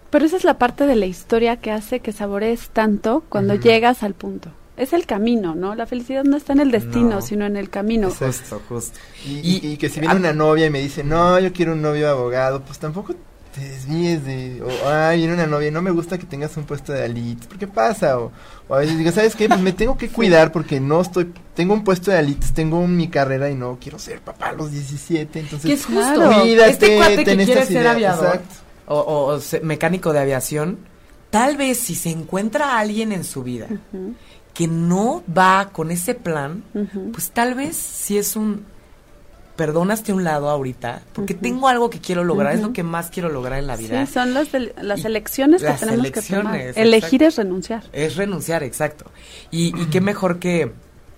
Pero 0.09 0.25
esa 0.25 0.37
es 0.37 0.43
la 0.43 0.57
parte 0.57 0.87
de 0.87 0.95
la 0.95 1.05
historia 1.05 1.57
que 1.57 1.71
hace 1.71 1.99
que 1.99 2.11
saborees 2.11 2.69
tanto 2.69 3.23
cuando 3.29 3.53
llegas 3.53 4.01
al 4.01 4.15
punto. 4.15 4.49
Es 4.79 4.93
el 4.93 5.05
camino, 5.05 5.55
¿no? 5.55 5.75
La 5.75 5.85
felicidad 5.85 6.23
no 6.23 6.37
está 6.37 6.53
en 6.53 6.61
el 6.61 6.71
destino, 6.71 7.09
No. 7.15 7.21
sino 7.21 7.45
en 7.45 7.57
el 7.57 7.69
camino. 7.69 8.09
Justo, 8.09 8.61
justo. 8.69 8.97
Y, 9.25 9.31
Y- 9.39 9.59
y- 9.63 9.71
y 9.73 9.77
que 9.77 9.89
si 9.89 9.99
viene 9.99 10.15
una 10.15 10.33
novia 10.33 10.65
y 10.67 10.69
me 10.69 10.79
dice, 10.79 11.03
no, 11.03 11.37
yo 11.39 11.51
quiero 11.53 11.73
un 11.73 11.81
novio 11.81 12.09
abogado, 12.09 12.61
pues 12.63 12.79
tampoco 12.79 13.13
te 13.53 13.61
desvíes 13.61 14.23
de, 14.25 14.61
o, 14.61 14.87
ay, 14.89 15.17
viene 15.17 15.33
una 15.33 15.47
novia 15.47 15.67
y 15.67 15.71
no 15.71 15.81
me 15.81 15.89
gusta 15.91 16.17
que 16.17 16.25
tengas 16.25 16.55
un 16.55 16.63
puesto 16.65 16.93
de 16.93 17.03
alitas, 17.03 17.47
¿por 17.47 17.57
qué 17.57 17.67
pasa? 17.67 18.19
O, 18.19 18.31
o 18.67 18.75
a 18.75 18.79
veces 18.79 18.97
digo, 18.97 19.11
¿sabes 19.11 19.35
qué? 19.35 19.49
Pues 19.49 19.59
me 19.59 19.73
tengo 19.73 19.97
que 19.97 20.07
cuidar 20.09 20.51
porque 20.51 20.79
no 20.79 21.01
estoy, 21.01 21.33
tengo 21.55 21.73
un 21.73 21.83
puesto 21.83 22.11
de 22.11 22.17
alitas, 22.19 22.53
tengo 22.53 22.85
mi 22.87 23.09
carrera 23.09 23.49
y 23.49 23.55
no 23.55 23.77
quiero 23.81 23.97
ser 23.99 24.21
papá 24.21 24.49
a 24.49 24.53
los 24.53 24.71
17, 24.71 25.39
entonces, 25.39 25.67
Que 25.67 25.73
es 25.73 25.85
justo. 25.85 26.31
Cuídate, 26.41 26.69
este 26.71 26.95
cuate 26.97 27.17
que 27.25 27.35
quiere 27.35 27.65
ser 27.65 27.71
ideas, 27.71 27.85
aviador 27.95 28.25
exacto. 28.27 28.55
o, 28.85 28.99
o- 28.99 29.25
o 29.33 29.39
se- 29.41 29.59
mecánico 29.61 30.13
de 30.13 30.19
aviación, 30.19 30.77
tal 31.31 31.57
vez 31.57 31.79
si 31.79 31.95
se 31.95 32.11
encuentra 32.11 32.75
a 32.75 32.79
alguien 32.79 33.11
en 33.11 33.23
su 33.23 33.43
vida 33.43 33.67
que 34.59 34.67
no 34.67 35.23
va 35.25 35.69
con 35.71 35.89
ese 35.89 36.15
plan, 36.15 36.65
pues 37.13 37.31
tal 37.31 37.53
vez 37.55 37.77
si 37.77 38.17
es 38.17 38.35
un 38.35 38.65
perdonaste 39.55 40.11
a 40.11 40.15
un 40.15 40.25
lado 40.25 40.49
ahorita, 40.49 41.03
porque 41.13 41.33
tengo 41.33 41.69
algo 41.69 41.89
que 41.89 41.99
quiero 41.99 42.25
lograr, 42.25 42.55
es 42.55 42.61
lo 42.61 42.73
que 42.73 42.83
más 42.83 43.09
quiero 43.09 43.29
lograr 43.29 43.59
en 43.59 43.67
la 43.67 43.77
vida. 43.77 44.05
Sí, 44.05 44.11
son 44.11 44.33
las, 44.33 44.49
las 44.81 44.99
Y 44.99 45.07
elecciones 45.07 45.61
que 45.61 45.69
las 45.69 45.79
tenemos 45.79 46.11
que 46.11 46.21
tomar. 46.21 46.59
Elegir 46.75 47.23
exacto. 47.23 47.25
es 47.25 47.35
renunciar. 47.37 47.83
Es 47.93 48.15
renunciar, 48.17 48.63
exacto. 48.63 49.05
Y, 49.49 49.67
y 49.81 49.85
qué 49.85 50.01
mejor 50.01 50.39
que 50.39 50.73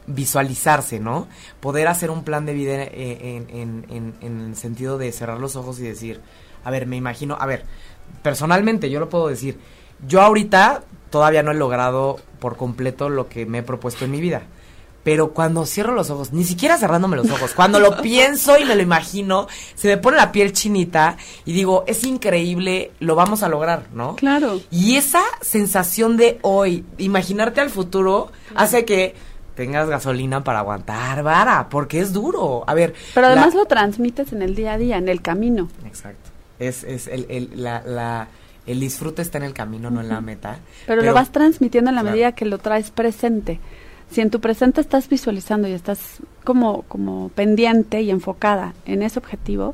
visualizarse, 0.05 0.99
¿no? 0.99 1.27
Poder 1.61 1.87
hacer 1.87 2.11
un 2.11 2.23
plan 2.23 2.45
de 2.45 2.53
vida 2.53 2.83
en, 2.83 3.47
en, 3.49 3.85
en, 3.89 4.13
en 4.21 4.41
el 4.49 4.55
sentido 4.55 4.99
de 4.99 5.11
cerrar 5.13 5.39
los 5.39 5.55
ojos 5.55 5.79
y 5.79 5.81
decir, 5.81 6.21
a 6.63 6.69
ver, 6.69 6.85
me 6.85 6.95
imagino, 6.95 7.37
a 7.39 7.47
ver, 7.47 7.65
personalmente 8.21 8.91
yo 8.91 8.99
lo 8.99 9.09
puedo 9.09 9.29
decir, 9.29 9.57
yo 10.07 10.21
ahorita 10.21 10.83
todavía 11.11 11.43
no 11.43 11.51
he 11.51 11.55
logrado 11.55 12.17
por 12.39 12.57
completo 12.57 13.09
lo 13.09 13.29
que 13.29 13.45
me 13.45 13.59
he 13.59 13.63
propuesto 13.63 14.05
en 14.05 14.11
mi 14.11 14.19
vida. 14.19 14.41
Pero 15.03 15.31
cuando 15.33 15.65
cierro 15.65 15.95
los 15.95 16.11
ojos, 16.11 16.31
ni 16.31 16.43
siquiera 16.43 16.77
cerrándome 16.77 17.17
los 17.17 17.29
ojos, 17.31 17.53
cuando 17.55 17.79
lo 17.79 17.97
pienso 18.03 18.59
y 18.59 18.65
me 18.65 18.75
lo 18.75 18.83
imagino, 18.83 19.47
se 19.73 19.87
me 19.87 19.97
pone 19.97 20.17
la 20.17 20.31
piel 20.31 20.53
chinita 20.53 21.17
y 21.43 21.53
digo, 21.53 21.83
es 21.87 22.03
increíble, 22.03 22.91
lo 22.99 23.15
vamos 23.15 23.41
a 23.41 23.49
lograr, 23.49 23.87
¿no? 23.93 24.15
Claro. 24.15 24.61
Y 24.69 24.97
esa 24.97 25.21
sensación 25.41 26.17
de 26.17 26.37
hoy, 26.43 26.85
imaginarte 26.99 27.61
al 27.61 27.71
futuro, 27.71 28.31
hace 28.55 28.85
que 28.85 29.15
tengas 29.55 29.89
gasolina 29.89 30.43
para 30.43 30.59
aguantar 30.59 31.23
vara, 31.23 31.67
porque 31.69 31.99
es 31.99 32.13
duro. 32.13 32.63
A 32.67 32.73
ver. 32.75 32.93
Pero 33.15 33.25
la- 33.27 33.33
además 33.33 33.55
lo 33.55 33.65
transmites 33.65 34.31
en 34.33 34.43
el 34.43 34.53
día 34.53 34.73
a 34.73 34.77
día, 34.77 34.97
en 34.97 35.09
el 35.09 35.23
camino. 35.23 35.67
Exacto. 35.85 36.29
Es, 36.59 36.83
es 36.83 37.07
el, 37.07 37.25
el, 37.27 37.49
la, 37.63 37.81
la- 37.85 38.27
el 38.67 38.79
disfrute 38.79 39.21
está 39.21 39.37
en 39.37 39.43
el 39.45 39.53
camino, 39.53 39.89
no 39.89 40.01
en 40.01 40.09
la 40.09 40.21
meta. 40.21 40.59
Pero, 40.87 41.01
lo 41.01 41.13
vas 41.13 41.31
transmitiendo 41.31 41.89
en 41.89 41.95
la 41.95 42.01
Claro. 42.01 42.13
medida 42.15 42.31
que 42.33 42.45
lo 42.45 42.57
traes 42.59 42.91
presente. 42.91 43.59
Si 44.11 44.21
en 44.21 44.29
tu 44.29 44.39
presente 44.41 44.81
estás 44.81 45.07
visualizando 45.09 45.67
y 45.67 45.71
estás 45.71 46.17
como, 46.43 46.83
como 46.83 47.29
pendiente 47.29 48.01
y 48.01 48.09
enfocada 48.11 48.73
en 48.85 49.03
ese 49.03 49.19
objetivo, 49.19 49.73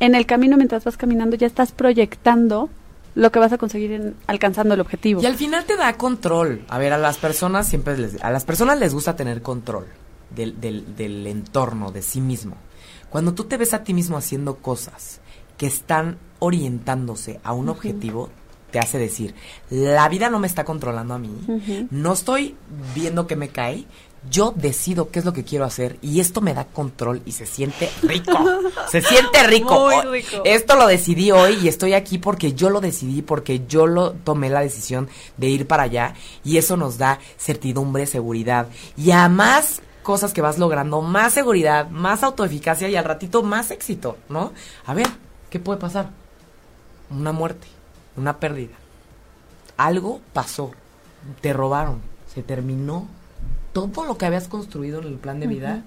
en 0.00 0.14
el 0.14 0.26
camino 0.26 0.56
mientras 0.56 0.84
vas 0.84 0.96
caminando 0.96 1.36
ya 1.36 1.46
estás 1.46 1.72
proyectando 1.72 2.68
lo 3.14 3.30
que 3.32 3.38
vas 3.38 3.52
a 3.52 3.58
conseguir 3.58 3.92
en- 3.92 4.14
alcanzando 4.26 4.74
el 4.74 4.80
objetivo. 4.80 5.22
Y 5.22 5.26
al 5.26 5.36
final 5.36 5.64
te 5.64 5.76
da 5.76 5.96
control. 5.96 6.62
A 6.68 6.78
ver, 6.78 6.92
a 6.92 6.98
las 6.98 7.16
personas 7.18 7.66
siempre 7.68 7.96
les, 7.96 8.22
a 8.22 8.30
las 8.30 8.44
personas 8.44 8.78
les 8.78 8.92
gusta 8.92 9.16
tener 9.16 9.40
control 9.42 9.86
del, 10.34 10.60
del, 10.60 10.96
del 10.96 11.26
entorno, 11.26 11.92
de 11.92 12.02
sí 12.02 12.20
mismo. 12.20 12.56
Cuando 13.08 13.32
tú 13.34 13.44
te 13.44 13.56
ves 13.56 13.72
a 13.72 13.84
ti 13.84 13.94
mismo 13.94 14.16
haciendo 14.18 14.56
cosas 14.56 15.20
que 15.56 15.66
están 15.66 16.18
orientándose 16.38 17.40
a 17.42 17.52
un 17.52 17.68
objetivo, 17.68 18.30
te 18.70 18.78
hace 18.78 18.98
decir, 18.98 19.34
la 19.70 20.08
vida 20.08 20.28
no 20.28 20.38
me 20.38 20.46
está 20.46 20.64
controlando 20.64 21.14
a 21.14 21.18
mí, 21.18 21.30
no 21.90 22.12
estoy 22.12 22.56
viendo 22.94 23.26
que 23.26 23.36
me 23.36 23.48
cae, 23.48 23.86
yo 24.30 24.52
decido 24.56 25.10
qué 25.10 25.20
es 25.20 25.24
lo 25.24 25.32
que 25.32 25.44
quiero 25.44 25.64
hacer 25.64 25.98
y 26.02 26.20
esto 26.20 26.40
me 26.40 26.54
da 26.54 26.64
control 26.64 27.22
y 27.24 27.32
se 27.32 27.46
siente 27.46 27.90
rico. 28.02 28.32
se 28.90 29.00
siente 29.00 29.42
rico. 29.44 29.88
Muy 29.88 30.20
rico. 30.20 30.42
Esto 30.44 30.76
lo 30.76 30.86
decidí 30.86 31.30
hoy 31.30 31.58
y 31.62 31.68
estoy 31.68 31.92
aquí 31.94 32.18
porque 32.18 32.52
yo 32.52 32.70
lo 32.70 32.80
decidí, 32.80 33.22
porque 33.22 33.66
yo 33.66 33.86
lo 33.86 34.12
tomé 34.12 34.50
la 34.50 34.60
decisión 34.60 35.08
de 35.36 35.48
ir 35.48 35.66
para 35.66 35.84
allá 35.84 36.14
y 36.44 36.56
eso 36.56 36.76
nos 36.76 36.98
da 36.98 37.18
certidumbre, 37.38 38.06
seguridad 38.06 38.68
y 38.96 39.12
a 39.12 39.28
más 39.28 39.80
cosas 40.02 40.32
que 40.32 40.40
vas 40.40 40.58
logrando, 40.58 41.02
más 41.02 41.32
seguridad, 41.32 41.90
más 41.90 42.22
autoeficacia 42.22 42.88
y 42.88 42.96
al 42.96 43.04
ratito 43.04 43.42
más 43.42 43.70
éxito, 43.72 44.16
¿no? 44.28 44.52
A 44.84 44.94
ver, 44.94 45.08
¿qué 45.50 45.58
puede 45.58 45.78
pasar? 45.78 46.10
Una 47.10 47.32
muerte, 47.32 47.66
una 48.16 48.38
pérdida. 48.38 48.74
Algo 49.76 50.20
pasó, 50.32 50.72
te 51.40 51.52
robaron, 51.52 52.00
se 52.32 52.42
terminó. 52.42 53.08
Todo 53.72 54.04
lo 54.04 54.16
que 54.16 54.26
habías 54.26 54.48
construido 54.48 55.00
en 55.00 55.06
el 55.06 55.18
plan 55.18 55.38
de 55.38 55.46
vida 55.46 55.84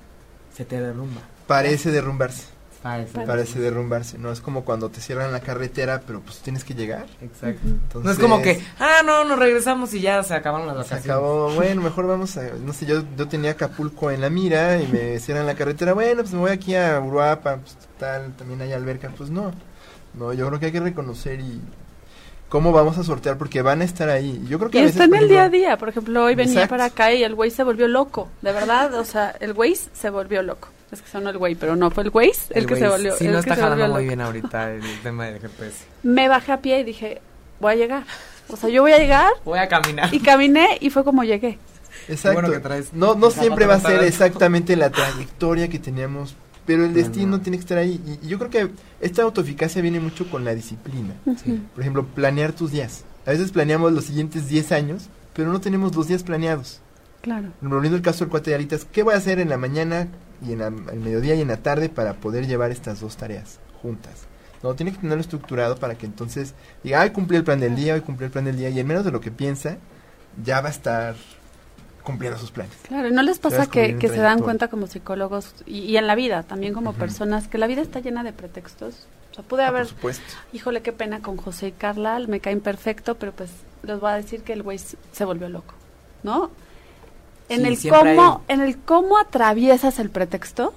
se 0.53 0.65
te 0.65 0.79
derrumba. 0.79 1.21
Parece 1.47 1.91
derrumbarse, 1.91 2.45
Parece. 2.81 3.19
parece 3.25 3.59
derrumbarse, 3.59 4.17
no 4.17 4.31
es 4.31 4.39
como 4.39 4.63
cuando 4.63 4.89
te 4.89 5.01
cierran 5.01 5.33
la 5.33 5.41
carretera, 5.41 6.01
pero 6.07 6.21
pues 6.21 6.39
tienes 6.39 6.63
que 6.63 6.73
llegar. 6.73 7.07
Exacto. 7.21 7.67
Entonces, 7.67 8.05
no 8.05 8.11
es 8.11 8.19
como 8.19 8.41
que, 8.41 8.61
ah, 8.79 9.01
no, 9.05 9.25
nos 9.25 9.37
regresamos 9.37 9.93
y 9.93 9.99
ya 9.99 10.23
se 10.23 10.33
acabaron 10.33 10.65
las 10.65 10.75
Se 10.87 10.93
vacaciones. 10.95 11.05
acabó, 11.05 11.51
bueno, 11.55 11.81
mejor 11.81 12.07
vamos 12.07 12.37
a, 12.37 12.43
no 12.63 12.71
sé, 12.71 12.85
yo, 12.85 13.03
yo 13.17 13.27
tenía 13.27 13.51
Acapulco 13.51 14.11
en 14.11 14.21
la 14.21 14.29
mira 14.29 14.81
y 14.81 14.87
me 14.87 15.19
cierran 15.19 15.45
la 15.45 15.55
carretera, 15.55 15.93
bueno, 15.93 16.21
pues 16.21 16.33
me 16.33 16.39
voy 16.39 16.51
aquí 16.51 16.73
a 16.75 16.99
Uruapa, 17.01 17.57
pues 17.57 17.77
tal, 17.99 18.33
también 18.37 18.61
hay 18.61 18.71
alberca, 18.71 19.11
pues 19.17 19.29
no, 19.29 19.51
no, 20.13 20.31
yo 20.31 20.47
creo 20.47 20.59
que 20.59 20.67
hay 20.67 20.71
que 20.71 20.79
reconocer 20.79 21.41
y 21.41 21.61
cómo 22.47 22.71
vamos 22.71 22.97
a 22.97 23.03
sortear 23.03 23.37
porque 23.37 23.61
van 23.61 23.81
a 23.81 23.83
estar 23.83 24.09
ahí. 24.09 24.43
Yo 24.47 24.57
creo 24.57 24.71
que 24.71 24.77
Y 24.77 24.81
a 24.81 24.85
veces, 24.85 25.01
está 25.01 25.15
en 25.15 25.21
el 25.21 25.29
día 25.29 25.43
a 25.43 25.49
día. 25.49 25.77
Por 25.77 25.89
ejemplo, 25.89 26.23
hoy 26.23 26.33
venía 26.35 26.53
Exacto. 26.53 26.69
para 26.73 26.85
acá 26.85 27.13
y 27.13 27.23
el 27.23 27.35
güey 27.35 27.51
se 27.51 27.63
volvió 27.63 27.87
loco. 27.87 28.27
De 28.41 28.51
verdad, 28.51 28.93
o 28.95 29.05
sea, 29.05 29.35
el 29.39 29.53
güey 29.53 29.75
se 29.75 30.09
volvió 30.09 30.41
loco. 30.41 30.69
Es 30.91 31.01
que 31.01 31.09
sonó 31.09 31.29
el 31.29 31.37
güey, 31.37 31.55
pero 31.55 31.75
no 31.75 31.91
fue 31.91 32.03
el 32.03 32.09
güey 32.09 32.31
el, 32.49 32.65
que 32.65 32.73
güey 32.73 32.81
se 32.81 32.87
volvió. 32.89 33.15
Sí, 33.15 33.25
el 33.27 33.33
no 33.33 33.41
que 33.43 33.49
está 33.49 33.61
jalando 33.61 33.85
muy 33.87 33.93
loco. 34.03 34.07
bien 34.07 34.21
ahorita 34.21 34.73
el 34.73 34.81
tema 35.03 35.25
del 35.25 35.39
GPS. 35.39 35.85
Me 36.03 36.27
bajé 36.27 36.51
a 36.51 36.61
pie 36.61 36.79
y 36.79 36.83
dije, 36.83 37.21
voy 37.59 37.73
a 37.73 37.75
llegar. 37.75 38.03
O 38.47 38.57
sea, 38.57 38.69
yo 38.69 38.81
voy 38.81 38.91
a 38.93 38.97
llegar 38.97 39.31
Voy 39.45 39.59
a 39.59 39.67
caminar. 39.67 40.11
y 40.13 40.19
caminé 40.19 40.77
y 40.81 40.89
fue 40.89 41.03
como 41.03 41.23
llegué. 41.23 41.59
Exacto. 42.07 42.41
bueno 42.41 42.51
que 42.51 42.59
traes 42.59 42.91
no 42.93 43.13
no 43.13 43.27
el 43.27 43.33
siempre 43.33 43.67
va 43.67 43.75
a 43.75 43.79
ser 43.79 44.03
exactamente 44.03 44.75
la 44.75 44.89
trayectoria 44.89 45.67
que 45.67 45.77
teníamos, 45.77 46.35
pero 46.65 46.85
el 46.85 46.93
destino 46.95 47.39
tiene 47.41 47.57
que 47.57 47.61
estar 47.61 47.77
ahí. 47.77 48.01
Y, 48.21 48.25
y 48.25 48.29
yo 48.29 48.39
creo 48.39 48.49
que 48.49 48.69
esta 49.01 49.21
autoeficacia 49.21 49.81
viene 49.83 49.99
mucho 49.99 50.27
con 50.31 50.43
la 50.43 50.55
disciplina. 50.55 51.13
Sí. 51.43 51.61
Por 51.75 51.81
ejemplo, 51.81 52.05
planear 52.07 52.53
tus 52.53 52.71
días. 52.71 53.03
A 53.27 53.31
veces 53.31 53.51
planeamos 53.51 53.91
los 53.91 54.05
siguientes 54.05 54.47
10 54.47 54.71
años, 54.71 55.09
pero 55.35 55.51
no 55.51 55.61
tenemos 55.61 55.95
los 55.95 56.07
días 56.07 56.23
planeados. 56.23 56.81
Claro. 57.21 57.49
Volviendo 57.61 57.97
al 57.97 58.01
caso 58.01 58.19
del 58.25 58.29
cuate 58.31 58.49
de 58.51 58.55
alitas, 58.55 58.85
¿qué 58.91 59.03
voy 59.03 59.13
a 59.13 59.17
hacer 59.17 59.39
en 59.39 59.49
la 59.49 59.57
mañana 59.57 60.07
y 60.45 60.53
en 60.53 60.59
la- 60.59 60.67
el 60.67 60.99
mediodía 60.99 61.35
y 61.35 61.41
en 61.41 61.47
la 61.49 61.57
tarde 61.57 61.89
para 61.89 62.13
poder 62.13 62.47
llevar 62.47 62.71
estas 62.71 62.99
dos 63.01 63.17
tareas 63.17 63.59
juntas? 63.81 64.25
No, 64.63 64.73
tiene 64.75 64.91
que 64.91 64.97
tenerlo 64.97 65.21
estructurado 65.21 65.77
para 65.77 65.95
que 65.95 66.05
entonces 66.05 66.53
diga, 66.83 67.01
ay, 67.01 67.11
cumplí 67.11 67.37
el 67.37 67.43
plan 67.45 67.59
del 67.61 67.75
día, 67.75 67.93
hoy 67.93 68.01
cumplí 68.01 68.25
el 68.25 68.31
plan 68.31 68.43
del 68.45 68.57
día, 68.57 68.69
y 68.69 68.79
en 68.79 68.87
menos 68.87 69.05
de 69.05 69.11
lo 69.11 69.21
que 69.21 69.31
piensa, 69.31 69.77
ya 70.43 70.59
va 70.61 70.67
a 70.67 70.71
estar 70.71 71.15
cumpliendo 72.03 72.37
sus 72.39 72.51
planes. 72.51 72.73
Claro, 72.87 73.07
¿y 73.07 73.11
no 73.11 73.21
les 73.21 73.39
pasa 73.39 73.67
que, 73.67 73.97
se 73.99 74.17
dan 74.17 74.41
cuenta 74.41 74.67
como 74.67 74.87
psicólogos 74.87 75.53
y, 75.65 75.79
y 75.81 75.97
en 75.97 76.07
la 76.07 76.15
vida 76.15 76.43
también 76.43 76.73
como 76.73 76.93
personas 76.93 77.47
que 77.47 77.57
la 77.57 77.67
vida 77.67 77.81
está 77.81 77.99
llena 77.99 78.23
de 78.23 78.33
pretextos? 78.33 79.07
O 79.31 79.35
sea, 79.35 79.43
pude 79.43 79.63
Ah, 79.63 79.67
haber, 79.67 79.87
híjole, 80.51 80.81
qué 80.81 80.91
pena 80.91 81.21
con 81.21 81.37
José 81.37 81.67
y 81.67 81.71
Carla, 81.71 82.19
me 82.27 82.39
caen 82.39 82.61
perfecto, 82.61 83.15
pero 83.15 83.31
pues 83.31 83.51
les 83.83 83.99
voy 83.99 84.11
a 84.11 84.15
decir 84.15 84.41
que 84.41 84.53
el 84.53 84.63
güey 84.63 84.79
se 84.79 85.23
volvió 85.25 85.47
loco, 85.49 85.73
¿no? 86.23 86.49
En 87.49 87.61
Sí, 87.75 87.87
el 87.89 87.93
cómo, 87.93 88.43
hay- 88.47 88.53
en 88.55 88.61
el 88.61 88.77
cómo 88.77 89.17
atraviesas 89.17 89.99
el 89.99 90.09
pretexto, 90.09 90.73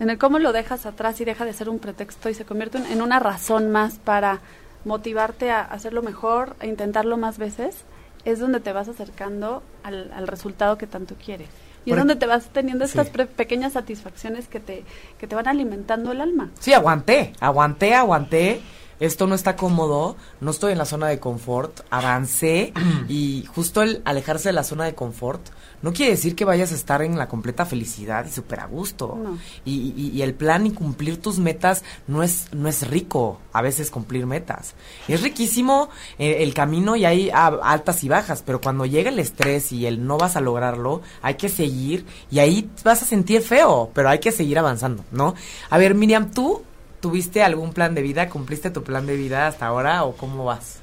en 0.00 0.10
el 0.10 0.18
cómo 0.18 0.38
lo 0.38 0.52
dejas 0.52 0.86
atrás 0.86 1.20
y 1.20 1.24
deja 1.24 1.44
de 1.44 1.52
ser 1.52 1.68
un 1.68 1.78
pretexto 1.78 2.28
y 2.28 2.34
se 2.34 2.44
convierte 2.44 2.78
en- 2.78 2.86
en 2.86 3.00
una 3.02 3.18
razón 3.20 3.70
más 3.70 3.94
para 3.98 4.40
motivarte 4.84 5.50
a 5.50 5.60
hacerlo 5.60 6.02
mejor, 6.02 6.56
a 6.60 6.66
intentarlo 6.66 7.16
más 7.16 7.38
veces, 7.38 7.76
es 8.24 8.38
donde 8.38 8.60
te 8.60 8.72
vas 8.72 8.88
acercando 8.88 9.62
al, 9.82 10.12
al 10.12 10.26
resultado 10.26 10.76
que 10.78 10.86
tanto 10.86 11.14
quieres. 11.22 11.48
Y 11.84 11.90
Por 11.90 11.98
es 11.98 12.00
donde 12.02 12.16
te 12.16 12.26
vas 12.26 12.46
teniendo 12.52 12.84
estas 12.84 13.06
Sí. 13.06 13.12
pre- 13.12 13.26
pequeñas 13.26 13.72
satisfacciones 13.72 14.48
que 14.48 14.60
te, 14.60 14.84
que 15.18 15.26
te 15.26 15.34
van 15.34 15.48
alimentando 15.48 16.12
el 16.12 16.20
alma. 16.20 16.50
Sí, 16.60 16.74
aguanté, 16.74 17.32
aguanté, 17.40 17.94
aguanté. 17.94 18.60
Esto 19.00 19.26
no 19.26 19.34
está 19.34 19.56
cómodo, 19.56 20.16
no 20.40 20.50
estoy 20.50 20.72
en 20.72 20.78
la 20.78 20.84
zona 20.84 21.08
de 21.08 21.18
confort, 21.18 21.80
avancé 21.90 22.72
y 23.08 23.44
justo 23.54 23.82
el 23.82 24.02
alejarse 24.04 24.50
de 24.50 24.52
la 24.52 24.64
zona 24.64 24.84
de 24.84 24.94
confort 24.94 25.40
no 25.82 25.94
quiere 25.94 26.12
decir 26.12 26.36
que 26.36 26.44
vayas 26.44 26.72
a 26.72 26.74
estar 26.74 27.00
en 27.00 27.16
la 27.16 27.26
completa 27.26 27.64
felicidad 27.64 28.26
y 28.26 28.30
súper 28.30 28.60
a 28.60 28.66
gusto. 28.66 29.18
No. 29.22 29.38
Y, 29.64 29.94
y- 29.96 30.10
y 30.14 30.20
el 30.20 30.34
plan 30.34 30.66
y 30.66 30.72
cumplir 30.72 31.16
tus 31.22 31.38
metas 31.38 31.84
no 32.06 32.22
es, 32.22 32.48
no 32.52 32.68
es 32.68 32.86
rico 32.86 33.38
a 33.54 33.62
veces 33.62 33.90
cumplir 33.90 34.26
metas. 34.26 34.74
Es 35.08 35.22
riquísimo 35.22 35.88
eh, 36.18 36.42
el 36.42 36.52
camino 36.52 36.96
y 36.96 37.06
hay 37.06 37.30
altas 37.32 38.04
y 38.04 38.10
bajas, 38.10 38.42
pero 38.44 38.60
cuando 38.60 38.84
llega 38.84 39.08
el 39.08 39.18
estrés 39.18 39.72
y 39.72 39.86
el 39.86 40.06
no 40.06 40.18
vas 40.18 40.36
a 40.36 40.42
lograrlo, 40.42 41.00
hay 41.22 41.36
que 41.36 41.48
seguir 41.48 42.04
y 42.30 42.40
ahí 42.40 42.70
vas 42.84 43.02
a 43.02 43.06
sentir 43.06 43.40
feo, 43.40 43.90
pero 43.94 44.10
hay 44.10 44.18
que 44.18 44.32
seguir 44.32 44.58
avanzando, 44.58 45.02
¿no? 45.12 45.34
A 45.70 45.78
ver, 45.78 45.94
Miriam, 45.94 46.30
¿tú 46.30 46.62
tuviste 47.00 47.42
algún 47.42 47.72
plan 47.72 47.94
de 47.94 48.02
vida? 48.02 48.28
¿Cumpliste 48.28 48.70
tu 48.70 48.82
plan 48.82 49.06
de 49.06 49.16
vida 49.16 49.46
hasta 49.46 49.66
ahora 49.66 50.04
o 50.04 50.16
cómo 50.16 50.44
vas? 50.44 50.78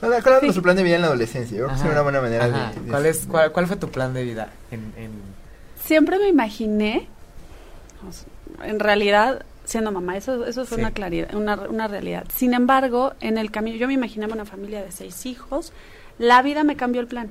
No, 0.00 0.08
¿Cuál 0.08 0.22
era 0.26 0.38
Sí. 0.40 0.46
nuestro 0.46 0.62
plan 0.62 0.76
de 0.76 0.82
vida 0.84 0.96
en 0.96 1.00
la 1.02 1.08
adolescencia? 1.08 1.56
Yo 1.58 1.64
creo 1.64 1.74
que 1.74 1.78
sería 1.80 1.92
una 1.94 2.02
buena 2.02 2.20
manera 2.20 2.48
de-. 2.48 2.80
¿Cuál, 2.90 3.06
es, 3.06 3.26
cuál, 3.28 3.50
cuál 3.52 3.66
fue 3.66 3.76
tu 3.76 3.88
plan 3.90 4.14
de 4.14 4.22
vida? 4.24 4.50
En, 4.70 4.92
en- 4.96 5.38
Siempre 5.82 6.18
me 6.18 6.28
imaginé, 6.28 7.08
en 8.62 8.78
realidad, 8.80 9.44
siendo 9.64 9.90
mamá, 9.90 10.16
eso, 10.16 10.44
eso 10.46 10.64
fue 10.66 10.76
Sí. 10.76 10.80
una 10.82 10.92
claridad, 10.92 11.34
una, 11.34 11.54
una 11.68 11.88
realidad. 11.88 12.24
Sin 12.34 12.54
embargo, 12.54 13.14
en 13.20 13.38
el 13.38 13.50
camino, 13.50 13.76
yo 13.76 13.86
me 13.86 13.94
imaginaba 13.94 14.34
una 14.34 14.44
familia 14.44 14.82
de 14.82 14.92
seis 14.92 15.26
hijos, 15.26 15.72
la 16.18 16.42
vida 16.42 16.62
me 16.64 16.76
cambió 16.76 17.00
el 17.00 17.06
plan. 17.06 17.30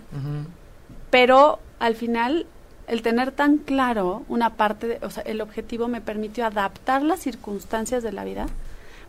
Pero 1.09 1.59
al 1.79 1.95
final, 1.95 2.45
el 2.87 3.01
tener 3.01 3.31
tan 3.31 3.57
claro 3.57 4.23
una 4.29 4.51
parte, 4.55 4.87
de- 4.87 4.99
o 5.05 5.09
sea, 5.09 5.23
el 5.23 5.41
objetivo 5.41 5.87
me 5.87 6.01
permitió 6.01 6.45
adaptar 6.45 7.01
las 7.03 7.19
circunstancias 7.19 8.01
de 8.03 8.11
la 8.11 8.23
vida 8.23 8.47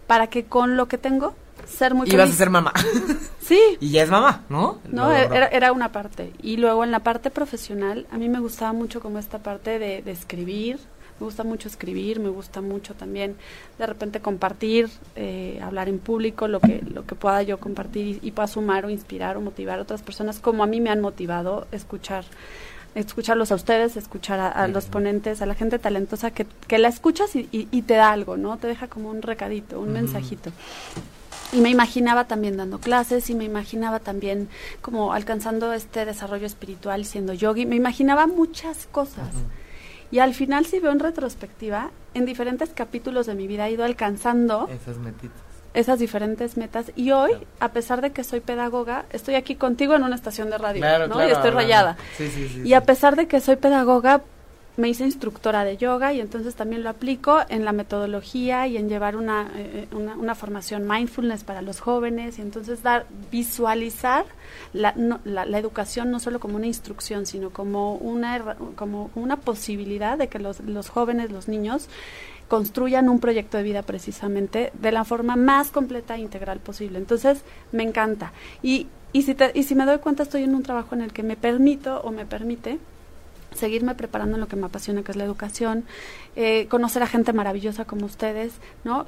para 0.07 0.27
que 0.27 0.45
con 0.45 0.77
lo 0.77 0.87
que 0.89 0.99
tengo, 0.99 1.35
ser 1.67 1.95
muy 1.95 2.09
Y 2.09 2.13
vas 2.13 2.21
a 2.21 2.25
feliz. 2.27 2.37
ser 2.39 2.51
mamá. 2.51 2.73
Sí, 3.49 3.59
y 3.81 3.93
ya 3.93 4.03
es 4.03 4.11
mamá, 4.11 4.43
¿no? 4.51 4.79
no, 4.91 5.11
era, 5.11 5.47
era 5.47 5.73
una 5.73 5.91
parte. 5.91 6.35
Y 6.43 6.59
luego 6.59 6.85
en 6.85 6.91
la 6.91 6.99
parte 6.99 7.31
profesional, 7.31 8.07
a 8.11 8.19
mí 8.19 8.29
me 8.29 8.41
gustaba 8.41 8.75
mucho 8.75 9.01
como 9.01 9.19
esta 9.19 9.39
parte 9.39 9.79
de, 9.79 10.03
de 10.03 10.11
escribir. 10.11 10.79
Me 11.19 11.25
gusta 11.25 11.45
mucho 11.45 11.67
escribir, 11.67 12.21
me 12.21 12.29
gusta 12.29 12.61
mucho 12.61 12.93
también 12.95 13.37
de 13.79 13.87
repente 13.87 14.21
compartir, 14.21 14.91
eh, 15.17 15.59
hablar 15.65 15.89
en 15.89 15.99
público, 15.99 16.47
lo 16.47 16.61
que, 16.61 16.83
lo 16.93 17.07
que 17.07 17.15
pueda 17.15 17.43
yo 17.43 17.59
compartir 17.59 18.19
y, 18.23 18.29
y 18.29 18.31
pueda 18.33 18.47
sumar 18.49 18.85
o 18.85 18.91
inspirar 18.91 19.39
o 19.39 19.41
motivar 19.41 19.79
a 19.79 19.83
otras 19.83 20.03
personas 20.03 20.41
como 20.41 20.63
a 20.63 20.67
mí 20.67 20.81
me 20.83 20.91
han 20.91 21.01
motivado 21.01 21.67
escuchar 21.73 22.25
escucharlos 22.95 23.53
a 23.53 23.55
ustedes, 23.55 23.97
escuchar 23.97 24.41
a, 24.41 24.49
a 24.49 24.69
los 24.69 24.87
ponentes, 24.87 25.41
a 25.43 25.47
la 25.47 25.55
gente 25.55 25.79
talentosa 25.79 26.31
que, 26.33 26.47
que 26.67 26.79
la 26.79 26.89
escuchas 26.89 27.35
y, 27.37 27.49
y- 27.53 27.69
y 27.71 27.83
te 27.83 27.95
da 27.95 28.11
algo, 28.11 28.37
¿no? 28.37 28.57
Te 28.59 28.67
deja 28.67 28.89
como 28.89 29.11
un 29.11 29.23
recadito, 29.23 29.81
un 29.81 29.93
mensajito. 29.93 30.51
Y 31.53 31.61
me 31.61 31.71
imaginaba 31.71 32.25
también 32.25 32.57
dando 32.59 32.79
clases 32.79 33.31
y 33.31 33.35
me 33.35 33.45
imaginaba 33.45 34.01
también 34.01 34.49
como 34.83 35.13
alcanzando 35.15 35.73
este 35.73 36.05
desarrollo 36.05 36.47
espiritual 36.47 37.05
siendo 37.07 37.33
yogi. 37.33 37.65
Me 37.67 37.77
imaginaba 37.77 38.27
muchas 38.27 38.87
cosas. 38.91 39.29
Y 40.11 40.19
al 40.21 40.35
final, 40.35 40.67
si 40.67 40.79
veo 40.81 40.91
en 40.93 41.01
retrospectiva, 41.01 41.91
en 42.15 42.25
diferentes 42.27 42.71
capítulos 42.75 43.27
de 43.27 43.35
mi 43.35 43.47
vida 43.47 43.69
he 43.69 43.73
ido 43.73 43.85
alcanzando 43.85 44.69
Esas 44.71 44.97
metitas. 44.99 45.37
Esas 45.75 45.99
diferentes 45.99 46.57
metas. 46.57 46.93
Y 46.97 47.11
hoy, 47.13 47.33
a 47.61 47.69
pesar 47.73 48.01
de 48.01 48.11
que 48.11 48.25
soy 48.25 48.41
pedagoga, 48.41 49.05
estoy 49.13 49.35
aquí 49.35 49.55
contigo 49.55 49.95
en 49.95 50.03
una 50.03 50.15
estación 50.17 50.51
de 50.51 50.59
radio, 50.59 50.81
Claro, 50.81 51.07
¿no? 51.09 51.15
claro, 51.15 51.29
y 51.29 51.33
estoy 51.33 51.51
rayada. 51.51 51.97
Sí, 52.17 52.29
sí, 52.29 52.49
sí. 52.49 52.63
Y 52.65 52.75
a 52.75 52.83
pesar 52.83 53.17
de 53.17 53.27
que 53.29 53.41
soy 53.41 53.57
pedagoga, 53.57 54.23
me 54.77 54.89
hice 54.89 55.05
instructora 55.05 55.65
de 55.65 55.77
yoga 55.77 56.13
y 56.13 56.21
entonces 56.21 56.55
también 56.55 56.85
lo 56.85 56.91
aplico 56.91 57.41
en 57.49 57.65
la 57.65 57.73
metodología 57.73 58.69
y 58.69 58.77
en 58.77 58.89
llevar 58.89 59.17
una, 59.17 59.51
eh, 59.57 59.89
una, 59.91 60.15
una 60.17 60.37
formación 60.37 60.87
mindfulness 60.87 61.43
para 61.43 61.63
los 61.63 61.81
jóvenes 61.81 62.39
y 62.39 62.43
entonces 62.43 62.85
dar, 62.85 63.05
visualizar 63.33 64.25
la, 64.73 64.93
no- 64.95 65.19
la, 65.25 65.45
la 65.47 65.59
educación 65.59 66.13
no 66.13 66.21
solo 66.21 66.39
como 66.39 66.55
una 66.57 66.67
instrucción, 66.69 67.27
sino 67.27 67.51
como 67.51 67.97
una, 67.97 68.55
como 68.77 69.11
una 69.17 69.37
posibilidad 69.39 70.17
de 70.17 70.29
que 70.29 70.39
los, 70.39 70.61
los 70.61 70.89
jóvenes, 70.91 71.33
los 71.33 71.49
niños, 71.49 71.89
construyan 72.49 73.09
un 73.09 73.21
proyecto 73.21 73.57
de 73.59 73.63
vida 73.63 73.83
precisamente 73.83 74.73
de 74.81 74.93
la 74.93 75.05
forma 75.05 75.37
más 75.37 75.71
completa 75.71 76.17
e 76.17 76.21
integral 76.21 76.59
posible. 76.61 76.99
Entonces, 76.99 77.43
me 77.73 77.83
encanta. 77.83 78.33
Y, 78.63 78.87
y, 79.13 79.23
si 79.23 79.35
te- 79.35 79.53
y 79.55 79.63
si 79.65 79.75
me 79.75 79.85
doy 79.85 79.99
cuenta, 79.99 80.23
estoy 80.23 80.45
en 80.45 80.55
un 80.55 80.63
trabajo 80.63 80.95
en 80.95 81.03
el 81.03 81.13
que 81.13 81.23
me 81.23 81.37
permito 81.37 82.01
o 82.01 82.11
me 82.11 82.25
permite 82.27 82.79
seguirme 83.55 83.95
preparando 83.95 84.37
en 84.37 84.41
lo 84.41 84.49
que 84.49 84.57
me 84.57 84.67
apasiona, 84.67 85.03
que 85.03 85.11
es 85.13 85.17
la 85.17 85.25
educación, 85.25 85.85
eh, 86.37 86.67
conocer 86.71 87.03
a 87.03 87.07
gente 87.07 87.33
maravillosa 87.33 87.85
como 87.85 88.07
ustedes, 88.07 88.53
¿no? 88.85 89.07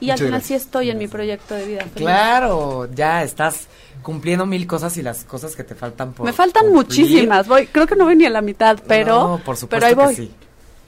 Y 0.00 0.10
al 0.10 0.14
Muchas 0.14 0.26
final 0.26 0.42
sí 0.42 0.48
gracias. 0.54 0.62
estoy 0.62 0.90
en 0.90 0.98
mi 0.98 1.08
proyecto 1.08 1.54
de 1.54 1.66
vida. 1.66 1.80
feliz. 1.82 1.94
Claro, 1.96 2.88
ya 2.94 3.22
estás 3.22 3.66
cumpliendo 4.02 4.46
mil 4.46 4.66
cosas 4.66 4.96
y 4.96 5.02
las 5.02 5.24
cosas 5.24 5.54
que 5.56 5.62
te 5.64 5.74
faltan 5.74 6.12
por 6.12 6.24
Me 6.26 6.32
faltan 6.32 6.64
cumplir. 6.70 7.00
muchísimas, 7.00 7.46
voy, 7.48 7.66
creo 7.66 7.86
que 7.86 7.96
no 7.96 8.04
voy 8.04 8.16
ni 8.16 8.24
a 8.26 8.30
la 8.30 8.40
mitad, 8.42 8.78
pero, 8.88 9.16
No, 9.28 9.38
por 9.44 9.56
supuesto 9.56 9.86
pero 9.88 10.06
ahí 10.08 10.08
que 10.16 10.22
sí. 10.22 10.30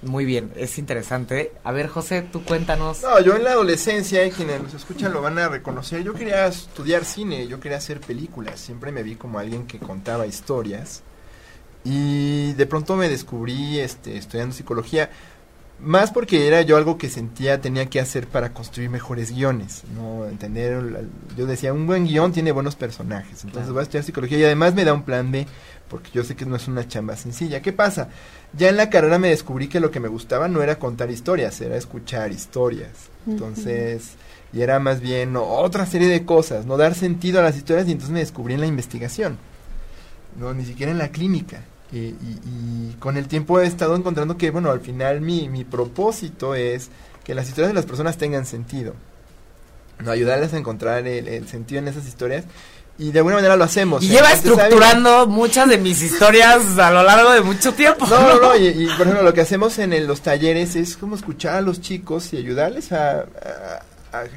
Muy 0.02 0.24
bien, 0.24 0.50
es 0.56 0.78
interesante. 0.78 1.52
A 1.62 1.70
ver, 1.70 1.86
José, 1.86 2.22
tú 2.22 2.42
cuéntanos. 2.44 3.02
No, 3.02 3.20
yo 3.20 3.36
en 3.36 3.44
la 3.44 3.52
adolescencia, 3.52 4.26
y 4.26 4.30
quienes 4.32 4.60
nos 4.60 4.74
escuchan 4.74 5.12
lo 5.12 5.22
van 5.22 5.38
a 5.38 5.48
reconocer, 5.48 6.02
yo 6.02 6.12
quería 6.12 6.46
estudiar 6.48 7.04
cine, 7.04 7.46
yo 7.46 7.60
quería 7.60 7.78
hacer 7.78 8.00
películas, 8.00 8.58
siempre 8.58 8.90
me 8.90 9.04
vi 9.04 9.14
como 9.14 9.38
alguien 9.38 9.66
que 9.66 9.78
contaba 9.78 10.26
historias 10.26 11.02
y 11.84 12.52
de 12.54 12.66
pronto 12.66 12.96
me 12.96 13.08
descubrí 13.08 13.78
este, 13.80 14.16
estudiando 14.16 14.54
psicología, 14.54 15.10
más 15.80 16.12
porque 16.12 16.46
era 16.46 16.62
yo 16.62 16.76
algo 16.76 16.96
que 16.96 17.08
sentía 17.08 17.60
tenía 17.60 17.86
que 17.86 17.98
hacer 17.98 18.28
para 18.28 18.52
construir 18.52 18.88
mejores 18.88 19.32
guiones, 19.32 19.82
no 19.96 20.26
entender, 20.26 21.08
yo 21.36 21.46
decía, 21.46 21.72
un 21.72 21.86
buen 21.88 22.06
guion 22.06 22.32
tiene 22.32 22.52
buenos 22.52 22.76
personajes, 22.76 23.42
entonces 23.44 23.52
Claro. 23.62 23.72
voy 23.72 23.80
a 23.80 23.82
estudiar 23.82 24.04
psicología 24.04 24.38
y 24.38 24.44
además 24.44 24.74
me 24.74 24.84
da 24.84 24.94
un 24.94 25.02
plan 25.02 25.32
B, 25.32 25.46
porque 25.88 26.10
yo 26.12 26.22
sé 26.22 26.36
que 26.36 26.46
no 26.46 26.56
es 26.56 26.68
una 26.68 26.86
chamba 26.88 27.16
sencilla. 27.16 27.60
¿Qué 27.60 27.72
pasa? 27.72 28.08
Ya 28.56 28.68
en 28.68 28.76
la 28.76 28.90
carrera 28.90 29.18
me 29.18 29.28
descubrí 29.30 29.68
que 29.68 29.80
lo 29.80 29.90
que 29.90 30.00
me 30.00 30.08
gustaba 30.08 30.46
no 30.48 30.62
era 30.62 30.78
contar 30.78 31.10
historias, 31.10 31.60
era 31.60 31.76
escuchar 31.76 32.32
historias. 32.32 32.90
Entonces, 33.26 34.10
y 34.52 34.60
era 34.60 34.78
más 34.78 35.00
bien 35.00 35.32
no, 35.32 35.44
otra 35.44 35.86
serie 35.86 36.08
de 36.08 36.24
cosas, 36.26 36.66
no 36.66 36.76
dar 36.76 36.94
sentido 36.94 37.40
a 37.40 37.42
las 37.42 37.56
historias 37.56 37.88
y 37.88 37.92
entonces 37.92 38.12
me 38.12 38.20
descubrí 38.20 38.52
en 38.54 38.60
la 38.60 38.66
investigación, 38.66 39.38
no 40.38 40.52
ni 40.54 40.64
siquiera 40.66 40.92
en 40.92 40.98
la 40.98 41.08
clínica. 41.08 41.60
Y, 41.92 41.98
y- 41.98 42.40
y 42.44 42.96
con 42.98 43.16
el 43.16 43.28
tiempo 43.28 43.60
he 43.60 43.66
estado 43.66 43.96
encontrando 43.96 44.36
que, 44.38 44.50
bueno, 44.50 44.70
al 44.70 44.80
final 44.80 45.20
mi, 45.20 45.48
mi 45.48 45.64
propósito 45.64 46.54
es 46.54 46.88
que 47.24 47.34
las 47.34 47.48
historias 47.48 47.68
de 47.70 47.74
las 47.74 47.86
personas 47.86 48.16
tengan 48.18 48.44
sentido. 48.46 48.94
No, 50.02 50.10
ayudarles 50.10 50.52
a 50.54 50.58
encontrar 50.58 51.06
el, 51.06 51.28
el 51.28 51.48
sentido 51.48 51.78
en 51.80 51.88
esas 51.88 52.06
historias. 52.06 52.44
Y 53.02 53.10
de 53.12 53.18
alguna 53.18 53.36
manera 53.36 53.56
lo 53.56 53.64
hacemos. 53.64 54.02
y 54.02 54.06
¿eh? 54.06 54.10
lleva 54.10 54.32
estructurando 54.32 55.26
muchas 55.26 55.68
de 55.68 55.78
mis 55.78 56.00
historias 56.02 56.78
a 56.78 56.90
lo 56.90 57.02
largo 57.02 57.32
de 57.32 57.40
mucho 57.40 57.72
tiempo. 57.74 58.06
No, 58.06 58.20
no, 58.20 58.40
no, 58.40 58.56
y, 58.56 58.66
y, 58.68 58.86
por 58.86 59.02
ejemplo 59.06 59.22
lo 59.22 59.34
que 59.34 59.40
hacemos 59.40 59.78
en 59.78 59.92
el- 59.92 60.06
los 60.06 60.20
talleres 60.20 60.76
es 60.76 60.96
como 60.96 61.16
escuchar 61.16 61.56
a 61.56 61.60
los 61.60 61.80
chicos 61.80 62.32
y 62.32 62.36
ayudarles 62.36 62.92
a, 62.92 63.20
a- 63.20 63.82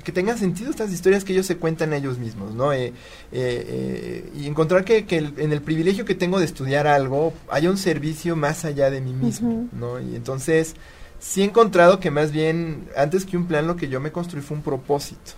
que 0.03 0.11
tengan 0.13 0.37
sentido 0.37 0.69
estas 0.71 0.89
historias 0.91 1.25
que 1.25 1.33
ellos 1.33 1.45
se 1.45 1.57
cuentan 1.57 1.91
ellos 1.93 2.17
mismos, 2.17 2.53
¿no? 2.55 2.71
Eh, 2.73 2.93
eh, 3.33 4.29
y 4.35 4.47
encontrar 4.47 4.85
que, 4.85 5.05
que 5.05 5.17
en 5.17 5.51
el 5.51 5.61
privilegio 5.61 6.05
que 6.05 6.15
tengo 6.15 6.39
de 6.39 6.45
estudiar 6.45 6.87
algo 6.87 7.33
haya 7.49 7.69
un 7.69 7.77
servicio 7.77 8.35
más 8.37 8.63
allá 8.65 8.89
de 8.89 9.01
mí 9.01 9.11
mismo, 9.13 9.67
¿no? 9.73 9.99
Y 9.99 10.15
entonces 10.15 10.75
sí 11.19 11.41
he 11.41 11.45
encontrado 11.45 11.99
que 11.99 12.11
más 12.11 12.31
bien, 12.31 12.87
antes 12.95 13.25
que 13.25 13.37
un 13.37 13.47
plan, 13.47 13.67
lo 13.67 13.75
que 13.75 13.87
yo 13.87 13.99
me 13.99 14.11
construí 14.11 14.41
fue 14.41 14.57
un 14.57 14.63
propósito, 14.63 15.31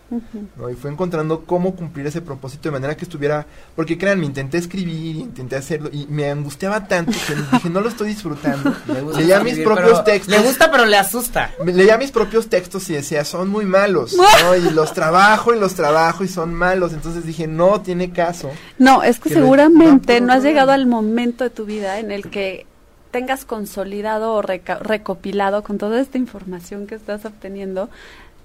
¿no? 0.56 0.70
Y 0.70 0.76
fue 0.76 0.92
encontrando 0.92 1.46
cómo 1.46 1.76
cumplir 1.76 2.08
ese 2.08 2.22
propósito 2.22 2.70
de 2.70 2.74
manera 2.74 2.98
que 2.98 3.06
estuviera, 3.06 3.46
porque 3.76 3.98
créanme, 3.98 4.26
intenté 4.26 4.58
escribir, 4.58 5.18
intenté 5.18 5.56
hacerlo, 5.56 5.90
y 5.92 6.06
me 6.08 6.30
angustiaba 6.30 6.88
tanto 6.88 7.12
que 7.12 7.36
dije, 7.52 7.70
no 7.70 7.82
lo 7.82 7.90
estoy 7.90 8.10
disfrutando. 8.10 8.76
leía 9.16 9.40
mis 9.42 9.60
propios 9.60 10.04
textos. 10.04 10.36
Le 10.36 10.42
gusta, 10.42 10.72
pero 10.72 10.86
le 10.86 10.98
asusta. 10.98 11.52
Leía 11.66 11.98
mis 11.98 12.12
propios 12.12 12.48
textos 12.48 12.90
y 12.90 12.94
decía, 12.94 13.24
son 13.24 13.50
muy 13.50 13.66
malos, 13.66 14.16
¿no? 14.16 14.26
Y 14.58 14.72
los 14.72 14.94
trabajo 14.94 15.54
y 15.54 15.60
los 15.60 15.76
trabajo 15.76 16.24
y 16.24 16.28
son 16.28 16.54
malos. 16.54 16.94
Entonces 16.94 17.26
dije, 17.26 17.48
no 17.48 17.82
tiene 17.82 18.12
caso. 18.12 18.52
No, 18.80 19.04
es 19.04 19.20
que, 19.20 19.30
seguramente 19.30 20.20
no 20.20 20.34
has 20.34 20.44
llegado 20.44 20.72
al 20.72 20.88
momento 20.88 21.44
de 21.44 21.50
tu 21.50 21.66
vida 21.66 22.00
en 22.00 22.12
el 22.12 22.30
que 22.30 22.66
tengas 23.12 23.46
consolidado 23.46 24.34
o 24.34 24.42
recopilado 24.42 25.64
con 25.64 25.78
toda 25.78 26.00
esta 26.00 26.18
información 26.18 26.88
que 26.88 26.96
estás 26.96 27.26
obteniendo 27.26 27.90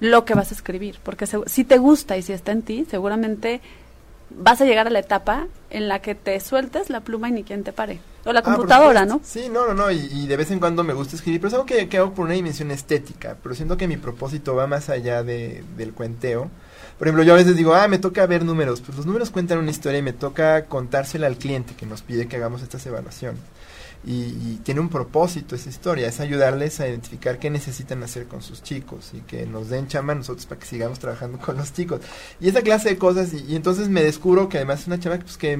lo 0.00 0.24
que 0.24 0.34
vas 0.34 0.50
a 0.50 0.54
escribir, 0.54 0.98
porque 1.02 1.26
si 1.46 1.64
te 1.64 1.78
gusta 1.78 2.16
y 2.16 2.22
si 2.22 2.32
está 2.32 2.50
en 2.50 2.62
ti, 2.62 2.84
seguramente 2.90 3.60
vas 4.30 4.60
a 4.60 4.64
llegar 4.64 4.86
a 4.86 4.90
la 4.90 4.98
etapa 4.98 5.46
en 5.70 5.88
la 5.88 6.00
que 6.00 6.14
te 6.14 6.38
sueltes 6.40 6.90
la 6.90 7.00
pluma 7.00 7.28
y 7.28 7.32
ni 7.32 7.44
quien 7.44 7.62
te 7.62 7.72
pare. 7.72 8.00
O 8.24 8.32
la 8.32 8.40
ah, 8.40 8.42
computadora, 8.42 9.04
¿no? 9.04 9.20
Sí, 9.22 9.48
no, 9.48 9.66
no, 9.66 9.74
no, 9.74 9.90
y, 9.90 10.26
de 10.26 10.36
vez 10.36 10.50
en 10.50 10.58
cuando 10.58 10.82
me 10.82 10.92
gusta 10.92 11.16
escribir, 11.16 11.40
pero 11.40 11.48
es 11.48 11.54
algo 11.54 11.66
que, 11.66 11.88
que, 11.88 11.98
hago 11.98 12.14
por 12.14 12.24
una 12.24 12.34
dimensión 12.34 12.70
estética, 12.70 13.36
pero 13.42 13.54
siento 13.54 13.76
que 13.76 13.86
mi 13.86 13.96
propósito 13.96 14.54
va 14.54 14.66
más 14.66 14.88
allá 14.88 15.22
de, 15.22 15.62
del 15.76 15.92
cuenteo. 15.92 16.50
Por 16.98 17.08
ejemplo, 17.08 17.24
yo 17.24 17.34
a 17.34 17.36
veces 17.36 17.56
digo, 17.56 17.74
ah, 17.74 17.88
me 17.88 17.98
toca 17.98 18.26
ver 18.26 18.44
números, 18.44 18.80
pues 18.80 18.96
los 18.96 19.06
números 19.06 19.30
cuentan 19.30 19.58
una 19.58 19.70
historia 19.70 19.98
y 19.98 20.02
me 20.02 20.12
toca 20.12 20.66
contársela 20.66 21.26
al 21.26 21.36
cliente 21.36 21.74
que 21.74 21.86
nos 21.86 22.02
pide 22.02 22.28
que 22.28 22.36
hagamos 22.36 22.62
estas 22.62 22.84
evaluaciones 22.86 23.40
y, 24.04 24.56
tiene 24.64 24.80
un 24.80 24.88
propósito 24.88 25.54
esa 25.54 25.68
historia, 25.68 26.08
es 26.08 26.20
ayudarles 26.20 26.80
a 26.80 26.88
identificar 26.88 27.38
qué 27.38 27.50
necesitan 27.50 28.02
hacer 28.02 28.26
con 28.26 28.42
sus 28.42 28.62
chicos 28.62 29.10
y 29.12 29.20
que 29.20 29.46
nos 29.46 29.68
den 29.68 29.86
chamba 29.86 30.12
a 30.12 30.16
nosotros 30.16 30.46
para 30.46 30.60
que 30.60 30.66
sigamos 30.66 30.98
trabajando 30.98 31.38
con 31.38 31.56
los 31.56 31.72
chicos. 31.72 32.00
Y 32.40 32.48
esa 32.48 32.62
clase 32.62 32.90
de 32.90 32.98
cosas, 32.98 33.32
y, 33.32 33.54
entonces 33.54 33.88
me 33.88 34.02
descubro 34.02 34.48
que 34.48 34.58
además 34.58 34.80
es 34.80 34.86
una 34.88 34.98
chamba 34.98 35.18
pues, 35.18 35.36
que 35.36 35.58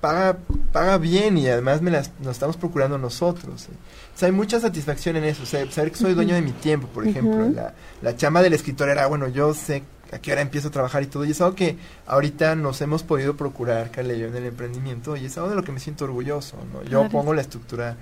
paga, 0.00 0.38
paga 0.72 0.98
bien 0.98 1.38
y 1.38 1.46
además 1.48 1.82
me 1.82 1.90
las, 1.90 2.10
nos 2.20 2.32
estamos 2.32 2.56
procurando 2.56 2.98
nosotros. 2.98 3.68
O 4.14 4.18
sea, 4.18 4.26
hay 4.26 4.32
mucha 4.32 4.60
satisfacción 4.60 5.16
en 5.16 5.24
eso, 5.24 5.46
saber 5.46 5.90
que 5.90 5.96
soy 5.96 6.14
dueño 6.14 6.34
de 6.34 6.42
mi 6.42 6.52
tiempo, 6.52 6.88
por 6.88 7.06
ejemplo. 7.06 7.48
La, 7.50 7.74
la 8.02 8.16
chamba 8.16 8.42
del 8.42 8.54
escritor 8.54 8.88
era, 8.88 9.06
bueno, 9.06 9.28
yo 9.28 9.54
sé 9.54 9.84
a 10.14 10.18
qué 10.20 10.32
hora 10.32 10.40
empiezo 10.40 10.68
a 10.68 10.70
trabajar 10.70 11.02
y 11.02 11.06
todo. 11.06 11.24
Y 11.24 11.32
es 11.32 11.40
algo 11.40 11.56
que 11.56 11.76
ahorita 12.06 12.54
nos 12.54 12.80
hemos 12.80 13.02
podido 13.02 13.36
procurar, 13.36 13.90
Carla 13.90 14.14
en 14.14 14.34
el 14.34 14.46
emprendimiento, 14.46 15.16
y 15.16 15.26
es 15.26 15.36
algo 15.36 15.50
de 15.50 15.56
lo 15.56 15.64
que 15.64 15.72
me 15.72 15.80
siento 15.80 16.04
orgulloso, 16.04 16.56
¿no? 16.72 16.82
Yo 16.84 17.08
pongo 17.08 17.34
la 17.34 17.42
estructura 17.42 17.96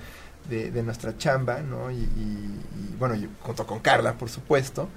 de, 0.48 0.70
de 0.70 0.82
nuestra 0.82 1.16
chamba, 1.16 1.60
¿no? 1.60 1.90
Y, 1.90 2.06
bueno, 2.98 3.14
yo, 3.14 3.28
junto 3.40 3.66
con 3.66 3.80
Carla, 3.80 4.14
por 4.14 4.28
supuesto, 4.28 4.88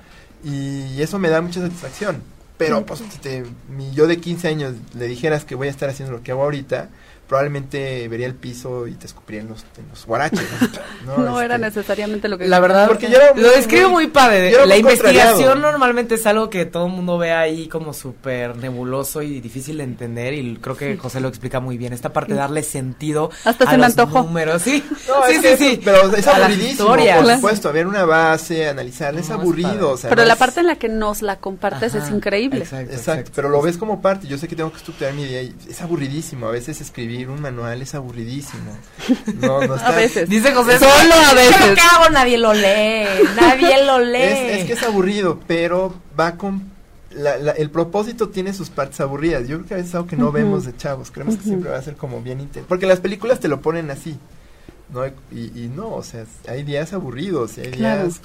y 0.44 1.02
eso 1.02 1.18
me 1.20 1.30
da 1.30 1.42
mucha 1.42 1.62
satisfacción. 1.62 2.22
Pero, 2.58 2.86
pues, 2.86 3.00
si 3.00 3.20
te, 3.20 3.44
mi 3.70 3.92
yo 3.92 4.08
de 4.08 4.20
15 4.20 4.48
años 4.48 4.74
le 4.94 5.08
dijeras 5.08 5.44
que 5.44 5.56
voy 5.56 5.68
a 5.68 5.72
estar 5.72 5.90
haciendo 5.90 6.16
lo 6.16 6.24
que 6.24 6.32
hago 6.32 6.44
ahorita, 6.44 6.90
probablemente 7.28 8.08
vería 8.08 8.28
el 8.28 8.36
piso 8.36 8.88
y 8.88 8.94
te 8.94 9.08
escupiría 9.08 9.42
en 9.42 9.50
los, 9.50 9.62
en 9.78 9.88
los 9.90 10.06
guaraches. 10.06 10.48
No, 11.06 11.42
era 11.42 11.56
este, 11.56 11.68
necesariamente 11.68 12.28
lo 12.28 12.38
que... 12.38 12.48
La 12.48 12.60
verdad, 12.60 12.88
porque 12.88 13.10
yo 13.10 13.18
lo 13.36 13.50
describo 13.52 13.90
muy, 13.90 14.08
padre. 14.08 14.54
La 14.66 14.78
investigación 14.78 15.62
normalmente 15.62 16.16
es 16.16 16.26
algo 16.26 16.50
que 16.50 16.66
todo 16.66 16.86
el 16.86 16.92
mundo 16.92 17.18
ve 17.18 17.32
ahí 17.32 17.68
como 17.68 17.94
súper 17.94 18.56
nebuloso 18.58 19.22
y 19.22 19.42
difícil 19.42 19.78
de 19.78 19.84
entender 19.84 20.34
y 20.34 20.58
creo 20.58 20.78
que 20.78 20.98
José 20.98 21.20
lo 21.20 21.28
explica 21.28 21.60
muy 21.60 21.78
bien. 21.78 21.94
Esta 21.94 22.14
parte 22.14 22.34
de 22.34 22.40
darle 22.40 22.64
sentido 22.64 23.32
Hasta 23.44 23.66
a 23.66 23.72
se 23.72 23.78
los 23.78 24.14
números. 24.14 24.62
Sí, 24.62 24.84
sí, 25.28 25.36
sí, 25.42 25.56
sí, 25.58 25.82
Pero 25.84 26.16
es 26.16 26.28
aburridísimo, 26.28 26.90
por 26.90 27.36
supuesto. 27.36 27.74
Ver 27.74 27.88
una 27.88 28.06
base, 28.06 28.70
analizarla, 28.70 29.20
es 29.20 29.30
aburrido. 29.30 29.96
pero 30.02 30.24
la 30.26 30.36
parte 30.36 30.60
en 30.60 30.68
la 30.68 30.76
que 30.76 30.90
nos 30.90 31.22
la 31.22 31.38
compartes 31.38 31.96
es 31.96 32.10
increíble. 32.10 32.60
Exacto, 32.60 32.94
exacto, 32.94 33.32
Pero 33.36 33.50
lo 33.50 33.62
ves 33.62 33.78
como 33.78 34.02
parte. 34.02 34.28
Yo 34.28 34.38
sé 34.38 34.48
que 34.48 34.56
tengo 34.56 34.72
que 34.72 34.78
estudiar 34.78 35.14
mi 35.14 35.26
día 35.26 35.42
y 35.42 35.56
es 35.70 35.82
aburridísimo. 35.82 36.48
A 36.48 36.52
veces 36.52 36.80
escribir 36.82 37.15
un 37.24 37.42
manual 37.42 37.82
es 37.82 37.96
aburridísimo. 37.96 38.78
No, 39.40 39.62
no 39.62 39.76
está... 39.76 39.88
A 39.88 39.92
veces. 39.92 40.30
Dice 40.30 40.54
José, 40.54 40.80
solo 40.80 41.14
a 41.14 41.34
veces. 41.34 41.74
¿Qué 41.76 41.82
hago? 41.82 42.10
Nadie 42.10 42.38
lo 42.38 42.54
lee. 42.54 43.06
Nadie 43.40 43.86
lo 43.86 44.00
lee. 44.00 44.22
Es, 44.22 44.66
que 44.66 44.74
es 44.74 44.84
aburrido, 44.84 45.40
pero 45.48 45.94
va 46.20 46.36
con 46.36 46.74
el 47.58 47.70
propósito 47.70 48.28
tiene 48.28 48.54
sus 48.54 48.70
partes 48.70 49.00
aburridas. 49.00 49.48
Yo 49.48 49.58
creo 49.58 49.68
que 49.68 49.74
a 49.76 49.78
veces 49.78 49.92
es 49.92 49.96
algo 49.96 50.08
que 50.08 50.18
no 50.18 50.34
vemos 50.34 50.66
de 50.66 50.76
chavos. 50.76 51.12
Creemos 51.12 51.38
que 51.38 51.44
siempre 51.44 51.72
va 51.72 51.78
a 51.78 51.82
ser 51.82 51.96
como 51.96 52.22
bien 52.22 52.42
intenso. 52.42 52.68
Porque 52.68 52.86
las 52.86 53.00
películas 53.00 53.40
te 53.40 53.48
lo 53.48 53.62
ponen 53.62 53.90
así. 53.90 54.18
¿no? 54.90 55.06
Y, 55.08 55.12
y 55.32 55.72
no, 55.74 55.94
o 55.94 56.04
sea, 56.04 56.26
hay 56.48 56.64
días 56.64 56.94
aburridos 56.94 57.58
y 57.58 57.62
hay 57.62 57.72
días... 57.72 58.22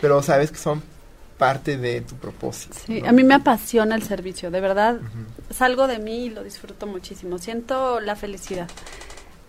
Pero 0.00 0.22
sabes 0.22 0.50
que 0.50 0.58
son 0.58 0.82
parte 1.38 1.76
de 1.76 2.00
tu 2.02 2.14
propósito. 2.16 2.76
Sí, 2.86 3.02
a 3.06 3.12
mí 3.12 3.24
me 3.24 3.34
apasiona 3.34 3.94
el 3.94 4.02
servicio, 4.02 4.50
de 4.50 4.60
verdad. 4.60 5.00
Salgo 5.50 5.86
de 5.86 5.98
mí 5.98 6.26
y 6.26 6.30
lo 6.30 6.42
disfruto 6.42 6.86
muchísimo. 6.86 7.38
Siento 7.38 8.00
la 8.00 8.16
felicidad. 8.16 8.68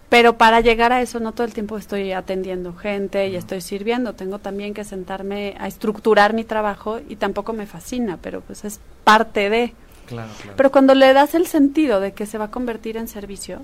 Pero 0.10 0.38
para 0.38 0.62
llegar 0.62 0.92
a 0.92 1.02
eso 1.02 1.20
no 1.20 1.32
todo 1.32 1.48
el 1.48 1.54
tiempo 1.54 1.76
estoy 1.76 2.12
atendiendo 2.12 2.76
gente 2.76 3.30
y 3.30 3.36
estoy 3.36 3.62
sirviendo. 3.62 4.14
Tengo 4.14 4.38
también 4.38 4.76
que 4.76 4.84
sentarme 4.84 5.56
a 5.60 5.68
estructurar 5.68 6.34
mi 6.34 6.44
trabajo 6.44 7.00
y 7.10 7.16
tampoco 7.16 7.54
me 7.54 7.66
fascina, 7.66 8.20
pero 8.22 8.42
pues 8.42 8.64
es 8.64 8.80
parte 9.04 9.50
de. 9.50 9.74
Claro, 10.06 10.30
claro. 10.40 10.54
Pero 10.56 10.72
cuando 10.72 10.94
le 10.94 11.14
das 11.14 11.34
el 11.34 11.48
sentido 11.48 12.00
de 12.00 12.12
que 12.12 12.28
se 12.28 12.38
va 12.38 12.46
a 12.46 12.52
convertir 12.52 12.98
en 12.98 13.08
servicio, 13.08 13.64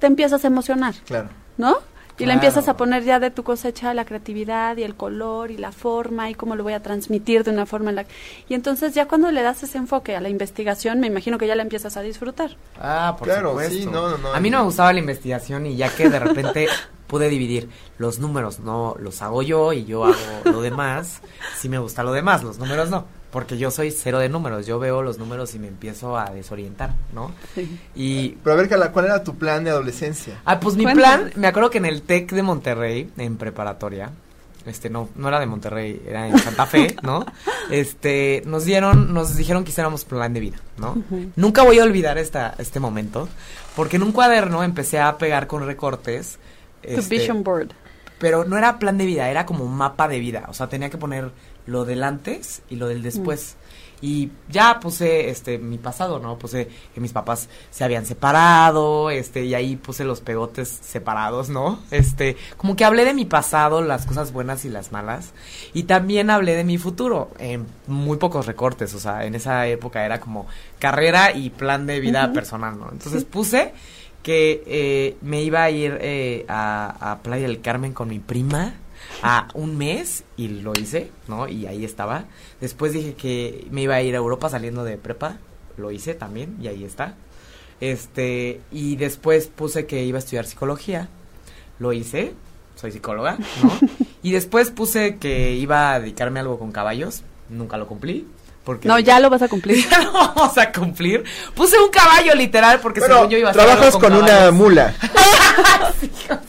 te 0.00 0.08
empiezas 0.08 0.42
a 0.42 0.48
emocionar. 0.48 0.94
Claro. 1.04 1.28
¿No? 1.56 1.76
Y 2.18 2.26
le 2.26 2.34
empiezas 2.34 2.68
a 2.68 2.76
poner 2.76 3.04
ya 3.04 3.18
de 3.18 3.30
tu 3.30 3.42
cosecha 3.42 3.94
la 3.94 4.04
creatividad 4.04 4.76
y 4.76 4.82
el 4.82 4.94
color 4.94 5.50
y 5.50 5.56
la 5.56 5.72
forma 5.72 6.30
y 6.30 6.34
cómo 6.34 6.56
lo 6.56 6.62
voy 6.62 6.74
a 6.74 6.82
transmitir 6.82 7.44
de 7.44 7.50
una 7.50 7.66
forma 7.66 7.90
en 7.90 7.96
la 7.96 8.06
Y 8.48 8.54
entonces 8.54 8.94
ya 8.94 9.06
cuando 9.06 9.30
le 9.30 9.42
das 9.42 9.62
ese 9.62 9.78
enfoque 9.78 10.16
a 10.16 10.20
la 10.20 10.28
investigación, 10.28 11.00
me 11.00 11.06
imagino 11.06 11.38
que 11.38 11.46
ya 11.46 11.54
la 11.54 11.62
empiezas 11.62 11.96
a 11.96 12.02
disfrutar. 12.02 12.56
Ah, 12.78 13.16
por 13.18 13.28
claro, 13.28 13.50
supuesto. 13.50 13.90
no, 13.90 14.18
no, 14.18 14.32
a 14.32 14.40
mí 14.40 14.50
no 14.50 14.58
me 14.58 14.64
gustaba 14.64 14.92
la 14.92 15.00
investigación 15.00 15.66
y 15.66 15.76
ya 15.76 15.88
que 15.94 16.08
de 16.10 16.18
repente 16.18 16.68
pude 17.06 17.28
dividir 17.28 17.68
los 17.98 18.18
números, 18.18 18.60
no 18.60 18.96
los 18.98 19.20
hago 19.22 19.42
yo 19.42 19.72
y 19.72 19.84
yo 19.84 20.04
hago 20.04 20.16
lo 20.44 20.60
demás, 20.60 21.22
sí 21.56 21.68
me 21.68 21.78
gusta 21.78 22.02
lo 22.02 22.12
demás, 22.12 22.42
los 22.44 22.58
números 22.58 22.90
no 22.90 23.19
porque 23.30 23.58
yo 23.58 23.70
soy 23.70 23.90
cero 23.90 24.18
de 24.18 24.28
números, 24.28 24.66
yo 24.66 24.78
veo 24.78 25.02
los 25.02 25.18
números 25.18 25.54
y 25.54 25.58
me 25.58 25.68
empiezo 25.68 26.18
a 26.18 26.30
desorientar, 26.30 26.94
¿no? 27.12 27.32
Y 27.94 28.30
Pero 28.42 28.54
a 28.54 28.62
ver, 28.62 28.92
¿cuál 28.92 29.04
era 29.04 29.22
tu 29.22 29.36
plan 29.36 29.64
de 29.64 29.70
adolescencia? 29.70 30.40
Ah, 30.44 30.58
pues 30.58 30.76
mi 30.76 30.84
plan, 30.86 31.30
me 31.36 31.46
acuerdo 31.46 31.70
que 31.70 31.78
en 31.78 31.86
el 31.86 32.02
TEC 32.02 32.32
de 32.32 32.42
Monterrey, 32.42 33.10
en 33.16 33.36
preparatoria, 33.36 34.10
este 34.66 34.90
no 34.90 35.08
no 35.14 35.28
era 35.28 35.40
de 35.40 35.46
Monterrey, 35.46 36.02
era 36.06 36.28
en 36.28 36.38
Santa 36.38 36.66
Fe, 36.66 36.96
¿no? 37.02 37.24
Este, 37.70 38.42
nos 38.46 38.64
dieron 38.64 39.14
nos 39.14 39.36
dijeron 39.36 39.64
que 39.64 39.70
hiciéramos 39.70 40.04
plan 40.04 40.32
de 40.32 40.40
vida, 40.40 40.58
¿no? 40.76 41.02
Nunca 41.36 41.62
voy 41.62 41.78
a 41.78 41.84
olvidar 41.84 42.18
esta 42.18 42.54
este 42.58 42.80
momento, 42.80 43.28
porque 43.76 43.96
en 43.96 44.02
un 44.02 44.12
cuaderno 44.12 44.62
empecé 44.64 44.98
a 44.98 45.18
pegar 45.18 45.46
con 45.46 45.64
recortes 45.64 46.38
tu 46.82 46.88
este, 46.88 47.18
vision 47.18 47.42
board. 47.44 47.68
Pero 48.18 48.44
no 48.44 48.58
era 48.58 48.78
plan 48.78 48.98
de 48.98 49.06
vida, 49.06 49.30
era 49.30 49.46
como 49.46 49.64
un 49.64 49.74
mapa 49.74 50.06
de 50.06 50.18
vida, 50.18 50.44
o 50.48 50.52
sea, 50.52 50.68
tenía 50.68 50.90
que 50.90 50.98
poner 50.98 51.30
lo 51.70 51.84
del 51.84 52.02
antes 52.02 52.62
y 52.68 52.76
lo 52.76 52.88
del 52.88 53.02
después. 53.02 53.56
Y 54.02 54.30
ya 54.48 54.80
puse 54.80 55.28
este 55.28 55.58
mi 55.58 55.76
pasado, 55.76 56.18
¿no? 56.18 56.38
Puse 56.38 56.68
que 56.94 57.00
mis 57.00 57.12
papás 57.12 57.50
se 57.70 57.84
habían 57.84 58.06
separado, 58.06 59.10
este, 59.10 59.44
y 59.44 59.54
ahí 59.54 59.76
puse 59.76 60.04
los 60.04 60.22
pegotes 60.22 60.68
separados, 60.68 61.50
¿no? 61.50 61.80
Este, 61.90 62.36
como 62.56 62.76
que 62.76 62.86
hablé 62.86 63.04
de 63.04 63.12
mi 63.12 63.26
pasado, 63.26 63.82
las 63.82 64.06
cosas 64.06 64.32
buenas 64.32 64.64
y 64.64 64.70
las 64.70 64.90
malas. 64.90 65.32
Y 65.74 65.82
también 65.82 66.30
hablé 66.30 66.56
de 66.56 66.64
mi 66.64 66.78
futuro, 66.78 67.30
en 67.38 67.66
muy 67.86 68.16
pocos 68.16 68.46
recortes, 68.46 68.94
o 68.94 68.98
sea, 68.98 69.26
en 69.26 69.34
esa 69.34 69.66
época 69.66 70.04
era 70.04 70.18
como 70.18 70.46
carrera 70.78 71.32
y 71.32 71.50
plan 71.50 71.86
de 71.86 72.00
vida 72.00 72.32
personal, 72.32 72.78
¿no? 72.78 72.88
Entonces 72.90 73.24
puse 73.24 73.74
que 74.22 74.62
eh, 74.66 75.16
me 75.20 75.42
iba 75.42 75.62
a 75.62 75.70
ir 75.70 75.98
eh, 76.00 76.46
a, 76.48 77.12
a 77.12 77.18
Playa 77.18 77.46
del 77.46 77.60
Carmen 77.60 77.92
con 77.92 78.08
mi 78.08 78.18
prima 78.18 78.74
a 79.22 79.48
un 79.54 79.76
mes 79.76 80.24
y 80.36 80.48
lo 80.48 80.72
hice, 80.74 81.10
¿no? 81.28 81.48
Y 81.48 81.66
ahí 81.66 81.84
estaba. 81.84 82.24
Después 82.60 82.92
dije 82.92 83.14
que 83.14 83.66
me 83.70 83.82
iba 83.82 83.94
a 83.94 84.02
ir 84.02 84.14
a 84.14 84.18
Europa 84.18 84.48
saliendo 84.48 84.84
de 84.84 84.96
prepa, 84.96 85.38
lo 85.76 85.90
hice 85.90 86.14
también 86.14 86.56
y 86.60 86.68
ahí 86.68 86.84
está. 86.84 87.14
Este, 87.80 88.60
y 88.70 88.96
después 88.96 89.46
puse 89.48 89.86
que 89.86 90.04
iba 90.04 90.18
a 90.18 90.20
estudiar 90.20 90.46
psicología, 90.46 91.08
lo 91.78 91.92
hice, 91.92 92.34
soy 92.76 92.92
psicóloga, 92.92 93.38
¿no? 93.62 93.72
y 94.22 94.32
después 94.32 94.70
puse 94.70 95.16
que 95.16 95.52
iba 95.52 95.92
a 95.92 96.00
dedicarme 96.00 96.40
a 96.40 96.42
algo 96.42 96.58
con 96.58 96.72
caballos, 96.72 97.22
nunca 97.48 97.76
lo 97.78 97.86
cumplí. 97.86 98.26
Porque 98.64 98.88
no, 98.88 98.98
ya 98.98 99.18
lo 99.20 99.30
vas 99.30 99.40
a 99.42 99.48
cumplir. 99.48 99.88
ya 99.90 100.02
lo 100.02 100.12
vamos 100.12 100.56
a 100.58 100.70
cumplir. 100.70 101.24
Puse 101.54 101.78
un 101.78 101.90
caballo 101.90 102.34
literal 102.34 102.80
porque 102.80 103.00
según 103.00 103.30
yo 103.30 103.38
iba 103.38 103.50
a 103.50 103.52
Trabajas 103.52 103.96
con, 103.96 104.14
una 104.14 104.50
mula. 104.50 104.94
Trabajas 105.00 105.94
¿Cómo 106.28 106.40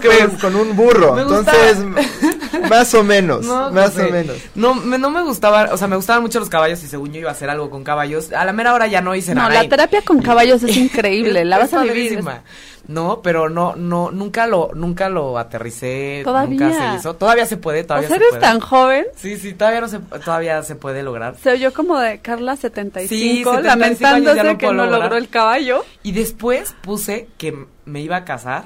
crees? 0.00 0.28
con, 0.30 0.52
con 0.52 0.56
un 0.56 0.76
burro, 0.76 1.14
Me 1.14 1.24
gusta- 1.24 1.52
entonces 1.70 2.10
más 2.70 2.92
o 2.94 3.02
menos, 3.04 3.44
No, 3.46 3.70
más 3.70 3.90
José, 3.92 4.06
o 4.06 4.10
menos. 4.12 4.36
No, 4.54 4.74
me, 4.74 4.98
no 4.98 5.10
me 5.10 5.22
gustaba, 5.22 5.68
o 5.72 5.76
sea, 5.76 5.88
me 5.88 5.96
gustaban 5.96 6.22
mucho 6.22 6.38
los 6.40 6.48
caballos 6.48 6.82
y 6.82 6.86
según 6.88 7.12
yo 7.12 7.20
iba 7.20 7.28
a 7.30 7.32
hacer 7.32 7.50
algo 7.50 7.70
con 7.70 7.84
caballos. 7.84 8.32
A 8.32 8.44
la 8.44 8.52
mera 8.52 8.74
hora 8.74 8.86
ya 8.86 9.00
no 9.00 9.14
hice 9.14 9.34
No, 9.34 9.42
nada. 9.42 9.54
la 9.54 9.64
y- 9.64 9.68
terapia 9.68 10.02
con 10.02 10.20
caballos 10.22 10.62
es 10.62 10.76
increíble, 10.76 11.44
la 11.44 11.58
vas 11.58 11.72
a 11.74 11.82
vivir. 11.82 12.08
padrísima. 12.10 12.42
No, 12.86 13.20
pero 13.20 13.50
no, 13.50 13.76
no, 13.76 14.10
nunca 14.10 14.46
lo, 14.46 14.70
nunca 14.72 15.10
lo 15.10 15.36
aterricé. 15.36 16.22
Todavía. 16.24 16.58
Nunca 16.68 16.90
se 16.92 16.96
hizo. 16.96 17.16
Todavía 17.16 17.44
se 17.44 17.58
puede, 17.58 17.82
O 17.82 17.86
todavía 17.86 18.08
sea, 18.08 18.16
se 18.16 18.22
eres 18.22 18.30
puede. 18.30 18.40
tan 18.40 18.60
joven. 18.60 19.06
Sí, 19.14 19.36
sí, 19.36 19.52
todavía 19.52 19.82
no 19.82 19.88
se, 19.88 19.98
todavía 19.98 20.62
se 20.62 20.74
puede 20.74 21.02
lograr. 21.02 21.36
Se 21.42 21.50
oyó 21.50 21.70
como 21.74 21.98
de 21.98 22.20
Carla 22.20 22.56
75, 22.56 23.08
Sí, 23.08 23.44
75 23.44 23.50
años 23.50 23.62
ya 23.62 23.76
lamentándose 23.76 24.56
que 24.56 24.72
no 24.72 24.86
logró 24.86 25.16
el 25.18 25.28
caballo. 25.28 25.84
Y 26.02 26.12
después 26.12 26.74
puse 26.80 27.28
que 27.36 27.66
me 27.84 28.00
iba 28.00 28.16
a 28.16 28.24
casar, 28.24 28.64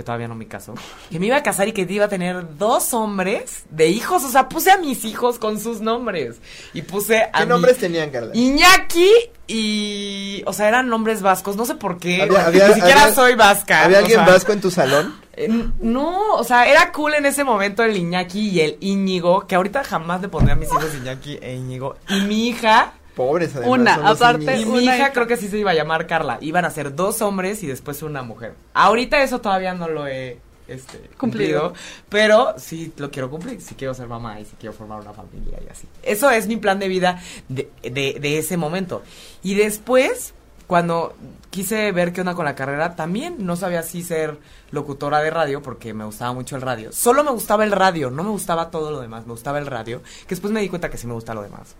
que 0.00 0.04
todavía 0.04 0.28
no 0.28 0.34
me 0.34 0.48
casó, 0.48 0.72
que 1.10 1.18
me 1.20 1.26
iba 1.26 1.36
a 1.36 1.42
casar 1.42 1.68
y 1.68 1.72
que 1.72 1.86
iba 1.88 2.06
a 2.06 2.08
tener 2.08 2.56
dos 2.56 2.94
hombres 2.94 3.64
de 3.70 3.88
hijos, 3.88 4.24
o 4.24 4.30
sea, 4.30 4.48
puse 4.48 4.70
a 4.70 4.78
mis 4.78 5.04
hijos 5.04 5.38
con 5.38 5.60
sus 5.60 5.82
nombres. 5.82 6.36
Y 6.72 6.80
puse 6.82 7.22
a 7.32 7.40
¿Qué 7.40 7.46
nombres 7.46 7.76
tenían, 7.76 8.08
Carla? 8.10 8.30
Iñaki 8.34 9.10
y... 9.46 10.42
O 10.46 10.52
sea, 10.52 10.68
eran 10.68 10.88
nombres 10.88 11.20
vascos, 11.22 11.56
no 11.56 11.64
sé 11.66 11.74
por 11.74 11.98
qué. 11.98 12.22
Había- 12.22 12.26
porque 12.44 12.62
había- 12.62 12.68
ni 12.68 12.74
siquiera 12.74 13.02
había- 13.02 13.14
soy 13.14 13.34
vasca. 13.34 13.84
¿Había 13.84 13.98
alguien 13.98 14.20
sea, 14.24 14.26
vasco 14.26 14.52
en 14.52 14.60
tu 14.62 14.70
salón? 14.70 15.14
eh, 15.34 15.48
No, 15.80 16.32
o 16.34 16.44
sea, 16.44 16.66
era 16.66 16.90
cool 16.92 17.14
en 17.14 17.26
ese 17.26 17.44
momento 17.44 17.82
el 17.82 17.96
Iñaki 17.96 18.48
y 18.48 18.60
el 18.60 18.76
Íñigo, 18.80 19.46
que 19.46 19.54
ahorita 19.56 19.84
jamás 19.84 20.22
le 20.22 20.28
pondré 20.28 20.52
a 20.52 20.56
mis 20.56 20.68
hijos 20.68 20.86
Iñaki 20.94 21.38
e 21.42 21.54
Íñigo. 21.56 21.96
Y 22.08 22.20
mi 22.22 22.48
hija, 22.48 22.94
Pobres, 23.20 23.54
además. 23.54 23.78
Una, 23.78 23.96
son 23.96 24.06
aparte, 24.06 24.56
y 24.56 24.64
mi 24.64 24.70
una 24.70 24.82
hija 24.82 24.96
hija. 24.96 25.12
creo 25.12 25.26
que 25.26 25.36
sí 25.36 25.48
se 25.48 25.58
iba 25.58 25.72
a 25.72 25.74
llamar 25.74 26.06
Carla. 26.06 26.38
Iban 26.40 26.64
a 26.64 26.70
ser 26.70 26.94
dos 26.94 27.20
hombres 27.20 27.62
y 27.62 27.66
después 27.66 28.02
una 28.02 28.22
mujer. 28.22 28.54
Ahorita 28.72 29.22
eso 29.22 29.42
todavía 29.42 29.74
no 29.74 29.88
lo 29.88 30.06
he 30.06 30.38
este, 30.66 30.96
cumplido. 31.18 31.68
Cumplido. 31.68 31.72
Pero 32.08 32.54
sí 32.56 32.94
lo 32.96 33.10
quiero 33.10 33.28
cumplir. 33.28 33.60
Sí 33.60 33.74
quiero 33.74 33.92
ser 33.92 34.08
mamá 34.08 34.40
y 34.40 34.46
sí 34.46 34.52
quiero 34.58 34.72
formar 34.72 35.02
una 35.02 35.12
familia 35.12 35.58
y 35.62 35.70
así. 35.70 35.86
Eso 36.02 36.30
es 36.30 36.46
mi 36.46 36.56
plan 36.56 36.78
de 36.78 36.88
vida 36.88 37.20
de, 37.50 37.70
de, 37.82 38.16
de 38.18 38.38
ese 38.38 38.56
momento. 38.56 39.02
Y 39.42 39.54
después, 39.54 40.32
cuando 40.66 41.14
quise 41.50 41.92
ver 41.92 42.14
qué 42.14 42.22
onda 42.22 42.34
con 42.34 42.46
la 42.46 42.54
carrera, 42.54 42.96
también 42.96 43.36
no 43.40 43.54
sabía 43.54 43.82
si 43.82 44.02
ser 44.02 44.38
locutora 44.70 45.20
de 45.20 45.28
radio 45.28 45.60
porque 45.60 45.92
me 45.92 46.06
gustaba 46.06 46.32
mucho 46.32 46.56
el 46.56 46.62
radio. 46.62 46.90
Solo 46.90 47.22
me 47.22 47.32
gustaba 47.32 47.64
el 47.64 47.72
radio, 47.72 48.10
no 48.10 48.22
me 48.24 48.30
gustaba 48.30 48.70
todo 48.70 48.90
lo 48.90 49.00
demás, 49.02 49.26
me 49.26 49.32
gustaba 49.32 49.58
el 49.58 49.66
radio. 49.66 50.00
Que 50.22 50.30
después 50.30 50.54
me 50.54 50.62
di 50.62 50.70
cuenta 50.70 50.88
que 50.88 50.96
sí 50.96 51.06
me 51.06 51.12
gusta 51.12 51.34
lo 51.34 51.42
demás 51.42 51.76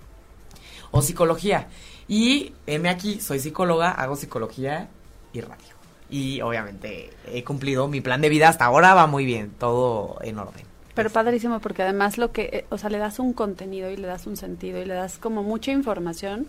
o 0.90 1.02
psicología. 1.02 1.68
Y 2.08 2.52
heme 2.66 2.88
aquí, 2.88 3.20
soy 3.20 3.38
psicóloga, 3.38 3.90
hago 3.90 4.16
psicología 4.16 4.88
y 5.32 5.40
radio. 5.40 5.74
Y 6.08 6.40
obviamente 6.40 7.10
he 7.26 7.44
cumplido 7.44 7.86
mi 7.86 8.00
plan 8.00 8.20
de 8.20 8.28
vida 8.28 8.48
hasta 8.48 8.64
ahora, 8.64 8.94
va 8.94 9.06
muy 9.06 9.24
bien, 9.24 9.50
todo 9.58 10.18
en 10.22 10.38
orden. 10.38 10.64
Pero 10.94 11.08
padrísimo 11.10 11.60
porque 11.60 11.82
además 11.82 12.18
lo 12.18 12.32
que, 12.32 12.42
eh, 12.52 12.64
o 12.70 12.78
sea, 12.78 12.90
le 12.90 12.98
das 12.98 13.20
un 13.20 13.32
contenido 13.32 13.90
y 13.90 13.96
le 13.96 14.08
das 14.08 14.26
un 14.26 14.36
sentido 14.36 14.80
y 14.82 14.84
le 14.84 14.94
das 14.94 15.18
como 15.18 15.42
mucha 15.42 15.70
información 15.70 16.48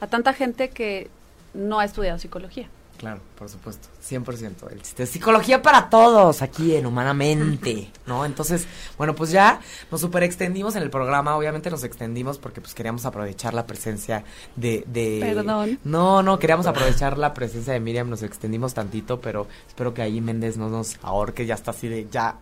a 0.00 0.08
tanta 0.08 0.32
gente 0.32 0.70
que 0.70 1.08
no 1.54 1.78
ha 1.78 1.84
estudiado 1.84 2.18
psicología. 2.18 2.68
Claro, 2.96 3.20
por 3.36 3.48
supuesto, 3.48 3.88
100%. 4.08 4.70
El 4.70 4.82
chiste 4.82 5.02
es 5.02 5.10
psicología 5.10 5.60
para 5.60 5.90
todos 5.90 6.40
aquí 6.42 6.74
en 6.74 6.86
Humanamente, 6.86 7.90
¿no? 8.06 8.24
Entonces, 8.24 8.66
bueno, 8.96 9.14
pues 9.14 9.30
ya 9.30 9.60
nos 9.90 10.00
super 10.00 10.22
extendimos 10.22 10.76
en 10.76 10.82
el 10.82 10.90
programa, 10.90 11.36
obviamente 11.36 11.70
nos 11.70 11.84
extendimos 11.84 12.38
porque 12.38 12.60
pues 12.60 12.74
queríamos 12.74 13.04
aprovechar 13.04 13.54
la 13.54 13.66
presencia 13.66 14.24
de... 14.56 14.84
de... 14.86 15.18
Perdón. 15.20 15.78
No, 15.84 16.22
no, 16.22 16.38
queríamos 16.38 16.66
aprovechar 16.66 17.18
la 17.18 17.34
presencia 17.34 17.72
de 17.72 17.80
Miriam, 17.80 18.08
nos 18.08 18.22
extendimos 18.22 18.72
tantito, 18.74 19.20
pero 19.20 19.46
espero 19.66 19.92
que 19.92 20.02
ahí 20.02 20.20
Méndez 20.20 20.56
no 20.56 20.68
nos 20.70 20.96
ahorque, 21.02 21.46
ya 21.46 21.54
está 21.54 21.72
así 21.72 21.88
de 21.88 22.06
ya 22.10 22.38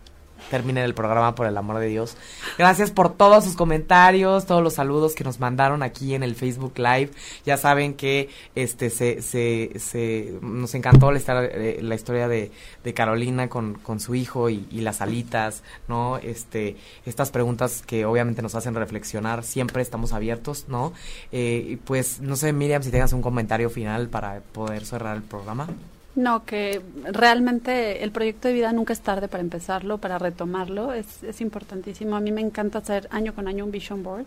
termine 0.49 0.83
el 0.83 0.93
programa 0.93 1.35
por 1.35 1.47
el 1.47 1.57
amor 1.57 1.79
de 1.79 1.87
Dios. 1.87 2.17
Gracias 2.57 2.91
por 2.91 3.13
todos 3.13 3.43
sus 3.43 3.55
comentarios, 3.55 4.45
todos 4.45 4.63
los 4.63 4.73
saludos 4.73 5.15
que 5.15 5.23
nos 5.23 5.39
mandaron 5.39 5.83
aquí 5.83 6.13
en 6.15 6.23
el 6.23 6.35
Facebook 6.35 6.73
Live. 6.77 7.11
Ya 7.45 7.57
saben 7.57 7.93
que 7.93 8.29
este 8.55 8.89
se, 8.89 9.21
se, 9.21 9.71
se 9.79 10.33
nos 10.41 10.73
encantó 10.75 11.11
la, 11.11 11.19
eh, 11.45 11.79
la 11.81 11.95
historia 11.95 12.27
de, 12.27 12.51
Carolina 12.93 13.49
con, 13.49 13.73
con 13.75 13.99
su 13.99 14.15
hijo 14.15 14.49
y, 14.49 14.67
y 14.71 14.81
las 14.81 15.01
alitas, 15.01 15.63
¿no? 15.87 16.17
Este, 16.17 16.77
estas 17.05 17.31
preguntas 17.31 17.83
que 17.85 18.05
obviamente 18.05 18.41
nos 18.41 18.55
hacen 18.55 18.75
reflexionar, 18.75 19.43
siempre 19.43 19.81
estamos 19.81 20.13
abiertos, 20.13 20.65
¿no? 20.67 20.93
Eh, 21.31 21.77
pues 21.85 22.21
no 22.21 22.35
sé, 22.35 22.53
Miriam, 22.53 22.83
si 22.83 22.91
tengas 22.91 23.13
un 23.13 23.21
comentario 23.21 23.69
final 23.69 24.07
para 24.07 24.41
poder 24.53 24.85
cerrar 24.85 25.17
el 25.17 25.23
programa. 25.23 25.67
No, 26.15 26.45
que 26.45 26.81
realmente 27.11 28.03
el 28.03 28.11
proyecto 28.11 28.47
de 28.47 28.53
vida 28.53 28.71
nunca 28.71 28.93
es 28.93 29.01
tarde 29.01 29.27
para 29.27 29.41
empezarlo, 29.41 29.97
para 29.97 30.17
retomarlo, 30.17 30.93
es, 30.93 31.23
es 31.23 31.41
importantísimo. 31.41 32.15
A 32.15 32.21
mí 32.21 32.31
me 32.31 32.41
encanta 32.41 32.79
hacer 32.79 33.07
año 33.11 33.33
con 33.33 33.47
año 33.47 33.65
un 33.65 33.71
vision 33.71 34.01
board. 34.01 34.25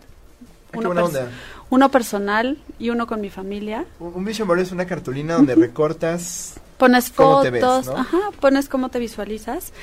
Ah, 0.71 0.77
pers- 0.77 1.03
onda. 1.03 1.29
uno 1.71 1.89
personal 1.89 2.59
y 2.77 2.91
uno 2.91 3.07
con 3.07 3.21
mi 3.21 3.31
familia. 3.31 3.85
Un 3.99 4.13
un 4.13 4.23
vision 4.23 4.47
board 4.47 4.59
es 4.59 4.71
una 4.71 4.85
cartulina 4.85 5.33
donde 5.35 5.55
recortas 5.55 6.59
Pones 6.77 7.09
Cómo 7.09 7.41
te 7.41 7.49
ves, 7.49 7.61
fotos, 7.63 7.87
¿no? 7.87 7.97
ajá, 7.97 8.17
pones 8.39 8.69
cómo 8.69 8.89
te 8.89 8.99
visualizas. 8.99 9.73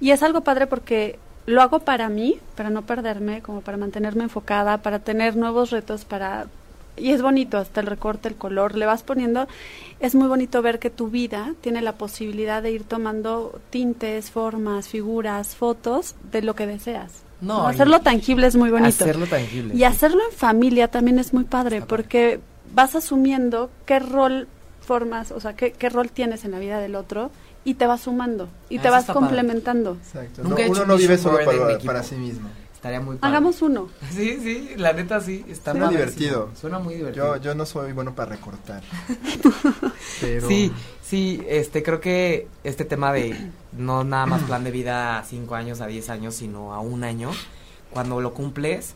Y 0.00 0.10
es 0.12 0.22
algo 0.22 0.40
padre 0.40 0.66
porque 0.66 1.18
lo 1.46 1.62
hago 1.62 1.80
para 1.80 2.08
mí, 2.08 2.38
para 2.56 2.70
no 2.70 2.82
perderme, 2.82 3.42
como 3.42 3.60
para 3.60 3.76
mantenerme 3.76 4.24
enfocada, 4.24 4.78
para 4.78 4.98
tener 4.98 5.36
nuevos 5.36 5.70
retos, 5.70 6.04
para... 6.04 6.46
Y 6.96 7.12
es 7.12 7.22
bonito, 7.22 7.56
hasta 7.58 7.80
el 7.80 7.86
recorte, 7.86 8.28
el 8.28 8.34
color, 8.36 8.76
le 8.76 8.86
vas 8.86 9.02
poniendo... 9.02 9.46
Es 10.00 10.14
muy 10.14 10.28
bonito 10.28 10.62
ver 10.62 10.78
que 10.78 10.90
tu 10.90 11.08
vida 11.08 11.54
tiene 11.60 11.82
la 11.82 11.92
posibilidad 11.96 12.62
de 12.62 12.70
ir 12.72 12.84
tomando 12.84 13.60
tintes, 13.70 14.30
formas, 14.30 14.88
figuras, 14.88 15.56
fotos 15.56 16.14
de 16.32 16.42
lo 16.42 16.54
que 16.54 16.66
deseas. 16.66 17.10
No, 17.40 17.66
Hacerlo 17.66 18.00
tangible 18.00 18.46
es 18.46 18.56
muy 18.56 18.70
bonito. 18.70 18.88
Hacerlo 19.04 19.26
tangible. 19.26 19.74
Y 19.74 19.84
hacerlo 19.84 20.20
en 20.30 20.36
familia 20.36 20.88
también 20.88 21.18
es 21.18 21.32
muy 21.32 21.44
padre, 21.44 21.76
Está 21.78 21.86
padre. 21.88 22.02
porque 22.04 22.40
vas 22.74 22.94
asumiendo 22.94 23.70
qué 23.86 23.98
rol 23.98 24.46
formas, 24.86 25.32
o 25.32 25.40
sea, 25.40 25.54
qué, 25.54 25.72
qué 25.72 25.88
rol 25.88 26.10
tienes 26.10 26.44
en 26.44 26.50
la 26.52 26.58
vida 26.58 26.80
del 26.80 26.96
otro 26.96 27.30
y 27.64 27.74
te 27.74 27.86
vas 27.86 28.02
sumando 28.02 28.48
y 28.68 28.78
Ah, 28.78 28.82
te 28.82 28.90
vas 28.90 29.04
complementando. 29.06 29.96
Exacto. 30.02 30.42
Nunca 30.42 30.56
No, 30.56 30.58
he 30.60 30.64
hecho 30.64 30.72
uno 30.72 30.82
un 30.82 30.88
no 30.88 30.96
vive 30.96 31.18
solo 31.18 31.38
para, 31.44 31.78
para 31.78 32.02
sí 32.02 32.14
mismo. 32.16 32.48
Estaría 32.80 33.00
muy 33.02 33.16
padre. 33.16 33.28
Hagamos 33.36 33.60
uno. 33.60 33.90
Sí, 34.10 34.38
sí, 34.42 34.70
la 34.78 34.94
neta 34.94 35.20
sí, 35.20 35.44
está 35.46 35.72
Suena 35.72 35.88
padrísimo. 35.88 36.16
divertido. 36.16 36.50
Suena 36.58 36.78
muy 36.78 36.94
divertido. 36.94 37.36
Yo, 37.36 37.42
yo 37.42 37.54
no 37.54 37.66
soy 37.66 37.92
bueno 37.92 38.14
para 38.14 38.30
recortar. 38.30 38.82
pero 40.22 40.48
Sí, 40.48 40.72
sí, 41.02 41.42
este, 41.46 41.82
creo 41.82 42.00
que 42.00 42.48
este 42.64 42.86
tema 42.86 43.12
de 43.12 43.50
no 43.72 44.02
nada 44.02 44.24
más 44.24 44.42
plan 44.44 44.64
de 44.64 44.70
vida 44.70 45.18
a 45.18 45.24
5 45.24 45.54
años, 45.54 45.82
a 45.82 45.86
10 45.88 46.08
años, 46.08 46.34
sino 46.34 46.72
a 46.72 46.80
un 46.80 47.04
año, 47.04 47.32
cuando 47.90 48.18
lo 48.22 48.32
cumples, 48.32 48.94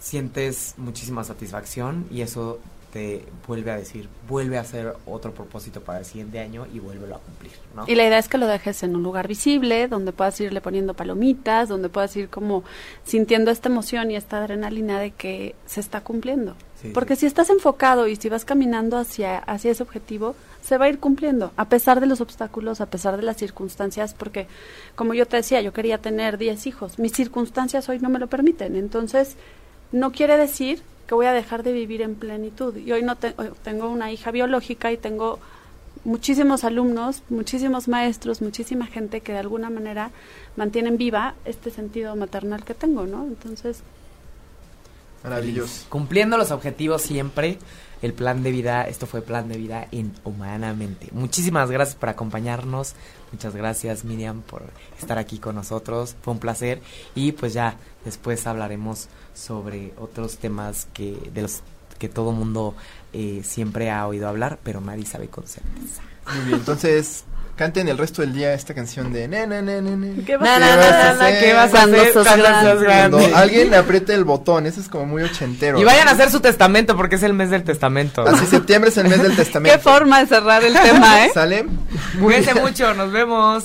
sientes 0.00 0.74
muchísima 0.76 1.22
satisfacción 1.22 2.06
y 2.10 2.22
eso 2.22 2.58
te 2.92 3.24
vuelve 3.46 3.70
a 3.70 3.76
decir, 3.76 4.08
vuelve 4.28 4.58
a 4.58 4.62
hacer 4.62 4.94
otro 5.06 5.32
propósito 5.32 5.80
para 5.80 6.00
el 6.00 6.04
siguiente 6.04 6.40
año 6.40 6.66
y 6.72 6.80
vuélvelo 6.80 7.16
a 7.16 7.18
cumplir, 7.18 7.52
¿no? 7.74 7.84
Y 7.86 7.94
la 7.94 8.06
idea 8.06 8.18
es 8.18 8.28
que 8.28 8.38
lo 8.38 8.46
dejes 8.46 8.82
en 8.82 8.96
un 8.96 9.02
lugar 9.02 9.28
visible, 9.28 9.86
donde 9.88 10.12
puedas 10.12 10.40
irle 10.40 10.60
poniendo 10.60 10.94
palomitas, 10.94 11.68
donde 11.68 11.88
puedas 11.88 12.16
ir 12.16 12.28
como 12.28 12.64
sintiendo 13.04 13.50
esta 13.50 13.68
emoción 13.68 14.10
y 14.10 14.16
esta 14.16 14.38
adrenalina 14.38 14.98
de 14.98 15.12
que 15.12 15.54
se 15.66 15.80
está 15.80 16.00
cumpliendo. 16.00 16.56
Sí, 16.82 16.90
Porque 16.94 17.14
sí. 17.14 17.20
si 17.20 17.26
estás 17.26 17.50
enfocado 17.50 18.08
y 18.08 18.16
si 18.16 18.28
vas 18.28 18.44
caminando 18.44 18.96
hacia, 18.96 19.38
hacia 19.38 19.70
ese 19.70 19.82
objetivo, 19.82 20.34
se 20.62 20.78
va 20.78 20.86
a 20.86 20.88
ir 20.88 20.98
cumpliendo, 20.98 21.52
a 21.56 21.68
pesar 21.68 22.00
de 22.00 22.06
los 22.06 22.20
obstáculos, 22.20 22.80
a 22.80 22.86
pesar 22.86 23.16
de 23.16 23.22
las 23.22 23.36
circunstancias, 23.36 24.14
porque 24.14 24.46
como 24.94 25.14
yo 25.14 25.26
te 25.26 25.36
decía, 25.36 25.60
yo 25.60 25.72
quería 25.72 25.98
tener 25.98 26.38
10 26.38 26.66
hijos, 26.66 26.98
mis 26.98 27.12
circunstancias 27.12 27.88
hoy 27.88 27.98
no 27.98 28.08
me 28.08 28.18
lo 28.18 28.28
permiten, 28.28 28.76
entonces 28.76 29.36
no 29.92 30.12
quiere 30.12 30.36
decir 30.36 30.82
que 31.10 31.16
voy 31.16 31.26
a 31.26 31.32
dejar 31.32 31.64
de 31.64 31.72
vivir 31.72 32.02
en 32.02 32.14
plenitud. 32.14 32.76
Y 32.76 32.92
hoy 32.92 33.02
no 33.02 33.16
te- 33.16 33.34
hoy 33.36 33.50
tengo 33.64 33.88
una 33.88 34.12
hija 34.12 34.30
biológica 34.30 34.92
y 34.92 34.96
tengo 34.96 35.40
muchísimos 36.04 36.62
alumnos, 36.62 37.24
muchísimos 37.30 37.88
maestros, 37.88 38.40
muchísima 38.40 38.86
gente 38.86 39.20
que 39.20 39.32
de 39.32 39.38
alguna 39.38 39.70
manera 39.70 40.12
mantienen 40.56 40.98
viva 40.98 41.34
este 41.44 41.72
sentido 41.72 42.14
maternal 42.14 42.64
que 42.64 42.74
tengo, 42.74 43.06
¿no? 43.06 43.24
Entonces, 43.24 43.82
maravilloso. 45.24 45.84
Cumpliendo 45.88 46.36
los 46.38 46.52
objetivos 46.52 47.02
siempre, 47.02 47.58
el 48.02 48.12
plan 48.12 48.44
de 48.44 48.52
vida, 48.52 48.84
esto 48.84 49.06
fue 49.06 49.20
plan 49.20 49.48
de 49.48 49.58
vida 49.58 49.88
en 49.90 50.12
Humanamente. 50.22 51.08
Muchísimas 51.10 51.72
gracias 51.72 51.96
por 51.96 52.08
acompañarnos, 52.08 52.94
muchas 53.32 53.56
gracias 53.56 54.04
Miriam 54.04 54.42
por 54.42 54.62
estar 54.98 55.18
aquí 55.18 55.38
con 55.38 55.56
nosotros, 55.56 56.14
fue 56.22 56.34
un 56.34 56.38
placer 56.40 56.80
y 57.16 57.32
pues 57.32 57.52
ya 57.52 57.74
después 58.04 58.46
hablaremos 58.46 59.08
sobre 59.40 59.92
otros 59.98 60.36
temas 60.38 60.86
que 60.92 61.16
de 61.32 61.42
los 61.42 61.60
que 61.98 62.08
todo 62.08 62.32
mundo 62.32 62.74
eh, 63.12 63.42
siempre 63.44 63.90
ha 63.90 64.06
oído 64.06 64.28
hablar, 64.28 64.58
pero 64.62 64.80
nadie 64.80 65.04
sabe 65.06 65.28
con 65.28 65.46
certeza. 65.46 66.02
Muy 66.34 66.44
bien, 66.46 66.58
entonces 66.60 67.24
canten 67.56 67.88
el 67.88 67.98
resto 67.98 68.22
del 68.22 68.32
día 68.32 68.54
esta 68.54 68.72
canción 68.72 69.12
de 69.12 69.28
ne, 69.28 69.46
ne, 69.46 69.60
ne, 69.60 69.82
ne, 69.82 69.94
ne. 69.96 70.24
¿Qué 70.24 70.38
vas 70.38 70.48
Na, 70.48 70.56
a 70.56 70.58
na, 70.60 70.76
vas 70.76 70.78
na, 70.78 70.88
a 70.88 70.90
na, 70.90 71.18
na, 71.18 71.26
hacer? 71.26 71.40
¿qué 71.44 71.52
vas 71.52 71.68
a 71.68 71.70
Cuando 71.72 71.96
hacer 72.00 72.12
cuando 72.14 72.42
grande? 72.42 72.60
seas 72.70 72.82
grande? 72.82 73.16
Cuando 73.18 73.36
alguien 73.36 73.74
apriete 73.74 74.14
el 74.14 74.24
botón, 74.24 74.66
eso 74.66 74.80
es 74.80 74.88
como 74.88 75.04
muy 75.06 75.22
ochentero. 75.24 75.78
Y 75.78 75.84
vayan 75.84 76.08
a 76.08 76.12
hacer 76.12 76.30
su 76.30 76.40
testamento 76.40 76.96
porque 76.96 77.16
es 77.16 77.22
el 77.22 77.34
mes 77.34 77.50
del 77.50 77.64
testamento. 77.64 78.22
Así 78.26 78.46
septiembre 78.46 78.88
es 78.90 78.96
el 78.96 79.08
mes 79.08 79.22
del 79.22 79.36
testamento. 79.36 79.76
Qué 79.76 79.82
forma 79.82 80.20
de 80.20 80.26
cerrar 80.26 80.64
el 80.64 80.72
tema, 80.72 81.26
¿eh? 81.26 81.30
¿Sale? 81.34 81.66
Cuídense 82.20 82.54
mucho, 82.54 82.94
nos 82.94 83.12
vemos. 83.12 83.64